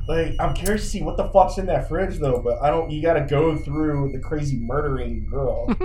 Like 0.08 0.36
I'm 0.40 0.54
curious 0.54 0.84
to 0.84 0.88
see 0.88 1.04
what 1.04 1.18
the 1.18 1.28
fuck's 1.30 1.58
in 1.58 1.66
that 1.66 1.90
fridge 1.90 2.18
though, 2.18 2.40
but 2.40 2.62
I 2.62 2.70
don't. 2.70 2.90
You 2.90 3.02
got 3.02 3.16
to 3.16 3.26
go 3.26 3.58
through 3.58 4.14
the 4.14 4.20
crazy 4.20 4.58
murdering 4.58 5.28
girl. 5.30 5.68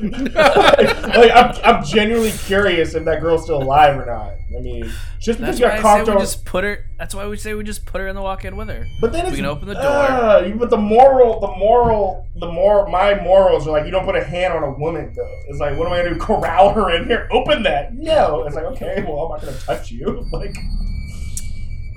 like 0.00 1.30
I'm, 1.30 1.54
I'm 1.64 1.84
genuinely 1.84 2.32
curious 2.32 2.96
if 2.96 3.04
that 3.04 3.20
girl's 3.20 3.44
still 3.44 3.62
alive 3.62 3.96
or 3.96 4.06
not. 4.06 4.32
I 4.56 4.60
mean, 4.60 4.90
just 5.20 5.38
because 5.38 5.60
That's 5.60 5.60
you 5.60 5.82
got 5.82 6.08
we 6.08 6.14
just 6.14 6.44
put 6.44 6.64
her. 6.64 6.84
That's 6.98 7.14
why 7.14 7.28
we 7.28 7.36
say 7.36 7.54
we 7.54 7.62
just 7.62 7.86
put 7.86 8.00
her 8.00 8.08
in 8.08 8.16
the 8.16 8.22
walk-in 8.22 8.56
with 8.56 8.68
her. 8.68 8.84
But 9.00 9.12
then 9.12 9.22
we 9.22 9.28
it's, 9.28 9.36
can 9.36 9.46
open 9.46 9.68
the 9.68 9.74
door. 9.74 9.84
Uh, 9.84 10.48
but 10.56 10.70
the 10.70 10.76
moral, 10.76 11.38
the 11.38 11.56
moral, 11.56 12.26
the 12.40 12.50
more 12.50 12.88
my 12.88 13.14
morals 13.22 13.68
are 13.68 13.70
like 13.70 13.84
you 13.84 13.92
don't 13.92 14.04
put 14.04 14.16
a 14.16 14.24
hand 14.24 14.52
on 14.52 14.64
a 14.64 14.72
woman 14.72 15.12
though. 15.14 15.40
It's 15.46 15.60
like 15.60 15.78
what 15.78 15.86
am 15.86 15.92
I 15.92 15.98
gonna 15.98 16.14
do? 16.14 16.20
Corral 16.20 16.72
her 16.72 16.90
in 16.96 17.06
here? 17.06 17.28
Open 17.30 17.62
that? 17.62 17.94
No. 17.94 18.44
It's 18.46 18.56
like 18.56 18.64
okay, 18.64 19.04
well 19.06 19.26
I'm 19.26 19.30
not 19.30 19.40
gonna 19.42 19.58
touch 19.58 19.92
you. 19.92 20.26
Like 20.32 20.56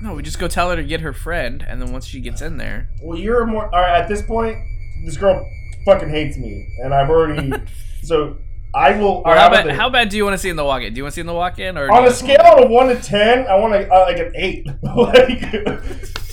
No, 0.04 0.12
we 0.12 0.22
just 0.22 0.38
go 0.38 0.48
tell 0.48 0.68
her 0.68 0.76
to 0.76 0.84
get 0.84 1.00
her 1.00 1.14
friend, 1.14 1.64
and 1.66 1.80
then 1.80 1.90
once 1.90 2.04
she 2.04 2.20
gets 2.20 2.42
in 2.42 2.58
there, 2.58 2.90
Well, 3.02 3.18
you're 3.18 3.46
more. 3.46 3.74
All 3.74 3.80
right, 3.80 4.02
at 4.02 4.06
this 4.06 4.20
point, 4.20 4.58
this 5.02 5.16
girl 5.16 5.48
fucking 5.86 6.10
hates 6.10 6.36
me, 6.36 6.68
and 6.82 6.92
I've 6.92 7.08
already. 7.08 7.50
so 8.02 8.36
I 8.74 8.98
will. 8.98 9.22
or 9.24 9.34
how 9.34 9.48
bad? 9.48 9.70
How 9.70 9.88
bad 9.88 10.10
do 10.10 10.18
you 10.18 10.24
want 10.24 10.34
to 10.34 10.38
see 10.38 10.50
in 10.50 10.56
the 10.56 10.64
walk-in? 10.64 10.92
Do 10.92 10.98
you 10.98 11.04
want 11.04 11.12
to 11.12 11.14
see 11.14 11.20
in 11.22 11.26
the 11.26 11.32
walk-in, 11.32 11.78
or 11.78 11.90
On 11.90 12.04
a 12.04 12.10
scale 12.10 12.62
of 12.62 12.68
one 12.68 12.88
to 12.88 13.00
ten, 13.00 13.46
I 13.46 13.54
want 13.54 13.72
to 13.72 13.90
uh, 13.90 14.00
like 14.00 14.18
an 14.18 14.32
eight. 14.34 14.66
like, 14.82 15.40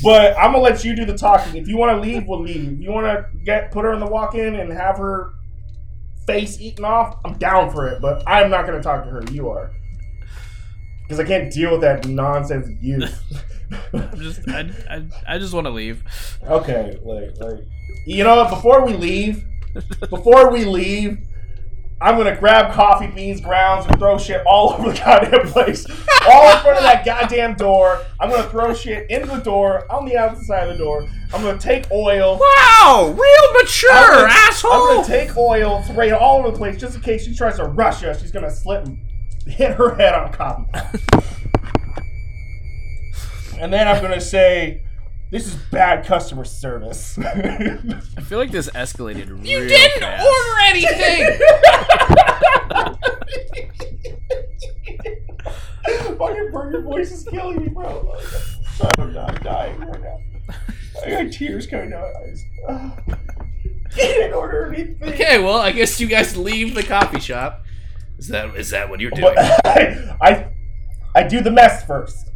but 0.03 0.37
I'm 0.37 0.51
gonna 0.51 0.57
let 0.57 0.83
you 0.83 0.93
do 0.93 1.05
the 1.05 1.17
talking. 1.17 1.55
If 1.55 1.69
you 1.69 1.77
want 1.77 1.95
to 1.95 2.01
leave, 2.05 2.27
we'll 2.27 2.41
leave. 2.41 2.73
If 2.73 2.79
you 2.81 2.91
want 2.91 3.05
to 3.05 3.25
get 3.45 3.71
put 3.71 3.85
her 3.85 3.93
in 3.93 4.01
the 4.01 4.07
walk-in 4.07 4.55
and 4.55 4.69
have 4.73 4.97
her 4.97 5.31
face 6.27 6.59
eaten 6.59 6.83
off, 6.83 7.19
I'm 7.23 7.37
down 7.37 7.71
for 7.71 7.87
it. 7.87 8.01
But 8.01 8.21
I'm 8.27 8.49
not 8.49 8.65
gonna 8.65 8.83
talk 8.83 9.05
to 9.05 9.09
her. 9.11 9.23
You 9.31 9.47
are, 9.47 9.71
because 11.11 11.25
I 11.25 11.27
can't 11.27 11.51
deal 11.51 11.71
with 11.71 11.81
that 11.81 12.07
nonsense 12.07 12.69
youth. 12.81 13.21
I'm 13.93 14.19
just, 14.19 14.47
I, 14.47 14.69
I, 14.89 15.35
I 15.35 15.37
just 15.37 15.53
want 15.53 15.65
to 15.65 15.71
leave. 15.71 16.03
okay, 16.43 16.97
like, 17.03 17.37
like, 17.37 17.65
you 18.05 18.23
know? 18.23 18.47
Before 18.49 18.85
we 18.85 18.93
leave, 18.93 19.45
before 20.09 20.51
we 20.51 20.63
leave. 20.65 21.27
I'm 21.99 22.17
gonna 22.17 22.35
grab 22.35 22.73
coffee 22.73 23.05
beans, 23.05 23.41
grounds, 23.41 23.85
and 23.85 23.99
throw 23.99 24.17
shit 24.17 24.41
all 24.47 24.73
over 24.73 24.91
the 24.91 24.97
goddamn 24.97 25.47
place. 25.51 25.85
all 26.27 26.51
in 26.51 26.57
front 26.57 26.77
of 26.77 26.83
that 26.83 27.05
goddamn 27.05 27.53
door. 27.53 28.03
I'm 28.19 28.31
gonna 28.31 28.49
throw 28.49 28.73
shit 28.73 29.07
into 29.11 29.27
the 29.27 29.37
door, 29.37 29.85
on 29.91 30.05
the 30.05 30.17
outside 30.17 30.67
of 30.67 30.79
the 30.79 30.83
door. 30.83 31.07
I'm 31.31 31.43
gonna 31.43 31.59
take 31.59 31.91
oil. 31.91 32.39
Wow, 32.39 33.15
real 33.15 33.53
mature, 33.53 33.91
I'm 33.93 34.13
gonna, 34.13 34.33
asshole. 34.33 34.71
I'm 34.71 34.95
gonna 34.95 35.07
take 35.07 35.37
oil, 35.37 35.83
spray 35.83 36.07
it 36.07 36.13
all 36.13 36.39
over 36.39 36.49
the 36.49 36.57
place, 36.57 36.79
just 36.79 36.95
in 36.95 37.01
case 37.01 37.25
she 37.25 37.35
tries 37.35 37.57
to 37.57 37.65
rush 37.65 38.03
us. 38.03 38.19
She's 38.19 38.31
gonna 38.31 38.49
slip 38.49 38.85
and 38.85 38.97
hit 39.47 39.73
her 39.75 39.95
head 39.95 40.13
on 40.13 40.29
a 40.33 40.37
coffee 40.37 40.65
and 43.61 43.71
then 43.71 43.87
I'm 43.87 44.01
gonna 44.01 44.19
say, 44.19 44.81
"This 45.29 45.45
is 45.45 45.53
bad 45.71 46.03
customer 46.05 46.43
service." 46.43 47.17
I 47.19 48.21
feel 48.21 48.39
like 48.39 48.51
this 48.51 48.69
escalated 48.71 49.29
real 49.29 49.45
you 49.45 49.67
didn't 49.67 49.99
fast. 50.01 50.25
order 50.27 50.59
anything. 50.65 51.39
Fucking 56.17 56.51
burger 56.51 56.81
voice 56.81 57.11
is 57.11 57.23
killing 57.23 57.61
me, 57.61 57.67
bro. 57.69 58.15
I'm, 58.81 58.89
I'm 58.97 59.13
not 59.13 59.43
dying 59.43 59.79
right 59.79 60.01
now. 60.01 60.17
I 61.05 61.09
got 61.23 61.31
tears 61.31 61.67
coming 61.67 61.91
down 61.91 62.01
my 62.01 62.19
eyes. 62.19 62.43
He 63.93 64.03
didn't 64.03 64.33
order 64.33 64.73
anything. 64.73 65.03
okay, 65.03 65.37
well, 65.43 65.57
I 65.57 65.73
guess 65.73 65.99
you 65.99 66.07
guys 66.07 66.37
leave 66.37 66.75
the 66.75 66.83
coffee 66.83 67.19
shop. 67.19 67.65
Is 68.21 68.27
that 68.27 68.55
is 68.55 68.69
that 68.69 68.87
what 68.87 68.99
you're 68.99 69.09
doing? 69.09 69.33
I, 69.37 70.47
I, 71.15 71.23
do 71.23 71.41
the 71.41 71.49
mess 71.49 71.83
first. 71.83 72.29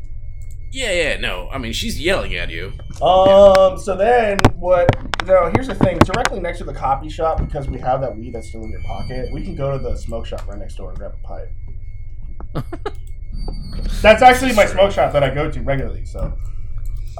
yeah, 0.72 0.92
yeah. 0.92 1.18
No, 1.20 1.48
I 1.52 1.60
mean 1.60 1.74
she's 1.74 2.02
yelling 2.02 2.34
at 2.34 2.50
you. 2.50 2.74
Um. 3.04 3.78
So 3.78 3.96
then, 3.96 4.40
what? 4.56 4.90
No. 5.28 5.52
Here's 5.54 5.68
the 5.68 5.76
thing. 5.76 6.00
Directly 6.00 6.40
next 6.40 6.58
to 6.58 6.64
the 6.64 6.74
coffee 6.74 7.08
shop, 7.08 7.38
because 7.38 7.70
we 7.70 7.80
have 7.80 8.02
that 8.02 8.18
weed 8.18 8.34
that's 8.34 8.48
still 8.50 8.64
in 8.64 8.72
your 8.72 8.82
pocket, 8.82 9.30
we 9.32 9.44
can 9.44 9.56
go 9.56 9.78
to 9.78 9.78
the 9.78 9.96
smoke 9.96 10.26
shop 10.26 10.48
right 10.48 10.58
next 10.58 10.76
door 10.76 10.90
and 10.90 10.98
grab 10.98 11.14
a 11.24 11.28
pipe. 11.28 12.66
that's 14.02 14.24
actually 14.24 14.54
my 14.54 14.66
smoke 14.66 14.92
shop 14.92 15.14
that 15.14 15.22
I 15.22 15.30
go 15.30 15.52
to 15.52 15.62
regularly. 15.62 16.04
So. 16.06 16.34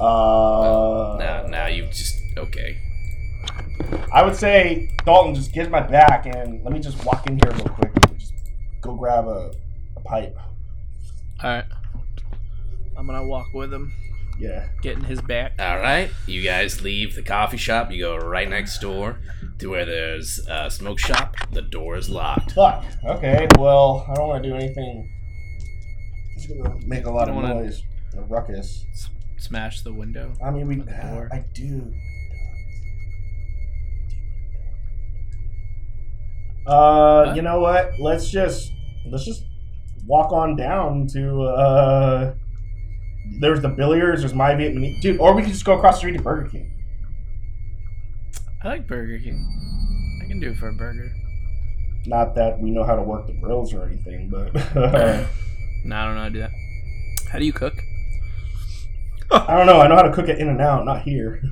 Uh. 0.00 1.16
now, 1.20 1.46
now 1.46 1.66
you 1.68 1.86
just 1.86 2.16
okay. 2.36 2.78
I 4.12 4.24
would 4.24 4.34
say 4.34 4.90
Dalton 5.04 5.36
just 5.36 5.52
get 5.52 5.70
my 5.70 5.80
back 5.80 6.26
and 6.26 6.64
let 6.64 6.72
me 6.72 6.80
just 6.80 7.04
walk 7.04 7.28
in 7.28 7.38
here 7.38 7.52
real 7.52 7.68
quick 7.68 7.92
go 8.80 8.94
grab 8.94 9.26
a, 9.26 9.52
a 9.96 10.00
pipe. 10.00 10.36
All 11.42 11.50
right, 11.50 11.64
I'm 12.96 13.06
gonna 13.06 13.26
walk 13.26 13.46
with 13.52 13.72
him, 13.72 13.92
Yeah. 14.38 14.68
get 14.82 14.96
in 14.96 15.04
his 15.04 15.20
back. 15.20 15.52
All 15.58 15.76
right, 15.78 16.10
you 16.26 16.42
guys 16.42 16.82
leave 16.82 17.14
the 17.14 17.22
coffee 17.22 17.56
shop. 17.58 17.90
You 17.92 18.00
go 18.00 18.16
right 18.16 18.48
next 18.48 18.78
door 18.80 19.18
to 19.58 19.68
where 19.68 19.84
there's 19.84 20.40
a 20.48 20.70
smoke 20.70 20.98
shop. 20.98 21.34
The 21.52 21.62
door 21.62 21.96
is 21.96 22.08
locked. 22.08 22.52
Fuck. 22.52 22.84
Okay. 23.04 23.46
Well, 23.58 24.06
I 24.08 24.14
don't 24.14 24.28
want 24.28 24.42
to 24.44 24.48
do 24.48 24.54
anything. 24.54 25.12
It's 26.36 26.46
gonna 26.46 26.76
make 26.86 27.06
a 27.06 27.10
lot 27.10 27.28
of 27.28 27.34
wanna- 27.34 27.54
noise. 27.54 27.82
A 28.16 28.22
ruckus. 28.22 28.86
S- 28.92 29.10
smash 29.36 29.82
the 29.82 29.92
window. 29.92 30.32
I 30.42 30.50
mean, 30.50 30.66
we. 30.68 30.76
The 30.76 30.90
uh, 30.96 31.10
door. 31.14 31.28
I 31.32 31.44
do. 31.52 31.92
Uh, 36.66 37.24
What? 37.26 37.36
you 37.36 37.42
know 37.42 37.60
what? 37.60 37.92
Let's 38.00 38.30
just 38.30 38.72
let's 39.10 39.24
just 39.24 39.44
walk 40.06 40.32
on 40.32 40.56
down 40.56 41.06
to 41.08 41.42
uh. 41.42 42.34
There's 43.40 43.60
the 43.60 43.68
Billiards. 43.68 44.22
There's 44.22 44.34
my 44.34 44.52
Vietnamese, 44.52 45.00
dude. 45.02 45.18
Or 45.20 45.34
we 45.34 45.42
can 45.42 45.50
just 45.50 45.64
go 45.64 45.76
across 45.76 45.94
the 45.96 45.98
street 45.98 46.16
to 46.16 46.22
Burger 46.22 46.48
King. 46.48 46.72
I 48.62 48.68
like 48.68 48.86
Burger 48.86 49.18
King. 49.18 50.20
I 50.22 50.28
can 50.28 50.38
do 50.40 50.50
it 50.50 50.56
for 50.58 50.68
a 50.68 50.72
burger. 50.72 51.10
Not 52.06 52.36
that 52.36 52.60
we 52.60 52.70
know 52.70 52.84
how 52.84 52.94
to 52.94 53.02
work 53.02 53.26
the 53.26 53.32
grills 53.32 53.74
or 53.74 53.84
anything, 53.84 54.28
but 54.30 54.54
No, 55.84 55.96
I 55.96 56.04
don't 56.04 56.14
know 56.14 56.20
how 56.20 56.24
to 56.24 56.30
do 56.30 56.38
that. 56.38 56.50
How 57.32 57.40
do 57.40 57.44
you 57.44 57.52
cook? 57.52 57.74
I 59.32 59.56
don't 59.56 59.66
know. 59.66 59.80
I 59.80 59.88
know 59.88 59.96
how 59.96 60.02
to 60.02 60.12
cook 60.12 60.28
it 60.28 60.38
in 60.38 60.48
and 60.48 60.60
out, 60.60 60.84
not 60.84 61.02
here. 61.02 61.42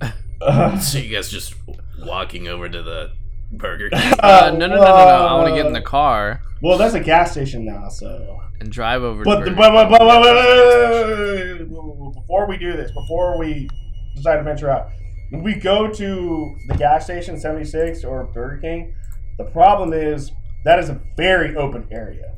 Uh, 0.42 0.78
So 0.78 0.96
you 0.96 1.14
guys 1.14 1.28
just 1.30 1.54
walking 1.98 2.48
over 2.48 2.66
to 2.66 2.82
the 2.82 3.12
Burger 3.52 3.90
King. 3.90 4.12
Uh, 4.20 4.50
no, 4.56 4.66
no, 4.66 4.76
no, 4.76 4.82
no, 4.82 4.82
no. 4.82 4.86
I 4.86 5.34
want 5.34 5.48
to 5.48 5.54
get 5.54 5.66
in 5.66 5.72
the 5.72 5.80
car 5.80 6.40
Well, 6.62 6.78
that's 6.78 6.94
a 6.94 7.00
gas 7.00 7.32
station 7.32 7.64
now, 7.64 7.88
so. 7.88 8.40
and 8.60 8.70
drive 8.70 9.02
over. 9.02 9.24
But, 9.24 9.40
to 9.40 9.44
the, 9.44 9.50
Burger 9.50 9.56
but, 9.72 9.88
but, 9.88 9.98
King. 9.98 9.98
but, 9.98 10.08
but, 10.08 10.22
but, 10.22 11.68
but, 11.68 11.68
but, 12.14 12.20
before 12.20 12.46
we 12.46 12.56
do 12.56 12.72
this, 12.72 12.90
before 12.92 13.38
we 13.38 13.68
decide 14.14 14.36
to 14.36 14.42
venture 14.42 14.70
out, 14.70 14.90
when 15.30 15.42
we 15.42 15.54
go 15.54 15.88
to 15.92 16.56
the 16.68 16.74
gas 16.74 17.04
station, 17.04 17.38
76 17.38 18.04
or 18.04 18.24
Burger 18.24 18.58
King, 18.60 18.94
the 19.38 19.44
problem 19.44 19.92
is 19.92 20.32
that 20.64 20.78
is 20.78 20.88
a 20.90 21.00
very 21.16 21.56
open 21.56 21.86
area. 21.90 22.34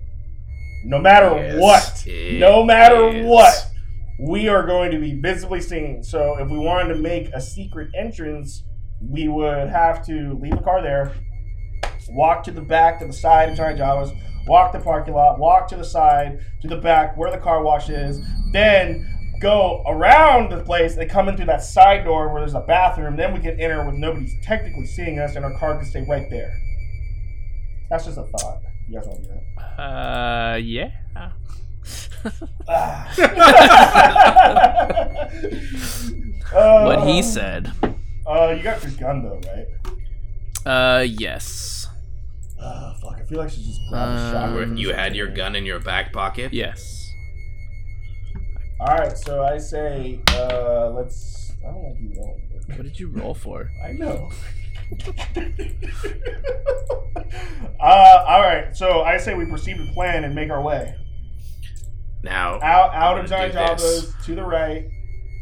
No 0.85 0.99
matter 0.99 1.27
Yes, 1.37 1.61
what, 1.61 2.05
it 2.07 2.39
no 2.41 2.65
matter 2.65 3.09
is. 3.09 3.27
what, 3.27 3.55
we 4.21 4.49
are 4.49 4.65
going 4.67 4.91
to 4.93 4.99
be 4.99 5.15
visibly 5.15 5.61
seen. 5.61 6.03
So 6.03 6.39
if 6.39 6.49
we 6.51 6.59
wanted 6.59 6.95
to 6.95 7.01
make 7.01 7.29
a 7.35 7.41
secret 7.41 7.89
entrance, 7.97 8.63
we 9.09 9.29
would 9.29 9.69
have 9.69 10.05
to 10.07 10.37
leave 10.41 10.57
the 10.57 10.63
car 10.63 10.83
there, 10.83 11.15
walk 12.11 12.43
to 12.45 12.51
the 12.51 12.61
back 12.61 12.99
to 13.01 13.07
the 13.07 13.13
side 13.13 13.51
of 13.51 13.57
Giant 13.57 13.79
Java's, 13.79 14.13
walk 14.47 14.73
the 14.73 14.81
parking 14.81 15.15
lot, 15.15 15.39
walk 15.39 15.69
to 15.69 15.77
the 15.77 15.85
side 15.85 16.41
to 16.61 16.69
the 16.69 16.77
back 16.77 17.17
where 17.17 17.31
the 17.31 17.39
car 17.39 17.63
wash 17.63 17.89
is, 17.89 18.21
then 18.53 19.09
go 19.41 19.83
around 19.87 20.51
the 20.51 20.61
place 20.63 20.97
and 20.97 21.09
come 21.11 21.29
in 21.29 21.37
through 21.37 21.47
that 21.47 21.63
side 21.63 22.05
door 22.05 22.33
where 22.33 22.41
there's 22.41 22.55
a 22.55 22.61
bathroom. 22.61 23.17
Then 23.17 23.35
we 23.35 23.41
can 23.41 23.59
enter 23.61 23.85
with 23.85 23.97
nobody's 23.97 24.35
technically 24.43 24.87
seeing 24.87 25.19
us, 25.19 25.35
and 25.37 25.45
our 25.45 25.59
car 25.59 25.77
can 25.77 25.85
stay 25.85 26.07
right 26.09 26.31
there. 26.31 26.59
That's 27.91 28.07
just 28.07 28.17
a 28.19 28.25
thought. 28.25 28.63
You 28.89 28.99
guys 28.99 29.09
want 29.09 29.25
to 29.25 29.29
do 29.29 29.35
that? 29.57 29.81
Uh, 29.81 30.57
yeah. 30.57 30.91
Uh, 31.17 31.31
what 36.85 37.07
he 37.07 37.23
said. 37.23 37.73
Uh, 38.27 38.55
you 38.57 38.63
got 38.63 38.83
your 38.83 38.93
gun 38.93 39.23
though, 39.23 39.41
right? 39.51 39.67
Uh, 40.65 41.03
yes. 41.03 41.89
Uh, 42.61 42.95
fuck. 42.95 43.17
I 43.19 43.25
feel 43.25 43.39
like 43.39 43.49
I 43.49 43.51
should 43.51 43.65
just 43.65 43.81
grab 43.91 44.09
a 44.09 44.13
Uh, 44.13 44.33
shotgun. 44.33 44.77
You 44.77 44.93
had 44.93 45.17
your 45.17 45.27
gun 45.29 45.57
in 45.57 45.67
your 45.67 45.81
back 45.81 46.13
pocket. 46.13 46.53
Yes. 46.53 47.11
All 48.81 48.97
right, 48.97 49.17
so 49.17 49.43
I 49.45 49.59
say, 49.59 50.21
uh, 50.33 50.91
let's. 50.91 51.53
I 51.67 51.71
don't 51.73 51.85
like 51.85 52.01
you 52.01 52.13
rolling. 52.17 52.43
but- 52.69 52.77
What 52.79 52.83
did 52.85 52.99
you 53.01 53.09
roll 53.09 53.35
for? 53.35 53.71
I 53.85 53.93
know. 53.93 54.31
uh, 57.81 58.25
all 58.29 58.41
right, 58.43 58.77
so 58.77 59.03
I 59.03 59.17
say 59.19 59.35
we 59.35 59.47
proceed 59.47 59.79
with 59.79 59.93
plan 59.95 60.25
and 60.25 60.35
make 60.35 60.51
our 60.51 60.61
way 60.63 60.95
Now, 62.23 62.61
out 62.63 62.93
out 62.95 63.19
of 63.19 63.29
gonna 63.31 63.51
Giant. 63.53 63.55
Java's 63.79 64.15
to 64.27 64.35
the 64.35 64.43
right, 64.45 64.89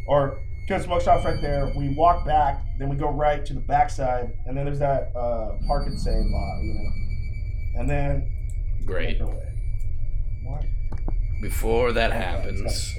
or 0.06 0.38
because 0.62 0.84
smoke 0.84 1.02
shop's 1.02 1.24
right 1.24 1.40
there. 1.40 1.72
We 1.76 1.90
walk 1.90 2.24
back, 2.24 2.62
then 2.78 2.88
we 2.88 2.96
go 2.96 3.10
right 3.10 3.44
to 3.44 3.54
the 3.54 3.60
backside, 3.60 4.32
and 4.46 4.56
then 4.56 4.64
there's 4.64 4.78
that 4.78 5.14
uh, 5.16 5.56
park 5.66 5.86
and 5.86 6.00
save 6.00 6.14
lot, 6.14 6.60
you 6.62 6.74
know, 6.74 7.80
and 7.80 7.90
then 7.90 8.32
great. 8.86 9.20
make 9.20 9.28
our 9.28 9.34
way. 9.34 9.52
What? 10.44 10.64
Before 11.42 11.92
that 11.92 12.12
happens. 12.12 12.94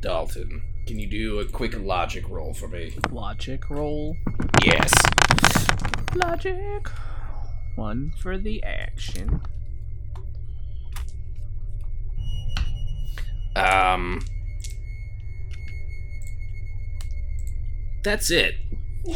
Dalton, 0.00 0.62
can 0.86 0.98
you 0.98 1.06
do 1.06 1.38
a 1.38 1.46
quick 1.46 1.74
logic 1.78 2.28
roll 2.28 2.52
for 2.52 2.68
me? 2.68 2.94
Logic 3.10 3.70
roll. 3.70 4.16
Yes. 4.62 4.92
Logic. 6.14 6.86
One 7.74 8.12
for 8.20 8.36
the 8.36 8.62
action. 8.62 9.40
Um. 13.56 14.24
That's 18.02 18.30
it. 18.30 18.54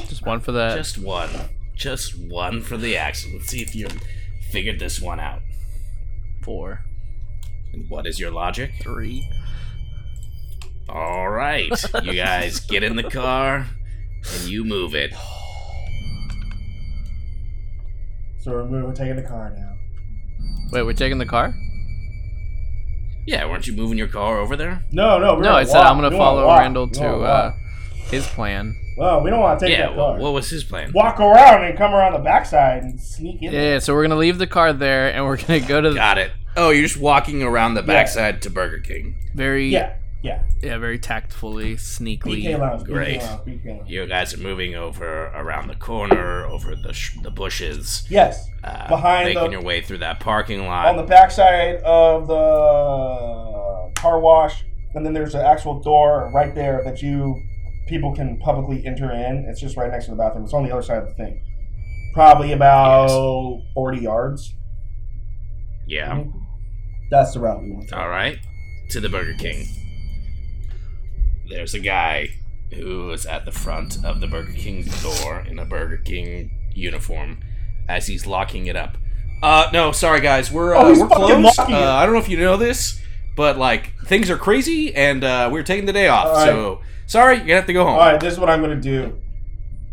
Just 0.08 0.24
one 0.24 0.40
for 0.40 0.52
that. 0.52 0.76
Just 0.76 0.98
one. 0.98 1.30
Just 1.74 2.18
one 2.18 2.62
for 2.62 2.76
the 2.76 2.96
action. 2.96 3.32
Let's 3.34 3.48
see 3.48 3.60
if 3.62 3.74
you 3.74 3.88
figured 4.50 4.78
this 4.78 5.00
one 5.00 5.20
out. 5.20 5.42
four. 6.42 6.84
And 7.72 7.88
what 7.90 8.06
is 8.06 8.18
your 8.18 8.30
logic? 8.30 8.72
Three. 8.80 9.28
All 10.88 11.28
right, 11.28 11.70
you 12.02 12.14
guys 12.14 12.60
get 12.68 12.82
in 12.82 12.96
the 12.96 13.02
car 13.02 13.66
and 14.32 14.44
you 14.48 14.64
move 14.64 14.94
it. 14.94 15.12
So 18.40 18.52
we're, 18.52 18.86
we're 18.86 18.94
taking 18.94 19.16
the 19.16 19.22
car 19.22 19.54
now. 19.54 19.74
Wait, 20.72 20.82
we're 20.84 20.94
taking 20.94 21.18
the 21.18 21.26
car? 21.26 21.54
Yeah, 23.28 23.44
weren't 23.46 23.66
you 23.66 23.74
moving 23.74 23.98
your 23.98 24.08
car 24.08 24.38
over 24.38 24.56
there? 24.56 24.82
No, 24.90 25.18
no. 25.18 25.34
We're 25.34 25.42
No, 25.42 25.52
I 25.54 25.64
said 25.64 25.78
walk. 25.78 25.86
I'm 25.90 25.96
gonna 25.98 26.10
We 26.10 26.16
follow 26.16 26.46
walk. 26.46 26.60
Randall 26.60 26.88
to 26.88 27.08
uh, 27.20 27.52
his 28.10 28.26
plan. 28.26 28.74
Well, 28.96 29.22
we 29.22 29.30
don't 29.30 29.40
want 29.40 29.60
to 29.60 29.66
take 29.66 29.76
yeah. 29.78 29.88
that 29.88 29.96
What, 29.96 30.12
car. 30.12 30.18
what 30.18 30.32
was 30.32 30.48
his 30.50 30.64
plan? 30.64 30.92
Walk 30.92 31.20
around 31.20 31.64
and 31.64 31.76
come 31.76 31.92
around 31.94 32.14
the 32.14 32.18
backside 32.20 32.82
and 32.82 33.00
sneak 33.00 33.42
in. 33.42 33.52
Yeah, 33.52 33.78
so 33.80 33.94
we're 33.94 34.02
gonna 34.02 34.16
leave 34.16 34.38
the 34.38 34.46
car 34.46 34.72
there, 34.72 35.12
and 35.12 35.24
we're 35.24 35.36
gonna 35.36 35.60
go 35.60 35.80
to 35.80 35.90
the 35.90 35.94
Got 35.96 36.18
it. 36.18 36.32
Oh, 36.56 36.70
you're 36.70 36.82
just 36.88 36.98
walking 36.98 37.42
around 37.42 37.74
the 37.74 37.82
backside 37.82 38.42
to 38.42 38.50
Burger 38.50 38.80
King. 38.80 39.14
very 39.34 39.68
Yeah, 39.68 39.92
yeah. 40.22 40.42
yeah 40.62 40.78
very 40.78 40.98
tactfully, 40.98 41.76
sneakily. 41.76 42.42
BK 42.44 42.58
Lounge. 42.58 42.84
Great. 42.84 43.20
BK 43.20 43.22
Lounge. 43.26 43.40
BK 43.46 43.66
Lounge. 43.78 43.90
You 43.90 44.06
guys 44.06 44.34
are 44.34 44.38
moving 44.38 44.74
over 44.74 45.26
around 45.26 45.68
the 45.68 45.74
corner, 45.76 46.44
over 46.46 46.74
the 46.76 46.92
sh- 46.92 47.16
the 47.22 47.30
bushes, 47.30 48.06
Yes. 48.10 48.48
uh, 48.64 48.88
Behind 48.88 49.26
making 49.28 49.44
the- 49.44 49.50
your 49.52 49.62
way 49.62 49.80
through 49.80 49.98
that 49.98 50.20
parking 50.20 50.66
lot. 50.66 50.86
On 50.88 50.96
the 50.96 51.02
backside 51.04 51.76
of 51.82 52.26
the 52.26 53.92
car 53.96 54.18
wash, 54.20 54.64
and 54.94 55.04
then 55.04 55.12
there's 55.12 55.34
an 55.34 55.42
actual 55.44 55.80
door 55.80 56.30
right 56.34 56.54
there 56.54 56.82
that 56.84 57.02
you 57.02 57.40
people 57.86 58.14
can 58.14 58.38
publicly 58.38 58.84
enter 58.86 59.10
in. 59.12 59.46
It's 59.48 59.60
just 59.60 59.76
right 59.76 59.90
next 59.90 60.06
to 60.06 60.10
the 60.12 60.16
bathroom. 60.16 60.44
It's 60.44 60.52
on 60.52 60.62
the 60.64 60.70
other 60.72 60.82
side 60.82 60.98
of 60.98 61.08
the 61.08 61.14
thing. 61.14 61.40
Probably 62.14 62.52
about 62.52 63.08
40 63.74 64.00
yards. 64.00 64.54
yeah. 65.86 66.24
That's 67.10 67.32
the 67.32 67.40
route 67.40 67.62
we 67.62 67.72
want. 67.72 67.90
All 67.94 68.08
right, 68.10 68.38
to 68.90 69.00
the 69.00 69.08
Burger 69.08 69.32
King. 69.38 69.64
There's 71.48 71.74
a 71.74 71.78
guy 71.80 72.28
who 72.74 73.10
is 73.10 73.24
at 73.26 73.44
the 73.44 73.52
front 73.52 74.04
of 74.04 74.20
the 74.20 74.26
Burger 74.26 74.52
King 74.52 74.84
door 75.02 75.40
in 75.48 75.58
a 75.58 75.64
Burger 75.64 75.96
King 75.98 76.50
uniform 76.74 77.40
as 77.88 78.06
he's 78.06 78.26
locking 78.26 78.66
it 78.66 78.76
up. 78.76 78.98
Uh, 79.42 79.70
no, 79.72 79.92
sorry 79.92 80.20
guys, 80.20 80.50
we're 80.50 80.74
uh, 80.74 80.82
Oh, 80.84 81.00
we're 81.00 81.08
closed. 81.08 81.58
Uh. 81.60 81.64
I 81.96 82.04
don't 82.04 82.12
know 82.14 82.20
if 82.20 82.28
you 82.28 82.38
know 82.38 82.56
this, 82.56 83.00
but 83.36 83.56
like 83.56 83.92
things 84.06 84.30
are 84.30 84.36
crazy, 84.36 84.94
and 84.94 85.22
uh, 85.24 85.48
we're 85.52 85.62
taking 85.62 85.86
the 85.86 85.92
day 85.92 86.08
off. 86.08 86.26
Right. 86.36 86.46
So 86.46 86.80
sorry, 87.06 87.36
you're 87.36 87.46
gonna 87.46 87.54
have 87.56 87.66
to 87.66 87.72
go 87.72 87.84
home. 87.84 87.94
All 87.94 88.00
right, 88.00 88.20
this 88.20 88.34
is 88.34 88.40
what 88.40 88.50
I'm 88.50 88.60
going 88.62 88.78
to 88.78 88.82
do. 88.82 89.18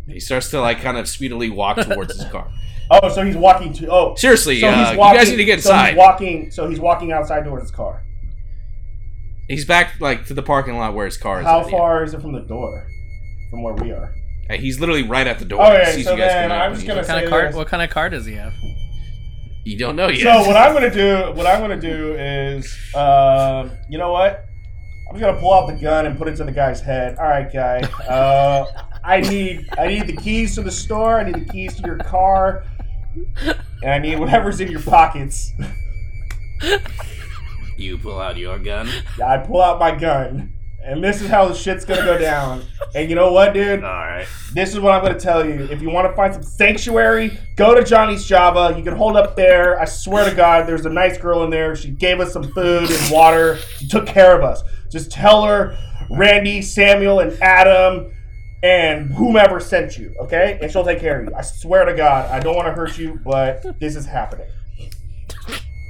He 0.08 0.20
starts 0.20 0.50
to 0.50 0.60
like 0.60 0.80
kind 0.80 0.96
of 0.98 1.08
speedily 1.08 1.48
walk 1.50 1.78
towards 1.78 2.14
his 2.20 2.28
car. 2.30 2.48
Oh, 2.88 3.08
so 3.08 3.24
he's 3.24 3.36
walking 3.36 3.72
to. 3.72 3.90
Oh, 3.90 4.14
Seriously, 4.14 4.60
so 4.60 4.68
uh, 4.68 4.90
he's 4.90 4.96
walking. 4.96 5.14
you 5.14 5.24
guys 5.24 5.30
need 5.32 5.36
to 5.38 5.44
get 5.44 5.60
So 5.60 5.70
inside. 5.70 5.88
he's 5.88 5.98
walking. 5.98 6.50
So 6.52 6.68
he's 6.68 6.78
walking 6.78 7.10
outside 7.10 7.42
towards 7.44 7.64
his 7.64 7.72
car. 7.72 8.04
He's 9.48 9.64
back 9.64 10.00
like 10.00 10.26
to 10.26 10.34
the 10.34 10.42
parking 10.42 10.76
lot 10.76 10.94
where 10.94 11.06
his 11.06 11.16
car 11.16 11.40
is. 11.40 11.46
How 11.46 11.60
at, 11.60 11.66
yeah. 11.70 11.78
far 11.78 12.02
is 12.04 12.14
it 12.14 12.20
from 12.20 12.32
the 12.32 12.40
door? 12.40 12.86
From 13.50 13.62
where 13.62 13.74
we 13.74 13.92
are. 13.92 14.12
Uh, 14.50 14.54
He's 14.54 14.80
literally 14.80 15.02
right 15.02 15.26
at 15.26 15.38
the 15.38 15.44
door. 15.44 15.62
Oh, 15.62 15.70
He 15.70 15.76
yeah, 15.78 15.90
sees 15.92 16.04
so 16.04 16.12
you 16.12 16.18
guys 16.18 16.30
then 16.32 16.52
I'm 16.52 16.74
just 16.74 16.86
gonna 16.86 17.00
What 17.00 17.06
kind 17.06 17.20
say 17.20 17.24
of 17.24 17.30
car? 17.30 17.46
this. 17.46 17.56
What 17.56 17.68
kind 17.68 17.82
of 17.82 17.90
car 17.90 18.10
does 18.10 18.26
he 18.26 18.34
have? 18.34 18.52
You 19.64 19.76
don't 19.78 19.96
know 19.96 20.08
yet. 20.08 20.22
So 20.22 20.46
what 20.48 20.56
I'm 20.56 20.72
gonna 20.72 20.92
do, 20.92 21.32
what 21.34 21.46
I'm 21.46 21.60
gonna 21.60 21.80
do 21.80 22.14
is, 22.14 22.76
um, 22.94 23.70
you 23.88 23.98
know 23.98 24.12
what? 24.12 24.44
I'm 25.08 25.16
just 25.16 25.24
gonna 25.24 25.38
pull 25.40 25.52
out 25.52 25.66
the 25.68 25.74
gun 25.80 26.06
and 26.06 26.18
put 26.18 26.26
it 26.28 26.36
to 26.36 26.44
the 26.44 26.52
guy's 26.52 26.80
head. 26.80 27.16
All 27.18 27.24
right, 27.26 27.52
guy. 27.52 27.80
Uh, 28.08 28.66
I 29.04 29.20
need, 29.20 29.68
I 29.78 29.86
need 29.86 30.06
the 30.08 30.16
keys 30.16 30.56
to 30.56 30.62
the 30.62 30.70
store. 30.70 31.18
I 31.18 31.24
need 31.24 31.36
the 31.36 31.52
keys 31.52 31.76
to 31.76 31.82
your 31.86 31.98
car, 31.98 32.64
and 33.44 33.56
I 33.92 33.98
need 34.00 34.18
whatever's 34.18 34.60
in 34.60 34.70
your 34.70 34.82
pockets. 34.82 35.52
You 37.76 37.98
pull 37.98 38.20
out 38.20 38.36
your 38.36 38.58
gun. 38.58 38.88
I 39.24 39.38
pull 39.38 39.60
out 39.60 39.78
my 39.78 39.94
gun, 39.94 40.54
and 40.82 41.04
this 41.04 41.20
is 41.20 41.28
how 41.28 41.46
the 41.48 41.54
shit's 41.54 41.84
gonna 41.84 42.04
go 42.04 42.16
down. 42.16 42.64
And 42.94 43.10
you 43.10 43.16
know 43.16 43.32
what, 43.32 43.52
dude? 43.52 43.84
All 43.84 43.90
right. 43.90 44.26
This 44.54 44.70
is 44.70 44.80
what 44.80 44.94
I'm 44.94 45.12
to 45.12 45.20
tell 45.20 45.46
you. 45.46 45.64
If 45.70 45.82
you 45.82 45.90
want 45.90 46.08
to 46.10 46.16
find 46.16 46.32
some 46.32 46.42
sanctuary, 46.42 47.38
go 47.56 47.74
to 47.74 47.84
Johnny's 47.84 48.24
Java. 48.24 48.74
You 48.76 48.82
can 48.82 48.96
hold 48.96 49.16
up 49.16 49.36
there. 49.36 49.78
I 49.78 49.84
swear 49.84 50.28
to 50.28 50.34
God, 50.34 50.66
there's 50.66 50.86
a 50.86 50.90
nice 50.90 51.18
girl 51.18 51.44
in 51.44 51.50
there. 51.50 51.76
She 51.76 51.90
gave 51.90 52.20
us 52.20 52.32
some 52.32 52.50
food 52.52 52.90
and 52.90 53.12
water. 53.12 53.56
She 53.76 53.86
took 53.86 54.06
care 54.06 54.36
of 54.36 54.42
us. 54.42 54.62
Just 54.90 55.10
tell 55.10 55.44
her 55.44 55.76
Randy, 56.10 56.62
Samuel, 56.62 57.20
and 57.20 57.32
Adam 57.42 58.12
and 58.62 59.12
whomever 59.12 59.60
sent 59.60 59.98
you, 59.98 60.14
okay? 60.18 60.58
And 60.62 60.72
she'll 60.72 60.84
take 60.84 61.00
care 61.00 61.20
of 61.20 61.28
you. 61.28 61.34
I 61.36 61.42
swear 61.42 61.84
to 61.84 61.94
God, 61.94 62.30
I 62.30 62.40
don't 62.40 62.56
want 62.56 62.66
to 62.66 62.72
hurt 62.72 62.96
you, 62.98 63.20
but 63.24 63.78
this 63.78 63.94
is 63.96 64.06
happening. 64.06 64.48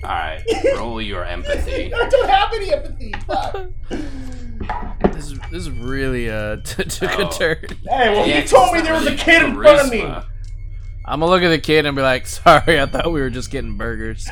All 0.05 0.11
right. 0.11 0.43
Roll 0.77 1.01
your 1.03 1.25
empathy. 1.25 1.93
I 1.95 2.09
don't 2.09 2.29
have 2.29 2.53
any 2.53 2.73
empathy. 2.73 3.13
Fuck. 3.27 3.67
This 5.13 5.31
is 5.33 5.39
this 5.51 5.63
is 5.63 5.71
really 5.71 6.29
uh 6.31 6.57
took 6.65 7.03
a 7.19 7.27
Oh. 7.27 7.31
turn. 7.31 7.59
Hey, 7.89 8.11
well, 8.11 8.27
Yeah, 8.27 8.41
he 8.41 8.47
told 8.47 8.73
me 8.75 8.81
there 8.81 8.95
was 8.95 9.07
a 9.07 9.15
kid 9.15 9.43
in 9.43 9.55
front 9.55 9.81
of 9.81 9.91
me. 9.91 10.01
charisma. 10.01 10.25
I'm 11.05 11.21
gonna 11.21 11.31
look 11.31 11.43
at 11.43 11.49
the 11.51 11.59
kid 11.59 11.87
and 11.87 11.95
be 11.95 12.03
like, 12.03 12.27
"Sorry, 12.27 12.81
I 12.81 12.87
thought 12.87 13.07
we 13.13 13.21
were 13.21 13.31
just 13.31 13.51
getting 13.51 13.77
burgers." 13.77 14.29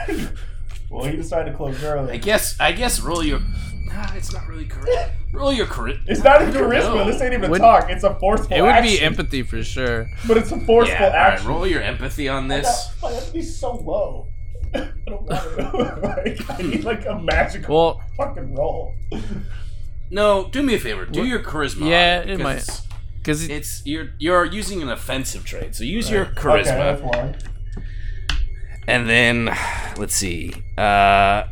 Well, 0.91 1.05
he 1.05 1.17
decided 1.17 1.51
to 1.53 1.57
close 1.57 1.83
early. 1.85 2.15
I 2.15 2.17
guess. 2.17 2.59
I 2.59 2.73
guess. 2.73 3.01
Roll 3.01 3.23
your. 3.25 3.41
Nah, 3.41 4.15
it's 4.15 4.33
not 4.33 4.47
really 4.49 4.65
charisma. 4.67 5.11
Roll 5.33 5.53
your 5.53 5.67
charisma. 5.67 6.01
It's 6.07 6.23
not 6.25 6.43
even 6.43 6.55
I 6.57 6.59
don't 6.61 6.71
charisma. 6.71 6.95
know. 6.97 7.05
This 7.13 7.21
ain't 7.23 7.35
even 7.35 7.51
Would- 7.51 7.61
talk. 7.61 7.91
It's 7.91 8.03
a 8.05 8.15
forceful 8.19 8.57
It 8.57 8.61
would 8.63 8.71
action. 8.71 8.97
be 8.97 9.01
empathy 9.03 9.43
for 9.43 9.63
sure. 9.63 10.09
But 10.27 10.37
it's 10.39 10.51
a 10.53 10.59
forceful 10.61 10.99
Yeah. 10.99 11.05
All 11.07 11.11
right. 11.13 11.33
action. 11.35 11.49
Roll 11.49 11.67
your 11.67 11.83
empathy 11.83 12.29
on 12.29 12.49
My 12.49 12.57
this. 12.59 12.93
God, 13.01 13.11
My 13.13 13.17
empathy's 13.17 13.57
so 13.57 13.73
low. 13.77 14.29
I 14.81 14.89
don't 15.07 15.23
want 15.23 15.57
to. 15.57 16.01
like, 16.03 16.51
I 16.59 16.63
need 16.63 16.85
like 16.85 17.07
a 17.07 17.19
magical 17.21 17.75
Well, 17.75 18.03
fucking 18.17 18.55
roll. 18.55 18.95
No, 20.11 20.49
do 20.51 20.63
me 20.63 20.75
a 20.75 20.79
favor. 20.79 21.05
Do 21.07 21.25
your 21.25 21.41
charisma. 21.41 21.89
Yeah, 21.89 22.21
on 22.23 22.29
it 22.29 22.41
might. 22.41 22.57
because 22.57 22.83
because 23.19 23.49
It's 23.49 23.83
you're 23.87 24.09
you're 24.19 24.45
using 24.45 24.83
an 24.83 24.89
offensive 24.91 25.45
trait, 25.45 25.75
so 25.75 25.85
use 25.85 26.11
your 26.11 26.27
Okay, 26.27 26.41
charisma. 26.41 26.65
that's 26.79 27.03
one. 27.03 27.37
And 28.87 29.09
then 29.09 29.47
let's 29.97 30.15
see. 30.15 30.53
Uh 30.77 31.45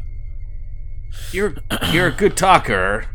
you're 1.33 1.55
you're 1.91 2.09
a 2.09 2.13
good 2.13 2.37
talker. 2.37 3.07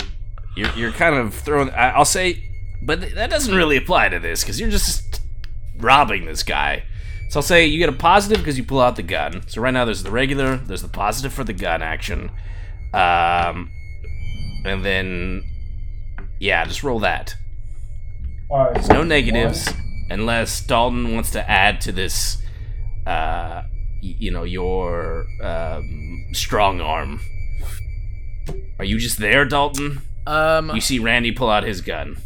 You're 0.56 0.72
you're 0.76 0.92
kind 0.92 1.16
of 1.16 1.34
throwing 1.34 1.70
I- 1.72 1.92
I'll 1.92 2.06
say 2.06 2.44
but 2.82 3.02
that 3.16 3.30
doesn't 3.30 3.54
really 3.56 3.78
apply 3.78 4.10
to 4.10 4.20
this 4.20 4.44
cuz 4.44 4.60
you're 4.60 4.70
just 4.72 5.22
robbing 5.78 6.26
this 6.26 6.42
guy. 6.44 6.84
So 7.30 7.40
I'll 7.40 7.44
say 7.44 7.66
you 7.66 7.78
get 7.78 7.90
a 7.90 7.94
positive 7.94 8.38
because 8.40 8.58
you 8.58 8.64
pull 8.64 8.80
out 8.80 8.96
the 8.96 9.04
gun. 9.04 9.44
So 9.48 9.62
right 9.62 9.74
now 9.74 9.84
there's 9.86 10.04
the 10.04 10.12
regular, 10.12 10.58
there's 10.58 10.82
the 10.82 10.88
positive 10.88 11.34
for 11.34 11.44
the 11.44 11.54
gun 11.54 11.82
action. 11.82 12.32
Um 12.94 13.72
and 14.66 14.84
then 14.86 15.44
yeah, 16.40 16.64
just 16.66 16.84
roll 16.84 17.00
that. 17.00 17.36
All 18.50 18.60
right. 18.66 18.74
There's 18.76 18.90
no 18.90 19.04
negatives 19.04 19.68
unless 20.10 20.62
Dalton 20.66 21.14
wants 21.14 21.32
to 21.32 21.50
add 21.50 21.82
to 21.82 21.92
this, 21.92 22.38
uh, 23.06 23.64
y- 24.02 24.16
you 24.20 24.32
know, 24.32 24.44
your 24.44 25.26
um, 25.44 26.26
strong 26.32 26.80
arm. 26.80 27.20
Are 28.80 28.86
you 28.86 29.00
just 29.00 29.18
there, 29.20 29.44
Dalton? 29.46 30.02
um, 30.28 30.70
You 30.74 30.80
see 30.82 31.00
Randy 31.00 31.32
pull 31.32 31.50
out 31.50 31.64
his 31.64 31.82
gun. 31.82 32.18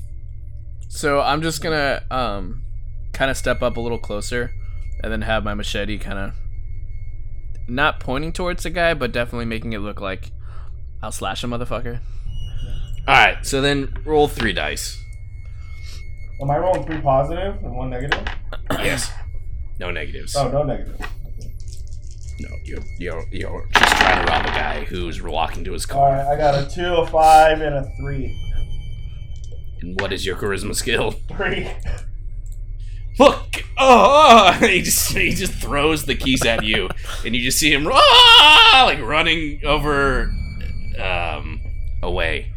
so 0.89 1.21
I'm 1.21 1.41
just 1.41 1.61
gonna 1.63 2.03
um, 2.11 2.63
kind 3.13 3.31
of 3.31 3.37
step 3.37 3.61
up 3.63 3.77
a 3.77 3.81
little 3.81 3.97
closer, 3.99 4.51
and 5.03 5.11
then 5.11 5.21
have 5.23 5.43
my 5.43 5.53
machete 5.53 5.97
kind 5.97 6.17
of 6.19 6.33
not 7.67 7.99
pointing 7.99 8.31
towards 8.33 8.63
the 8.63 8.69
guy, 8.69 8.93
but 8.93 9.11
definitely 9.11 9.45
making 9.45 9.73
it 9.73 9.79
look 9.79 10.01
like 10.01 10.31
I'll 11.01 11.11
slash 11.11 11.43
a 11.43 11.47
motherfucker. 11.47 11.99
All 13.07 13.15
right, 13.15 13.45
so 13.45 13.61
then 13.61 13.93
roll 14.05 14.27
three 14.27 14.53
dice. 14.53 14.97
Am 16.41 16.49
I 16.49 16.57
rolling 16.57 16.83
three 16.85 17.01
positive 17.01 17.55
and 17.63 17.75
one 17.75 17.89
negative? 17.89 18.25
Yes. 18.71 19.11
No 19.79 19.91
negatives. 19.91 20.35
Oh, 20.35 20.49
no 20.49 20.63
negative. 20.63 20.99
No, 22.39 22.49
you're 22.63 22.83
you're 22.99 23.23
you're 23.31 23.67
just 23.73 23.95
trying 23.97 24.25
to 24.25 24.31
rob 24.31 24.45
a 24.45 24.49
guy 24.49 24.83
who's 24.85 25.21
walking 25.21 25.63
to 25.65 25.73
his 25.73 25.85
car. 25.85 26.11
right, 26.11 26.25
I 26.25 26.37
got 26.37 26.55
a 26.55 26.73
two, 26.73 26.95
a 26.95 27.05
five, 27.07 27.61
and 27.61 27.75
a 27.75 27.91
three. 27.99 28.35
And 29.81 29.99
what 29.99 30.13
is 30.13 30.25
your 30.25 30.35
charisma 30.35 30.75
skill? 30.75 31.11
Three. 31.35 31.69
Look! 33.21 33.63
Oh, 33.77 34.57
oh! 34.61 34.67
He 34.67 34.81
just 34.81 35.11
he 35.15 35.31
just 35.31 35.53
throws 35.53 36.05
the 36.05 36.15
keys 36.15 36.45
at 36.45 36.63
you, 36.63 36.89
and 37.25 37.35
you 37.35 37.41
just 37.41 37.59
see 37.59 37.71
him 37.71 37.87
ah, 37.91 38.83
like 38.85 38.99
running 39.01 39.61
over, 39.65 40.31
um, 40.99 41.59
away. 42.01 42.51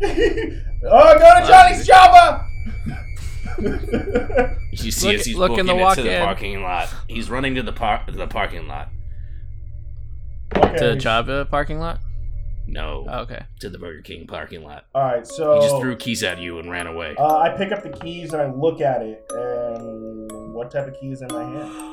oh, 0.04 1.18
go 1.18 1.40
to 1.40 1.46
Johnny's 1.46 1.86
Java. 1.86 2.46
You 4.76 4.90
see 4.90 5.06
Look- 5.06 5.14
as 5.20 5.26
he's 5.26 5.36
look 5.36 5.58
in 5.58 5.66
the 5.66 5.74
to 5.74 5.80
walk-in. 5.80 6.04
the 6.04 6.18
parking 6.18 6.60
lot. 6.62 6.92
He's 7.06 7.30
running 7.30 7.54
to 7.54 7.62
the 7.62 7.72
par- 7.72 8.04
the 8.08 8.26
parking 8.26 8.66
lot. 8.66 8.88
okay. 10.56 10.76
To 10.76 10.86
the 10.88 10.96
Java 10.96 11.46
parking 11.48 11.78
lot. 11.78 12.00
No, 12.66 13.06
Oh, 13.08 13.20
okay. 13.20 13.42
to 13.60 13.68
the 13.68 13.78
Burger 13.78 14.02
King 14.02 14.26
parking 14.26 14.62
lot. 14.64 14.84
All 14.94 15.02
right, 15.02 15.26
so 15.26 15.54
He 15.60 15.66
just 15.66 15.80
threw 15.80 15.96
keys 15.96 16.22
at 16.22 16.38
you 16.38 16.58
and 16.58 16.70
ran 16.70 16.86
away. 16.86 17.14
Uh, 17.18 17.38
I 17.38 17.50
pick 17.50 17.72
up 17.72 17.82
the 17.82 17.90
keys 17.90 18.32
and 18.32 18.42
I 18.42 18.50
look 18.50 18.80
at 18.80 19.02
it, 19.02 19.24
and 19.30 20.54
what 20.54 20.70
type 20.70 20.86
of 20.88 20.98
keys 21.00 21.20
in 21.22 21.28
my 21.28 21.42
hand? 21.44 21.90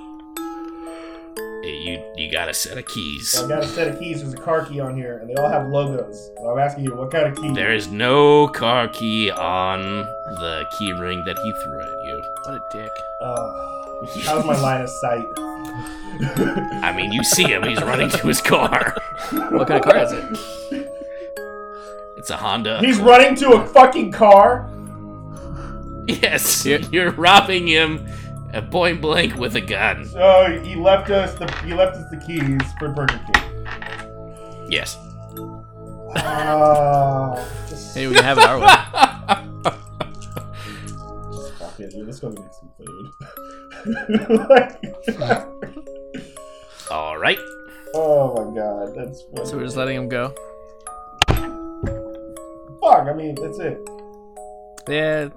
You 1.64 2.04
you 2.16 2.32
got 2.32 2.50
a 2.50 2.54
set 2.56 2.78
of 2.78 2.86
keys. 2.88 3.30
So 3.32 3.46
I 3.46 3.48
got 3.48 3.64
a 3.64 3.68
set 3.68 3.88
of 3.88 4.00
keys. 4.00 4.22
There's 4.22 4.34
a 4.34 4.38
car 4.38 4.66
key 4.66 4.80
on 4.80 4.96
here, 4.98 5.20
and 5.20 5.30
they 5.30 5.36
all 5.36 5.48
have 5.50 5.68
logos. 5.68 6.32
So 6.38 6.50
I'm 6.50 6.58
asking 6.58 6.86
you, 6.86 6.96
what 6.96 7.12
kind 7.12 7.28
of 7.28 7.36
key? 7.36 7.54
There 7.54 7.72
is 7.74 7.88
no 7.88 8.48
car 8.48 8.88
key 8.88 9.30
on 9.30 9.80
the 9.82 10.66
key 10.80 10.92
ring 10.94 11.24
that 11.26 11.38
he 11.38 11.52
threw 11.64 11.80
at 11.82 12.06
you. 12.06 12.24
What 12.46 12.56
a 12.56 12.62
dick. 12.72 12.92
Uh, 13.22 13.81
how's 14.24 14.46
my 14.46 14.60
line 14.60 14.82
of 14.82 14.90
sight? 14.90 15.26
I 16.84 16.94
mean, 16.96 17.12
you 17.12 17.24
see 17.24 17.44
him. 17.44 17.64
He's 17.64 17.82
running 17.82 18.10
to 18.10 18.28
his 18.28 18.42
car. 18.42 18.96
What 19.32 19.68
kind 19.68 19.84
of 19.84 19.84
car 19.84 19.98
is 20.04 20.12
it? 20.12 20.88
It's 22.18 22.30
a 22.30 22.38
Honda. 22.38 22.80
He's 22.80 23.00
running 23.00 23.36
to 23.38 23.54
a 23.54 23.66
fucking 23.66 24.12
car. 24.12 24.70
Yes, 26.08 26.66
you're 26.66 27.12
robbing 27.12 27.68
him 27.68 28.08
at 28.54 28.70
point 28.70 29.02
blank 29.02 29.36
with 29.36 29.56
a 29.56 29.62
gun. 29.62 30.06
So 30.06 30.62
he 30.64 30.76
left 30.76 31.10
us 31.10 31.36
the 31.36 31.52
he 31.66 31.74
left 31.74 31.96
us 31.96 32.10
the 32.12 32.18
keys 32.18 32.62
for 32.78 32.90
Burger 32.90 33.20
King. 33.34 34.68
Yes. 34.70 34.98
Uh, 36.16 37.48
just 37.70 37.96
Hey, 37.96 38.08
we 38.08 38.16
can 38.16 38.24
have 38.24 38.38
it 38.38 38.44
our 38.46 38.60
way. 38.60 39.48
fuck 41.82 41.92
it, 41.94 41.96
dude. 41.96 42.06
Let's 42.06 42.20
go 42.20 42.32
get 42.32 42.54
some 42.56 42.70
food. 42.78 43.12
Like- 44.50 44.80
All 46.92 47.18
right. 47.18 47.38
oh 47.96 48.34
my 48.36 48.56
god, 48.56 48.94
that's 48.96 49.22
funny. 49.24 49.46
So 49.48 49.58
we're 49.58 49.64
just 49.64 49.78
letting 49.78 49.96
him 49.98 50.10
go. 50.10 50.34
fuck. 52.82 53.08
I 53.08 53.14
mean, 53.14 53.36
that's 53.42 53.60
it. 53.60 53.80
Yeah. 54.90 55.30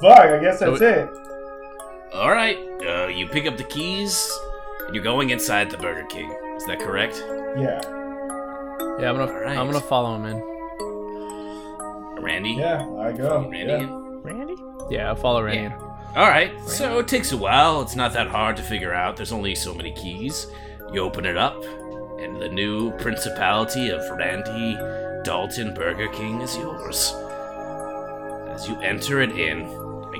Fuck. 0.00 0.18
I 0.18 0.38
guess 0.40 0.58
that's 0.60 0.78
So- 0.78 0.86
it. 0.86 1.08
All 2.14 2.30
right. 2.30 2.56
Uh, 2.86 3.06
you 3.08 3.26
pick 3.28 3.46
up 3.46 3.56
the 3.56 3.64
keys, 3.64 4.30
and 4.86 4.94
you're 4.94 5.04
going 5.04 5.30
inside 5.30 5.70
the 5.70 5.76
Burger 5.78 6.04
King. 6.06 6.30
Is 6.56 6.64
that 6.66 6.78
correct? 6.80 7.16
Yeah. 7.58 7.80
Yeah, 9.00 9.10
I'm 9.10 9.16
gonna 9.16 9.32
Alright. 9.32 9.58
I'm 9.58 9.66
gonna 9.66 9.80
follow 9.80 10.14
him 10.16 10.24
in. 10.26 10.53
Randy? 12.20 12.52
Yeah. 12.52 12.88
I 12.98 13.12
go. 13.12 13.48
Randy? 13.48 13.84
Yeah. 13.84 13.88
Randy? 14.22 14.56
Yeah, 14.90 15.08
I'll 15.08 15.16
follow 15.16 15.42
Randy. 15.42 15.74
Yeah. 15.74 15.78
All 16.16 16.28
right. 16.28 16.52
So 16.68 16.98
it 17.00 17.08
takes 17.08 17.32
a 17.32 17.36
while. 17.36 17.82
It's 17.82 17.96
not 17.96 18.12
that 18.12 18.28
hard 18.28 18.56
to 18.56 18.62
figure 18.62 18.92
out. 18.92 19.16
There's 19.16 19.32
only 19.32 19.54
so 19.54 19.74
many 19.74 19.92
keys. 19.92 20.46
You 20.92 21.00
open 21.00 21.26
it 21.26 21.36
up, 21.36 21.62
and 22.20 22.40
the 22.40 22.48
new 22.48 22.92
principality 22.98 23.90
of 23.90 24.00
Randy 24.10 24.76
Dalton 25.24 25.74
Burger 25.74 26.08
King 26.08 26.40
is 26.40 26.56
yours. 26.56 27.12
As 28.50 28.68
you 28.68 28.76
enter 28.80 29.20
it 29.20 29.30
in, 29.32 29.66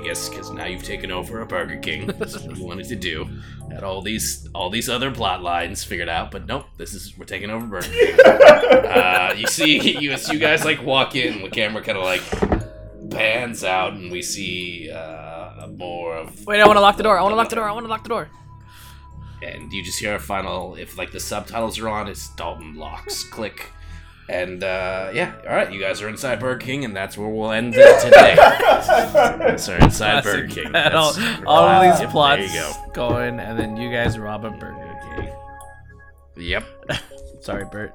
Guess 0.05 0.29
because 0.29 0.51
now 0.51 0.65
you've 0.65 0.83
taken 0.83 1.11
over 1.11 1.41
a 1.41 1.47
Burger 1.47 1.77
King. 1.77 2.05
That's 2.05 2.37
what 2.39 2.55
you 2.55 2.63
wanted 2.63 2.87
to 2.89 2.95
do. 2.95 3.27
Had 3.71 3.83
all 3.83 4.03
these 4.03 4.47
all 4.53 4.69
these 4.69 4.87
other 4.87 5.09
plot 5.09 5.41
lines 5.41 5.83
figured 5.83 6.09
out, 6.09 6.29
but 6.29 6.45
nope. 6.45 6.65
This 6.77 6.93
is 6.93 7.17
we're 7.17 7.25
taking 7.25 7.49
over 7.49 7.65
Burger 7.65 7.87
King. 7.89 8.19
uh, 8.23 9.33
you 9.35 9.47
see, 9.47 9.79
you, 9.99 10.15
you 10.15 10.39
guys 10.39 10.63
like 10.63 10.83
walk 10.83 11.15
in. 11.15 11.41
The 11.41 11.49
camera 11.49 11.81
kind 11.81 11.97
of 11.97 12.03
like 12.03 12.21
pans 13.09 13.63
out, 13.63 13.93
and 13.93 14.11
we 14.11 14.21
see 14.21 14.91
uh, 14.91 15.67
more 15.75 16.17
of 16.17 16.45
Wait, 16.45 16.61
I 16.61 16.67
wanna 16.67 16.81
lock 16.81 16.97
the 16.97 17.03
door. 17.03 17.17
I 17.17 17.23
wanna 17.23 17.35
lock 17.35 17.49
the 17.49 17.55
door. 17.55 17.67
I 17.67 17.71
wanna 17.71 17.87
lock 17.87 18.03
the 18.03 18.09
door. 18.09 18.29
and 19.41 19.73
you 19.73 19.83
just 19.83 19.99
hear 19.99 20.13
a 20.15 20.19
final 20.19 20.75
if 20.75 20.97
like 20.97 21.11
the 21.11 21.19
subtitles 21.19 21.79
are 21.79 21.89
on 21.89 22.07
it's 22.07 22.29
dalton 22.35 22.75
locks 22.75 23.23
click 23.23 23.71
and 24.27 24.63
uh 24.63 25.11
yeah 25.13 25.35
all 25.47 25.55
right 25.55 25.71
you 25.71 25.79
guys 25.79 26.01
are 26.01 26.09
inside 26.09 26.39
burger 26.39 26.59
king 26.59 26.83
and 26.83 26.95
that's 26.95 27.15
where 27.17 27.27
we'll 27.29 27.51
end 27.51 27.73
it 27.77 28.01
today 28.01 29.55
so 29.57 29.75
inside 29.75 30.23
burger 30.23 30.47
king 30.47 30.73
Had 30.73 30.95
all, 30.95 31.13
all 31.45 31.63
of 31.67 31.99
these 31.99 32.09
plots 32.09 32.39
there 32.41 32.47
you 32.47 32.59
go 32.59 32.91
going, 32.93 33.39
and 33.39 33.59
then 33.59 33.77
you 33.77 33.91
guys 33.91 34.17
rob 34.17 34.45
a 34.45 34.49
Burger 34.51 34.99
King. 35.15 35.29
yep 36.37 36.63
Sorry, 37.41 37.65
Bert. 37.65 37.93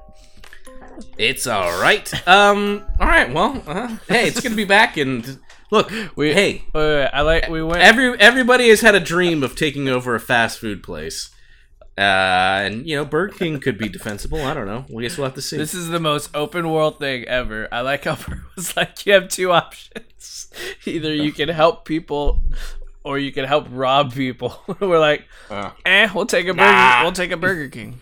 it's 1.17 1.47
all 1.47 1.81
right 1.81 2.27
um 2.27 2.85
all 2.99 3.07
right 3.07 3.33
well 3.33 3.61
uh, 3.67 3.97
hey 4.07 4.27
it's 4.27 4.39
gonna 4.39 4.55
be 4.55 4.63
back 4.65 4.95
and 4.97 5.39
look 5.71 5.91
We 6.15 6.33
hey 6.33 6.63
Wait, 6.73 6.81
wait, 6.81 6.95
wait, 6.95 7.09
I 7.13 7.21
like. 7.21 7.49
We 7.49 7.61
went. 7.63 7.81
every 7.81 8.17
everybody 8.19 8.69
has 8.69 8.81
had 8.81 8.95
a 8.95 8.99
dream 8.99 9.43
of 9.43 9.55
taking 9.55 9.89
over 9.89 10.15
a 10.15 10.19
fast 10.19 10.59
food 10.59 10.83
place 10.83 11.29
uh 11.97 12.01
and 12.63 12.87
you 12.87 12.95
know 12.95 13.03
burger 13.03 13.33
king 13.37 13.59
could 13.59 13.77
be 13.77 13.89
defensible 13.89 14.41
i 14.41 14.53
don't 14.53 14.65
know 14.65 14.85
we 14.89 15.03
guess 15.03 15.17
we'll 15.17 15.25
have 15.25 15.35
to 15.35 15.41
see 15.41 15.57
This 15.57 15.73
is 15.73 15.89
the 15.89 15.99
most 15.99 16.29
open 16.33 16.69
world 16.71 16.99
thing 16.99 17.25
ever. 17.25 17.67
I 17.71 17.81
like 17.81 18.05
how 18.05 18.15
Bert 18.27 18.39
was 18.55 18.75
like, 18.77 19.05
you 19.05 19.11
have 19.13 19.27
two 19.27 19.51
options. 19.51 20.47
Either 20.85 21.13
you 21.13 21.31
can 21.33 21.49
help 21.49 21.83
people, 21.85 22.41
or 23.03 23.19
you 23.19 23.31
can 23.33 23.43
help 23.45 23.67
rob 23.69 24.13
people. 24.13 24.61
We're 24.79 24.99
like, 24.99 25.25
Uh. 25.49 25.71
eh, 25.85 26.07
we'll 26.15 26.25
take 26.25 26.47
a 26.47 26.53
burger. 26.53 26.71
Nah. 26.71 27.03
We'll 27.03 27.11
take 27.11 27.31
a 27.31 27.37
Burger 27.37 27.67
King. 27.67 27.99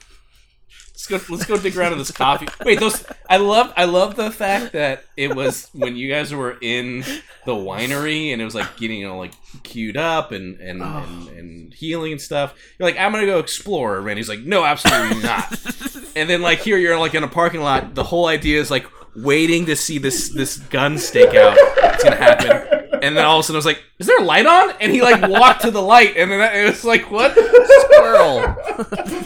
Let's 1.10 1.28
go. 1.28 1.36
Let's 1.36 1.46
go 1.46 1.58
dig 1.58 1.78
around 1.78 1.94
in 1.94 1.98
this 1.98 2.12
coffee. 2.12 2.48
Wait, 2.66 2.80
those. 2.80 3.06
I 3.30 3.38
love. 3.38 3.74
I 3.76 3.86
love 3.86 4.16
the 4.16 4.32
fact 4.32 4.74
that 4.74 5.04
it 5.18 5.36
was 5.36 5.70
when 5.74 5.96
you 5.96 6.10
guys 6.10 6.34
were 6.34 6.58
in 6.62 7.04
the 7.46 7.54
winery 7.54 8.32
and 8.32 8.42
it 8.42 8.46
was 8.46 8.56
like 8.56 8.78
getting 8.78 9.00
you 9.00 9.08
know 9.08 9.18
like 9.18 9.34
queued 9.64 9.98
up 9.98 10.32
and 10.32 10.60
and, 10.60 10.82
and 10.82 11.28
and 11.30 11.74
healing 11.74 12.12
and 12.14 12.22
stuff. 12.22 12.54
You're 12.78 12.88
like, 12.88 13.00
I'm 13.00 13.12
gonna 13.12 13.26
go 13.26 13.40
explore. 13.40 13.98
And 13.98 14.06
Randy's 14.06 14.30
like, 14.30 14.40
No, 14.40 14.64
absolutely 14.64 15.22
not. 15.24 15.52
and 16.16 16.30
then 16.30 16.42
like 16.42 16.60
here 16.60 16.78
you're 16.78 16.98
like 17.00 17.16
in 17.16 17.24
a 17.24 17.28
parking 17.28 17.62
lot. 17.62 17.96
The 17.96 18.04
whole 18.04 18.28
idea 18.28 18.60
is 18.60 18.70
like 18.70 18.86
waiting 19.16 19.66
to 19.66 19.76
see 19.76 19.98
this 19.98 20.30
this 20.30 20.58
gun 20.58 20.96
stakeout. 20.96 21.56
It's 21.58 22.04
gonna 22.04 22.16
happen. 22.16 22.88
And 23.02 23.16
then 23.16 23.26
all 23.26 23.38
of 23.38 23.42
a 23.42 23.44
sudden 23.44 23.56
I 23.56 23.60
was 23.60 23.66
like, 23.66 23.82
"Is 23.98 24.08
there 24.08 24.20
a 24.20 24.24
light 24.24 24.46
on?" 24.46 24.74
And 24.82 24.92
he 24.92 25.02
like 25.02 25.28
walked 25.30 25.62
to 25.62 25.72
the 25.72 25.82
light, 25.82 26.18
and 26.18 26.30
then 26.32 26.56
it 26.56 26.70
was 26.70 26.84
like, 26.84 27.10
"What?" 27.10 27.32
Squirrel. 27.82 28.56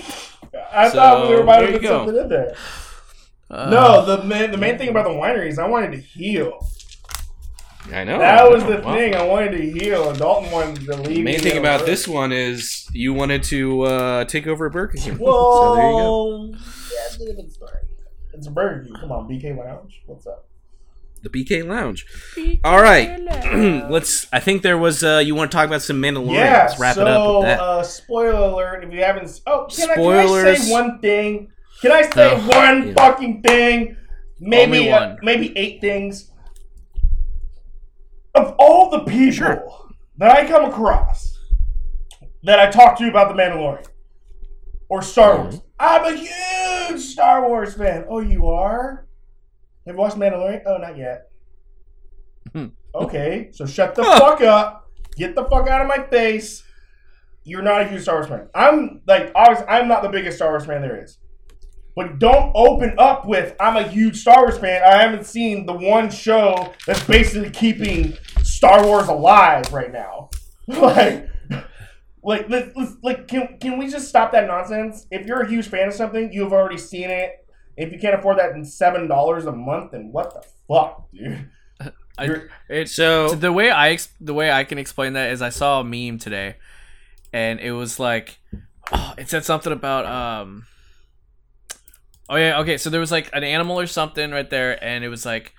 I 0.74 0.90
So, 0.90 0.96
thought 0.96 1.30
we 1.30 1.36
were 1.36 1.42
about 1.42 1.60
there 1.62 1.72
to 1.72 1.80
put 1.80 1.88
something 1.88 2.16
in 2.18 2.30
there. 2.30 2.56
Uh, 3.50 3.70
no, 3.70 4.06
the 4.06 4.24
main 4.24 4.52
the 4.52 4.58
main 4.58 4.78
thing 4.78 4.90
about 4.90 5.04
the 5.06 5.12
winery 5.12 5.48
is 5.48 5.60
I 5.60 5.68
wanted 5.68 5.92
to 5.92 5.98
heal. 6.00 6.60
I 7.92 8.04
know. 8.06 8.18
That 8.18 8.50
was 8.50 8.64
the 8.64 8.82
Well, 8.84 8.96
thing. 8.96 9.14
I 9.14 9.24
wanted 9.26 9.52
to 9.52 9.70
heal, 9.72 10.10
and 10.10 10.18
Dalton 10.18 10.50
wanted 10.52 10.86
to 10.86 10.96
leave. 10.96 11.18
The 11.18 11.24
main 11.24 11.40
thing 11.40 11.58
about 11.58 11.82
alone. 11.82 11.90
this 11.90 12.08
one 12.08 12.32
is 12.32 12.88
you 12.94 13.14
wanted 13.14 13.44
to 13.44 13.82
uh, 13.84 14.26
take 14.26 14.48
over 14.48 14.66
a 14.68 14.72
Burger 14.72 14.98
King. 14.98 15.18
Whoa. 15.18 15.34
So 15.58 15.76
there 15.76 15.90
you 15.90 15.98
go. 15.98 16.46
Yeah, 16.54 17.06
it's 17.08 17.16
a 17.22 17.26
different 17.26 17.52
story. 17.52 17.80
It's 18.34 18.48
a 18.48 18.52
Burger 18.52 18.86
King. 18.86 18.96
Come 18.96 19.12
on, 19.12 19.28
BK 19.28 19.58
Lounge. 19.58 20.02
What's 20.06 20.26
up? 20.28 20.48
The 21.24 21.30
BK 21.30 21.66
Lounge. 21.66 22.06
All 22.66 22.82
right, 22.82 23.18
let's. 23.90 24.28
I 24.34 24.40
think 24.42 24.62
there 24.62 24.78
was. 24.78 25.04
Uh, 25.04 25.22
you 25.24 25.36
want 25.36 25.52
to 25.52 25.56
talk 25.58 25.66
about 25.68 25.82
some 25.82 26.02
Mandalorian? 26.02 26.34
Yeah. 26.34 26.66
let's 26.68 26.80
wrap 26.80 26.96
so, 26.96 27.02
it 27.02 27.08
up 27.08 27.36
with 27.40 27.44
that. 27.46 27.60
Uh, 27.62 27.82
spoiler 27.84 28.34
alert! 28.34 28.84
If 28.84 28.94
you 28.94 29.02
haven't, 29.04 29.42
oh, 29.48 29.68
can, 29.74 29.90
I, 29.90 29.96
can 29.96 30.06
I 30.12 30.56
say 30.56 30.72
one 30.72 31.00
thing? 31.00 31.50
Can 31.82 31.92
I 31.94 32.02
say 32.04 32.38
No. 32.38 32.48
one 32.48 32.88
Yeah. 32.90 32.94
fucking 32.94 33.42
thing? 33.42 33.96
Maybe, 34.40 34.80
Only 34.80 34.92
uh, 34.92 35.00
one. 35.00 35.18
maybe 35.24 35.58
eight 35.58 35.80
things. 35.80 36.30
Of 38.36 38.56
all 38.60 38.90
the 38.90 39.00
people 39.06 39.90
that 40.18 40.32
I 40.32 40.46
come 40.48 40.66
across, 40.66 41.38
that 42.44 42.60
I 42.60 42.70
talk 42.70 42.98
to 42.98 43.08
about 43.08 43.30
the 43.36 43.42
Mandalorian 43.42 43.86
or 44.90 45.02
Star 45.02 45.36
Mm-hmm. 45.38 45.44
Wars, 45.52 45.62
I'm 45.80 46.14
a 46.14 46.18
huge 46.92 47.02
Star 47.02 47.48
Wars 47.48 47.76
fan. 47.76 48.06
Oh, 48.10 48.20
you 48.20 48.48
are? 48.50 49.08
Have 49.86 49.96
you 49.96 50.00
watched 50.00 50.18
Mandalorian? 50.18 50.64
Oh, 50.66 50.78
not 50.78 50.98
yet. 50.98 51.30
Hmm. 52.52 52.68
okay, 52.94 53.50
so 53.52 53.66
shut 53.66 53.96
the 53.96 54.04
fuck 54.20 54.42
up. 54.42 54.92
Get 55.16 55.36
the 55.36 55.46
fuck 55.46 55.68
out 55.68 55.82
of 55.82 55.88
my 55.88 56.04
face. 56.04 56.64
You're 57.46 57.62
not 57.62 57.82
a 57.82 57.88
huge 57.88 58.04
Star 58.04 58.16
Wars 58.16 58.28
fan. 58.28 58.48
I'm 58.56 59.02
like, 59.08 59.32
obviously, 59.36 59.68
I'm 59.68 59.88
not 59.88 60.02
the 60.04 60.10
biggest 60.10 60.38
Star 60.38 60.50
Wars 60.50 60.66
fan 60.66 60.82
there 60.82 61.04
is. 61.04 61.18
But 61.96 62.18
don't 62.18 62.52
open 62.56 62.96
up 62.98 63.28
with 63.28 63.56
I'm 63.60 63.78
a 63.78 63.88
huge 63.88 64.18
Star 64.18 64.42
Wars 64.42 64.58
fan. 64.58 64.82
I 64.84 65.02
haven't 65.02 65.26
seen 65.26 65.66
the 65.66 65.74
one 65.74 66.10
show 66.10 66.74
that's 66.88 67.04
basically 67.04 67.52
keeping 67.52 68.18
Star 68.42 68.86
Wars 68.86 69.08
alive 69.10 69.72
right 69.72 69.92
now. 69.92 70.30
like, 70.68 71.30
like, 72.24 72.50
let's, 72.50 72.76
let's, 72.76 72.96
like, 73.04 73.28
can 73.28 73.58
can 73.60 73.78
we 73.78 73.88
just 73.88 74.08
stop 74.08 74.32
that 74.32 74.48
nonsense? 74.48 75.06
If 75.12 75.28
you're 75.28 75.42
a 75.42 75.50
huge 75.50 75.68
fan 75.68 75.90
of 75.90 75.94
something, 75.94 76.32
you've 76.32 76.54
already 76.54 76.78
seen 76.78 77.10
it. 77.10 77.43
If 77.78 77.92
you 77.92 78.00
can't 78.00 78.16
afford 78.16 78.38
that 78.40 78.52
in 78.52 78.64
seven 78.66 79.08
dollars 79.08 79.46
a 79.46 79.52
month, 79.52 79.92
then 79.92 80.12
what 80.12 80.34
the 80.34 80.44
fuck, 80.68 81.10
dude? 81.12 81.50
I, 82.18 82.26
You're- 82.70 82.86
so 82.86 83.34
the 83.34 83.52
way 83.52 83.72
I 83.72 83.98
the 84.22 84.34
way 84.34 84.52
I 84.52 84.64
can 84.64 84.78
explain 84.78 85.14
that 85.14 85.32
is 85.32 85.42
I 85.42 85.50
saw 85.50 85.80
a 85.80 85.84
meme 85.84 86.20
today, 86.20 86.56
and 87.32 87.60
it 87.60 87.72
was 87.72 88.00
like, 88.00 88.38
oh, 88.92 89.14
it 89.18 89.30
said 89.30 89.44
something 89.46 89.74
about 89.74 90.06
um. 90.06 90.66
Oh 92.30 92.36
yeah, 92.36 92.60
okay. 92.60 92.78
So 92.78 92.90
there 92.90 93.00
was 93.00 93.12
like 93.12 93.30
an 93.34 93.44
animal 93.44 93.80
or 93.80 93.88
something 93.88 94.32
right 94.32 94.50
there, 94.50 94.82
and 94.84 95.04
it 95.04 95.10
was 95.10 95.26
like 95.26 95.54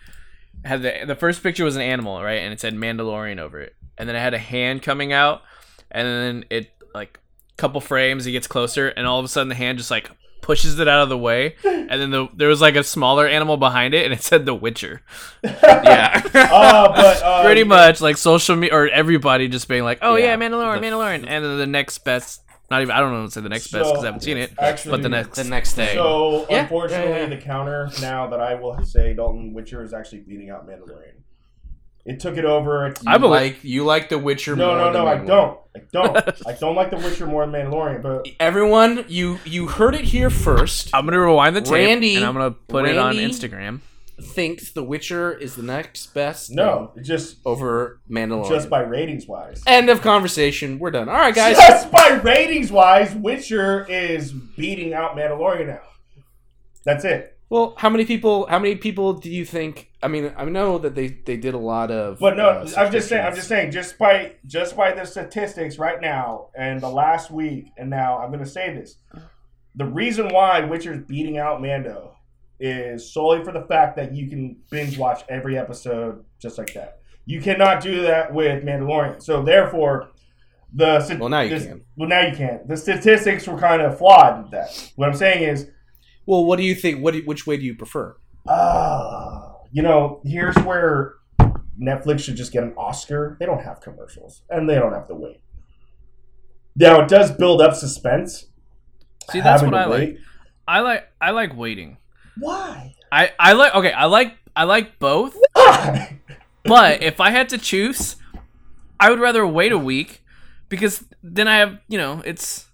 had 0.65 0.82
the 0.82 1.05
the 1.07 1.15
first 1.16 1.43
picture 1.43 1.65
was 1.65 1.77
an 1.77 1.82
animal, 1.82 2.23
right, 2.23 2.39
and 2.41 2.53
it 2.53 2.61
said 2.61 2.74
Mandalorian 2.74 3.39
over 3.39 3.61
it, 3.61 3.74
and 3.99 4.09
then 4.09 4.15
it 4.16 4.20
had 4.20 4.35
a 4.35 4.39
hand 4.39 4.82
coming 4.82 5.12
out, 5.12 5.43
and 5.91 6.07
then 6.07 6.45
it 6.51 6.70
like 6.95 7.19
a 7.53 7.57
couple 7.57 7.81
frames, 7.81 8.27
it 8.27 8.32
gets 8.32 8.47
closer, 8.47 8.89
and 8.89 9.07
all 9.07 9.19
of 9.19 9.24
a 9.24 9.28
sudden 9.28 9.49
the 9.49 9.55
hand 9.57 9.78
just 9.78 9.91
like 9.91 10.09
pushes 10.45 10.79
it 10.79 10.87
out 10.87 11.03
of 11.03 11.09
the 11.09 11.16
way, 11.19 11.57
and 11.65 11.91
then 11.91 12.11
the, 12.11 12.29
there 12.35 12.49
was 12.49 12.61
like 12.61 12.77
a 12.77 12.85
smaller 12.85 13.27
animal 13.27 13.57
behind 13.57 13.95
it, 13.95 14.05
and 14.05 14.12
it 14.12 14.23
said 14.23 14.45
The 14.45 14.55
Witcher. 14.55 15.01
yeah. 15.43 16.21
Uh, 16.35 16.89
but 16.95 17.23
uh, 17.23 17.43
Pretty 17.45 17.65
much 17.65 18.01
like 18.01 18.16
social 18.19 18.55
media 18.55 18.75
or 18.77 18.89
everybody 18.89 19.49
just 19.49 19.69
being 19.69 19.85
like, 19.85 19.99
"Oh 20.03 20.16
yeah, 20.16 20.27
Yeah. 20.27 20.37
Mandalorian, 20.37 20.81
The- 20.81 20.87
Mandalorian," 20.87 21.25
and 21.27 21.45
then 21.45 21.59
the 21.59 21.66
next 21.66 21.99
best. 21.99 22.43
Not 22.71 22.81
even 22.83 22.93
I 22.95 23.01
don't 23.01 23.12
know 23.12 23.25
to 23.27 23.31
say 23.31 23.41
the 23.43 23.49
next 23.49 23.69
best 23.73 23.91
because 23.91 24.03
I 24.05 24.07
haven't 24.07 24.21
seen 24.23 24.39
it, 24.39 24.53
actually- 24.59 24.91
but 24.93 25.03
the 25.03 25.09
next 25.09 25.37
the 25.37 25.45
next 25.45 25.75
day. 25.75 25.95
So 25.95 26.47
Yeah, 26.51 26.62
unfortunately, 26.62 27.11
yeah, 27.12 27.19
yeah. 27.21 27.27
the 27.27 27.37
counter 27.37 27.91
now 28.01 28.27
that 28.29 28.41
I 28.41 28.55
will 28.55 28.83
say 28.85 29.15
Dalton 29.15 29.53
Witcher 29.53 29.83
is 29.83 29.93
actually 29.93 30.21
beating 30.21 30.51
out 30.51 30.66
Mandalorian. 30.66 31.14
It 32.06 32.20
took 32.20 32.36
it 32.36 32.44
over. 32.44 32.86
It's- 32.89 33.02
I 33.06 33.16
you 33.16 33.26
like 33.26 33.64
you 33.64 33.85
like 33.85 34.09
The 34.10 34.18
Witcher 34.18 34.55
no, 34.56 34.68
more 34.68 34.76
no, 34.76 34.85
than 34.93 34.93
no, 34.93 35.06
I 35.06 35.16
don't. 35.16 35.59
I 35.74 35.81
don't. 35.90 36.47
I 36.47 36.52
don't 36.52 36.74
like 36.76 36.90
The 36.90 36.97
Witcher 36.98 37.26
more 37.26 37.47
than 37.47 37.55
Mandalorian. 37.55 38.02
But 38.02 38.28
Everyone, 38.39 39.05
you 39.09 39.39
you 39.47 39.68
heard 39.68 39.94
it 39.94 40.02
here 40.05 40.28
first. 40.31 40.90
I'm 40.94 41.06
gonna 41.06 41.18
rewind 41.20 41.56
the 41.56 41.62
tape 41.62 41.72
Randy- 41.89 42.16
and 42.16 42.24
I'm 42.24 42.35
gonna 42.35 42.51
put 42.51 42.85
it 42.86 42.98
on 42.98 43.16
Randy- 43.16 43.24
Instagram. 43.26 43.81
Thinks 44.20 44.70
The 44.70 44.85
Witcher 44.85 45.32
is 45.32 45.56
the 45.56 45.64
next 45.64 46.14
best. 46.14 46.51
no, 46.52 46.93
it 46.94 47.02
just 47.02 47.39
over 47.44 48.01
Mandalorian. 48.09 48.48
just 48.48 48.70
by 48.70 48.81
ratings 48.82 49.26
wise. 49.26 49.60
End 49.66 49.89
of 49.90 50.02
conversation. 50.02 50.78
We're 50.78 50.93
done. 50.93 51.09
All 51.09 51.16
right, 51.16 51.35
guys. 51.35 51.56
Just 51.56 51.90
by 51.90 52.20
ratings 52.22 52.70
wise, 52.70 53.12
Witcher 53.14 53.85
is 53.89 54.31
beating 54.32 54.94
out 54.94 55.16
Mandalorian 55.16 55.66
now. 55.66 55.81
That's 56.85 57.05
it. 57.05 57.36
Well, 57.48 57.74
how 57.76 57.89
many 57.90 58.05
people? 58.05 58.47
How 58.47 58.59
many 58.59 58.76
people 58.76 59.14
do 59.14 59.31
you 59.31 59.44
think? 59.44 59.90
I 60.05 60.09
mean, 60.09 60.32
I 60.36 60.44
know 60.44 60.78
that 60.78 60.94
they 60.94 61.09
they 61.09 61.36
did 61.36 61.55
a 61.55 61.59
lot 61.59 61.90
of. 61.90 62.18
But 62.20 62.36
no, 62.36 62.48
uh, 62.48 62.68
I'm 62.76 62.93
just 62.93 63.09
saying. 63.09 63.24
I'm 63.24 63.35
just 63.35 63.48
saying. 63.48 63.72
Just 63.72 63.98
by 63.98 64.35
just 64.47 64.76
by 64.76 64.93
the 64.93 65.05
statistics 65.05 65.78
right 65.78 66.01
now 66.01 66.48
and 66.56 66.81
the 66.81 66.89
last 66.90 67.31
week, 67.31 67.72
and 67.78 67.89
now 67.90 68.18
I'm 68.18 68.28
going 68.28 68.44
to 68.44 68.51
say 68.51 68.74
this: 68.74 68.97
the 69.74 69.86
reason 69.86 70.28
why 70.28 70.60
Witcher's 70.60 71.05
beating 71.06 71.39
out 71.39 71.62
Mando 71.62 72.16
is 72.60 73.12
solely 73.12 73.43
for 73.43 73.51
the 73.52 73.62
fact 73.62 73.97
that 73.97 74.14
you 74.14 74.28
can 74.28 74.56
binge 74.70 74.97
watch 74.98 75.22
every 75.28 75.59
episode 75.59 76.24
just 76.40 76.59
like 76.59 76.72
that. 76.74 76.98
You 77.26 77.40
cannot 77.40 77.82
do 77.82 78.02
that 78.02 78.32
with 78.32 78.62
Mandalorian. 78.62 79.22
So 79.22 79.43
therefore, 79.43 80.10
the 80.74 81.16
Well, 81.18 81.31
now 81.31 81.40
you 81.40 81.51
this- 81.51 81.64
can. 81.66 81.81
Well, 81.97 82.09
now 82.09 82.20
you 82.26 82.36
can. 82.36 82.60
The 82.66 82.76
statistics 82.76 83.47
were 83.48 83.59
kind 83.59 83.81
of 83.81 83.97
flawed 83.97 84.43
with 84.43 84.51
that. 84.52 84.93
What 84.97 85.09
I'm 85.09 85.14
saying 85.16 85.43
is, 85.43 85.70
Well, 86.26 86.44
what 86.44 86.56
do 86.59 86.62
you 86.64 86.74
think? 86.74 87.02
What? 87.02 87.14
Do, 87.14 87.22
which 87.24 87.47
way 87.47 87.56
do 87.56 87.64
you 87.64 87.74
prefer? 87.74 88.16
Ah, 88.47 89.23
you 89.74 89.82
know, 89.82 90.20
here's 90.24 90.55
where 90.59 91.14
Netflix 91.78 92.20
should 92.20 92.36
just 92.36 92.52
get 92.52 92.62
an 92.62 92.74
Oscar. 92.78 93.36
They 93.40 93.44
don't 93.44 93.60
have 93.60 93.80
commercials, 93.80 94.42
and 94.48 94.70
they 94.70 94.76
don't 94.76 94.92
have 94.92 95.09
to 95.09 95.16
wait. 95.16 95.40
Now 96.76 97.01
it 97.01 97.09
does 97.09 97.32
build 97.32 97.60
up 97.60 97.74
suspense. 97.74 98.46
See, 99.30 99.40
that's 99.40 99.64
what 99.64 99.74
I 99.74 99.86
like. 99.86 100.18
I 100.68 100.78
like 100.78 101.09
I 101.20 101.32
like 101.32 101.56
waiting. 101.56 101.96
Why? 102.38 102.94
I 103.10 103.32
I 103.36 103.55
like 103.55 103.74
okay. 103.74 103.90
I 103.90 104.05
like 104.05 104.36
I 104.55 104.62
like 104.62 105.01
both. 105.01 105.36
Why? 105.55 106.20
But 106.62 107.02
if 107.02 107.20
I 107.20 107.30
had 107.30 107.48
to 107.48 107.59
choose, 107.59 108.14
I 109.01 109.10
would 109.10 109.18
rather 109.18 109.44
wait 109.44 109.72
a 109.72 109.78
week 109.78 110.22
because 110.68 111.05
then 111.20 111.48
I 111.48 111.56
have 111.56 111.80
you 111.88 111.98
know 111.98 112.22
it's 112.24 112.68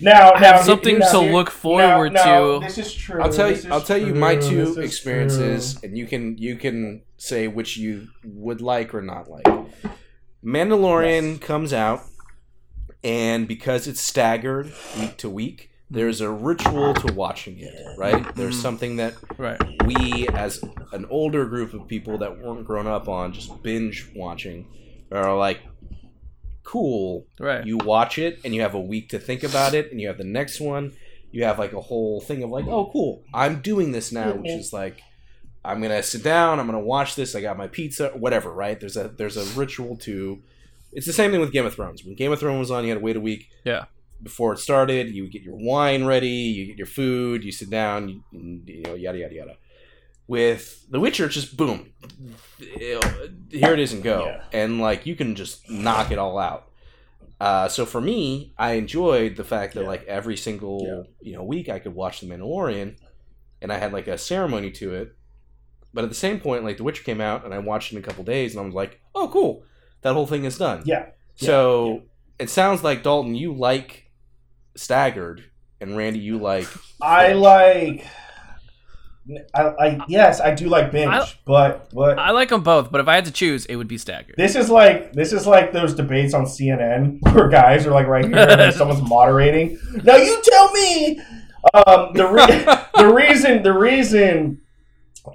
Now 0.00 0.32
I 0.32 0.40
now, 0.40 0.52
have 0.52 0.64
something 0.64 0.98
now, 0.98 1.12
to 1.12 1.20
here- 1.20 1.32
look 1.32 1.50
forward 1.50 2.12
now, 2.12 2.24
now, 2.24 2.58
to. 2.60 2.66
This 2.66 2.78
is 2.78 2.92
true. 2.94 3.22
I'll 3.22 3.32
tell 3.32 3.50
you. 3.50 3.62
I'll 3.70 3.80
tell 3.80 3.98
you 3.98 4.14
my 4.14 4.36
two 4.36 4.80
experiences, 4.80 5.74
true. 5.74 5.88
and 5.88 5.96
you 5.98 6.06
can 6.06 6.36
you 6.38 6.56
can 6.56 7.02
say 7.16 7.46
which 7.48 7.76
you 7.76 8.08
would 8.24 8.60
like 8.60 8.94
or 8.94 9.02
not 9.02 9.28
like. 9.30 9.46
Mandalorian 10.44 11.32
Yes. 11.32 11.38
comes 11.40 11.72
out, 11.72 12.02
and 13.02 13.46
because 13.48 13.86
it's 13.86 14.00
staggered 14.00 14.72
week 14.98 15.16
to 15.18 15.30
week, 15.30 15.70
there's 15.90 16.20
a 16.20 16.30
ritual 16.30 16.92
to 16.94 17.12
watching 17.14 17.58
it. 17.60 17.74
Right? 17.96 18.34
There's 18.34 18.56
Mhm. 18.58 18.62
something 18.62 18.96
that 18.96 19.14
right. 19.38 19.60
we, 19.86 20.26
as 20.34 20.62
an 20.92 21.06
older 21.08 21.44
group 21.46 21.72
of 21.72 21.86
people 21.88 22.18
that 22.18 22.38
weren't 22.42 22.66
grown 22.66 22.86
up 22.86 23.08
on 23.08 23.32
just 23.32 23.62
binge 23.62 24.10
watching, 24.14 24.66
are 25.12 25.36
like, 25.36 25.60
cool. 26.64 27.26
Right. 27.38 27.64
You 27.64 27.78
watch 27.78 28.18
it, 28.18 28.40
and 28.44 28.54
you 28.54 28.62
have 28.62 28.74
a 28.74 28.80
week 28.80 29.10
to 29.10 29.18
think 29.18 29.42
about 29.44 29.74
it, 29.74 29.90
and 29.92 30.00
you 30.00 30.08
have 30.08 30.18
the 30.18 30.24
next 30.24 30.60
one. 30.60 30.92
You 31.30 31.44
have 31.44 31.58
like 31.58 31.72
a 31.72 31.80
whole 31.80 32.20
thing 32.20 32.42
of 32.42 32.50
like, 32.50 32.66
oh, 32.66 32.90
cool, 32.92 33.22
I'm 33.32 33.60
doing 33.60 33.92
this 33.92 34.12
now, 34.12 34.32
which 34.32 34.50
is 34.50 34.72
like, 34.72 35.02
I'm 35.64 35.80
gonna 35.82 36.02
sit 36.02 36.22
down, 36.22 36.60
I'm 36.60 36.66
gonna 36.66 36.78
watch 36.80 37.14
this. 37.16 37.34
I 37.34 37.40
got 37.40 37.56
my 37.58 37.66
pizza, 37.68 38.08
whatever. 38.10 38.52
Right? 38.52 38.78
There's 38.78 38.96
a 38.96 39.08
there's 39.08 39.36
a 39.36 39.44
ritual 39.58 39.96
to. 39.98 40.42
It's 40.92 41.06
the 41.06 41.12
same 41.12 41.32
thing 41.32 41.40
with 41.40 41.50
Game 41.52 41.66
of 41.66 41.74
Thrones. 41.74 42.04
When 42.04 42.14
Game 42.14 42.30
of 42.32 42.38
Thrones 42.38 42.60
was 42.60 42.70
on, 42.70 42.84
you 42.84 42.90
had 42.90 42.98
to 43.00 43.04
wait 43.04 43.16
a 43.16 43.20
week 43.20 43.48
Yeah. 43.64 43.86
before 44.22 44.52
it 44.52 44.58
started. 44.58 45.08
You 45.12 45.28
get 45.28 45.42
your 45.42 45.56
wine 45.56 46.04
ready, 46.04 46.28
you 46.28 46.66
get 46.66 46.78
your 46.78 46.86
food, 46.86 47.42
you 47.42 47.50
sit 47.50 47.68
down, 47.68 48.08
you, 48.08 48.22
you 48.64 48.82
know, 48.82 48.94
yada 48.94 49.18
yada 49.18 49.34
yada. 49.34 49.56
With 50.26 50.90
The 50.90 50.98
Witcher, 51.00 51.26
it's 51.26 51.34
just 51.34 51.56
boom, 51.56 51.92
here 52.58 53.00
it 53.72 53.78
is 53.78 53.92
and 53.92 54.02
go, 54.02 54.24
Yeah. 54.26 54.44
and 54.52 54.80
like 54.80 55.04
you 55.06 55.16
can 55.16 55.34
just 55.34 55.68
knock 55.68 56.10
it 56.10 56.18
all 56.18 56.38
out. 56.38 56.70
Uh, 57.40 57.68
so 57.68 57.84
for 57.84 58.00
me, 58.00 58.54
I 58.56 58.72
enjoyed 58.74 59.36
the 59.36 59.44
fact 59.44 59.74
that 59.74 59.82
Yeah. 59.82 59.88
like 59.88 60.04
every 60.04 60.36
single 60.36 61.06
you 61.20 61.34
know 61.34 61.42
week 61.44 61.68
I 61.68 61.78
could 61.78 61.94
watch 61.94 62.20
The 62.20 62.26
Mandalorian, 62.26 62.96
and 63.60 63.72
I 63.72 63.78
had 63.78 63.92
like 63.92 64.08
a 64.08 64.16
ceremony 64.16 64.70
to 64.72 64.94
it. 64.94 65.14
But 65.92 66.04
at 66.04 66.10
the 66.10 66.16
same 66.16 66.40
point, 66.40 66.64
like 66.64 66.78
The 66.78 66.84
Witcher 66.84 67.04
came 67.04 67.20
out, 67.20 67.44
and 67.44 67.52
I 67.52 67.58
watched 67.58 67.92
it 67.92 67.96
in 67.96 68.02
a 68.02 68.06
couple 68.06 68.24
days, 68.24 68.52
and 68.54 68.62
I 68.62 68.64
was 68.64 68.74
like, 68.74 69.00
oh 69.14 69.28
cool, 69.28 69.64
that 70.02 70.14
whole 70.14 70.26
thing 70.26 70.44
is 70.44 70.56
done. 70.58 70.82
Yeah. 70.86 71.06
Yeah, 71.36 71.46
So 71.46 72.02
it 72.38 72.48
sounds 72.48 72.82
like 72.82 73.02
Dalton, 73.02 73.34
you 73.34 73.52
like 73.54 74.10
staggered, 74.76 75.44
and 75.80 75.96
Randy, 75.96 76.20
you 76.20 76.38
like. 76.38 76.68
I 77.02 77.32
like. 77.34 78.06
I, 79.54 79.62
I 79.62 79.98
yes, 80.08 80.40
I 80.40 80.54
do 80.54 80.68
like 80.68 80.92
binge, 80.92 81.10
I- 81.10 81.26
but 81.46 81.90
but 81.94 82.18
I 82.18 82.30
like 82.32 82.50
them 82.50 82.62
both, 82.62 82.90
but 82.92 83.00
if 83.00 83.08
I 83.08 83.14
had 83.14 83.24
to 83.24 83.30
choose, 83.32 83.64
it 83.66 83.76
would 83.76 83.88
be 83.88 83.96
staggered. 83.98 84.34
This 84.36 84.54
is 84.56 84.68
like 84.70 85.12
this 85.14 85.32
is 85.32 85.46
like 85.46 85.72
those 85.72 85.94
debates 85.94 86.34
on 86.34 86.44
CNN 86.44 87.20
where 87.34 87.48
guys 87.48 87.86
are 87.86 87.90
like 87.92 88.06
right 88.06 88.24
here 88.24 88.36
and 88.36 88.74
someone's 88.76 89.02
moderating. 89.08 89.78
Now 90.02 90.16
you 90.16 90.40
tell 90.42 90.72
me. 90.72 91.20
Um, 91.72 92.12
the 92.12 92.26
re- 92.26 92.76
the 93.08 93.14
reason 93.14 93.62
the 93.62 93.72
reason 93.72 94.60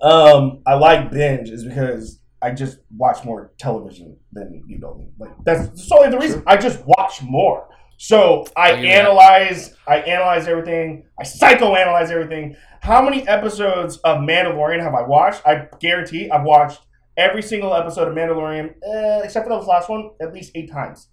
um, 0.03 0.61
I 0.67 0.75
like 0.75 1.09
binge 1.11 1.49
is 1.49 1.63
because 1.65 2.19
I 2.41 2.51
just 2.51 2.77
watch 2.95 3.25
more 3.25 3.51
television 3.57 4.15
than 4.31 4.63
you 4.67 4.77
know. 4.77 5.09
Like 5.17 5.31
that's 5.43 5.87
solely 5.87 6.09
the 6.11 6.19
reason. 6.19 6.43
I 6.45 6.57
just 6.57 6.83
watch 6.85 7.21
more. 7.23 7.67
So 8.01 8.45
I 8.55 8.69
I'll 8.71 8.76
that. 8.77 8.85
analyze. 8.85 9.76
I 9.85 9.97
analyze 9.97 10.47
everything. 10.47 11.03
I 11.19 11.23
psychoanalyze 11.23 12.09
everything. 12.11 12.55
How 12.81 13.01
many 13.01 13.27
episodes 13.27 13.97
of 13.97 14.19
Mandalorian 14.19 14.81
have 14.81 14.93
I 14.95 15.01
watched? 15.01 15.45
I 15.45 15.67
guarantee 15.81 16.31
I've 16.31 16.45
watched 16.45 16.80
every 17.17 17.41
single 17.41 17.76
episode 17.76 18.07
of 18.07 18.13
Mandalorian, 18.15 18.69
uh, 18.69 19.21
except 19.26 19.45
for 19.45 19.59
this 19.59 19.67
last 19.67 19.89
one, 19.89 20.11
at 20.21 20.34
least 20.34 20.53
eight 20.55 20.71
times 20.71 21.09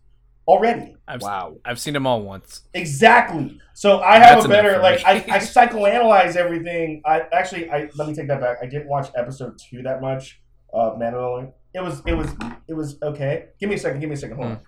already. 0.47 0.95
I've, 1.09 1.23
Wow. 1.23 1.57
I've 1.65 1.81
seen 1.81 1.93
them 1.95 2.07
all 2.07 2.23
once. 2.23 2.63
Exactly. 2.73 3.59
So 3.75 3.99
I 3.99 4.19
have 4.21 4.37
That's 4.37 4.45
a 4.45 4.49
better 4.49 4.79
like 4.79 5.05
I. 5.05 5.25
I 5.29 5.39
psychoanalyze 5.41 6.37
everything. 6.37 7.03
I 7.05 7.23
actually 7.33 7.69
I 7.69 7.91
let 7.97 8.07
me 8.07 8.15
take 8.15 8.29
that 8.29 8.41
back. 8.41 8.59
I 8.63 8.67
didn't 8.67 8.87
watch 8.89 9.09
episode 9.17 9.59
two 9.59 9.83
that 9.83 10.01
much 10.01 10.41
of 10.73 11.01
Mandalorian. 11.01 11.51
It 11.75 11.81
was 11.83 12.01
it 12.07 12.15
was 12.15 12.31
it 12.69 12.75
was 12.75 12.97
okay. 13.03 13.47
Give 13.59 13.69
me 13.69 13.75
a 13.75 13.79
second. 13.79 13.99
Give 13.99 14.09
me 14.09 14.15
a 14.15 14.19
second. 14.19 14.37
Hold 14.37 14.49
on. 14.53 14.61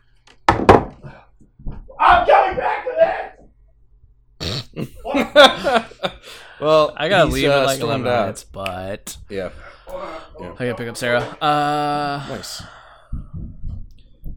I'm 1.99 2.27
coming 2.27 2.57
back 2.57 2.85
to 2.85 2.93
that. 2.99 3.35
well, 6.61 6.93
I 6.97 7.09
gotta 7.09 7.27
he's, 7.27 7.35
leave 7.35 7.51
uh, 7.51 7.59
in 7.59 7.65
like 7.65 7.77
stormed 7.77 8.07
11 8.07 8.07
out. 8.07 8.20
minutes, 8.23 8.45
but 8.45 9.16
Yeah. 9.29 9.51
I 9.89 10.20
gotta 10.59 10.75
pick 10.75 10.89
up 10.89 10.97
Sarah. 10.97 11.20
Uh, 11.41 12.25
Nice. 12.29 12.62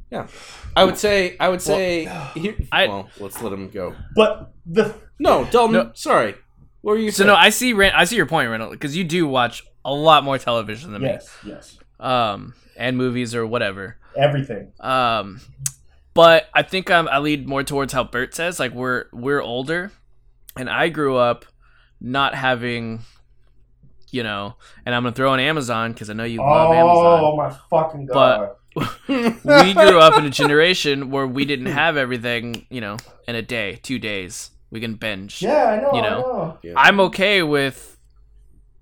Yeah. 0.09 0.27
I 0.75 0.83
would 0.85 0.97
say. 0.97 1.35
I 1.39 1.49
would 1.49 1.61
say. 1.61 2.05
here, 2.35 2.55
I- 2.71 2.87
well, 2.87 3.09
let's 3.19 3.41
let 3.41 3.53
him 3.53 3.69
go. 3.69 3.95
But 4.15 4.51
the 4.65 4.93
No, 5.19 5.45
Dalton. 5.45 5.73
No. 5.73 5.91
Sorry. 5.93 6.35
What 6.81 6.93
were 6.93 6.97
you 6.97 7.11
so 7.11 7.17
saying? 7.19 7.27
no, 7.27 7.35
I 7.35 7.49
see. 7.49 7.73
Ran- 7.73 7.93
I 7.93 8.05
see 8.05 8.15
your 8.15 8.25
point, 8.25 8.49
Randall, 8.49 8.71
because 8.71 8.97
you 8.97 9.03
do 9.03 9.27
watch 9.27 9.63
a 9.85 9.93
lot 9.93 10.23
more 10.23 10.37
television 10.37 10.91
than 10.93 11.01
me. 11.03 11.09
yes 11.09 11.29
yes 11.45 11.77
um, 11.99 12.53
and 12.77 12.97
movies 12.97 13.35
or 13.35 13.45
whatever. 13.45 13.97
everything. 14.17 14.71
Um, 14.79 15.39
but 16.13 16.49
I 16.53 16.63
think 16.63 16.91
I'm, 16.91 17.07
I 17.07 17.19
lead 17.19 17.47
more 17.47 17.63
towards 17.63 17.93
how 17.93 18.03
Bert 18.03 18.35
says. 18.35 18.59
Like 18.59 18.73
we're 18.73 19.05
we're 19.11 19.41
older, 19.41 19.91
and 20.57 20.69
I 20.69 20.89
grew 20.89 21.17
up 21.17 21.45
not 21.99 22.35
having, 22.35 23.01
you 24.09 24.23
know, 24.23 24.55
and 24.85 24.93
I'm 24.93 25.03
gonna 25.03 25.15
throw 25.15 25.33
in 25.33 25.39
Amazon 25.39 25.93
because 25.93 26.09
I 26.09 26.13
know 26.13 26.23
you 26.23 26.39
love 26.39 26.69
oh, 26.69 26.73
Amazon. 26.73 27.23
Oh 27.23 27.35
my 27.37 27.49
fucking 27.69 28.05
god! 28.07 28.51
But 28.75 28.99
we 29.07 29.73
grew 29.73 29.99
up 29.99 30.17
in 30.17 30.25
a 30.25 30.29
generation 30.29 31.11
where 31.11 31.27
we 31.27 31.45
didn't 31.45 31.67
have 31.67 31.97
everything, 31.97 32.65
you 32.69 32.81
know, 32.81 32.97
in 33.27 33.35
a 33.35 33.41
day, 33.41 33.79
two 33.83 33.99
days. 33.99 34.51
We 34.69 34.79
can 34.79 34.95
binge. 34.95 35.41
yeah, 35.41 35.65
I 35.65 35.81
know. 35.81 35.91
you 35.93 36.01
know. 36.01 36.21
know. 36.21 36.57
Yeah. 36.63 36.73
I'm 36.77 37.01
okay 37.01 37.43
with. 37.43 37.97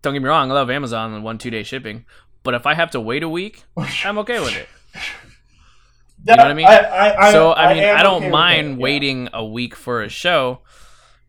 Don't 0.02 0.14
get 0.14 0.22
me 0.22 0.30
wrong, 0.30 0.50
I 0.50 0.54
love 0.54 0.70
Amazon 0.70 1.14
and 1.14 1.24
one 1.24 1.38
two 1.38 1.50
day 1.50 1.64
shipping, 1.64 2.06
but 2.44 2.54
if 2.54 2.66
I 2.66 2.74
have 2.74 2.92
to 2.92 3.02
wait 3.02 3.22
a 3.22 3.30
week, 3.30 3.64
I'm 4.06 4.18
okay 4.20 4.40
with 4.40 4.56
it. 4.56 4.70
That- 6.26 6.38
know 6.38 6.44
what 6.44 6.52
I 6.52 6.54
mean? 6.54 6.68
I, 6.68 7.16
I, 7.18 7.32
so 7.32 7.54
I 7.54 7.74
mean, 7.74 7.84
I 7.84 8.04
don't 8.04 8.24
okay 8.24 8.30
mind 8.30 8.68
that, 8.68 8.80
yeah. 8.80 8.84
waiting 8.84 9.30
a 9.34 9.46
week 9.46 9.76
for 9.76 10.02
a 10.04 10.10
show 10.10 10.62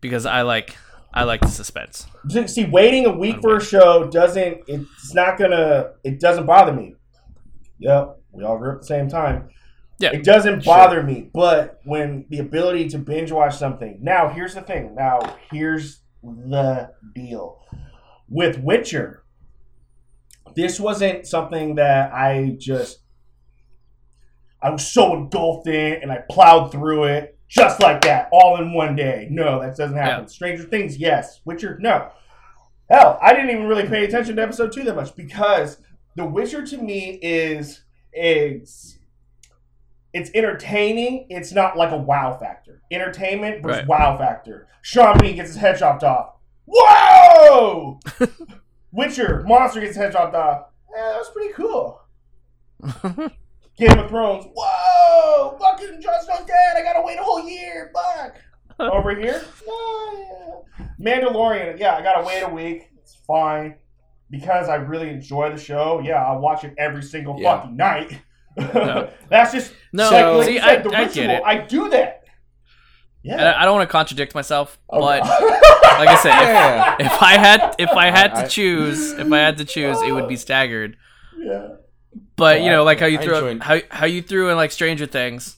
because 0.01 0.25
I 0.25 0.41
like 0.41 0.75
I 1.13 1.23
like 1.23 1.41
the 1.41 1.47
suspense. 1.47 2.07
See, 2.47 2.65
waiting 2.65 3.05
a 3.05 3.11
week 3.11 3.41
for 3.41 3.57
a 3.57 3.63
show 3.63 4.09
doesn't. 4.09 4.61
It's 4.67 5.13
not 5.13 5.37
gonna. 5.37 5.91
It 6.03 6.19
doesn't 6.19 6.45
bother 6.45 6.73
me. 6.73 6.95
Yep, 7.79 8.19
we 8.31 8.43
all 8.43 8.57
grew 8.57 8.71
up 8.71 8.75
at 8.75 8.81
the 8.81 8.87
same 8.87 9.09
time. 9.09 9.49
Yeah, 9.99 10.13
It 10.13 10.23
doesn't 10.23 10.65
bother 10.65 11.03
me, 11.03 11.29
but 11.31 11.79
when 11.83 12.25
the 12.29 12.39
ability 12.39 12.89
to 12.89 12.97
binge 12.97 13.31
watch 13.31 13.55
something. 13.55 13.99
Now, 14.01 14.29
here's 14.29 14.55
the 14.55 14.61
thing. 14.61 14.95
Now, 14.95 15.37
here's 15.51 16.01
the 16.23 16.91
deal. 17.13 17.59
With 18.27 18.57
Witcher, 18.57 19.23
this 20.55 20.79
wasn't 20.79 21.27
something 21.27 21.75
that 21.75 22.11
I 22.13 22.55
just. 22.57 22.99
I 24.61 24.69
was 24.69 24.85
so 24.85 25.15
engulfed 25.15 25.67
in 25.67 25.73
it 25.73 26.03
and 26.03 26.11
I 26.11 26.19
plowed 26.29 26.71
through 26.71 27.05
it 27.05 27.37
just 27.47 27.81
like 27.81 28.01
that, 28.03 28.29
all 28.31 28.57
in 28.61 28.73
one 28.73 28.95
day. 28.95 29.27
No, 29.29 29.61
that 29.61 29.75
doesn't 29.75 29.97
happen. 29.97 30.23
Yeah. 30.23 30.27
Stranger 30.27 30.63
Things, 30.63 30.97
yes. 30.97 31.41
Witcher, 31.45 31.77
no. 31.81 32.09
Hell, 32.89 33.17
I 33.21 33.33
didn't 33.33 33.49
even 33.51 33.67
really 33.67 33.87
pay 33.87 34.05
attention 34.05 34.35
to 34.37 34.41
episode 34.41 34.71
two 34.71 34.83
that 34.83 34.95
much 34.95 35.15
because 35.15 35.77
The 36.15 36.25
Witcher 36.25 36.65
to 36.67 36.77
me 36.77 37.19
is 37.21 37.81
is 38.13 38.99
it's 40.13 40.29
entertaining. 40.33 41.27
It's 41.29 41.53
not 41.53 41.77
like 41.77 41.91
a 41.91 41.97
wow 41.97 42.37
factor. 42.37 42.81
Entertainment 42.91 43.63
versus 43.63 43.79
Right. 43.79 43.87
wow 43.87 44.17
factor. 44.17 44.67
Sean 44.81 45.17
Bean 45.19 45.35
gets 45.37 45.49
his 45.51 45.57
head 45.57 45.77
chopped 45.79 46.03
off. 46.03 46.35
Whoa! 46.65 47.99
Witcher 48.91 49.43
monster 49.47 49.79
gets 49.79 49.95
his 49.95 50.03
head 50.03 50.11
chopped 50.11 50.35
off. 50.35 50.65
Yeah, 50.93 51.01
that 51.11 51.17
was 51.17 51.29
pretty 51.29 51.53
cool. 51.53 52.01
Game 53.81 53.99
of 53.99 54.09
Thrones. 54.09 54.45
Whoa! 54.55 55.57
Fucking 55.59 56.01
Jon 56.01 56.13
Snow's 56.23 56.45
dead. 56.45 56.77
I 56.77 56.83
gotta 56.83 57.01
wait 57.03 57.17
a 57.17 57.23
whole 57.23 57.47
year. 57.47 57.91
Fuck. 57.93 58.35
Over 58.79 59.15
here, 59.15 59.43
oh, 59.67 60.65
yeah. 60.79 60.85
Mandalorian. 60.99 61.79
Yeah, 61.79 61.95
I 61.95 62.01
gotta 62.01 62.25
wait 62.25 62.41
a 62.41 62.49
week. 62.49 62.89
It's 62.99 63.15
fine 63.27 63.75
because 64.29 64.69
I 64.69 64.75
really 64.75 65.09
enjoy 65.09 65.51
the 65.51 65.59
show. 65.59 66.01
Yeah, 66.03 66.23
I 66.23 66.35
watch 66.37 66.63
it 66.63 66.73
every 66.77 67.03
single 67.03 67.39
Yeah. 67.39 67.57
fucking 67.59 67.75
night. 67.75 68.21
No. 68.57 69.09
That's 69.29 69.51
just 69.51 69.73
No, 69.93 70.09
like, 70.09 70.25
like 70.25 70.45
see, 70.45 70.53
you 70.55 70.59
I, 70.61 70.75
the 70.77 70.89
I 70.89 70.99
ritual. 71.01 71.13
get 71.13 71.29
it. 71.29 71.43
I 71.45 71.57
do 71.57 71.89
that. 71.89 72.23
Yeah. 73.23 73.51
I 73.51 73.61
I 73.61 73.65
don't 73.65 73.75
want 73.77 73.87
to 73.87 73.91
contradict 73.91 74.33
myself, 74.35 74.79
Oh, 74.89 74.99
but 74.99 75.23
God. 75.23 75.41
like 75.99 76.09
I 76.09 76.15
said, 76.15 76.31
if, 76.41 76.47
Yeah. 76.47 76.95
if 76.99 77.21
I 77.21 77.37
had 77.37 77.75
if 77.77 77.89
I 77.91 78.09
had 78.09 78.31
I- 78.33 78.43
to 78.43 78.47
choose, 78.49 79.11
if 79.13 79.31
I 79.31 79.37
had 79.39 79.57
to 79.57 79.65
choose, 79.65 80.01
it 80.01 80.11
would 80.11 80.27
be 80.27 80.35
staggered. 80.37 80.97
yeah. 81.37 81.67
But 82.41 82.57
Oh, 82.59 82.63
you 82.63 82.69
know, 82.71 82.83
like 82.83 82.99
how 82.99 83.05
you 83.05 83.19
I 83.19 83.23
threw 83.23 83.35
enjoyed- 83.35 83.63
how 83.63 83.79
how 83.89 84.05
you 84.05 84.21
threw 84.21 84.49
in 84.49 84.57
like 84.57 84.71
Stranger 84.71 85.05
Things. 85.05 85.57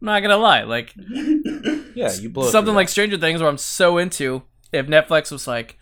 I'm 0.00 0.06
not 0.06 0.20
gonna 0.20 0.36
lie, 0.36 0.62
like 0.62 0.94
Yeah, 1.94 2.12
you 2.14 2.28
blow 2.30 2.50
something 2.50 2.74
like 2.74 2.88
Stranger 2.88 3.16
Things, 3.18 3.40
where 3.40 3.48
I'm 3.50 3.58
so 3.58 3.98
into. 3.98 4.42
If 4.72 4.86
Netflix 4.86 5.32
was 5.32 5.46
like, 5.48 5.78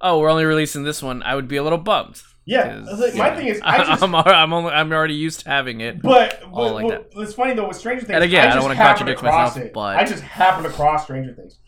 "Oh, 0.00 0.18
we're 0.20 0.30
only 0.30 0.44
releasing 0.44 0.84
this 0.84 1.02
one," 1.02 1.22
I 1.22 1.34
would 1.34 1.48
be 1.48 1.56
a 1.56 1.62
little 1.62 1.78
bummed. 1.78 2.22
Yeah. 2.44 2.84
Like, 2.84 3.14
my 3.16 3.30
you 3.30 3.36
thing 3.36 3.46
is, 3.48 3.60
I 3.64 3.78
just. 3.84 4.02
I'm 4.02 4.14
I'm 4.14 4.52
only 4.52 4.70
I'm 4.70 4.92
already 4.92 5.14
used 5.14 5.40
to 5.40 5.48
having 5.50 5.80
it. 5.80 6.00
But, 6.02 6.42
but, 6.54 6.74
like 6.74 6.86
but 6.88 7.10
it's 7.22 7.32
funny 7.34 7.54
though 7.54 7.66
with 7.68 7.76
Stranger 7.78 8.04
Things. 8.04 8.14
And 8.14 8.22
again, 8.22 8.48
I 8.48 8.54
don't 8.54 8.62
wanna 8.62 8.74
happened 8.76 8.98
contradict 9.08 9.22
myself, 9.22 9.56
it. 9.56 9.72
but- 9.72 9.96
I 9.96 10.04
just 10.04 10.22
happened 10.22 10.66
across 10.66 11.04
Stranger 11.04 11.34
Things. 11.34 11.58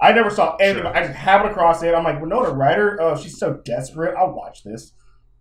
I 0.00 0.12
never 0.12 0.30
saw 0.30 0.54
anything. 0.60 0.84
Sure. 0.84 0.96
I 0.96 1.00
just 1.04 1.14
happened 1.14 1.50
across 1.50 1.82
it. 1.82 1.92
I'm 1.92 2.04
like, 2.04 2.20
Winona 2.20 2.50
Ryder. 2.50 2.98
Oh, 3.00 3.16
she's 3.16 3.36
so 3.38 3.60
desperate. 3.64 4.14
I'll 4.16 4.32
watch 4.32 4.62
this. 4.62 4.92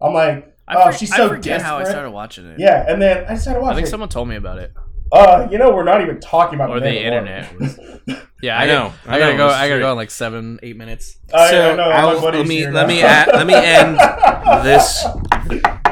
I'm 0.02 0.14
like, 0.16 0.36
I, 0.38 0.44
oh, 0.76 0.92
for- 0.92 0.98
she's 0.98 1.12
I 1.12 1.18
so 1.18 1.30
forget 1.30 1.62
how 1.62 1.78
I 1.78 1.84
started 1.84 2.12
watching 2.12 2.46
it. 2.46 2.60
Yeah, 2.60 2.86
and 2.88 3.02
then 3.02 3.26
I 3.28 3.36
decided 3.36 3.56
to 3.60 3.62
watch 3.62 3.72
I 3.72 3.76
think 3.76 3.88
it. 3.88 3.90
someone 3.90 4.10
told 4.10 4.28
me 4.28 4.36
about 4.36 4.58
it. 4.60 4.74
Uh, 5.12 5.48
you 5.50 5.58
know, 5.58 5.72
we're 5.74 5.86
not 5.86 6.02
even 6.02 6.20
talking 6.20 6.56
about 6.56 6.70
Or 6.70 6.80
the 6.82 6.88
Mandalorian. 6.88 7.52
internet. 7.62 8.24
Yeah, 8.40 8.56
I 8.56 8.64
I, 8.64 8.66
know, 8.68 8.74
know. 8.90 8.94
I 9.08 9.16
I, 9.16 9.20
gotta 9.20 9.38
go. 9.38 9.46
it's 9.48 9.56
I 9.56 9.68
gotta 9.68 9.80
go 9.80 9.92
in 9.92 9.98
like 9.98 10.12
seven, 10.12 10.60
eight 10.62 10.78
minutes. 10.78 11.18
I, 11.34 11.50
So 11.50 11.72
I 11.72 11.76
know. 11.76 11.84
I'll- 11.90 12.20
let 12.22 12.46
me 12.46 12.66
let 12.66 12.74
now. 12.84 12.88
me 12.88 13.02
add, 13.02 13.30
let 13.34 13.48
me 13.48 13.54
end 13.56 13.98
this 14.64 15.04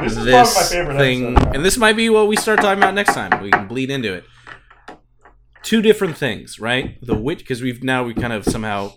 this 0.00 0.14
this 0.14 0.14
probably 0.14 0.32
my 0.32 0.44
favorite 0.70 0.96
thing, 0.96 1.36
episode. 1.36 1.56
and 1.56 1.64
this 1.64 1.76
might 1.76 1.94
be 1.96 2.08
what 2.08 2.28
we 2.28 2.36
start 2.36 2.60
talking 2.60 2.78
about 2.80 2.94
next 2.94 3.14
time. 3.14 3.42
We 3.42 3.50
can 3.50 3.66
bleed 3.66 3.90
into 3.90 4.12
it. 4.14 4.22
Two 5.64 5.82
different 5.82 6.16
things, 6.16 6.60
right? 6.60 6.98
The 7.02 7.16
witch, 7.16 7.38
because 7.40 7.60
we've 7.62 7.82
now 7.82 8.04
we 8.04 8.14
kind 8.14 8.32
of 8.32 8.44
somehow 8.44 8.92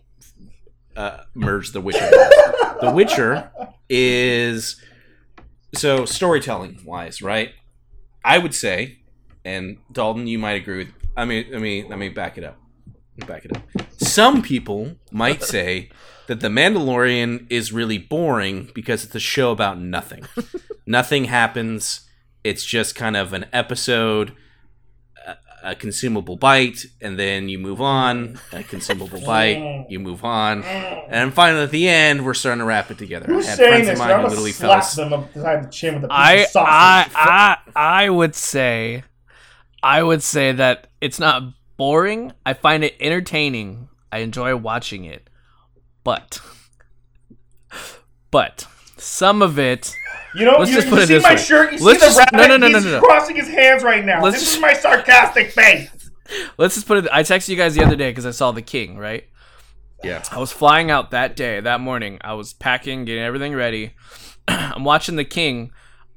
uh, 0.96 1.22
merged 1.34 1.74
the 1.74 1.82
Witcher. 1.82 2.08
the 2.82 2.92
Witcher 2.94 3.52
is 3.90 4.80
so 5.76 6.06
storytelling 6.06 6.82
wise, 6.86 7.22
right? 7.22 7.52
I 8.24 8.38
would 8.38 8.54
say, 8.54 9.00
and 9.46 9.78
Dalton, 9.92 10.28
you 10.28 10.40
might 10.40 10.62
agree 10.62 10.80
with. 10.80 10.94
I 11.16 11.26
mean, 11.26 11.48
let 11.52 11.62
me 11.62 11.86
let 11.88 11.98
me 11.98 12.10
back 12.10 12.38
it 12.38 12.44
up. 12.44 12.58
Back 13.28 13.46
it 13.46 13.56
up. 13.56 13.64
Some 13.98 14.42
people 14.42 14.96
might 15.12 15.44
say 15.56 15.90
that 16.28 16.40
The 16.40 16.48
Mandalorian 16.48 17.48
is 17.50 17.74
really 17.74 17.98
boring 17.98 18.70
because 18.74 19.04
it's 19.04 19.16
a 19.16 19.20
show 19.20 19.52
about 19.52 19.80
nothing. 19.80 20.26
nothing 20.86 21.26
happens. 21.26 22.08
It's 22.44 22.64
just 22.64 22.96
kind 22.96 23.18
of 23.18 23.34
an 23.34 23.48
episode, 23.52 24.34
a, 25.64 25.72
a 25.72 25.76
consumable 25.76 26.36
bite, 26.36 26.86
and 27.02 27.18
then 27.18 27.50
you 27.50 27.60
move 27.60 27.82
on. 27.82 28.40
A 28.52 28.64
consumable 28.64 29.20
bite, 29.26 29.86
you 29.90 30.00
move 30.00 30.24
on, 30.24 30.64
and 30.64 31.34
finally 31.34 31.64
at 31.64 31.72
the 31.72 31.88
end, 31.88 32.26
we're 32.26 32.34
starting 32.34 32.60
to 32.60 32.66
wrap 32.66 32.92
it 32.92 32.98
together. 32.98 33.28
Who's 33.28 33.46
I 33.46 33.50
had 33.50 33.58
saying 33.58 33.70
friends 33.72 33.88
this? 33.88 34.00
of 34.00 34.02
I'm 34.02 34.08
mine 34.08 34.16
who 34.18 34.22
gonna 34.24 34.30
literally 34.30 34.52
slap 34.52 34.84
fell. 34.84 35.10
them 35.10 35.14
upside 35.20 35.64
the 35.66 35.70
chin 35.70 35.96
with 35.96 36.04
a 36.06 36.08
piece 36.08 36.16
I, 36.18 36.34
of 36.34 36.48
sausage. 36.48 37.14
I, 37.16 37.58
I, 37.76 38.04
I 38.04 38.10
would 38.10 38.36
say, 38.36 39.04
I 39.84 40.04
would 40.04 40.24
say 40.24 40.52
that 40.52 40.88
it's 41.02 41.20
not 41.20 41.44
boring. 41.78 42.34
I 42.46 42.54
find 42.54 42.84
it 42.84 42.96
entertaining. 43.00 43.90
I 44.12 44.20
enjoy 44.20 44.56
watching 44.56 45.06
it, 45.06 45.30
but, 46.04 46.42
but 48.32 48.66
some 48.98 49.42
of 49.42 49.58
it. 49.60 49.96
You 50.36 50.46
know, 50.46 50.58
Let's 50.60 50.72
you, 50.72 50.78
just 50.78 50.88
you 50.90 50.98
it 50.98 51.08
see 51.08 51.14
this 51.16 51.24
my 51.24 51.30
way. 51.32 51.38
shirt. 51.38 51.74
You 51.74 51.80
Let's 51.80 52.00
see 52.00 52.06
the 52.08 52.14
just- 52.14 52.20
rabbit. 52.20 52.34
no, 52.38 52.48
no, 52.48 52.58
no, 52.58 52.68
no, 52.70 52.78
He's 52.78 52.86
no, 52.86 52.92
no. 53.00 53.02
crossing 53.02 53.36
his 53.36 53.48
hands 53.48 53.84
right 53.84 54.06
now. 54.06 54.22
Let's 54.24 54.36
this 54.38 54.44
just- 54.46 54.56
is 54.58 54.62
my 54.62 54.74
sarcastic 54.74 55.52
face. 55.52 55.90
Let's 56.58 56.76
just 56.76 56.86
put 56.88 57.00
it. 57.00 57.08
I 57.12 57.24
texted 57.24 57.50
you 57.50 57.56
guys 57.56 57.74
the 57.76 57.84
other 57.84 57.96
day 57.96 58.12
because 58.12 58.26
I 58.28 58.32
saw 58.32 58.52
The 58.52 58.62
King. 58.62 58.98
Right. 58.98 59.26
Yeah. 60.04 60.24
I 60.32 60.38
was 60.40 60.52
flying 60.52 60.92
out 60.92 61.12
that 61.12 61.36
day, 61.36 61.60
that 61.60 61.82
morning. 61.82 62.20
I 62.22 62.34
was 62.34 62.54
packing, 62.54 63.06
getting 63.06 63.24
everything 63.24 63.54
ready. 63.56 63.94
I'm 64.48 64.84
watching 64.84 65.16
The 65.16 65.26
King. 65.26 65.72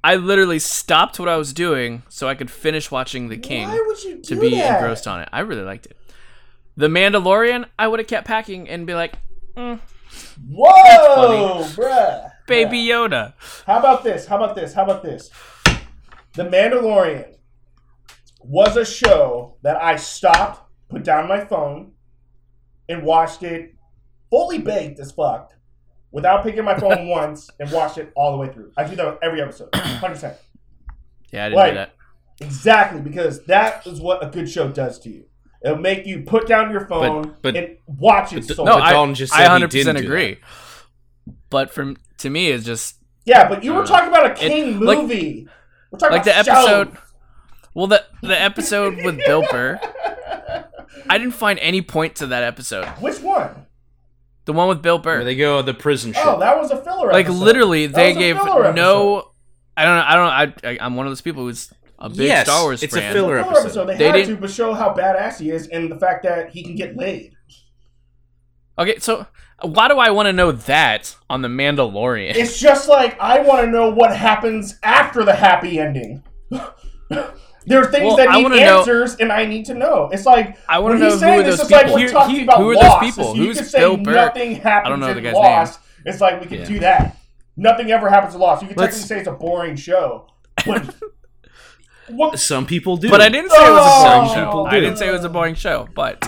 I 0.04 0.16
literally 0.16 0.58
stopped 0.58 1.18
what 1.18 1.28
I 1.28 1.36
was 1.36 1.52
doing 1.52 2.02
so 2.08 2.28
I 2.28 2.34
could 2.34 2.50
finish 2.50 2.90
watching 2.90 3.28
The 3.28 3.38
King. 3.38 3.68
Why 3.68 3.82
would 3.86 4.02
you 4.02 4.16
do 4.16 4.22
to 4.34 4.40
be 4.40 4.50
that? 4.56 4.74
engrossed 4.80 5.06
on 5.08 5.20
it. 5.20 5.28
I 5.32 5.40
really 5.40 5.62
liked 5.62 5.86
it. 5.86 5.96
The 6.76 6.88
Mandalorian, 6.88 7.66
I 7.78 7.86
would 7.88 7.98
have 8.00 8.08
kept 8.08 8.26
packing 8.26 8.68
and 8.68 8.86
be 8.86 8.94
like, 8.94 9.14
mm, 9.56 9.78
Whoa, 10.50 11.62
bruh. 11.74 12.31
Baby 12.46 12.78
Yoda. 12.86 13.34
How 13.66 13.78
about 13.78 14.04
this? 14.04 14.26
How 14.26 14.36
about 14.36 14.54
this? 14.56 14.74
How 14.74 14.84
about 14.84 15.02
this? 15.02 15.30
The 16.34 16.44
Mandalorian 16.44 17.34
was 18.40 18.76
a 18.76 18.84
show 18.84 19.56
that 19.62 19.76
I 19.82 19.96
stopped, 19.96 20.68
put 20.88 21.04
down 21.04 21.28
my 21.28 21.44
phone, 21.44 21.92
and 22.88 23.02
watched 23.04 23.42
it 23.42 23.74
fully 24.30 24.58
baked 24.58 24.98
as 24.98 25.12
fuck 25.12 25.52
without 26.10 26.42
picking 26.42 26.64
my 26.64 26.78
phone 26.78 27.06
once 27.08 27.48
and 27.60 27.70
watched 27.70 27.98
it 27.98 28.12
all 28.16 28.32
the 28.32 28.38
way 28.38 28.48
through. 28.52 28.72
I 28.76 28.84
do 28.84 28.96
that 28.96 29.06
with 29.06 29.18
every 29.22 29.40
episode, 29.40 29.70
100%. 29.72 30.36
Yeah, 31.32 31.44
I 31.46 31.48
didn't 31.48 31.56
Like- 31.58 31.70
do 31.72 31.76
that. 31.76 31.94
Exactly, 32.40 33.00
because 33.00 33.44
that 33.44 33.86
is 33.86 34.00
what 34.00 34.24
a 34.24 34.28
good 34.28 34.50
show 34.50 34.66
does 34.68 34.98
to 35.00 35.10
you. 35.10 35.26
It'll 35.64 35.76
make 35.76 36.06
you 36.06 36.22
put 36.22 36.48
down 36.48 36.72
your 36.72 36.86
phone 36.88 37.36
but- 37.40 37.54
and 37.54 37.76
watch 37.86 38.32
it. 38.32 38.48
but 38.48 38.56
so 38.56 38.64
No, 38.64 38.74
But 38.78 38.82
I, 38.82 38.92
Dalton 38.92 39.14
just 39.14 39.32
I 39.32 39.44
said 39.46 39.58
he 39.58 39.64
100% 39.66 39.70
didn't 39.70 39.96
do 39.96 40.02
agree. 40.02 40.38
But 41.50 41.70
from 41.70 41.98
to 42.22 42.30
me, 42.30 42.48
is 42.48 42.64
just 42.64 42.96
yeah, 43.24 43.48
but 43.48 43.62
you 43.62 43.72
were 43.74 43.82
Uh, 43.82 43.86
talking 43.86 44.08
about 44.08 44.26
a 44.30 44.34
King 44.34 44.80
like- 44.80 44.98
movie. 44.98 45.46
we're 45.90 45.98
talking 45.98 46.14
like 46.16 46.24
the 46.24 46.36
episode. 46.36 46.88
shows. 46.88 46.98
Well, 47.74 47.86
the 47.86 48.04
the 48.22 48.40
episode 48.40 48.96
with 49.04 49.18
Bill 49.26 49.44
Burr, 49.50 49.78
I 51.08 51.18
didn't 51.18 51.34
find 51.34 51.58
any 51.58 51.82
point 51.82 52.16
to 52.16 52.26
that 52.28 52.42
episode. 52.42 52.86
Which 53.00 53.20
one? 53.20 53.66
The 54.44 54.52
one 54.52 54.68
with 54.68 54.82
Bill 54.82 54.96
Where 55.00 55.18
Burr, 55.20 55.24
they 55.24 55.36
go 55.36 55.62
the 55.62 55.72
prison 55.74 56.12
ship. 56.12 56.22
Oh, 56.26 56.40
that 56.40 56.58
was 56.58 56.70
a 56.70 56.82
filler. 56.82 57.12
like 57.12 57.26
episode. 57.26 57.44
literally, 57.44 57.86
That 57.86 57.94
they 57.96 58.14
gave 58.14 58.36
no. 58.36 58.42
I 58.42 58.46
don't 58.64 58.74
know. 58.74 59.24
I 59.76 59.84
don't 59.84 60.26
know. 60.26 60.68
I, 60.68 60.72
I 60.72 60.78
I'm 60.80 60.96
one 60.96 61.06
of 61.06 61.10
those 61.10 61.20
people 61.20 61.44
who's 61.44 61.72
a 61.98 62.08
big 62.10 62.26
Yes, 62.26 62.46
Star 62.46 62.64
Wars 62.64 62.82
it's 62.82 62.94
a 62.94 63.00
fan. 63.00 63.12
filler 63.14 63.42
Filler 63.42 63.60
episode. 63.60 63.86
They, 63.86 63.96
They 63.96 64.06
had 64.06 64.12
to, 64.14 64.24
didn't- 64.26 64.40
but 64.40 64.50
show 64.50 64.74
how 64.74 64.92
badass 64.92 65.38
he 65.38 65.50
is 65.50 65.68
and 65.68 65.90
the 65.90 65.98
fact 65.98 66.24
that 66.24 66.50
he 66.50 66.62
can 66.64 66.74
get 66.74 66.96
laid. 66.96 67.32
Okay, 68.82 68.98
so 68.98 69.26
why 69.62 69.88
do 69.88 69.98
I 69.98 70.10
want 70.10 70.26
to 70.26 70.32
know 70.32 70.52
that 70.52 71.16
on 71.30 71.42
the 71.42 71.48
Mandalorian? 71.48 72.34
It's 72.34 72.58
just 72.58 72.88
like 72.88 73.18
I 73.20 73.40
want 73.40 73.64
to 73.64 73.70
know 73.70 73.90
what 73.90 74.14
happens 74.16 74.78
after 74.82 75.24
the 75.24 75.34
happy 75.34 75.78
ending. 75.78 76.22
there 76.50 77.80
are 77.80 77.86
things 77.86 78.04
Well, 78.06 78.16
that 78.16 78.30
need 78.32 78.42
wanna 78.42 78.56
know- 78.56 78.78
answers, 78.80 79.14
and 79.16 79.30
I 79.32 79.44
need 79.46 79.66
to 79.66 79.74
know. 79.74 80.08
It's 80.12 80.26
like 80.26 80.58
I 80.68 80.80
wanna 80.80 80.98
know 80.98 81.16
who 81.16 81.24
are 81.24 81.42
this, 81.42 81.58
those 81.58 81.60
it's 81.60 81.70
like 81.70 81.82
people. 81.86 81.94
we're 81.94 82.06
Who- 82.06 82.12
talking 82.12 82.34
he- 82.36 82.42
about 82.42 82.58
who 82.58 82.70
are 82.70 82.74
those 82.74 82.82
Lost. 82.82 83.04
people? 83.04 83.24
So 83.24 83.34
you 83.34 83.44
Who's 83.46 83.58
could 83.58 83.66
say 83.66 83.78
Bill 83.78 83.96
Burr? 83.98 84.12
nothing 84.14 84.54
happens 84.56 84.90
don't 84.90 85.00
know 85.00 85.14
the 85.14 85.20
guy's 85.20 85.34
Lost. 85.34 85.80
It's 86.04 86.20
like 86.20 86.40
we 86.40 86.46
can 86.46 86.58
Yeah. 86.60 86.64
do 86.66 86.78
that. 86.80 87.16
Nothing 87.56 87.92
ever 87.92 88.08
happens 88.10 88.32
to 88.34 88.38
Lost. 88.40 88.62
You 88.62 88.68
could 88.68 88.78
Let's- 88.78 88.94
technically 88.96 89.08
say 89.16 89.18
it's 89.20 89.28
a 89.28 89.32
boring 89.32 89.76
show, 89.76 90.26
but 90.66 90.92
what? 92.08 92.38
Some 92.40 92.66
people 92.66 92.96
do. 92.96 93.08
But 93.08 93.20
I 93.20 93.28
didn't 93.28 93.50
say 93.50 93.56
it 93.58 93.70
was 93.70 93.78
a 93.78 93.82
oh. 93.82 94.02
boring 94.04 94.30
Oh, 94.30 94.34
show. 94.34 94.66
I 94.66 94.80
didn't 94.80 94.96
say 94.96 95.08
it 95.08 95.12
was 95.12 95.24
a 95.24 95.28
boring 95.28 95.54
show, 95.54 95.88
but 95.94 96.18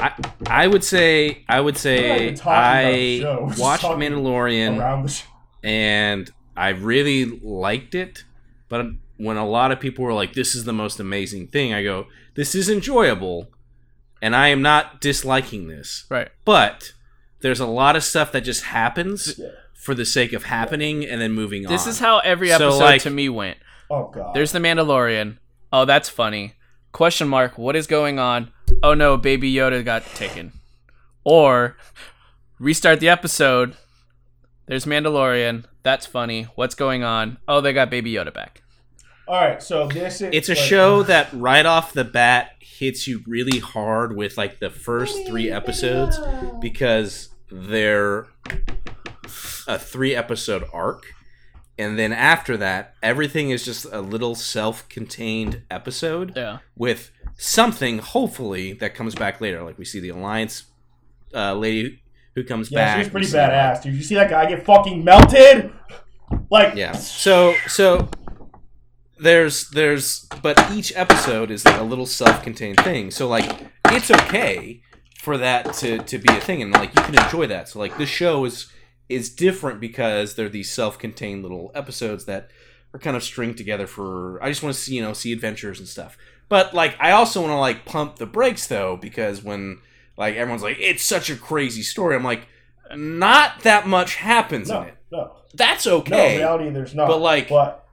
I 0.00 0.12
I 0.46 0.66
would 0.66 0.82
say 0.84 1.44
I 1.48 1.60
would 1.60 1.76
say 1.76 2.22
even 2.22 2.34
talking 2.36 2.52
about 2.52 2.92
the 2.92 3.20
show. 3.20 3.48
I 3.56 3.60
watched 3.60 3.82
talking 3.82 4.00
Mandalorian 4.10 4.78
Around 4.78 5.02
the 5.04 5.08
show. 5.10 5.26
and 5.62 6.30
I 6.56 6.70
really 6.70 7.24
liked 7.42 7.94
it, 7.94 8.24
but 8.68 8.86
when 9.18 9.36
a 9.36 9.46
lot 9.46 9.70
of 9.72 9.80
people 9.80 10.04
were 10.04 10.12
like, 10.14 10.32
"This 10.34 10.54
is 10.54 10.64
the 10.64 10.72
most 10.72 10.98
amazing 11.00 11.48
thing," 11.48 11.72
I 11.74 11.82
go, 11.82 12.06
"This 12.34 12.54
is 12.54 12.68
enjoyable," 12.70 13.48
and 14.20 14.34
I 14.34 14.48
am 14.48 14.62
not 14.62 15.00
disliking 15.00 15.68
this, 15.68 16.04
Right. 16.08 16.28
but 16.44 16.92
there's 17.40 17.60
a 17.60 17.66
lot 17.66 17.94
of 17.96 18.02
stuff 18.04 18.32
that 18.32 18.42
just 18.42 18.64
happens 18.64 19.34
Yeah. 19.38 19.48
for 19.74 19.94
the 19.94 20.04
sake 20.04 20.32
of 20.32 20.44
happening 20.44 21.04
and 21.04 21.20
then 21.20 21.32
moving 21.32 21.66
on. 21.66 21.72
This 21.72 21.86
is 21.86 21.98
how 21.98 22.18
every 22.20 22.48
So, 22.48 22.54
episode 22.54 22.78
like- 22.78 23.02
to 23.02 23.10
me 23.10 23.28
went. 23.28 23.58
Oh 23.90 24.10
god. 24.14 24.34
There's 24.34 24.52
the 24.52 24.58
Mandalorian. 24.58 25.38
Oh, 25.72 25.84
that's 25.84 26.08
funny. 26.08 26.54
Question 26.92 27.28
mark. 27.28 27.56
What 27.58 27.74
is 27.76 27.86
going 27.86 28.18
on? 28.18 28.52
Oh 28.82 28.94
no, 28.94 29.16
Baby 29.16 29.52
Yoda 29.52 29.84
got 29.84 30.04
taken. 30.14 30.52
Or 31.24 31.76
restart 32.58 33.00
the 33.00 33.08
episode. 33.08 33.76
There's 34.66 34.84
Mandalorian. 34.86 35.64
That's 35.82 36.06
funny. 36.06 36.44
What's 36.54 36.74
going 36.74 37.02
on? 37.02 37.38
Oh, 37.48 37.60
they 37.60 37.72
got 37.72 37.90
Baby 37.90 38.12
Yoda 38.12 38.32
back. 38.32 38.62
All 39.28 39.36
right, 39.40 39.62
so 39.62 39.86
this 39.88 40.20
is 40.20 40.30
it's 40.32 40.48
a 40.48 40.52
like- 40.52 40.58
show 40.60 41.02
that 41.04 41.32
right 41.32 41.64
off 41.64 41.92
the 41.92 42.04
bat 42.04 42.52
hits 42.60 43.06
you 43.06 43.22
really 43.26 43.60
hard 43.60 44.16
with 44.16 44.36
like 44.36 44.58
the 44.58 44.70
first 44.70 45.26
three 45.26 45.48
episodes 45.50 46.18
because 46.60 47.28
they're 47.50 48.26
a 49.68 49.78
three 49.78 50.14
episode 50.16 50.64
arc 50.72 51.04
and 51.78 51.96
then 51.96 52.12
after 52.12 52.56
that 52.56 52.94
everything 53.02 53.50
is 53.50 53.64
just 53.64 53.84
a 53.92 54.00
little 54.00 54.34
self-contained 54.34 55.62
episode 55.70 56.32
Yeah. 56.34 56.58
with 56.76 57.11
something 57.36 57.98
hopefully 57.98 58.72
that 58.74 58.94
comes 58.94 59.14
back 59.14 59.40
later 59.40 59.62
like 59.62 59.78
we 59.78 59.84
see 59.84 60.00
the 60.00 60.10
alliance 60.10 60.64
uh, 61.34 61.54
lady 61.54 62.02
who 62.34 62.44
comes 62.44 62.70
Yeah, 62.70 62.78
back 62.78 63.04
she's 63.04 63.10
pretty 63.10 63.26
badass, 63.26 63.82
dude. 63.82 63.94
You 63.94 64.02
see 64.02 64.14
that 64.14 64.30
guy 64.30 64.46
get 64.46 64.64
fucking 64.64 65.04
melted? 65.04 65.72
Like, 66.50 66.74
Yeah. 66.74 66.92
So 66.92 67.54
so 67.66 68.08
there's 69.18 69.68
there's 69.70 70.26
but 70.42 70.58
each 70.72 70.92
episode 70.96 71.50
is 71.50 71.64
like 71.64 71.78
a 71.78 71.84
little 71.84 72.06
self-contained 72.06 72.78
thing. 72.80 73.10
So 73.10 73.28
like 73.28 73.68
it's 73.86 74.10
okay 74.10 74.82
for 75.18 75.36
that 75.38 75.74
to 75.74 75.98
to 75.98 76.18
be 76.18 76.32
a 76.32 76.40
thing 76.40 76.62
and 76.62 76.72
like 76.72 76.94
you 76.96 77.02
can 77.02 77.22
enjoy 77.22 77.46
that. 77.48 77.68
So 77.68 77.78
like 77.78 77.96
this 77.98 78.08
show 78.08 78.44
is 78.44 78.68
is 79.08 79.28
different 79.34 79.80
because 79.80 80.34
they're 80.34 80.48
these 80.48 80.70
self-contained 80.70 81.42
little 81.42 81.70
episodes 81.74 82.24
that 82.24 82.48
are 82.94 82.98
kind 82.98 83.16
of 83.16 83.22
stringed 83.22 83.58
together 83.58 83.86
for 83.86 84.42
I 84.42 84.48
just 84.48 84.62
want 84.62 84.74
to 84.74 84.80
see, 84.80 84.94
you 84.94 85.02
know, 85.02 85.12
see 85.12 85.32
adventures 85.32 85.78
and 85.78 85.88
stuff. 85.88 86.16
But 86.52 86.74
like 86.74 86.96
I 87.00 87.12
also 87.12 87.40
want 87.40 87.52
to 87.52 87.56
like 87.56 87.86
pump 87.86 88.16
the 88.16 88.26
brakes 88.26 88.66
though 88.66 88.98
because 88.98 89.42
when 89.42 89.78
like 90.18 90.34
everyone's 90.34 90.62
like 90.62 90.76
it's 90.78 91.02
such 91.02 91.30
a 91.30 91.34
crazy 91.34 91.80
story, 91.80 92.14
I'm 92.14 92.22
like 92.22 92.46
not 92.94 93.60
that 93.62 93.86
much 93.86 94.16
happens 94.16 94.68
no, 94.68 94.82
in 94.82 94.88
it. 94.88 94.96
no, 95.10 95.32
That's 95.54 95.86
okay 95.86 96.34
In 96.34 96.40
reality, 96.40 96.68
there's 96.68 96.94
not. 96.94 97.08
But, 97.08 97.20
like, 97.22 97.48
but 97.48 97.86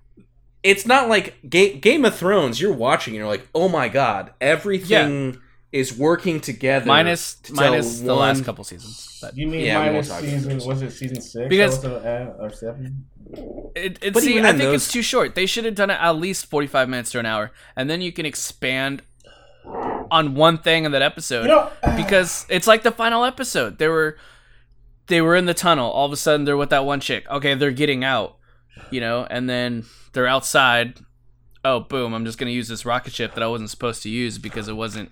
it's 0.61 0.85
not 0.85 1.07
like 1.07 1.37
Ga- 1.49 1.79
Game 1.79 2.03
of 2.03 2.17
Thrones. 2.17 2.59
You're 2.59 2.73
watching, 2.73 3.13
and 3.13 3.19
you're 3.19 3.29
like, 3.29 3.47
oh 3.55 3.69
my 3.69 3.87
god, 3.87 4.33
everything 4.41 5.39
is 5.71 5.97
working 5.97 6.41
together. 6.41 6.85
Minus 6.85 7.35
to 7.35 7.53
tell 7.53 7.71
minus 7.71 8.01
the 8.01 8.07
one- 8.07 8.17
last 8.17 8.43
couple 8.43 8.65
seasons. 8.65 9.19
But 9.21 9.37
you 9.37 9.47
mean 9.47 9.61
Yeah, 9.61 9.79
we 9.85 9.85
minus 9.91 10.11
season? 10.11 10.57
Was 10.67 10.81
it 10.81 10.91
season 10.91 11.21
six? 11.21 11.47
Because- 11.47 11.81
That 11.81 11.91
was, 11.93 12.03
uh, 12.03 12.43
or 12.43 12.49
seven? 12.51 13.05
It, 13.75 13.97
it 14.01 14.13
But 14.13 14.23
see, 14.23 14.31
even 14.33 14.45
I 14.45 14.49
think 14.51 14.63
those- 14.63 14.83
it's 14.83 14.91
too 14.91 15.01
short. 15.01 15.35
They 15.35 15.45
should 15.45 15.65
have 15.65 15.75
done 15.75 15.89
it 15.89 15.97
at 15.99 16.11
least 16.11 16.45
45 16.47 16.89
minutes 16.89 17.11
to 17.11 17.19
an 17.19 17.25
hour. 17.25 17.51
And 17.75 17.89
then 17.89 18.01
you 18.01 18.11
can 18.11 18.25
expand 18.25 19.01
on 20.11 20.35
one 20.35 20.57
thing 20.57 20.85
in 20.85 20.91
that 20.91 21.01
episode. 21.01 21.43
You 21.43 21.49
know, 21.49 21.71
because 21.95 22.45
it's 22.49 22.67
like 22.67 22.83
the 22.83 22.91
final 22.91 23.23
episode. 23.23 23.77
They 23.77 23.87
were 23.87 24.17
they 25.07 25.21
were 25.21 25.35
in 25.35 25.45
the 25.45 25.53
tunnel. 25.53 25.89
All 25.91 26.05
of 26.05 26.11
a 26.11 26.17
sudden, 26.17 26.45
they're 26.45 26.57
with 26.57 26.69
that 26.69 26.85
one 26.85 26.99
chick. 26.99 27.29
Okay, 27.29 27.53
they're 27.55 27.71
getting 27.71 28.03
out, 28.03 28.37
you 28.91 29.01
know, 29.01 29.25
and 29.29 29.49
then 29.49 29.85
they're 30.13 30.27
outside. 30.27 30.99
Oh, 31.65 31.81
boom! 31.81 32.13
I'm 32.13 32.25
just 32.25 32.37
gonna 32.37 32.51
use 32.51 32.67
this 32.67 32.85
rocket 32.85 33.11
ship 33.13 33.33
that 33.33 33.43
I 33.43 33.47
wasn't 33.47 33.69
supposed 33.69 34.01
to 34.03 34.09
use 34.09 34.37
because 34.37 34.67
it 34.67 34.73
wasn't, 34.77 35.11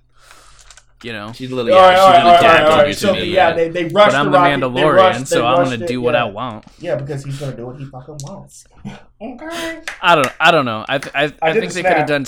you 1.03 1.14
know. 1.14 1.32
She 1.34 1.48
literally, 1.48 1.72
all 1.74 1.80
right, 1.82 1.94
yeah, 1.95 2.02
all 2.02 2.07
she 2.11 2.24
literally 2.24 2.24
right, 2.24 2.26
all 2.26 2.32
right, 2.34 2.41
tagged 2.41 2.65
all 2.65 2.78
you 2.78 2.84
right. 2.84 2.94
to 2.94 2.99
So 2.99 3.14
me, 3.14 3.24
yeah, 3.26 3.53
they 3.53 3.69
they 3.69 3.84
rushed 3.86 3.94
But 3.94 4.15
I'm 4.15 4.26
the 4.26 4.32
the 4.32 4.38
rocket. 4.38 4.60
they 4.60 4.82
Mandalorian, 4.82 4.95
rushed- 4.95 5.28
so 5.28 5.45
I'm 5.45 5.64
gonna 5.64 5.84
it, 5.84 5.88
do 5.88 6.02
what 6.02 6.14
yeah. 6.14 6.22
I 6.26 6.26
want. 6.26 6.65
Yeah, 6.80 6.95
because 6.95 7.24
he's 7.24 7.40
gonna 7.40 7.56
do 7.56 7.65
what 7.68 7.78
he 7.80 7.86
fucking 7.86 8.18
wants. 8.24 8.65
okay. 9.22 9.82
I 10.02 10.15
don't. 10.15 10.28
I 10.40 10.52
don't 10.52 10.65
know. 10.65 10.86
I 10.88 10.98
th- 10.98 11.14
I, 11.15 11.34
I, 11.41 11.53
did 11.53 11.61
think 11.61 11.74
they 11.74 11.84
could 11.84 11.98
have 11.98 12.07
done. 12.07 12.26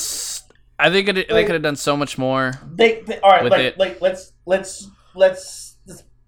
I 0.82 0.90
think 0.90 1.10
it, 1.10 1.28
they 1.30 1.44
could 1.44 1.54
have 1.56 1.62
done 1.62 1.76
so 1.76 1.98
much 1.98 2.18
more. 2.18 2.54
They, 2.74 3.02
they 3.02 3.20
all 3.20 3.32
right. 3.32 3.44
With 3.44 3.52
Like, 3.52 3.62
it. 3.62 3.78
like 3.78 4.02
let's 4.02 4.34
let's 4.46 4.88
let's 5.16 5.69
let's 5.69 5.69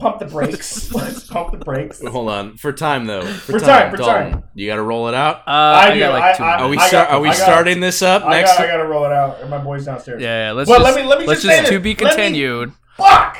pump 0.01 0.19
the 0.19 0.25
brakes. 0.35 0.91
let's 0.93 1.25
pump 1.27 1.51
the 1.51 1.57
brakes. 1.63 2.01
Hold 2.05 2.29
on, 2.29 2.57
for 2.57 2.73
time 2.73 3.05
though. 3.05 3.21
For, 3.21 3.53
For 3.53 3.59
time, 3.59 3.67
time, 3.67 3.91
for 3.91 3.97
Dalton, 3.97 4.31
time. 4.33 4.43
You 4.55 4.67
got 4.67 4.75
to 4.75 4.81
roll 4.83 5.07
it 5.07 5.13
out. 5.13 5.37
Uh, 5.47 5.51
I, 5.51 5.93
do, 5.93 5.99
got 5.99 6.19
like 6.19 6.37
two. 6.37 6.43
I- 6.43 6.57
Are 6.61 6.67
we 6.69 6.77
I 6.77 6.87
start? 6.87 7.07
got- 7.09 7.15
Are 7.17 7.21
we 7.21 7.27
got- 7.29 7.37
starting 7.37 7.79
this 7.79 8.01
up 8.01 8.25
I 8.25 8.29
next? 8.41 8.51
got, 8.57 8.61
I 8.61 8.67
gotta 8.67 8.85
roll 8.85 9.05
it 9.05 9.11
out, 9.11 9.39
and 9.41 9.49
my 9.49 9.57
boy's 9.59 9.85
downstairs. 9.85 10.21
yeah, 10.21 10.47
yeah. 10.47 10.51
Let's 10.51 10.69
Well, 10.69 10.79
just 10.81 10.95
let 10.95 11.03
me- 11.03 11.09
let 11.09 11.19
me 11.19 11.25
let's 11.27 11.41
just 11.43 11.53
just 11.55 11.69
say 11.69 11.75
to 11.75 11.79
be 11.79 11.91
Let 11.95 11.99
me- 12.01 12.09
continued. 12.09 12.73
Fuck. 12.97 13.37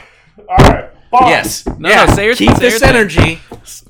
All 0.48 0.58
right. 0.58 0.90
Fuck. 1.12 1.22
yes. 1.28 1.66
No, 1.78 1.90
yeah. 1.90 2.06
no, 2.06 2.14
say 2.16 2.26
your- 2.26 2.36
Keep 2.36 2.52
say 2.56 2.62
your 2.62 2.72
this 2.72 2.80
thing. 2.80 2.90
energy. 2.90 3.42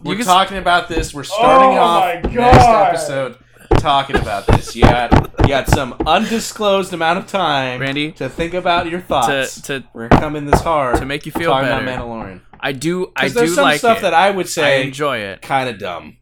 We're 0.04 0.16
can 0.16 0.26
talking 0.26 0.58
about 0.58 0.88
this. 0.90 1.14
We're 1.14 1.24
starting 1.24 1.78
Oh 1.78 1.82
off 1.82 2.24
next 2.24 2.66
episode 2.68 3.38
talking 3.78 4.16
about 4.16 4.48
this. 4.48 4.76
You 4.76 4.82
got 4.84 5.12
you 5.42 5.48
got 5.48 5.68
some 5.68 5.96
undisclosed 6.06 6.94
amount 6.94 7.20
of 7.20 7.28
time, 7.28 7.80
Randy, 7.80 8.12
to 8.14 8.28
think 8.30 8.54
about 8.56 8.90
your 8.90 9.02
thoughts. 9.02 9.62
to 9.62 9.80
to 9.82 9.88
We're 9.94 10.08
gonna 10.08 10.22
come 10.22 10.36
in 10.36 10.46
this 10.48 10.62
hard 10.62 10.98
to 10.98 11.06
make 11.06 11.26
you 11.28 11.32
feel 11.32 11.52
talking 11.52 11.70
better. 11.70 11.84
about 11.84 12.00
Mandalorian. 12.08 12.42
I 12.62 12.72
do. 12.74 13.12
I 13.16 13.28
do 13.28 13.34
there's 13.34 13.56
some 13.56 13.64
like 13.64 13.80
stuff 13.80 14.00
it. 14.00 14.02
that 14.02 14.14
I 14.14 14.30
would 14.32 14.48
say 14.48 14.82
I 14.82 14.84
enjoy 14.84 15.18
it. 15.18 15.42
kind 15.42 15.70
of 15.70 15.80
dumb, 15.80 16.18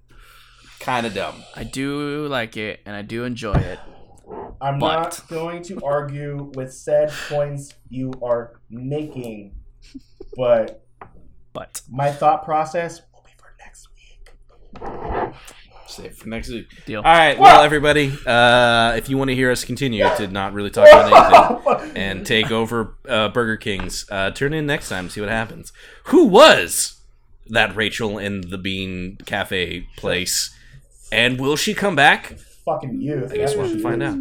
kind 0.80 1.06
of 1.06 1.14
dumb. 1.14 1.44
I 1.56 1.64
do 1.64 2.28
like 2.28 2.56
it, 2.58 2.80
and 2.86 2.96
I 2.96 3.02
do 3.02 3.24
enjoy 3.26 3.54
it. 3.56 3.80
I'm 4.62 4.78
But- 4.80 4.96
not 5.02 5.28
going 5.30 5.64
to 5.64 5.80
argue 5.84 6.52
with 6.56 6.74
said 6.74 7.12
points 7.30 7.74
you 7.90 8.12
are 8.24 8.60
making, 8.70 9.56
but 10.36 10.86
But 11.54 11.82
my 11.90 12.12
thought 12.12 12.44
process 12.46 13.02
will 13.14 13.24
be 13.26 13.32
for 13.38 13.54
next 13.60 13.88
week. 13.96 15.19
Save 15.90 16.16
for 16.16 16.30
next 16.30 16.50
week. 16.50 16.68
deal. 16.86 17.00
All 17.00 17.04
right, 17.04 17.38
well, 17.38 17.62
everybody, 17.62 18.14
uh, 18.26 18.94
if 18.96 19.10
you 19.10 19.18
want 19.18 19.30
to 19.30 19.36
hear 19.36 19.52
us 19.52 19.66
continue 19.66 20.04
to 20.18 20.28
not 20.28 20.54
really 20.54 20.70
talk 20.70 20.88
about 20.88 21.64
anything 21.72 21.92
and 21.96 22.26
take 22.26 22.52
over 22.52 22.96
uh, 23.08 23.30
Burger 23.30 23.58
King's, 23.58 24.06
uh, 24.12 24.32
turn 24.32 24.54
in 24.54 24.66
next 24.66 24.90
time 24.90 25.08
to 25.08 25.12
see 25.12 25.22
what 25.22 25.30
happens. 25.30 25.74
Who 26.06 26.26
was 26.26 27.02
that 27.48 27.76
Rachel 27.76 28.18
in 28.18 28.50
the 28.50 28.58
Bean 28.58 29.18
Cafe 29.26 29.88
place? 29.98 30.56
And 31.12 31.40
will 31.40 31.56
she 31.56 31.74
come 31.74 31.96
back? 31.96 32.38
fucking 32.70 33.02
you. 33.02 33.28
I 33.32 33.36
guess 33.36 33.56
we'll 33.56 33.68
have 33.68 33.76
to 33.76 33.82
find 33.82 34.04
out. 34.04 34.18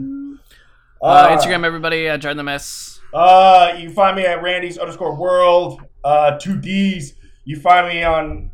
Uh, 1.00 1.36
Instagram, 1.36 1.64
everybody. 1.64 2.08
Uh, 2.08 2.18
Jordan 2.18 2.38
the 2.38 2.42
mess. 2.42 3.00
Uh, 3.12 3.74
you 3.76 3.86
can 3.86 3.94
find 3.94 4.16
me 4.16 4.24
at 4.24 4.42
Randy's 4.42 4.78
underscore 4.78 5.14
world. 5.14 5.82
Uh, 6.02 6.38
two 6.38 6.58
D's. 6.58 7.14
You 7.44 7.60
find 7.60 7.88
me 7.88 8.02
on. 8.02 8.50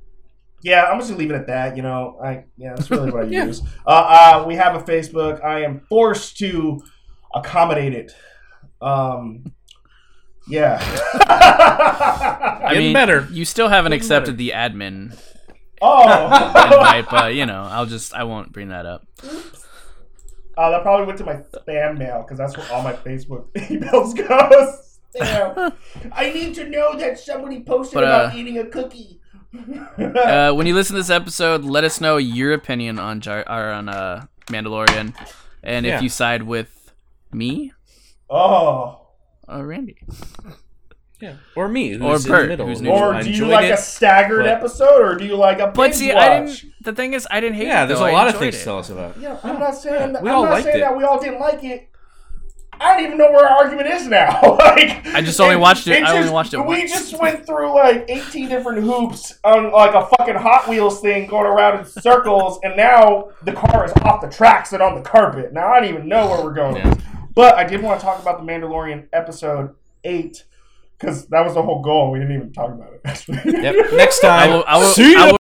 Yeah, 0.64 0.84
I'm 0.84 0.98
just 0.98 1.10
gonna 1.10 1.18
leave 1.20 1.30
it 1.30 1.34
at 1.34 1.46
that. 1.48 1.76
You 1.76 1.82
know, 1.82 2.18
I 2.24 2.44
yeah, 2.56 2.74
that's 2.74 2.90
really 2.90 3.10
what 3.10 3.24
I 3.24 3.26
Yeah. 3.28 3.44
use. 3.44 3.60
Uh, 3.86 3.90
uh, 4.40 4.44
we 4.48 4.54
have 4.54 4.74
a 4.74 4.82
Facebook. 4.82 5.44
I 5.44 5.62
am 5.62 5.80
forced 5.90 6.38
to 6.38 6.82
accommodate 7.34 7.92
it. 7.92 8.12
Um, 8.80 9.52
yeah. 10.48 10.78
I 11.20 12.68
Getting 12.70 12.78
mean, 12.78 12.92
better. 12.94 13.28
You 13.30 13.44
still 13.44 13.68
haven't 13.68 13.90
Getting 13.90 14.02
accepted 14.02 14.38
the 14.38 14.52
admin 14.54 15.18
oh. 15.82 16.02
invite, 16.64 17.10
but 17.10 17.34
you 17.34 17.44
know, 17.44 17.68
I'll 17.70 17.86
just 17.86 18.14
I 18.14 18.24
won't 18.24 18.50
bring 18.50 18.68
that 18.68 18.86
up. 18.86 19.06
Uh, 20.56 20.70
that 20.70 20.82
probably 20.82 21.04
went 21.04 21.18
to 21.18 21.24
my 21.24 21.34
spam 21.34 21.98
mail 21.98 22.22
because 22.22 22.38
that's 22.38 22.56
where 22.56 22.72
all 22.72 22.82
my 22.82 22.94
Facebook 22.94 23.52
emails 23.52 24.16
goes. 24.16 24.98
Damn. 25.12 25.74
I 26.10 26.30
need 26.32 26.54
to 26.54 26.70
know 26.70 26.96
that 26.96 27.18
somebody 27.18 27.62
posted 27.62 27.96
But, 27.96 28.04
about 28.04 28.32
uh, 28.32 28.36
eating 28.38 28.56
a 28.58 28.66
cookie. 28.66 29.20
Uh, 29.98 30.52
when 30.52 30.66
you 30.66 30.74
listen 30.74 30.94
to 30.96 31.00
this 31.00 31.10
episode, 31.10 31.64
let 31.64 31.84
us 31.84 32.00
know 32.00 32.16
your 32.16 32.52
opinion 32.52 32.98
on 32.98 33.20
Jar- 33.20 33.44
or 33.48 33.70
on 33.70 33.88
uh, 33.88 34.26
Mandalorian, 34.46 35.14
and 35.62 35.86
Yeah. 35.86 35.96
if 35.96 36.02
you 36.02 36.08
side 36.08 36.42
with 36.42 36.92
me 37.32 37.72
oh. 38.30 39.00
or 39.48 39.66
Randy. 39.66 39.96
Yeah. 41.20 41.36
Or 41.56 41.68
me, 41.68 41.90
who's 41.90 42.00
Or 42.02 42.16
in 42.16 42.22
Bert, 42.22 42.42
the 42.42 42.48
middle. 42.48 42.66
who's 42.66 42.82
neutral. 42.82 43.02
Or 43.14 43.22
do 43.22 43.30
you 43.30 43.46
like 43.46 43.66
it. 43.66 43.70
a 43.70 43.76
staggered 43.76 44.40
but- 44.44 44.48
episode, 44.48 45.00
or 45.00 45.14
do 45.16 45.24
you 45.24 45.36
like 45.36 45.58
a 45.58 45.68
But 45.68 45.74
binge 45.74 45.94
see, 45.94 46.12
watch? 46.12 46.16
I 46.22 46.40
didn't. 46.40 46.64
The 46.82 46.92
thing 46.92 47.12
is, 47.14 47.26
I 47.30 47.40
didn't 47.40 47.56
hate 47.56 47.68
Yeah, 47.68 47.84
it. 47.84 47.86
there's 47.86 48.00
though. 48.00 48.06
a 48.06 48.10
I 48.10 48.12
lot 48.12 48.28
of 48.28 48.36
things 48.36 48.56
it. 48.56 48.58
to 48.58 48.64
tell 48.64 48.78
us 48.78 48.90
about. 48.90 49.16
Yeah, 49.18 49.38
I'm 49.42 49.58
not 49.58 49.74
saying 49.74 50.12
that. 50.14 50.22
we 50.22 50.28
I'm 50.30 50.36
all 50.36 50.44
not 50.44 50.50
liked 50.52 50.64
saying 50.64 50.76
it. 50.78 50.80
that 50.80 50.96
we 50.96 51.04
all 51.04 51.20
didn't 51.20 51.40
like 51.40 51.62
it. 51.64 51.88
I 52.80 52.94
don't 52.96 53.04
even 53.06 53.18
know 53.18 53.30
where 53.30 53.46
our 53.46 53.58
argument 53.64 53.88
is 53.88 54.06
now. 54.06 54.40
like, 54.58 55.06
I 55.06 55.20
just 55.22 55.40
only 55.40 55.56
watched 55.56 55.86
it- 55.86 56.02
I 56.02 56.16
only 56.18 56.30
watched 56.30 56.54
it 56.54 56.58
We 56.58 56.64
once. 56.80 56.90
just 56.90 57.18
went 57.20 57.46
through 57.46 57.74
like 57.74 58.04
18 58.08 58.48
different 58.48 58.82
hoops 58.82 59.38
on 59.44 59.70
like 59.72 59.94
a 59.94 60.06
fucking 60.16 60.34
Hot 60.36 60.68
Wheels 60.68 61.00
thing, 61.00 61.26
going 61.26 61.46
around 61.46 61.80
in 61.80 61.84
circles, 61.86 62.58
and 62.62 62.76
now 62.76 63.28
the 63.42 63.52
car 63.52 63.84
is 63.86 63.92
off 64.02 64.20
the 64.20 64.28
tracks 64.28 64.72
and 64.72 64.82
on 64.82 64.94
the 64.94 65.02
carpet. 65.02 65.52
Now 65.52 65.68
I 65.72 65.80
don't 65.80 65.88
even 65.88 66.08
know 66.08 66.28
where 66.28 66.42
we're 66.42 66.54
going. 66.54 66.76
Yeah. 66.76 66.94
But 67.34 67.54
I 67.56 67.64
did 67.64 67.82
want 67.82 67.98
to 68.00 68.04
talk 68.06 68.20
about 68.22 68.38
the 68.38 68.44
Mandalorian 68.50 69.08
episode 69.12 69.74
eight 70.04 70.44
because 70.98 71.26
that 71.28 71.44
was 71.44 71.54
the 71.54 71.62
whole 71.62 71.82
goal. 71.82 72.10
We 72.12 72.20
didn't 72.20 72.34
even 72.36 72.52
talk 72.52 72.70
about 72.70 72.92
it. 72.92 73.00
Yep. 73.44 73.92
Next 73.94 74.20
time. 74.20 74.62
I 74.66 74.78
will, 74.78 74.84
See 74.92 75.12
ya. 75.12 75.20
I 75.24 75.30
will 75.32 75.38